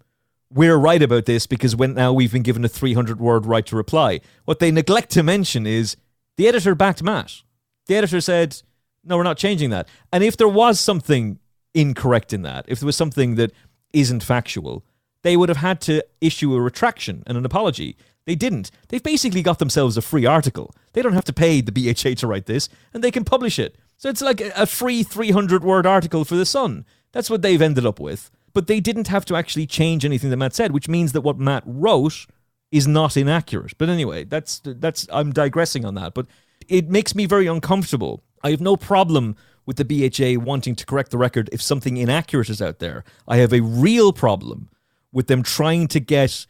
we're 0.51 0.76
right 0.76 1.03
about 1.03 1.24
this 1.24 1.47
because 1.47 1.74
when 1.74 1.94
now 1.94 2.12
we've 2.12 2.32
been 2.32 2.42
given 2.42 2.64
a 2.64 2.68
300 2.68 3.18
word 3.18 3.47
right 3.47 3.66
to 3.66 3.76
reply. 3.76 4.20
What 4.44 4.59
they 4.59 4.70
neglect 4.70 5.11
to 5.12 5.22
mention 5.22 5.66
is 5.66 5.97
the 6.36 6.47
editor 6.49 6.74
backed 6.74 7.03
Matt. 7.03 7.42
The 7.86 7.97
editor 7.97 8.20
said, 8.20 8.62
no, 9.05 9.16
we're 9.16 9.22
not 9.22 9.38
changing 9.38 9.70
that. 9.70 9.88
And 10.12 10.22
if 10.22 10.36
there 10.36 10.49
was 10.49 10.78
something 10.78 11.38
incorrect 11.74 12.32
in 12.32 12.42
that, 12.42 12.64
if 12.68 12.80
there 12.80 12.86
was 12.86 12.97
something 12.97 13.36
that 13.36 13.53
isn't 13.92 14.22
factual, 14.22 14.84
they 15.27 15.37
would 15.37 15.49
have 15.49 15.59
had 15.59 15.81
to 15.81 16.05
issue 16.20 16.55
a 16.55 16.61
retraction 16.61 17.24
and 17.27 17.37
an 17.37 17.45
apology. 17.45 17.97
They 18.27 18.37
didn't. 18.37 18.70
They've 18.89 19.03
basically 19.03 19.43
got 19.43 19.59
themselves 19.59 19.97
a 19.97 20.03
free 20.03 20.24
article. 20.24 20.72
They 20.93 21.03
don't 21.03 21.14
have 21.14 21.24
to 21.24 21.33
pay 21.33 21.61
the 21.61 21.72
BHA 21.72 22.14
to 22.20 22.29
write 22.29 22.47
this, 22.47 22.68
and 22.95 23.03
they 23.03 23.11
can 23.11 23.24
publish 23.24 23.59
it. 23.59 23.74
So 23.97 24.09
it's 24.09 24.22
like 24.22 24.41
a 24.41 24.66
free 24.66 25.03
300 25.03 25.64
word 25.64 25.85
article 25.85 26.24
for 26.24 26.37
The 26.37 26.47
Sun. 26.47 26.85
That's 27.11 27.29
what 27.29 27.43
they've 27.43 27.61
ended 27.61 27.85
up 27.85 27.99
with. 27.99 28.31
But 28.53 28.68
they 28.68 28.79
didn't 28.79 29.09
have 29.09 29.24
to 29.24 29.35
actually 29.35 29.66
change 29.66 30.05
anything 30.05 30.31
that 30.31 30.37
Matt 30.37 30.55
said, 30.55 30.70
which 30.70 30.89
means 30.89 31.11
that 31.11 31.22
what 31.22 31.41
Matt 31.41 31.64
wrote 31.66 32.27
is 32.70 32.87
not 32.87 33.16
inaccurate. 33.16 33.77
But 33.79 33.89
anyway, 33.89 34.22
that's 34.22 34.61
that's 34.65 35.09
I'm 35.11 35.32
digressing 35.32 35.85
on 35.85 35.97
that, 35.97 36.15
but 36.15 36.28
it 36.69 36.89
makes 36.89 37.16
me 37.16 37.27
very 37.27 37.48
uncomfortable. 37.48 38.23
I 38.44 38.51
have 38.51 38.61
no 38.61 38.77
problem 38.77 39.35
with 39.66 39.77
the 39.77 39.85
BHA 39.85 40.40
wanting 40.40 40.77
to 40.77 40.86
correct 40.86 41.11
the 41.11 41.19
record 41.19 41.51
if 41.53 41.61
something 41.61 41.97
inaccurate 41.97 42.48
is 42.48 42.62
out 42.62 42.78
there. 42.78 43.03
I 43.27 43.39
have 43.39 43.53
a 43.53 43.61
real 43.61 44.12
problem 44.12 44.69
with 45.16 45.28
them 45.28 45.43
trying 45.43 45.88
to 45.88 45.98
get 45.98 46.47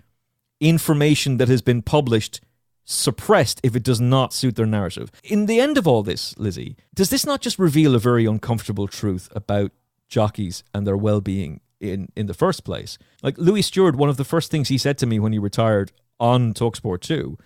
information 0.58 1.36
that 1.36 1.46
has 1.46 1.62
been 1.62 1.82
published 1.82 2.40
suppressed 2.84 3.60
if 3.62 3.76
it 3.76 3.84
does 3.84 4.00
not 4.00 4.32
suit 4.32 4.56
their 4.56 4.66
narrative. 4.66 5.12
In 5.22 5.46
the 5.46 5.60
end 5.60 5.78
of 5.78 5.86
all 5.86 6.02
this, 6.02 6.36
Lizzie, 6.36 6.76
does 6.92 7.08
this 7.08 7.24
not 7.24 7.40
just 7.40 7.60
reveal 7.60 7.94
a 7.94 8.00
very 8.00 8.26
uncomfortable 8.26 8.88
truth 8.88 9.28
about 9.36 9.70
jockeys 10.08 10.64
and 10.74 10.84
their 10.84 10.96
well-being 10.96 11.60
in 11.78 12.08
in 12.16 12.26
the 12.26 12.34
first 12.34 12.64
place? 12.64 12.98
Like 13.22 13.38
Louis 13.38 13.62
Steward, 13.62 13.94
one 13.94 14.08
of 14.08 14.16
the 14.16 14.24
first 14.24 14.50
things 14.50 14.66
he 14.66 14.78
said 14.78 14.98
to 14.98 15.06
me 15.06 15.20
when 15.20 15.32
he 15.32 15.38
retired 15.38 15.92
on 16.18 16.52
Talksport 16.52 17.02
2 17.02 17.38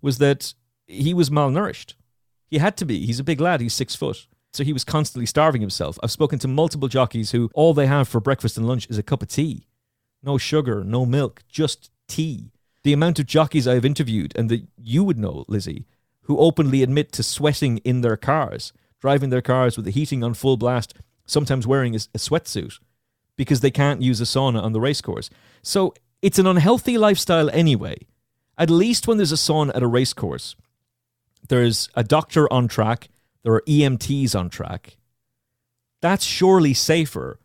was 0.00 0.18
that 0.18 0.54
he 0.86 1.12
was 1.12 1.28
malnourished. 1.28 1.94
He 2.46 2.58
had 2.58 2.76
to 2.76 2.84
be. 2.84 3.04
He's 3.04 3.18
a 3.18 3.24
big 3.24 3.40
lad. 3.40 3.60
He's 3.60 3.74
six 3.74 3.96
foot. 3.96 4.28
So 4.52 4.62
he 4.62 4.72
was 4.72 4.84
constantly 4.84 5.26
starving 5.26 5.60
himself. 5.60 5.98
I've 6.04 6.12
spoken 6.12 6.38
to 6.38 6.48
multiple 6.48 6.88
jockeys 6.88 7.32
who 7.32 7.50
all 7.52 7.74
they 7.74 7.86
have 7.86 8.06
for 8.06 8.20
breakfast 8.20 8.56
and 8.56 8.66
lunch 8.66 8.86
is 8.88 8.96
a 8.96 9.02
cup 9.02 9.22
of 9.22 9.28
tea. 9.28 9.67
No 10.22 10.38
sugar, 10.38 10.84
no 10.84 11.06
milk, 11.06 11.42
just 11.48 11.90
tea. 12.06 12.50
The 12.82 12.92
amount 12.92 13.18
of 13.18 13.26
jockeys 13.26 13.68
I've 13.68 13.84
interviewed, 13.84 14.32
and 14.36 14.48
that 14.48 14.66
you 14.76 15.04
would 15.04 15.18
know, 15.18 15.44
Lizzie, 15.48 15.86
who 16.22 16.38
openly 16.38 16.82
admit 16.82 17.12
to 17.12 17.22
sweating 17.22 17.78
in 17.78 18.00
their 18.00 18.16
cars, 18.16 18.72
driving 19.00 19.30
their 19.30 19.42
cars 19.42 19.76
with 19.76 19.84
the 19.84 19.92
heating 19.92 20.22
on 20.24 20.34
full 20.34 20.56
blast, 20.56 20.94
sometimes 21.26 21.66
wearing 21.66 21.94
a, 21.94 21.98
a 21.98 22.18
sweatsuit 22.18 22.78
because 23.36 23.60
they 23.60 23.70
can't 23.70 24.02
use 24.02 24.20
a 24.20 24.24
sauna 24.24 24.62
on 24.62 24.72
the 24.72 24.80
racecourse. 24.80 25.30
So 25.62 25.94
it's 26.22 26.38
an 26.38 26.46
unhealthy 26.46 26.98
lifestyle 26.98 27.48
anyway 27.50 27.98
at 28.58 28.68
least 28.68 29.06
when 29.06 29.16
there's 29.16 29.32
a 29.32 29.36
sauna 29.36 29.70
at 29.74 29.82
a 29.82 29.86
racecourse, 29.86 30.56
there's 31.48 31.88
a 31.94 32.02
doctor 32.02 32.52
on 32.52 32.66
track, 32.66 33.08
there 33.44 33.54
are 33.54 33.62
EMTs 33.66 34.38
on 34.38 34.50
track. 34.50 34.96
That's 36.02 36.24
surely 36.24 36.74
safer 36.74 37.38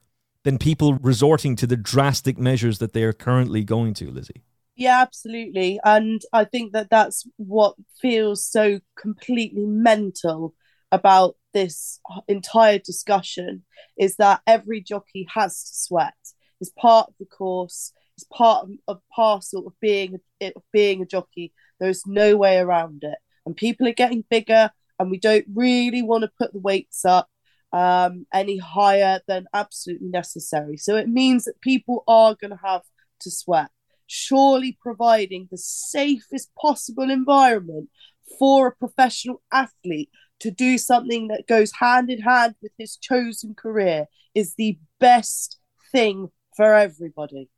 than 0.44 0.58
people 0.58 0.96
resorting 0.96 1.56
to 1.56 1.68
the 1.68 1.78
drastic 1.78 2.38
measures 2.38 2.80
that 2.80 2.94
they 2.94 3.04
are 3.04 3.14
currently 3.14 3.64
going 3.64 3.94
to, 3.96 4.12
Lizzie. 4.12 4.44
Yeah, 4.76 5.02
absolutely. 5.02 5.80
And 5.84 6.22
I 6.34 6.46
think 6.46 6.74
that 6.74 6.90
that's 6.90 7.28
what 7.38 7.76
feels 8.02 8.46
so 8.46 8.80
completely 9.00 9.66
mental 9.66 10.56
about 10.92 11.36
this 11.54 12.00
entire 12.28 12.80
discussion 12.80 13.64
is 13.98 14.16
that 14.18 14.42
every 14.48 14.82
jockey 14.82 15.28
has 15.34 15.64
to 15.64 15.76
sweat. 15.76 16.14
It's 16.60 16.72
part 16.72 17.10
of 17.10 17.14
the 17.20 17.26
course. 17.26 17.94
It's 18.18 18.26
part 18.32 18.68
of 18.88 19.00
parcel 19.16 19.68
of 19.68 19.74
being 19.80 20.20
of 20.42 20.64
being 20.72 21.02
a 21.02 21.06
jockey. 21.06 21.54
There's 21.80 22.06
no 22.06 22.38
way 22.38 22.58
around 22.58 23.04
it. 23.04 23.18
And 23.46 23.56
people 23.56 23.88
are 23.88 23.94
getting 23.94 24.24
bigger, 24.30 24.72
and 25.00 25.12
we 25.12 25.20
don't 25.20 25.46
really 25.54 26.02
want 26.02 26.24
to 26.24 26.32
put 26.38 26.54
the 26.54 26.60
weights 26.60 27.06
up 27.06 27.28
um, 27.74 28.28
any 28.32 28.58
higher 28.58 29.20
than 29.28 29.48
absolutely 29.54 30.08
necessary. 30.08 30.78
So 30.78 30.96
it 30.96 31.10
means 31.10 31.46
that 31.46 31.60
people 31.60 32.04
are 32.08 32.36
going 32.40 32.52
to 32.52 32.60
have 32.64 32.84
to 33.22 33.32
sweat. 33.32 33.72
Surely 34.06 34.78
providing 34.80 35.48
the 35.50 35.58
safest 35.58 36.52
possible 36.56 37.10
environment 37.10 37.90
for 38.38 38.68
a 38.68 38.76
professional 38.76 39.42
athlete 39.52 40.10
to 40.40 40.52
do 40.52 40.78
something 40.78 41.30
that 41.30 41.48
goes 41.48 41.72
hand 41.80 42.10
in 42.10 42.22
hand 42.22 42.56
with 42.62 42.72
his 42.78 42.96
chosen 42.98 43.56
career 43.56 44.06
is 44.36 44.54
the 44.56 44.78
best 45.00 45.58
thing 45.92 46.30
for 46.56 46.76
everybody. 46.76 47.50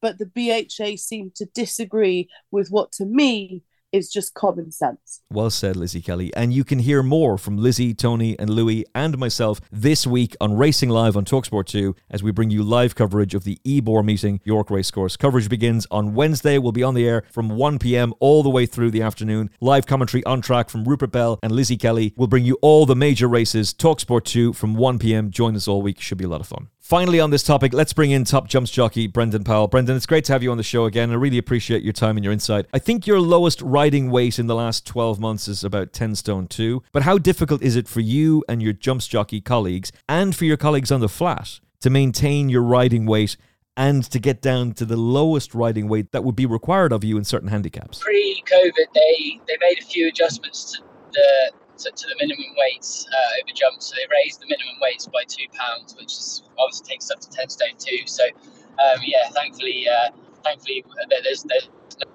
But 0.00 0.16
the 0.18 0.26
BHA 0.26 0.96
seem 0.96 1.32
to 1.36 1.44
disagree 1.54 2.28
with 2.50 2.68
what 2.70 2.92
to 2.92 3.04
me 3.04 3.62
is 3.92 4.10
just 4.10 4.34
common 4.34 4.70
sense. 4.70 5.22
Well 5.30 5.50
said, 5.50 5.76
Lizzie 5.76 6.00
Kelly. 6.00 6.32
And 6.34 6.52
you 6.52 6.64
can 6.64 6.80
hear 6.80 7.02
more 7.02 7.38
from 7.38 7.56
Lizzie, 7.56 7.94
Tony, 7.94 8.38
and 8.38 8.50
Louis 8.50 8.84
and 8.94 9.18
myself 9.18 9.60
this 9.70 10.06
week 10.06 10.36
on 10.40 10.56
Racing 10.56 10.90
Live 10.90 11.16
on 11.16 11.24
Talksport 11.24 11.66
2 11.66 11.94
as 12.10 12.22
we 12.22 12.30
bring 12.30 12.50
you 12.50 12.62
live 12.62 12.94
coverage 12.94 13.34
of 13.34 13.44
the 13.44 13.58
Ebor 13.64 14.02
meeting, 14.02 14.40
York 14.44 14.70
Racecourse. 14.70 15.16
Coverage 15.16 15.48
begins 15.48 15.86
on 15.90 16.14
Wednesday. 16.14 16.58
We'll 16.58 16.72
be 16.72 16.82
on 16.82 16.94
the 16.94 17.06
air 17.06 17.24
from 17.30 17.50
1 17.50 17.78
p.m. 17.78 18.14
all 18.20 18.42
the 18.42 18.50
way 18.50 18.66
through 18.66 18.90
the 18.90 19.02
afternoon. 19.02 19.50
Live 19.60 19.86
commentary 19.86 20.24
on 20.24 20.40
track 20.40 20.70
from 20.70 20.84
Rupert 20.84 21.12
Bell 21.12 21.38
and 21.42 21.52
Lizzie 21.52 21.76
Kelly. 21.76 22.14
We'll 22.16 22.28
bring 22.28 22.44
you 22.44 22.58
all 22.62 22.86
the 22.86 22.96
major 22.96 23.28
races. 23.28 23.72
Talksport 23.74 24.24
2 24.24 24.52
from 24.52 24.74
1 24.74 24.98
p.m. 24.98 25.30
Join 25.30 25.56
us 25.56 25.68
all 25.68 25.82
week. 25.82 26.00
Should 26.00 26.18
be 26.18 26.24
a 26.24 26.28
lot 26.28 26.40
of 26.40 26.46
fun. 26.46 26.68
Finally, 26.90 27.20
on 27.20 27.30
this 27.30 27.44
topic, 27.44 27.72
let's 27.72 27.92
bring 27.92 28.10
in 28.10 28.24
top 28.24 28.48
jumps 28.48 28.68
jockey 28.68 29.06
Brendan 29.06 29.44
Powell. 29.44 29.68
Brendan, 29.68 29.94
it's 29.94 30.06
great 30.06 30.24
to 30.24 30.32
have 30.32 30.42
you 30.42 30.50
on 30.50 30.56
the 30.56 30.64
show 30.64 30.86
again. 30.86 31.12
I 31.12 31.14
really 31.14 31.38
appreciate 31.38 31.84
your 31.84 31.92
time 31.92 32.16
and 32.16 32.24
your 32.24 32.32
insight. 32.32 32.66
I 32.74 32.80
think 32.80 33.06
your 33.06 33.20
lowest 33.20 33.62
riding 33.62 34.10
weight 34.10 34.40
in 34.40 34.48
the 34.48 34.56
last 34.56 34.88
12 34.88 35.20
months 35.20 35.46
is 35.46 35.62
about 35.62 35.92
10 35.92 36.16
stone 36.16 36.48
2. 36.48 36.82
But 36.90 37.04
how 37.04 37.16
difficult 37.16 37.62
is 37.62 37.76
it 37.76 37.86
for 37.86 38.00
you 38.00 38.42
and 38.48 38.60
your 38.60 38.72
jumps 38.72 39.06
jockey 39.06 39.40
colleagues 39.40 39.92
and 40.08 40.34
for 40.34 40.46
your 40.46 40.56
colleagues 40.56 40.90
on 40.90 40.98
the 40.98 41.08
flat 41.08 41.60
to 41.80 41.90
maintain 41.90 42.48
your 42.48 42.62
riding 42.62 43.06
weight 43.06 43.36
and 43.76 44.02
to 44.10 44.18
get 44.18 44.42
down 44.42 44.72
to 44.72 44.84
the 44.84 44.96
lowest 44.96 45.54
riding 45.54 45.86
weight 45.86 46.10
that 46.10 46.24
would 46.24 46.34
be 46.34 46.44
required 46.44 46.92
of 46.92 47.04
you 47.04 47.16
in 47.16 47.22
certain 47.22 47.50
handicaps? 47.50 48.00
Pre 48.00 48.42
COVID, 48.52 48.86
they, 48.94 49.40
they 49.46 49.56
made 49.60 49.78
a 49.80 49.84
few 49.84 50.08
adjustments 50.08 50.72
to 50.72 50.82
the 51.12 51.52
to, 51.80 51.90
to 51.90 52.06
the 52.08 52.16
minimum 52.20 52.52
weights 52.56 53.06
uh, 53.08 53.40
over 53.42 53.52
jumps. 53.54 53.86
So 53.86 53.94
they 53.96 54.06
raised 54.10 54.40
the 54.40 54.46
minimum 54.46 54.76
weights 54.80 55.06
by 55.06 55.24
two 55.26 55.46
pounds, 55.52 55.96
which 55.96 56.12
is 56.12 56.42
obviously 56.58 56.86
takes 56.86 57.10
up 57.10 57.20
to 57.20 57.30
ten 57.30 57.48
stone 57.48 57.76
two. 57.78 58.06
So 58.06 58.24
um, 58.24 59.00
yeah, 59.04 59.28
thankfully, 59.30 59.88
uh, 59.88 60.10
thankfully 60.44 60.84
there's 61.08 61.42
there's 61.44 61.68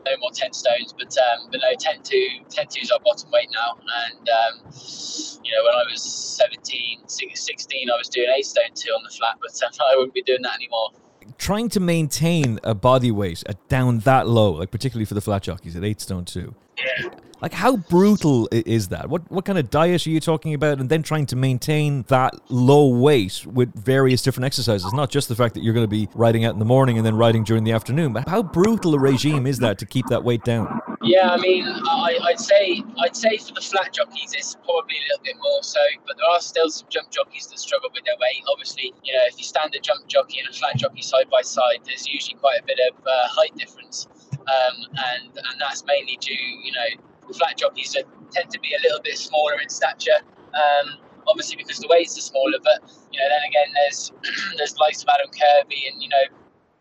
no 0.06 0.18
more 0.20 0.32
ten 0.34 0.54
stones, 0.54 0.94
but 0.98 1.14
um, 1.18 1.50
but 1.52 1.62
no 1.62 1.74
10 1.78 2.02
2, 2.04 2.46
10 2.50 2.68
2 2.68 2.80
is 2.82 2.92
our 2.92 3.00
bottom 3.04 3.30
weight 3.32 3.50
now. 3.54 3.78
And 3.78 4.30
um, 4.30 4.54
you 5.44 5.52
know 5.54 5.62
when 5.66 5.76
I 5.76 5.84
was 5.90 6.02
17, 6.02 7.08
16, 7.08 7.90
I 7.90 7.98
was 7.98 8.10
doing 8.10 8.28
eight 8.36 8.46
stone 8.46 8.74
two 8.74 8.90
on 8.90 9.04
the 9.04 9.14
flat, 9.14 9.38
but 9.42 9.52
I 9.62 9.96
wouldn't 9.96 10.14
be 10.14 10.24
doing 10.24 10.42
that 10.44 10.56
anymore 10.56 10.92
trying 11.38 11.70
to 11.70 11.80
maintain 11.80 12.60
a 12.64 12.74
body 12.76 13.12
weight 13.12 13.44
at 13.48 13.68
down 13.68 14.00
that 14.00 14.28
low, 14.28 14.52
like 14.52 14.72
particularly 14.72 15.06
for 15.06 15.16
the 15.16 15.22
flat 15.22 15.44
jockeys 15.44 15.76
at 15.76 15.84
eight 15.84 16.02
stone 16.02 16.26
two. 16.26 16.56
Like 17.42 17.54
how 17.54 17.78
brutal 17.78 18.48
is 18.52 18.88
that? 18.88 19.10
What 19.10 19.30
what 19.32 19.46
kind 19.46 19.60
of 19.60 19.70
diet 19.70 20.08
are 20.08 20.10
you 20.10 20.20
talking 20.20 20.54
about? 20.54 20.80
And 20.80 20.90
then 20.90 21.04
trying 21.04 21.26
to 21.28 21.36
maintain 21.36 22.04
that 22.08 22.34
low 22.50 22.88
weight 22.88 23.46
with 23.46 23.74
various 23.76 24.22
different 24.22 24.46
exercises, 24.46 24.94
not 24.94 25.10
just 25.10 25.28
the 25.28 25.36
fact 25.36 25.54
that 25.56 25.64
you're 25.64 25.74
going 25.74 25.84
to 25.84 25.88
be 25.88 26.08
riding 26.16 26.46
out 26.46 26.54
in 26.54 26.60
the 26.60 26.66
morning 26.66 26.98
and 26.98 27.06
then 27.06 27.16
riding 27.16 27.44
during 27.44 27.64
the 27.64 27.72
afternoon. 27.72 28.14
But 28.14 28.28
how 28.28 28.42
brutal 28.42 28.96
a 28.96 29.00
regime 29.00 29.46
is 29.46 29.60
that 29.60 29.78
to 29.80 29.86
keep 29.86 30.08
that 30.08 30.24
weight 30.24 30.44
down? 30.44 30.82
Yeah, 31.04 31.30
I 31.30 31.38
mean, 31.38 31.66
I, 31.68 32.18
would 32.20 32.40
say 32.40 32.82
I'd 32.98 33.16
say 33.16 33.38
for 33.38 33.54
the 33.54 33.62
flat 33.62 33.94
jockeys, 33.94 34.34
it's 34.34 34.56
probably 34.66 34.96
a 34.98 35.04
little 35.12 35.24
bit 35.24 35.36
more 35.38 35.62
so. 35.62 35.80
But 36.08 36.18
there 36.18 36.28
are 36.32 36.42
still 36.42 36.70
some 36.70 36.88
jump 36.90 37.12
jockeys 37.12 37.46
that 37.48 37.60
struggle 37.60 37.90
with 37.94 38.06
their 38.06 38.16
weight. 38.16 38.44
Obviously, 38.52 38.92
you 39.04 39.14
know, 39.14 39.22
if 39.28 39.38
you 39.38 39.44
stand 39.44 39.76
a 39.76 39.80
jump 39.80 40.08
jockey 40.08 40.40
and 40.40 40.50
a 40.50 40.54
flat 40.54 40.78
jockey 40.78 41.04
side 41.04 41.30
by 41.30 41.44
side, 41.44 41.82
there's 41.86 42.08
usually 42.08 42.40
quite 42.40 42.60
a 42.62 42.66
bit 42.66 42.80
of 42.90 42.98
uh, 43.06 43.28
height 43.28 43.56
difference, 43.56 44.08
um, 44.48 44.78
and 44.98 45.30
and 45.36 45.56
that's 45.60 45.84
mainly 45.86 46.18
due, 46.22 46.34
you 46.34 46.72
know 46.72 47.04
flat 47.34 47.58
jockeys 47.58 47.96
are, 47.96 48.06
tend 48.32 48.52
to 48.52 48.60
be 48.60 48.70
a 48.78 48.82
little 48.84 49.02
bit 49.02 49.18
smaller 49.18 49.60
in 49.60 49.68
stature. 49.68 50.22
Um, 50.54 50.98
obviously 51.28 51.58
because 51.58 51.80
the 51.80 51.88
weights 51.90 52.18
are 52.18 52.22
smaller, 52.22 52.60
but 52.64 52.82
you 53.12 53.20
know, 53.20 53.28
then 53.30 53.44
again, 53.50 53.70
there's 53.74 54.12
there's 54.58 54.78
likes 54.78 55.04
of 55.04 55.10
Adam 55.10 55.30
Kirby 55.32 55.90
and 55.92 56.02
you 56.02 56.10
know 56.10 56.26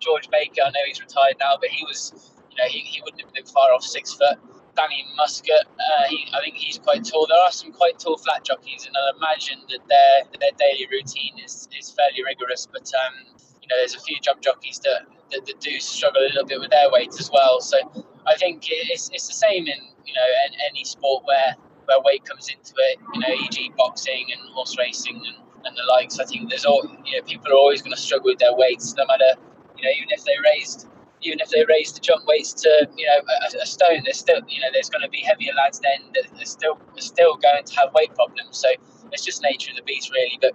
George 0.00 0.28
Baker. 0.30 0.62
I 0.64 0.70
know 0.70 0.84
he's 0.86 1.00
retired 1.00 1.36
now, 1.40 1.56
but 1.60 1.70
he 1.70 1.84
was, 1.84 2.32
you 2.50 2.56
know, 2.56 2.68
he, 2.68 2.80
he 2.80 3.00
wouldn't 3.02 3.22
have 3.22 3.32
been 3.32 3.46
far 3.46 3.72
off 3.72 3.82
six 3.82 4.12
foot. 4.12 4.38
Danny 4.76 5.06
Muscutt, 5.16 5.70
uh, 5.78 6.04
he, 6.08 6.26
I 6.34 6.40
think 6.42 6.56
he's 6.56 6.78
quite 6.78 7.04
tall. 7.04 7.28
There 7.28 7.38
are 7.38 7.52
some 7.52 7.70
quite 7.70 8.00
tall 8.00 8.18
flat 8.18 8.44
jockeys, 8.44 8.86
and 8.86 8.94
I 8.96 9.16
imagine 9.16 9.60
that 9.70 9.86
their 9.88 10.40
their 10.40 10.50
daily 10.58 10.88
routine 10.90 11.38
is, 11.44 11.68
is 11.78 11.90
fairly 11.92 12.24
rigorous. 12.24 12.66
But 12.66 12.90
um, 13.06 13.38
you 13.62 13.68
know, 13.68 13.76
there's 13.78 13.94
a 13.94 14.00
few 14.00 14.18
jump 14.20 14.42
jockeys 14.42 14.80
that, 14.80 15.06
that, 15.34 15.46
that 15.46 15.60
do 15.60 15.78
struggle 15.80 16.22
a 16.22 16.30
little 16.30 16.46
bit 16.46 16.60
with 16.60 16.70
their 16.70 16.90
weight 16.90 17.10
as 17.18 17.30
well. 17.32 17.60
So 17.60 17.78
I 18.26 18.34
think 18.36 18.64
it's 18.68 19.10
it's 19.12 19.26
the 19.26 19.34
same 19.34 19.66
in 19.66 19.80
you 20.06 20.14
know 20.14 20.28
any 20.70 20.84
sport 20.84 21.24
where 21.26 21.54
where 21.86 22.00
weight 22.04 22.24
comes 22.24 22.48
into 22.48 22.72
it. 22.76 22.98
You 23.14 23.20
know, 23.20 23.34
e.g. 23.44 23.72
boxing 23.76 24.26
and 24.32 24.40
horse 24.54 24.76
racing 24.78 25.16
and, 25.16 25.36
and 25.66 25.76
the 25.76 25.84
likes. 25.90 26.18
I 26.18 26.24
think 26.24 26.50
there's 26.50 26.64
all 26.64 26.82
you 27.04 27.16
know 27.16 27.22
people 27.26 27.52
are 27.52 27.56
always 27.56 27.82
going 27.82 27.94
to 27.94 28.00
struggle 28.00 28.26
with 28.26 28.38
their 28.38 28.54
weights, 28.54 28.94
no 28.94 29.04
matter 29.06 29.34
you 29.76 29.84
know 29.84 29.90
even 29.96 30.08
if 30.10 30.24
they 30.24 30.36
raised 30.42 30.88
even 31.22 31.40
if 31.40 31.48
they 31.48 31.64
raise 31.64 31.92
the 31.92 32.00
jump 32.00 32.26
weights 32.26 32.52
to 32.52 32.88
you 32.96 33.06
know 33.06 33.18
a, 33.18 33.62
a, 33.62 33.66
stone, 33.66 34.02
there's 34.04 34.18
still 34.18 34.40
you 34.48 34.60
know 34.60 34.68
there's 34.72 34.90
going 34.90 35.02
to 35.02 35.08
be 35.08 35.20
heavier 35.20 35.52
lads 35.54 35.80
then 35.80 36.12
that 36.14 36.40
are 36.40 36.44
still 36.44 36.78
are 36.96 37.00
still 37.00 37.36
going 37.36 37.64
to 37.64 37.74
have 37.76 37.92
weight 37.94 38.14
problems. 38.14 38.58
So 38.58 38.68
it's 39.12 39.24
just 39.24 39.42
nature 39.42 39.70
of 39.70 39.76
the 39.76 39.82
beast, 39.82 40.10
really. 40.12 40.38
But 40.40 40.52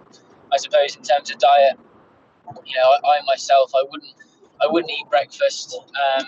I 0.52 0.58
suppose 0.58 0.96
in 0.96 1.02
terms 1.02 1.30
of 1.30 1.38
diet, 1.38 1.78
you 2.64 2.76
know, 2.76 2.88
I, 2.90 3.18
I 3.18 3.20
myself 3.26 3.72
I 3.74 3.82
wouldn't 3.90 4.14
I 4.62 4.66
wouldn't 4.68 4.90
eat 4.90 5.08
breakfast. 5.10 5.76
Um, 5.78 6.26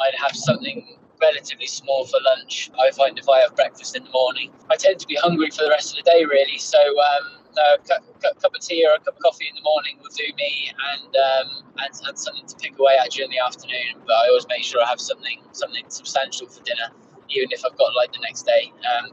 I'd 0.00 0.14
have 0.20 0.36
something 0.36 0.98
relatively 1.20 1.66
small 1.66 2.04
for 2.06 2.18
lunch. 2.22 2.70
I 2.78 2.90
find 2.90 3.18
if 3.18 3.28
I 3.28 3.40
have 3.40 3.54
breakfast 3.56 3.96
in 3.96 4.04
the 4.04 4.10
morning, 4.10 4.52
I 4.70 4.76
tend 4.76 4.98
to 5.00 5.06
be 5.06 5.16
hungry 5.16 5.50
for 5.50 5.64
the 5.64 5.70
rest 5.70 5.96
of 5.96 6.04
the 6.04 6.10
day, 6.10 6.24
really. 6.24 6.58
So 6.58 6.78
um, 6.78 7.44
a 7.56 7.78
cup, 7.86 8.02
cup, 8.20 8.54
of 8.54 8.60
tea 8.60 8.84
or 8.86 8.94
a 8.94 8.98
cup 8.98 9.16
of 9.16 9.22
coffee 9.22 9.46
in 9.48 9.54
the 9.54 9.62
morning 9.62 9.96
will 10.02 10.10
do 10.16 10.26
me, 10.36 10.72
and, 10.92 11.14
um, 11.16 11.48
and 11.78 11.92
and 12.08 12.18
something 12.18 12.46
to 12.46 12.56
pick 12.56 12.78
away 12.78 12.96
at 13.00 13.10
during 13.10 13.30
the 13.30 13.38
afternoon. 13.38 14.02
But 14.06 14.14
I 14.14 14.28
always 14.28 14.46
make 14.48 14.64
sure 14.64 14.82
I 14.82 14.88
have 14.88 15.00
something 15.00 15.40
something 15.52 15.84
substantial 15.88 16.48
for 16.48 16.62
dinner, 16.64 16.90
even 17.30 17.48
if 17.52 17.64
I've 17.64 17.76
got 17.78 17.94
like 17.94 18.12
the 18.12 18.20
next 18.20 18.42
day. 18.44 18.72
Um, 18.84 19.12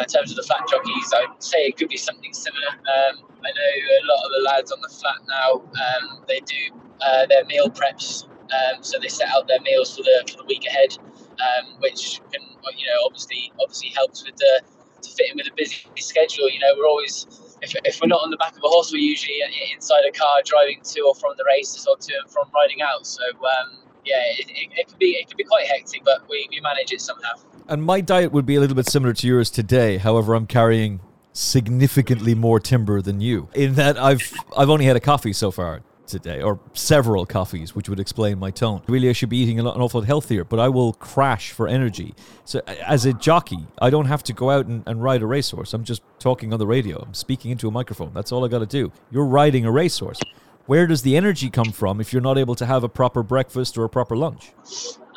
in 0.00 0.06
terms 0.06 0.30
of 0.30 0.36
the 0.36 0.44
flat 0.44 0.62
jockeys, 0.70 1.12
I'd 1.12 1.42
say 1.42 1.66
it 1.66 1.76
could 1.76 1.88
be 1.88 1.96
something 1.96 2.32
similar. 2.32 2.68
Um, 2.68 3.26
I 3.42 3.50
know 3.50 3.72
a 4.02 4.06
lot 4.06 4.24
of 4.24 4.30
the 4.36 4.42
lads 4.46 4.70
on 4.70 4.80
the 4.80 4.88
flat 4.88 5.18
now. 5.26 5.62
Um, 5.66 6.22
they 6.28 6.38
do 6.40 6.78
uh, 7.02 7.26
their 7.26 7.44
meal 7.46 7.68
preps, 7.68 8.24
um, 8.26 8.82
so 8.82 8.98
they 8.98 9.08
set 9.08 9.28
out 9.28 9.48
their 9.48 9.60
meals 9.60 9.96
for 9.96 10.02
the 10.02 10.24
for 10.30 10.38
the 10.38 10.44
week 10.44 10.66
ahead 10.66 10.96
um, 11.40 11.74
which 11.80 12.20
can 12.32 12.42
you 12.76 12.86
know 12.86 13.04
obviously 13.04 13.52
obviously 13.60 13.90
helps 13.90 14.24
with 14.24 14.36
the 14.36 14.62
to 15.02 15.10
fit 15.10 15.30
in 15.30 15.36
with 15.36 15.46
a 15.46 15.54
busy 15.56 15.76
schedule. 15.98 16.48
You 16.50 16.60
know, 16.60 16.74
we're 16.76 16.86
always 16.86 17.26
if, 17.62 17.74
if 17.84 18.00
we're 18.00 18.08
not 18.08 18.22
on 18.22 18.30
the 18.30 18.36
back 18.36 18.52
of 18.52 18.62
a 18.64 18.68
horse, 18.68 18.92
we're 18.92 18.98
usually 18.98 19.40
inside 19.72 20.02
a 20.08 20.12
car 20.12 20.40
driving 20.44 20.80
to 20.82 21.00
or 21.00 21.14
from 21.14 21.32
the 21.36 21.44
races 21.46 21.86
or 21.86 21.96
to 21.96 22.12
and 22.22 22.30
from 22.30 22.48
riding 22.54 22.82
out. 22.82 23.06
So 23.06 23.22
um, 23.24 23.78
yeah, 24.04 24.20
it, 24.38 24.48
it, 24.48 24.68
it, 24.76 24.88
could 24.88 24.98
be 24.98 25.12
it 25.12 25.28
could 25.28 25.36
be 25.36 25.44
quite 25.44 25.66
hectic, 25.66 26.02
but 26.04 26.28
we, 26.28 26.46
we 26.50 26.60
manage 26.60 26.92
it 26.92 27.00
somehow. 27.00 27.32
And 27.68 27.82
my 27.82 28.00
diet 28.00 28.32
would 28.32 28.46
be 28.46 28.56
a 28.56 28.60
little 28.60 28.76
bit 28.76 28.88
similar 28.88 29.12
to 29.14 29.26
yours 29.26 29.50
today. 29.50 29.98
However, 29.98 30.34
I'm 30.34 30.46
carrying 30.46 31.00
significantly 31.32 32.34
more 32.34 32.58
timber 32.58 33.00
than 33.00 33.20
you 33.20 33.48
in 33.54 33.76
that 33.76 33.96
I've 33.96 34.34
I've 34.56 34.68
only 34.68 34.84
had 34.84 34.96
a 34.96 35.00
coffee 35.00 35.32
so 35.32 35.52
far 35.52 35.80
today, 36.10 36.42
or 36.42 36.60
several 36.74 37.24
coffees, 37.26 37.74
which 37.74 37.88
would 37.88 38.00
explain 38.00 38.38
my 38.38 38.50
tone. 38.50 38.82
Really, 38.88 39.08
I 39.08 39.12
should 39.12 39.28
be 39.28 39.38
eating 39.38 39.58
a 39.58 39.62
lot, 39.62 39.76
an 39.76 39.82
awful 39.82 40.00
lot 40.00 40.06
healthier, 40.06 40.44
but 40.44 40.58
I 40.58 40.68
will 40.68 40.92
crash 40.94 41.52
for 41.52 41.68
energy. 41.68 42.14
So, 42.44 42.60
as 42.66 43.06
a 43.06 43.12
jockey, 43.12 43.66
I 43.80 43.90
don't 43.90 44.06
have 44.06 44.22
to 44.24 44.32
go 44.32 44.50
out 44.50 44.66
and, 44.66 44.82
and 44.86 45.02
ride 45.02 45.22
a 45.22 45.26
racehorse. 45.26 45.72
I'm 45.72 45.84
just 45.84 46.02
talking 46.18 46.52
on 46.52 46.58
the 46.58 46.66
radio. 46.66 47.02
I'm 47.02 47.14
speaking 47.14 47.50
into 47.50 47.68
a 47.68 47.70
microphone. 47.70 48.12
That's 48.12 48.32
all 48.32 48.44
I 48.44 48.48
got 48.48 48.58
to 48.58 48.66
do. 48.66 48.92
You're 49.10 49.26
riding 49.26 49.64
a 49.64 49.70
racehorse. 49.70 50.20
Where 50.66 50.86
does 50.86 51.02
the 51.02 51.16
energy 51.16 51.50
come 51.50 51.72
from 51.72 52.00
if 52.00 52.12
you're 52.12 52.22
not 52.22 52.38
able 52.38 52.54
to 52.54 52.66
have 52.66 52.84
a 52.84 52.88
proper 52.88 53.22
breakfast 53.22 53.76
or 53.76 53.84
a 53.84 53.88
proper 53.88 54.16
lunch? 54.16 54.52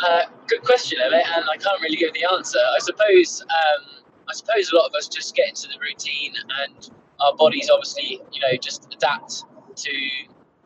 Uh, 0.04 0.22
good 0.48 0.64
question, 0.64 1.00
Emmet, 1.04 1.26
and 1.36 1.46
I 1.50 1.58
can't 1.58 1.82
really 1.82 1.98
give 1.98 2.14
the 2.14 2.26
answer. 2.34 2.58
I 2.58 2.80
suppose 2.80 3.42
um, 3.42 4.04
I 4.28 4.34
suppose 4.34 4.72
a 4.72 4.76
lot 4.76 4.88
of 4.88 4.96
us 4.96 5.08
just 5.08 5.36
get 5.36 5.50
into 5.50 5.68
the 5.68 5.80
routine, 5.80 6.34
and 6.62 6.90
our 7.20 7.36
bodies 7.36 7.70
obviously, 7.70 8.22
you 8.32 8.42
know, 8.42 8.58
just 8.60 8.94
adapt 8.94 9.44
to 9.76 9.92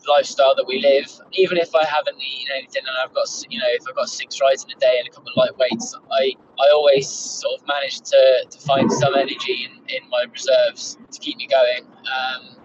lifestyle 0.07 0.55
that 0.55 0.65
we 0.67 0.79
live. 0.81 1.11
Even 1.33 1.57
if 1.57 1.73
I 1.75 1.85
haven't 1.85 2.17
eaten 2.19 2.53
anything 2.57 2.83
and 2.85 2.95
I've 3.03 3.13
got, 3.13 3.27
you 3.49 3.59
know, 3.59 3.67
if 3.69 3.83
I've 3.87 3.95
got 3.95 4.09
six 4.09 4.39
rides 4.41 4.63
in 4.63 4.71
a 4.71 4.79
day 4.79 4.95
and 4.99 5.07
a 5.07 5.11
couple 5.11 5.31
of 5.31 5.37
light 5.37 5.57
weights, 5.57 5.95
I, 6.11 6.33
I 6.59 6.71
always 6.73 7.07
sort 7.09 7.59
of 7.59 7.67
manage 7.67 8.01
to, 8.01 8.45
to 8.49 8.59
find 8.59 8.91
some 8.91 9.15
energy 9.15 9.69
in, 9.69 9.71
in 9.89 10.09
my 10.09 10.25
reserves 10.31 10.97
to 11.11 11.19
keep 11.19 11.37
me 11.37 11.47
going. 11.47 11.85
Um, 11.85 12.57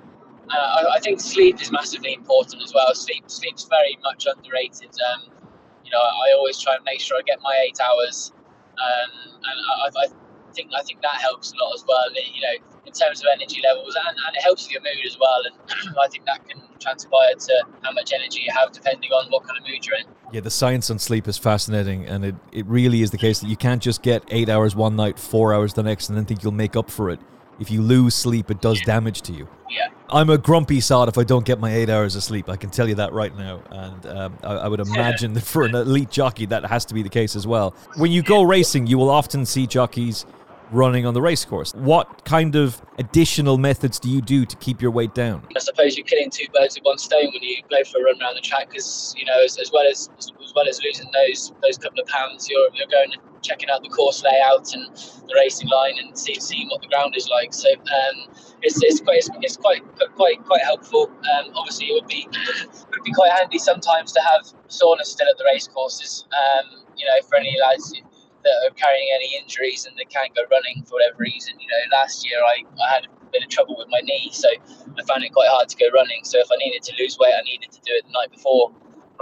I, 0.51 0.85
I, 0.97 1.01
think 1.01 1.21
sleep 1.21 1.63
is 1.63 1.73
massively 1.73 2.15
important 2.15 2.63
as 2.63 2.75
well. 2.75 2.95
Sleep 2.95 3.25
sleep's 3.27 3.65
very 3.65 3.99
much 4.03 4.27
underrated. 4.27 4.91
Um, 5.13 5.33
you 5.85 5.91
know, 5.91 5.99
I 5.99 6.35
always 6.37 6.59
try 6.59 6.75
and 6.75 6.85
make 6.85 7.01
sure 7.01 7.17
I 7.17 7.23
get 7.23 7.39
my 7.43 7.65
eight 7.67 7.79
hours, 7.81 8.33
um, 8.77 9.41
and 9.45 9.97
I, 9.97 10.05
I, 10.05 10.07
think 10.53 10.71
I 10.77 10.83
think 10.83 11.01
that 11.03 11.21
helps 11.21 11.53
a 11.53 11.57
lot 11.65 11.75
as 11.75 11.85
well. 11.87 12.05
You 12.13 12.41
know, 12.41 12.72
in 12.85 12.93
terms 12.93 13.21
of 13.21 13.27
energy 13.35 13.61
levels, 13.63 13.95
and, 13.95 14.17
and 14.27 14.37
it 14.37 14.43
helps 14.43 14.65
with 14.65 14.73
your 14.73 14.83
mood 14.83 15.07
as 15.07 15.17
well. 15.19 15.41
And 15.45 15.97
I 16.03 16.09
think 16.09 16.25
that 16.27 16.47
can 16.49 16.61
transpire 16.81 17.35
to 17.35 17.65
how 17.83 17.93
much 17.93 18.13
energy 18.13 18.41
you 18.45 18.53
have 18.55 18.73
depending 18.73 19.11
on 19.11 19.31
what 19.31 19.45
kind 19.45 19.59
of 19.59 19.67
mood 19.67 19.87
you're 19.87 19.97
in. 19.97 20.07
Yeah, 20.33 20.41
the 20.41 20.51
science 20.51 20.91
on 20.91 20.99
sleep 20.99 21.29
is 21.29 21.39
fascinating, 21.39 22.07
and 22.07 22.25
it, 22.25 22.35
it 22.53 22.67
really 22.67 23.03
is 23.03 23.11
the 23.11 23.19
case 23.19 23.41
that 23.41 23.49
you 23.49 23.57
can't 23.57 23.83
just 23.83 24.03
get 24.03 24.25
eight 24.29 24.49
hours 24.49 24.75
one 24.75 24.97
night, 24.97 25.19
four 25.19 25.55
hours 25.55 25.75
the 25.75 25.83
next, 25.83 26.09
and 26.09 26.17
then 26.17 26.25
think 26.25 26.43
you'll 26.43 26.53
make 26.53 26.77
up 26.77 26.91
for 26.91 27.11
it. 27.11 27.21
If 27.61 27.71
you 27.71 27.83
lose 27.83 28.15
sleep, 28.15 28.51
it 28.51 28.61
does 28.61 28.81
damage 28.81 29.23
to 29.23 29.33
you. 29.33 29.47
Yeah. 29.71 29.89
I'm 30.11 30.31
a 30.31 30.39
grumpy 30.39 30.81
sod 30.81 31.09
if 31.09 31.17
I 31.17 31.25
don't 31.25 31.45
get 31.45 31.61
my 31.61 31.73
eight 31.73 31.89
hours 31.89 32.17
of 32.17 32.23
sleep. 32.23 32.49
I 32.49 32.57
can 32.57 32.71
tell 32.71 32.89
you 32.89 32.95
that 32.97 33.13
right 33.13 33.35
now. 33.37 33.63
And 33.71 34.07
um, 34.07 34.39
I, 34.43 34.55
I, 34.55 34.69
would 34.69 34.81
imagine 34.89 35.33
that 35.35 35.45
for 35.45 35.65
an 35.65 35.75
elite 35.75 36.11
jockey, 36.11 36.47
that 36.47 36.65
has 36.67 36.85
to 36.87 36.95
be 36.95 37.03
the 37.03 37.09
case 37.09 37.37
as 37.37 37.47
well. 37.47 37.75
When 37.97 38.11
you 38.11 38.23
go 38.23 38.43
racing, 38.43 38.87
you 38.87 38.99
will 38.99 39.11
often 39.11 39.47
see 39.47 39.67
jockeys 39.67 40.27
running 40.73 41.07
on 41.07 41.15
the 41.15 41.23
racecourse. 41.23 41.73
What 41.75 42.25
kind 42.25 42.57
of 42.57 42.83
additional 42.99 43.59
methods 43.59 43.99
do 43.99 44.11
you 44.11 44.21
do 44.21 44.45
to 44.45 44.57
keep 44.57 44.81
your 44.81 44.91
weight 44.91 45.15
down? 45.15 45.47
I 45.55 45.61
suppose 45.61 45.97
you're 45.97 46.07
killing 46.07 46.31
two 46.31 46.47
birds 46.55 46.77
with 46.77 46.85
one 46.85 46.99
stone 46.99 47.31
when 47.33 47.43
you 47.43 47.63
go 47.71 47.85
for 47.85 48.01
a 48.01 48.05
run 48.05 48.21
around 48.21 48.35
the 48.35 48.41
track 48.41 48.71
because 48.71 49.15
you 49.17 49.25
know 49.25 49.43
as, 49.45 49.59
as, 49.59 49.71
well 49.73 49.87
as 49.89 50.11
as 50.19 50.53
well 50.55 50.69
as 50.69 50.81
losing 50.83 51.11
those 51.13 51.53
those 51.63 51.79
couple 51.79 52.01
of 52.01 52.07
pounds, 52.07 52.49
you're 52.49 52.69
you're 52.75 52.89
going 52.89 53.13
checking 53.43 53.69
out 53.69 53.83
the 53.83 53.89
course 53.89 54.23
layout 54.23 54.73
and 54.73 54.87
the 55.29 55.35
racing 55.35 55.69
line 55.69 55.95
and 55.99 56.17
see, 56.17 56.35
seeing 56.39 56.69
what 56.69 56.81
the 56.81 56.89
ground 56.89 57.15
is 57.17 57.29
like. 57.29 57.53
So 57.53 57.69
um, 57.73 58.33
it's, 58.63 58.81
it's 58.83 59.01
quite 59.01 59.19
it's, 59.19 59.29
it's, 59.41 59.57
quite 59.57 59.83
quite 60.15 60.43
quite 60.45 60.63
helpful. 60.63 61.11
Um, 61.11 61.53
obviously, 61.55 61.87
it 61.87 61.95
would 61.95 62.09
be 62.09 62.27
it 62.31 62.69
would 62.91 63.05
be 63.05 63.13
quite 63.13 63.33
handy 63.33 63.59
sometimes 63.59 64.13
to 64.13 64.21
have 64.21 64.47
saunas 64.69 65.07
still 65.07 65.29
at 65.29 65.37
the 65.39 65.45
race 65.45 65.69
courses. 65.69 66.25
Um, 66.33 66.83
you 66.97 67.07
know, 67.07 67.27
for 67.29 67.37
any 67.37 67.57
lads 67.61 67.93
that 68.45 68.57
are 68.67 68.75
carrying 68.75 69.09
any 69.15 69.37
injuries 69.39 69.87
and 69.87 69.97
they 69.97 70.05
can't 70.05 70.35
go 70.35 70.43
running 70.51 70.83
for 70.85 70.99
whatever 70.99 71.19
reason. 71.19 71.55
You 71.59 71.69
know, 71.69 71.97
last 71.97 72.27
year 72.29 72.39
I, 72.43 72.63
I 72.79 72.95
had 72.95 73.05
a 73.07 73.31
bit 73.33 73.43
of 73.43 73.49
trouble 73.49 73.77
with 73.79 73.89
my 73.91 74.01
knee, 74.03 74.31
so 74.33 74.49
I 74.49 75.03
found 75.07 75.25
it 75.25 75.33
quite 75.33 75.51
hard 75.51 75.69
to 75.69 75.77
go 75.77 75.89
running. 75.95 76.25
So 76.25 76.39
if 76.39 76.49
I 76.51 76.57
needed 76.59 76.83
to 76.85 76.93
lose 76.99 77.19
weight, 77.19 77.35
I 77.35 77.43
needed 77.43 77.71
to 77.73 77.81
do 77.81 77.93
it 77.95 78.05
the 78.07 78.13
night 78.13 78.31
before 78.31 78.73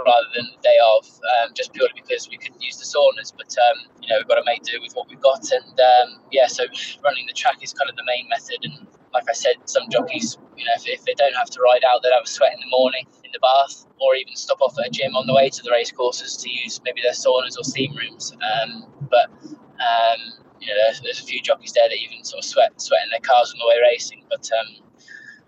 rather 0.05 0.27
than 0.35 0.49
the 0.49 0.61
day 0.61 0.77
of, 0.97 1.05
um, 1.05 1.53
just 1.53 1.73
purely 1.73 1.93
because 1.95 2.27
we 2.29 2.37
couldn't 2.37 2.61
use 2.61 2.77
the 2.77 2.85
saunas. 2.85 3.33
But 3.35 3.53
um, 3.53 3.85
you 4.01 4.09
know, 4.09 4.17
we've 4.17 4.27
got 4.27 4.35
to 4.41 4.45
make 4.45 4.63
do 4.63 4.79
with 4.81 4.93
what 4.93 5.09
we've 5.09 5.21
got, 5.21 5.45
and 5.51 5.77
um, 5.77 6.21
yeah, 6.31 6.47
so 6.47 6.65
running 7.03 7.25
the 7.27 7.33
track 7.33 7.61
is 7.61 7.73
kind 7.73 7.89
of 7.89 7.95
the 7.95 8.05
main 8.05 8.27
method. 8.29 8.57
And 8.63 8.87
like 9.13 9.23
I 9.29 9.33
said, 9.33 9.55
some 9.65 9.89
jockeys, 9.89 10.37
you 10.57 10.65
know, 10.65 10.71
if, 10.75 10.87
if 10.87 11.03
they 11.05 11.13
don't 11.13 11.35
have 11.35 11.49
to 11.49 11.61
ride 11.61 11.83
out, 11.83 12.01
they'll 12.03 12.13
have 12.13 12.23
a 12.25 12.27
sweat 12.27 12.53
in 12.53 12.59
the 12.59 12.69
morning 12.69 13.05
in 13.23 13.31
the 13.33 13.39
bath, 13.39 13.85
or 13.99 14.15
even 14.15 14.35
stop 14.35 14.61
off 14.61 14.77
at 14.79 14.87
a 14.87 14.89
gym 14.89 15.15
on 15.15 15.27
the 15.27 15.33
way 15.33 15.49
to 15.49 15.63
the 15.63 15.71
race 15.71 15.91
courses 15.91 16.37
to 16.37 16.49
use 16.49 16.79
maybe 16.83 17.01
their 17.01 17.13
saunas 17.13 17.57
or 17.57 17.63
steam 17.63 17.95
rooms. 17.95 18.33
Um, 18.33 18.85
but 19.09 19.29
um, 19.43 20.41
you 20.59 20.67
know, 20.67 20.73
there's, 20.83 21.01
there's, 21.01 21.19
a 21.19 21.23
few 21.23 21.41
jockeys 21.41 21.73
there 21.73 21.89
that 21.89 21.97
even 21.97 22.23
sort 22.23 22.39
of 22.39 22.45
sweat 22.45 22.79
sweat 22.79 23.01
in 23.03 23.09
their 23.09 23.19
cars 23.19 23.53
on 23.53 23.59
the 23.59 23.67
way 23.67 23.77
racing. 23.91 24.23
But 24.29 24.49
um, 24.59 24.83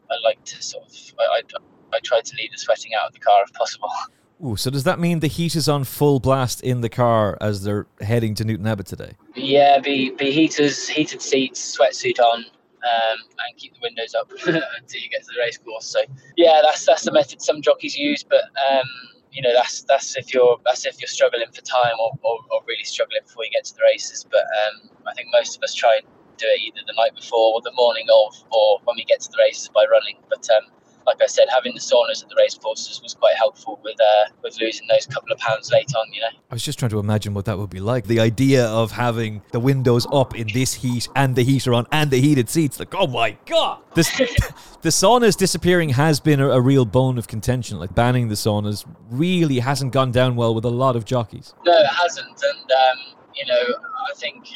I 0.09 0.15
like 0.23 0.43
to 0.45 0.61
sort 0.61 0.85
of 0.85 0.95
I, 1.19 1.23
I, 1.23 1.95
I 1.95 1.99
try 2.03 2.21
to 2.21 2.35
leave 2.37 2.51
the 2.51 2.57
sweating 2.57 2.91
out 2.99 3.07
of 3.07 3.13
the 3.13 3.19
car 3.19 3.43
if 3.43 3.53
possible. 3.53 3.89
Ooh, 4.43 4.57
so 4.57 4.69
does 4.69 4.83
that 4.83 4.99
mean 4.99 5.19
the 5.19 5.27
heat 5.27 5.55
is 5.55 5.69
on 5.69 5.85
full 5.85 6.19
blast 6.19 6.61
in 6.61 6.81
the 6.81 6.89
car 6.89 7.37
as 7.39 7.63
they're 7.63 7.87
heading 8.01 8.35
to 8.35 8.43
Newton 8.43 8.67
Abbot 8.67 8.85
today? 8.85 9.13
Yeah, 9.35 9.79
be 9.79 10.11
be 10.11 10.31
heaters, 10.31 10.87
heated 10.87 11.21
seats, 11.21 11.77
sweatsuit 11.77 12.19
on, 12.19 12.45
um, 12.83 13.17
and 13.39 13.57
keep 13.57 13.73
the 13.73 13.79
windows 13.81 14.13
up 14.13 14.31
until 14.45 15.01
you 15.01 15.09
get 15.09 15.21
to 15.23 15.31
the 15.33 15.39
race 15.39 15.57
course. 15.57 15.85
So 15.85 16.01
yeah, 16.37 16.61
that's 16.63 16.85
that's 16.85 17.03
the 17.03 17.11
method 17.11 17.41
some 17.41 17.61
jockeys 17.61 17.97
use, 17.97 18.23
but 18.23 18.43
um, 18.69 18.87
you 19.31 19.41
know 19.41 19.53
that's 19.53 19.83
that's 19.83 20.15
if 20.17 20.33
you're 20.33 20.57
that's 20.65 20.85
if 20.85 20.99
you're 20.99 21.07
struggling 21.07 21.47
for 21.53 21.61
time 21.61 21.95
or, 21.99 22.11
or, 22.23 22.39
or 22.51 22.61
really 22.67 22.83
struggling 22.83 23.21
before 23.25 23.45
you 23.45 23.51
get 23.51 23.65
to 23.65 23.75
the 23.75 23.81
races. 23.83 24.25
But 24.29 24.43
um, 24.43 24.89
I 25.07 25.13
think 25.13 25.29
most 25.31 25.57
of 25.57 25.63
us 25.63 25.73
try 25.73 25.97
and 25.97 26.07
do 26.37 26.45
it 26.47 26.61
either 26.61 26.81
the 26.85 26.93
night 26.97 27.15
before 27.15 27.55
or 27.55 27.61
the 27.61 27.73
morning 27.75 28.07
of, 28.09 28.35
or 28.51 28.79
when 28.85 28.95
we 28.97 29.05
get 29.05 29.21
to 29.21 29.29
the 29.31 29.37
races 29.39 29.69
by 29.69 29.85
running. 29.89 30.17
But 30.29 30.47
um, 30.51 30.71
like 31.05 31.17
I 31.21 31.27
said, 31.27 31.45
having 31.53 31.73
the 31.73 31.79
saunas 31.79 32.23
at 32.23 32.29
the 32.29 32.35
race 32.37 32.55
courses 32.55 33.01
was 33.01 33.13
quite 33.13 33.35
helpful 33.35 33.79
with 33.83 33.95
uh, 33.99 34.29
with 34.43 34.59
losing 34.59 34.87
those 34.87 35.05
couple 35.05 35.31
of 35.31 35.37
pounds 35.39 35.71
late 35.71 35.91
on. 35.95 36.11
You 36.13 36.21
know, 36.21 36.27
I 36.49 36.55
was 36.55 36.63
just 36.63 36.79
trying 36.79 36.91
to 36.91 36.99
imagine 36.99 37.33
what 37.33 37.45
that 37.45 37.57
would 37.57 37.69
be 37.69 37.79
like. 37.79 38.05
The 38.05 38.19
idea 38.19 38.65
of 38.67 38.91
having 38.91 39.41
the 39.51 39.59
windows 39.59 40.07
up 40.11 40.35
in 40.35 40.47
this 40.53 40.73
heat 40.73 41.07
and 41.15 41.35
the 41.35 41.43
heater 41.43 41.73
on 41.73 41.87
and 41.91 42.11
the 42.11 42.19
heated 42.19 42.49
seats. 42.49 42.79
Like, 42.79 42.93
oh 42.95 43.07
my 43.07 43.37
god, 43.45 43.79
this 43.95 44.09
the 44.81 44.89
saunas 44.89 45.35
disappearing 45.37 45.89
has 45.89 46.19
been 46.19 46.39
a, 46.39 46.49
a, 46.49 46.61
real 46.61 46.85
bone 46.85 47.17
of 47.17 47.27
contention. 47.27 47.79
Like 47.79 47.93
banning 47.93 48.29
the 48.29 48.35
saunas 48.35 48.85
really 49.09 49.59
hasn't 49.59 49.91
gone 49.91 50.11
down 50.11 50.35
well 50.35 50.55
with 50.55 50.65
a 50.65 50.69
lot 50.69 50.95
of 50.95 51.05
jockeys. 51.05 51.53
No, 51.65 51.73
it 51.73 51.87
hasn't, 51.87 52.27
and 52.27 52.71
um, 52.71 53.15
you 53.35 53.45
know, 53.45 53.75
I 54.11 54.13
think 54.15 54.47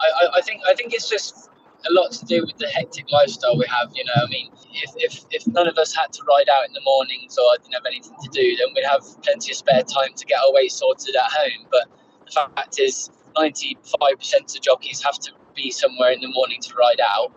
I, 0.00 0.38
I 0.38 0.40
think 0.42 0.62
I 0.68 0.74
think 0.74 0.92
it's 0.92 1.08
just 1.08 1.45
a 1.88 1.92
lot 1.92 2.12
to 2.12 2.24
do 2.26 2.42
with 2.42 2.56
the 2.58 2.68
hectic 2.68 3.10
lifestyle 3.10 3.56
we 3.58 3.66
have. 3.66 3.90
You 3.94 4.04
know, 4.04 4.22
I 4.22 4.26
mean, 4.28 4.50
if, 4.72 4.92
if, 4.96 5.24
if 5.30 5.46
none 5.46 5.68
of 5.68 5.78
us 5.78 5.94
had 5.94 6.12
to 6.12 6.22
ride 6.28 6.48
out 6.48 6.66
in 6.66 6.72
the 6.72 6.82
mornings 6.84 7.38
or 7.38 7.56
didn't 7.58 7.74
have 7.74 7.86
anything 7.86 8.16
to 8.22 8.28
do, 8.30 8.56
then 8.56 8.68
we'd 8.74 8.84
have 8.84 9.02
plenty 9.22 9.52
of 9.52 9.56
spare 9.56 9.82
time 9.82 10.14
to 10.16 10.24
get 10.26 10.38
our 10.40 10.52
weight 10.52 10.72
sorted 10.72 11.14
at 11.16 11.30
home. 11.30 11.66
But 11.70 11.88
the 12.26 12.32
fact 12.32 12.78
is, 12.78 13.10
95% 13.36 14.56
of 14.56 14.62
jockeys 14.62 15.02
have 15.02 15.18
to 15.20 15.32
be 15.54 15.70
somewhere 15.70 16.12
in 16.12 16.20
the 16.20 16.28
morning 16.28 16.60
to 16.60 16.74
ride 16.74 17.00
out. 17.00 17.32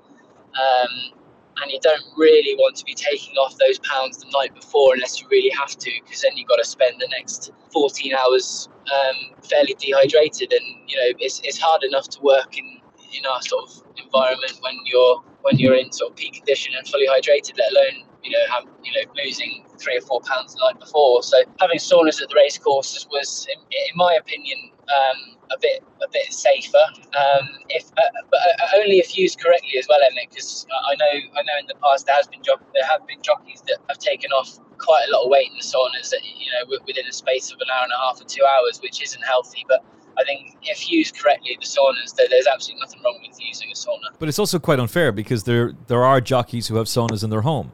Um, 0.55 1.19
and 1.61 1.71
you 1.71 1.79
don't 1.81 2.03
really 2.17 2.55
want 2.55 2.75
to 2.77 2.85
be 2.85 2.93
taking 2.93 3.35
off 3.35 3.55
those 3.57 3.79
pounds 3.79 4.17
the 4.19 4.31
night 4.31 4.55
before 4.55 4.93
unless 4.93 5.21
you 5.21 5.27
really 5.29 5.49
have 5.49 5.77
to, 5.77 5.91
because 6.03 6.21
then 6.21 6.31
you've 6.35 6.47
got 6.47 6.55
to 6.55 6.65
spend 6.65 6.95
the 6.99 7.07
next 7.17 7.51
14 7.73 8.13
hours 8.15 8.69
um, 8.93 9.15
fairly 9.43 9.75
dehydrated. 9.77 10.53
And, 10.53 10.65
you 10.87 10.95
know, 10.97 11.17
it's, 11.19 11.41
it's 11.43 11.59
hard 11.59 11.83
enough 11.83 12.07
to 12.09 12.21
work 12.21 12.57
in 12.57 12.78
in 13.13 13.25
our 13.25 13.41
sort 13.41 13.69
of 13.69 13.83
environment 13.97 14.57
when 14.61 14.75
you're 14.85 15.23
when 15.41 15.57
you're 15.57 15.75
in 15.75 15.91
sort 15.91 16.11
of 16.11 16.17
peak 16.17 16.33
condition 16.33 16.73
and 16.77 16.87
fully 16.87 17.07
hydrated, 17.07 17.57
let 17.57 17.71
alone 17.71 18.05
you 18.23 18.31
know 18.31 18.45
have 18.51 18.63
you 18.83 18.91
know 18.93 19.11
losing 19.23 19.65
three 19.79 19.97
or 19.97 20.01
four 20.01 20.21
pounds 20.21 20.53
the 20.55 20.59
night 20.59 20.79
before. 20.79 21.23
So 21.23 21.37
having 21.59 21.77
saunas 21.79 22.21
at 22.21 22.29
the 22.29 22.35
race 22.35 22.57
courses 22.57 23.07
was, 23.11 23.47
in, 23.51 23.59
in 23.61 23.95
my 23.95 24.13
opinion, 24.19 24.71
um, 24.89 25.37
a 25.51 25.57
bit 25.61 25.83
a 26.01 26.07
bit 26.11 26.31
safer. 26.31 26.85
Um, 27.15 27.47
if 27.69 27.85
uh, 27.97 28.01
but 28.29 28.39
uh, 28.39 28.77
only 28.77 28.99
if 28.99 29.17
used 29.17 29.39
correctly 29.39 29.77
as 29.79 29.87
well, 29.89 29.99
Emmet, 30.09 30.29
because 30.29 30.65
I 30.69 30.95
know 30.95 31.13
I 31.37 31.41
know 31.43 31.57
in 31.59 31.67
the 31.67 31.75
past 31.81 32.05
there 32.05 32.15
has 32.15 32.27
been 32.27 32.43
jo- 32.43 32.61
there 32.73 32.85
have 32.85 33.05
been 33.07 33.21
jockeys 33.21 33.61
that 33.67 33.77
have 33.87 33.99
taken 33.99 34.31
off 34.31 34.59
quite 34.77 35.05
a 35.07 35.11
lot 35.11 35.23
of 35.23 35.29
weight 35.29 35.47
in 35.47 35.57
the 35.57 35.63
saunas 35.65 36.09
that 36.11 36.21
you 36.23 36.51
know 36.51 36.77
within 36.85 37.05
a 37.07 37.13
space 37.13 37.51
of 37.51 37.59
an 37.59 37.67
hour 37.73 37.83
and 37.83 37.93
a 37.93 37.99
half 37.99 38.21
or 38.21 38.25
two 38.25 38.43
hours, 38.45 38.79
which 38.81 39.01
isn't 39.01 39.23
healthy. 39.23 39.65
But 39.67 39.83
I 40.19 40.23
think 40.25 40.57
if 40.63 40.91
used 40.91 41.17
correctly, 41.17 41.57
the 41.59 41.65
saunas, 41.65 42.13
there's 42.15 42.47
absolutely 42.47 42.81
nothing 42.81 43.01
wrong 43.03 43.19
with 43.25 43.39
using 43.39 43.69
a 43.71 43.73
sauna. 43.73 44.07
But 44.19 44.27
it's 44.27 44.39
also 44.39 44.59
quite 44.59 44.79
unfair 44.79 45.11
because 45.11 45.43
there 45.43 45.73
there 45.87 46.03
are 46.03 46.19
jockeys 46.19 46.67
who 46.67 46.75
have 46.75 46.87
saunas 46.87 47.23
in 47.23 47.29
their 47.29 47.41
home, 47.41 47.71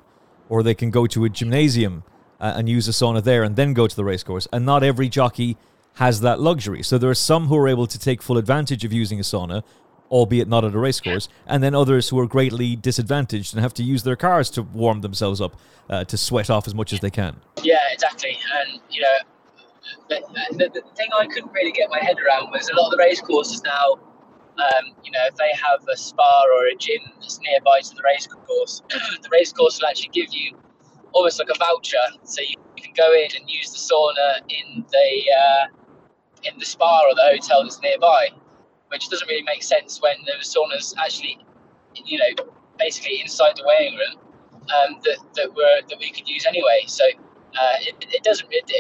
or 0.48 0.62
they 0.62 0.76
can 0.76 0.92
go 0.92 1.08
to 1.08 1.26
a 1.26 1.30
gymnasium 1.30 2.04
uh, 2.40 2.54
and 2.56 2.70
use 2.70 2.88
a 2.88 2.92
sauna 2.92 3.24
there 3.24 3.44
and 3.44 3.56
then 3.56 3.74
go 3.74 3.88
to 3.88 3.96
the 3.96 4.04
racecourse. 4.04 4.48
And 4.54 4.66
not 4.66 4.84
every 4.84 5.10
jockey 5.10 5.58
has 5.96 6.22
that 6.22 6.40
luxury. 6.40 6.84
So 6.84 6.98
there 6.98 7.10
are 7.10 7.16
some 7.16 7.48
who 7.48 7.58
are 7.58 7.68
able 7.68 7.88
to 7.88 7.98
take 7.98 8.22
full 8.22 8.38
advantage 8.38 8.86
of 8.86 8.94
using 8.94 9.20
a 9.20 9.24
sauna, 9.24 9.64
albeit 10.12 10.48
not 10.48 10.64
at 10.64 10.76
a 10.76 10.80
racecourse, 10.80 11.30
and 11.48 11.64
then 11.64 11.74
others 11.74 12.10
who 12.10 12.20
are 12.20 12.28
greatly 12.28 12.76
disadvantaged 12.76 13.54
and 13.54 13.62
have 13.64 13.74
to 13.76 13.84
use 13.84 14.04
their 14.04 14.18
cars 14.18 14.50
to 14.52 14.62
warm 14.62 15.02
themselves 15.02 15.42
up, 15.42 15.58
uh, 15.90 16.04
to 16.04 16.18
sweat 16.18 16.50
off 16.50 16.68
as 16.68 16.76
much 16.76 16.94
as 16.94 17.00
they 17.00 17.10
can. 17.10 17.38
Yeah, 17.64 17.80
exactly. 17.92 18.38
And, 18.60 18.82
you 18.92 19.02
know, 19.02 19.18
the, 20.10 20.22
the, 20.52 20.70
the, 20.74 20.82
thing 20.96 21.10
I 21.18 21.28
couldn't 21.28 21.52
really 21.52 21.72
get 21.72 21.90
my 21.90 22.00
head 22.00 22.18
around 22.20 22.52
was 22.52 22.70
a 22.70 22.76
lot 22.76 22.88
of 22.88 22.92
the 22.92 22.98
race 22.98 23.22
courses 23.22 23.62
now, 23.64 24.00
um, 24.58 24.96
you 25.04 25.12
know, 25.12 25.20
if 25.28 25.36
they 25.36 25.52
have 25.54 25.86
a 25.92 25.98
spa 25.98 26.44
or 26.56 26.68
a 26.68 26.76
gym 26.76 27.02
that's 27.20 27.40
nearby 27.42 27.82
to 27.82 27.96
the 27.96 28.04
race 28.04 28.28
course, 28.28 28.82
the 28.90 29.30
race 29.32 29.52
course 29.52 29.80
will 29.80 29.88
actually 29.88 30.12
give 30.14 30.28
you 30.32 30.58
almost 31.14 31.40
like 31.40 31.50
a 31.50 31.58
voucher, 31.58 32.06
so 32.24 32.42
you, 32.42 32.56
you 32.76 32.84
can 32.84 32.94
go 32.96 33.12
in 33.14 33.28
and 33.40 33.50
use 33.50 33.72
the 33.72 33.80
sauna 33.80 34.40
in 34.50 34.86
the 34.92 35.10
uh, 35.32 35.66
in 36.44 36.58
the 36.60 36.66
spa 36.66 37.02
or 37.08 37.16
the 37.16 37.24
hotel 37.24 37.64
that's 37.64 37.82
nearby, 37.82 38.30
which 38.90 39.10
doesn't 39.10 39.28
really 39.28 39.44
make 39.44 39.64
sense 39.64 40.02
when 40.02 40.16
the 40.26 40.34
sauna's 40.44 40.94
actually, 41.04 41.38
you 42.06 42.18
know, 42.18 42.46
basically 42.78 43.20
inside 43.22 43.56
the 43.56 43.64
weighing 43.66 43.96
room 43.96 44.20
um, 44.76 45.00
that 45.04 45.18
that 45.36 45.50
were 45.54 45.82
that 45.88 45.98
we 46.00 46.12
could 46.12 46.28
use 46.28 46.46
anyway. 46.46 46.84
So 46.88 47.04
uh, 47.06 47.76
it, 47.82 47.96
it 48.10 48.24
doesn't 48.24 48.48
it, 48.52 48.72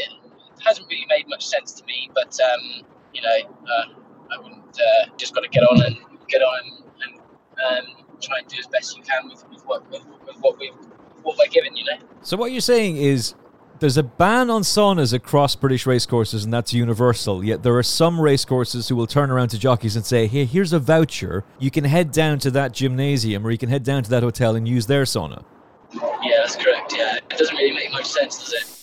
hasn't 0.66 0.88
really 0.90 1.06
made 1.10 1.28
much 1.28 1.46
sense 1.46 1.72
to 1.74 1.86
me. 1.86 2.10
But 2.14 2.38
um, 2.42 2.86
you 3.14 3.22
know, 3.22 3.56
uh, 3.64 3.86
I 4.34 4.42
wouldn't 4.42 4.78
uh, 4.78 5.10
just 5.18 5.34
got 5.34 5.42
to 5.42 5.50
get 5.50 5.64
on 5.64 5.82
and 5.86 5.96
get 6.28 6.42
on 6.42 6.60
and, 7.06 7.20
and 7.20 7.88
um, 7.88 8.06
try 8.22 8.40
and 8.40 8.48
do 8.48 8.58
as 8.60 8.68
best 8.68 8.98
you 8.98 9.04
can 9.04 9.30
with, 9.30 9.48
with 9.50 9.64
what 9.66 9.90
with, 9.92 10.06
with 10.26 10.38
what 10.40 10.60
we 10.60 10.72
what 11.24 11.38
we're 11.38 11.52
given. 11.52 11.76
You 11.76 11.86
know. 11.86 11.98
So 12.22 12.38
what 12.38 12.52
you're 12.52 12.62
saying 12.62 12.98
is 12.98 13.36
there's 13.80 13.98
a 13.98 14.04
ban 14.04 14.50
on 14.50 14.62
saunas 14.62 15.14
across 15.14 15.56
British 15.56 15.86
racecourses, 15.86 16.44
and 16.46 16.54
that's 16.54 16.74
universal. 16.74 17.44
Yet 17.44 17.64
there 17.64 17.76
are 17.76 17.84
some 17.84 18.20
racecourses 18.20 18.88
who 18.88 18.96
will 18.96 19.08
turn 19.08 19.30
around 19.30 19.50
to 19.50 19.60
jockeys 19.60 19.96
and 19.96 20.06
say, 20.06 20.28
"Hey, 20.28 20.46
here's 20.46 20.74
a 20.74 20.80
voucher. 20.80 21.44
You 21.60 21.72
can 21.72 21.84
head 21.84 22.12
down 22.12 22.40
to 22.40 22.52
that 22.52 22.72
gymnasium, 22.74 23.46
or 23.46 23.52
you 23.52 23.58
can 23.58 23.70
head 23.70 23.84
down 23.84 24.04
to 24.04 24.10
that 24.10 24.24
hotel 24.24 24.56
and 24.56 24.68
use 24.68 24.88
their 24.88 25.04
sauna." 25.04 25.44
Yeah, 25.94 26.38
that's 26.40 26.56
correct. 26.56 26.94
Yeah, 26.98 27.18
it 27.18 27.38
doesn't 27.38 27.56
really 27.56 27.74
make 27.74 27.92
much 27.92 28.08
sense, 28.08 28.40
does 28.40 28.54
it? 28.54 28.74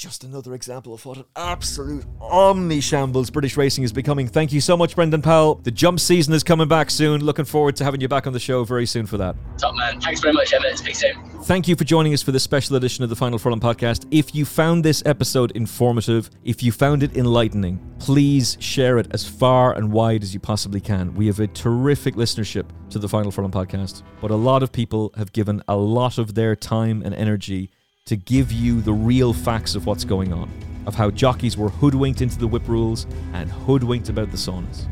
Just 0.00 0.24
another 0.24 0.54
example 0.54 0.94
of 0.94 1.04
what 1.04 1.18
an 1.18 1.26
absolute 1.36 2.06
omni 2.22 2.80
shambles 2.80 3.28
British 3.28 3.58
racing 3.58 3.84
is 3.84 3.92
becoming. 3.92 4.26
Thank 4.26 4.50
you 4.50 4.62
so 4.62 4.74
much, 4.74 4.94
Brendan 4.94 5.20
Powell. 5.20 5.56
The 5.56 5.70
jump 5.70 6.00
season 6.00 6.32
is 6.32 6.42
coming 6.42 6.68
back 6.68 6.90
soon. 6.90 7.22
Looking 7.22 7.44
forward 7.44 7.76
to 7.76 7.84
having 7.84 8.00
you 8.00 8.08
back 8.08 8.26
on 8.26 8.32
the 8.32 8.40
show 8.40 8.64
very 8.64 8.86
soon 8.86 9.04
for 9.04 9.18
that. 9.18 9.36
Top 9.58 9.74
man. 9.74 10.00
Thanks 10.00 10.20
very 10.20 10.32
much, 10.32 10.54
Emmet. 10.54 10.78
Speak 10.78 10.94
soon. 10.94 11.22
Thank 11.42 11.68
you 11.68 11.76
for 11.76 11.84
joining 11.84 12.14
us 12.14 12.22
for 12.22 12.32
this 12.32 12.42
special 12.42 12.76
edition 12.76 13.04
of 13.04 13.10
the 13.10 13.16
Final 13.16 13.38
Furlong 13.38 13.60
podcast. 13.60 14.06
If 14.10 14.34
you 14.34 14.46
found 14.46 14.82
this 14.82 15.02
episode 15.04 15.50
informative, 15.50 16.30
if 16.44 16.62
you 16.62 16.72
found 16.72 17.02
it 17.02 17.14
enlightening, 17.18 17.78
please 17.98 18.56
share 18.58 18.96
it 18.96 19.08
as 19.10 19.28
far 19.28 19.74
and 19.74 19.92
wide 19.92 20.22
as 20.22 20.32
you 20.32 20.40
possibly 20.40 20.80
can. 20.80 21.14
We 21.14 21.26
have 21.26 21.40
a 21.40 21.46
terrific 21.46 22.14
listenership 22.14 22.64
to 22.88 22.98
the 22.98 23.06
Final 23.06 23.30
Furlong 23.30 23.52
podcast, 23.52 24.02
but 24.22 24.30
a 24.30 24.34
lot 24.34 24.62
of 24.62 24.72
people 24.72 25.12
have 25.18 25.34
given 25.34 25.62
a 25.68 25.76
lot 25.76 26.16
of 26.16 26.34
their 26.34 26.56
time 26.56 27.02
and 27.02 27.14
energy 27.14 27.70
to 28.10 28.16
give 28.16 28.50
you 28.50 28.80
the 28.80 28.92
real 28.92 29.32
facts 29.32 29.76
of 29.76 29.86
what's 29.86 30.02
going 30.02 30.32
on, 30.32 30.50
of 30.84 30.96
how 30.96 31.12
jockeys 31.12 31.56
were 31.56 31.68
hoodwinked 31.68 32.20
into 32.20 32.36
the 32.36 32.46
whip 32.48 32.66
rules 32.66 33.06
and 33.34 33.48
hoodwinked 33.48 34.08
about 34.08 34.32
the 34.32 34.36
saunas. 34.36 34.88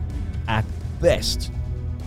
At 0.47 0.65
best, 1.01 1.51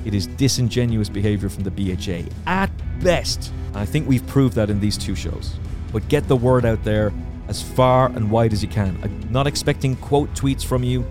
it 0.05 0.13
is 0.13 0.25
disingenuous 0.25 1.09
behavior 1.09 1.49
from 1.49 1.65
the 1.65 1.69
BHA. 1.69 2.31
At 2.47 2.71
best. 3.01 3.51
I 3.73 3.85
think 3.85 4.07
we've 4.07 4.25
proved 4.25 4.55
that 4.55 4.69
in 4.69 4.79
these 4.79 4.97
two 4.97 5.13
shows. 5.13 5.55
But 5.91 6.07
get 6.07 6.29
the 6.29 6.35
word 6.37 6.65
out 6.65 6.81
there 6.85 7.11
as 7.49 7.61
far 7.61 8.05
and 8.07 8.31
wide 8.31 8.53
as 8.53 8.63
you 8.63 8.69
can. 8.69 8.97
I'm 9.03 9.33
not 9.33 9.47
expecting 9.47 9.97
quote 9.97 10.33
tweets 10.33 10.63
from 10.63 10.81
you, 10.81 11.05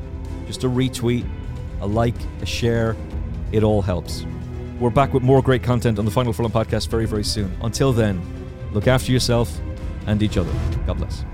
just 0.47 0.65
a 0.65 0.69
retweet, 0.69 1.29
a 1.83 1.87
like, 1.87 2.17
a 2.41 2.47
share. 2.47 2.97
It 3.53 3.63
all 3.63 3.83
helps. 3.83 4.25
We're 4.79 4.89
back 4.89 5.13
with 5.13 5.23
more 5.23 5.43
great 5.43 5.63
content 5.63 5.99
on 5.99 6.07
the 6.07 6.11
Final 6.11 6.33
Furlong 6.33 6.53
podcast 6.53 6.89
very, 6.89 7.05
very 7.05 7.25
soon. 7.25 7.55
Until 7.61 7.93
then, 7.93 8.19
look 8.73 8.87
after 8.87 9.13
yourself 9.13 9.61
and 10.07 10.23
each 10.23 10.37
other. 10.37 10.53
God 10.87 10.99
bless. 10.99 11.25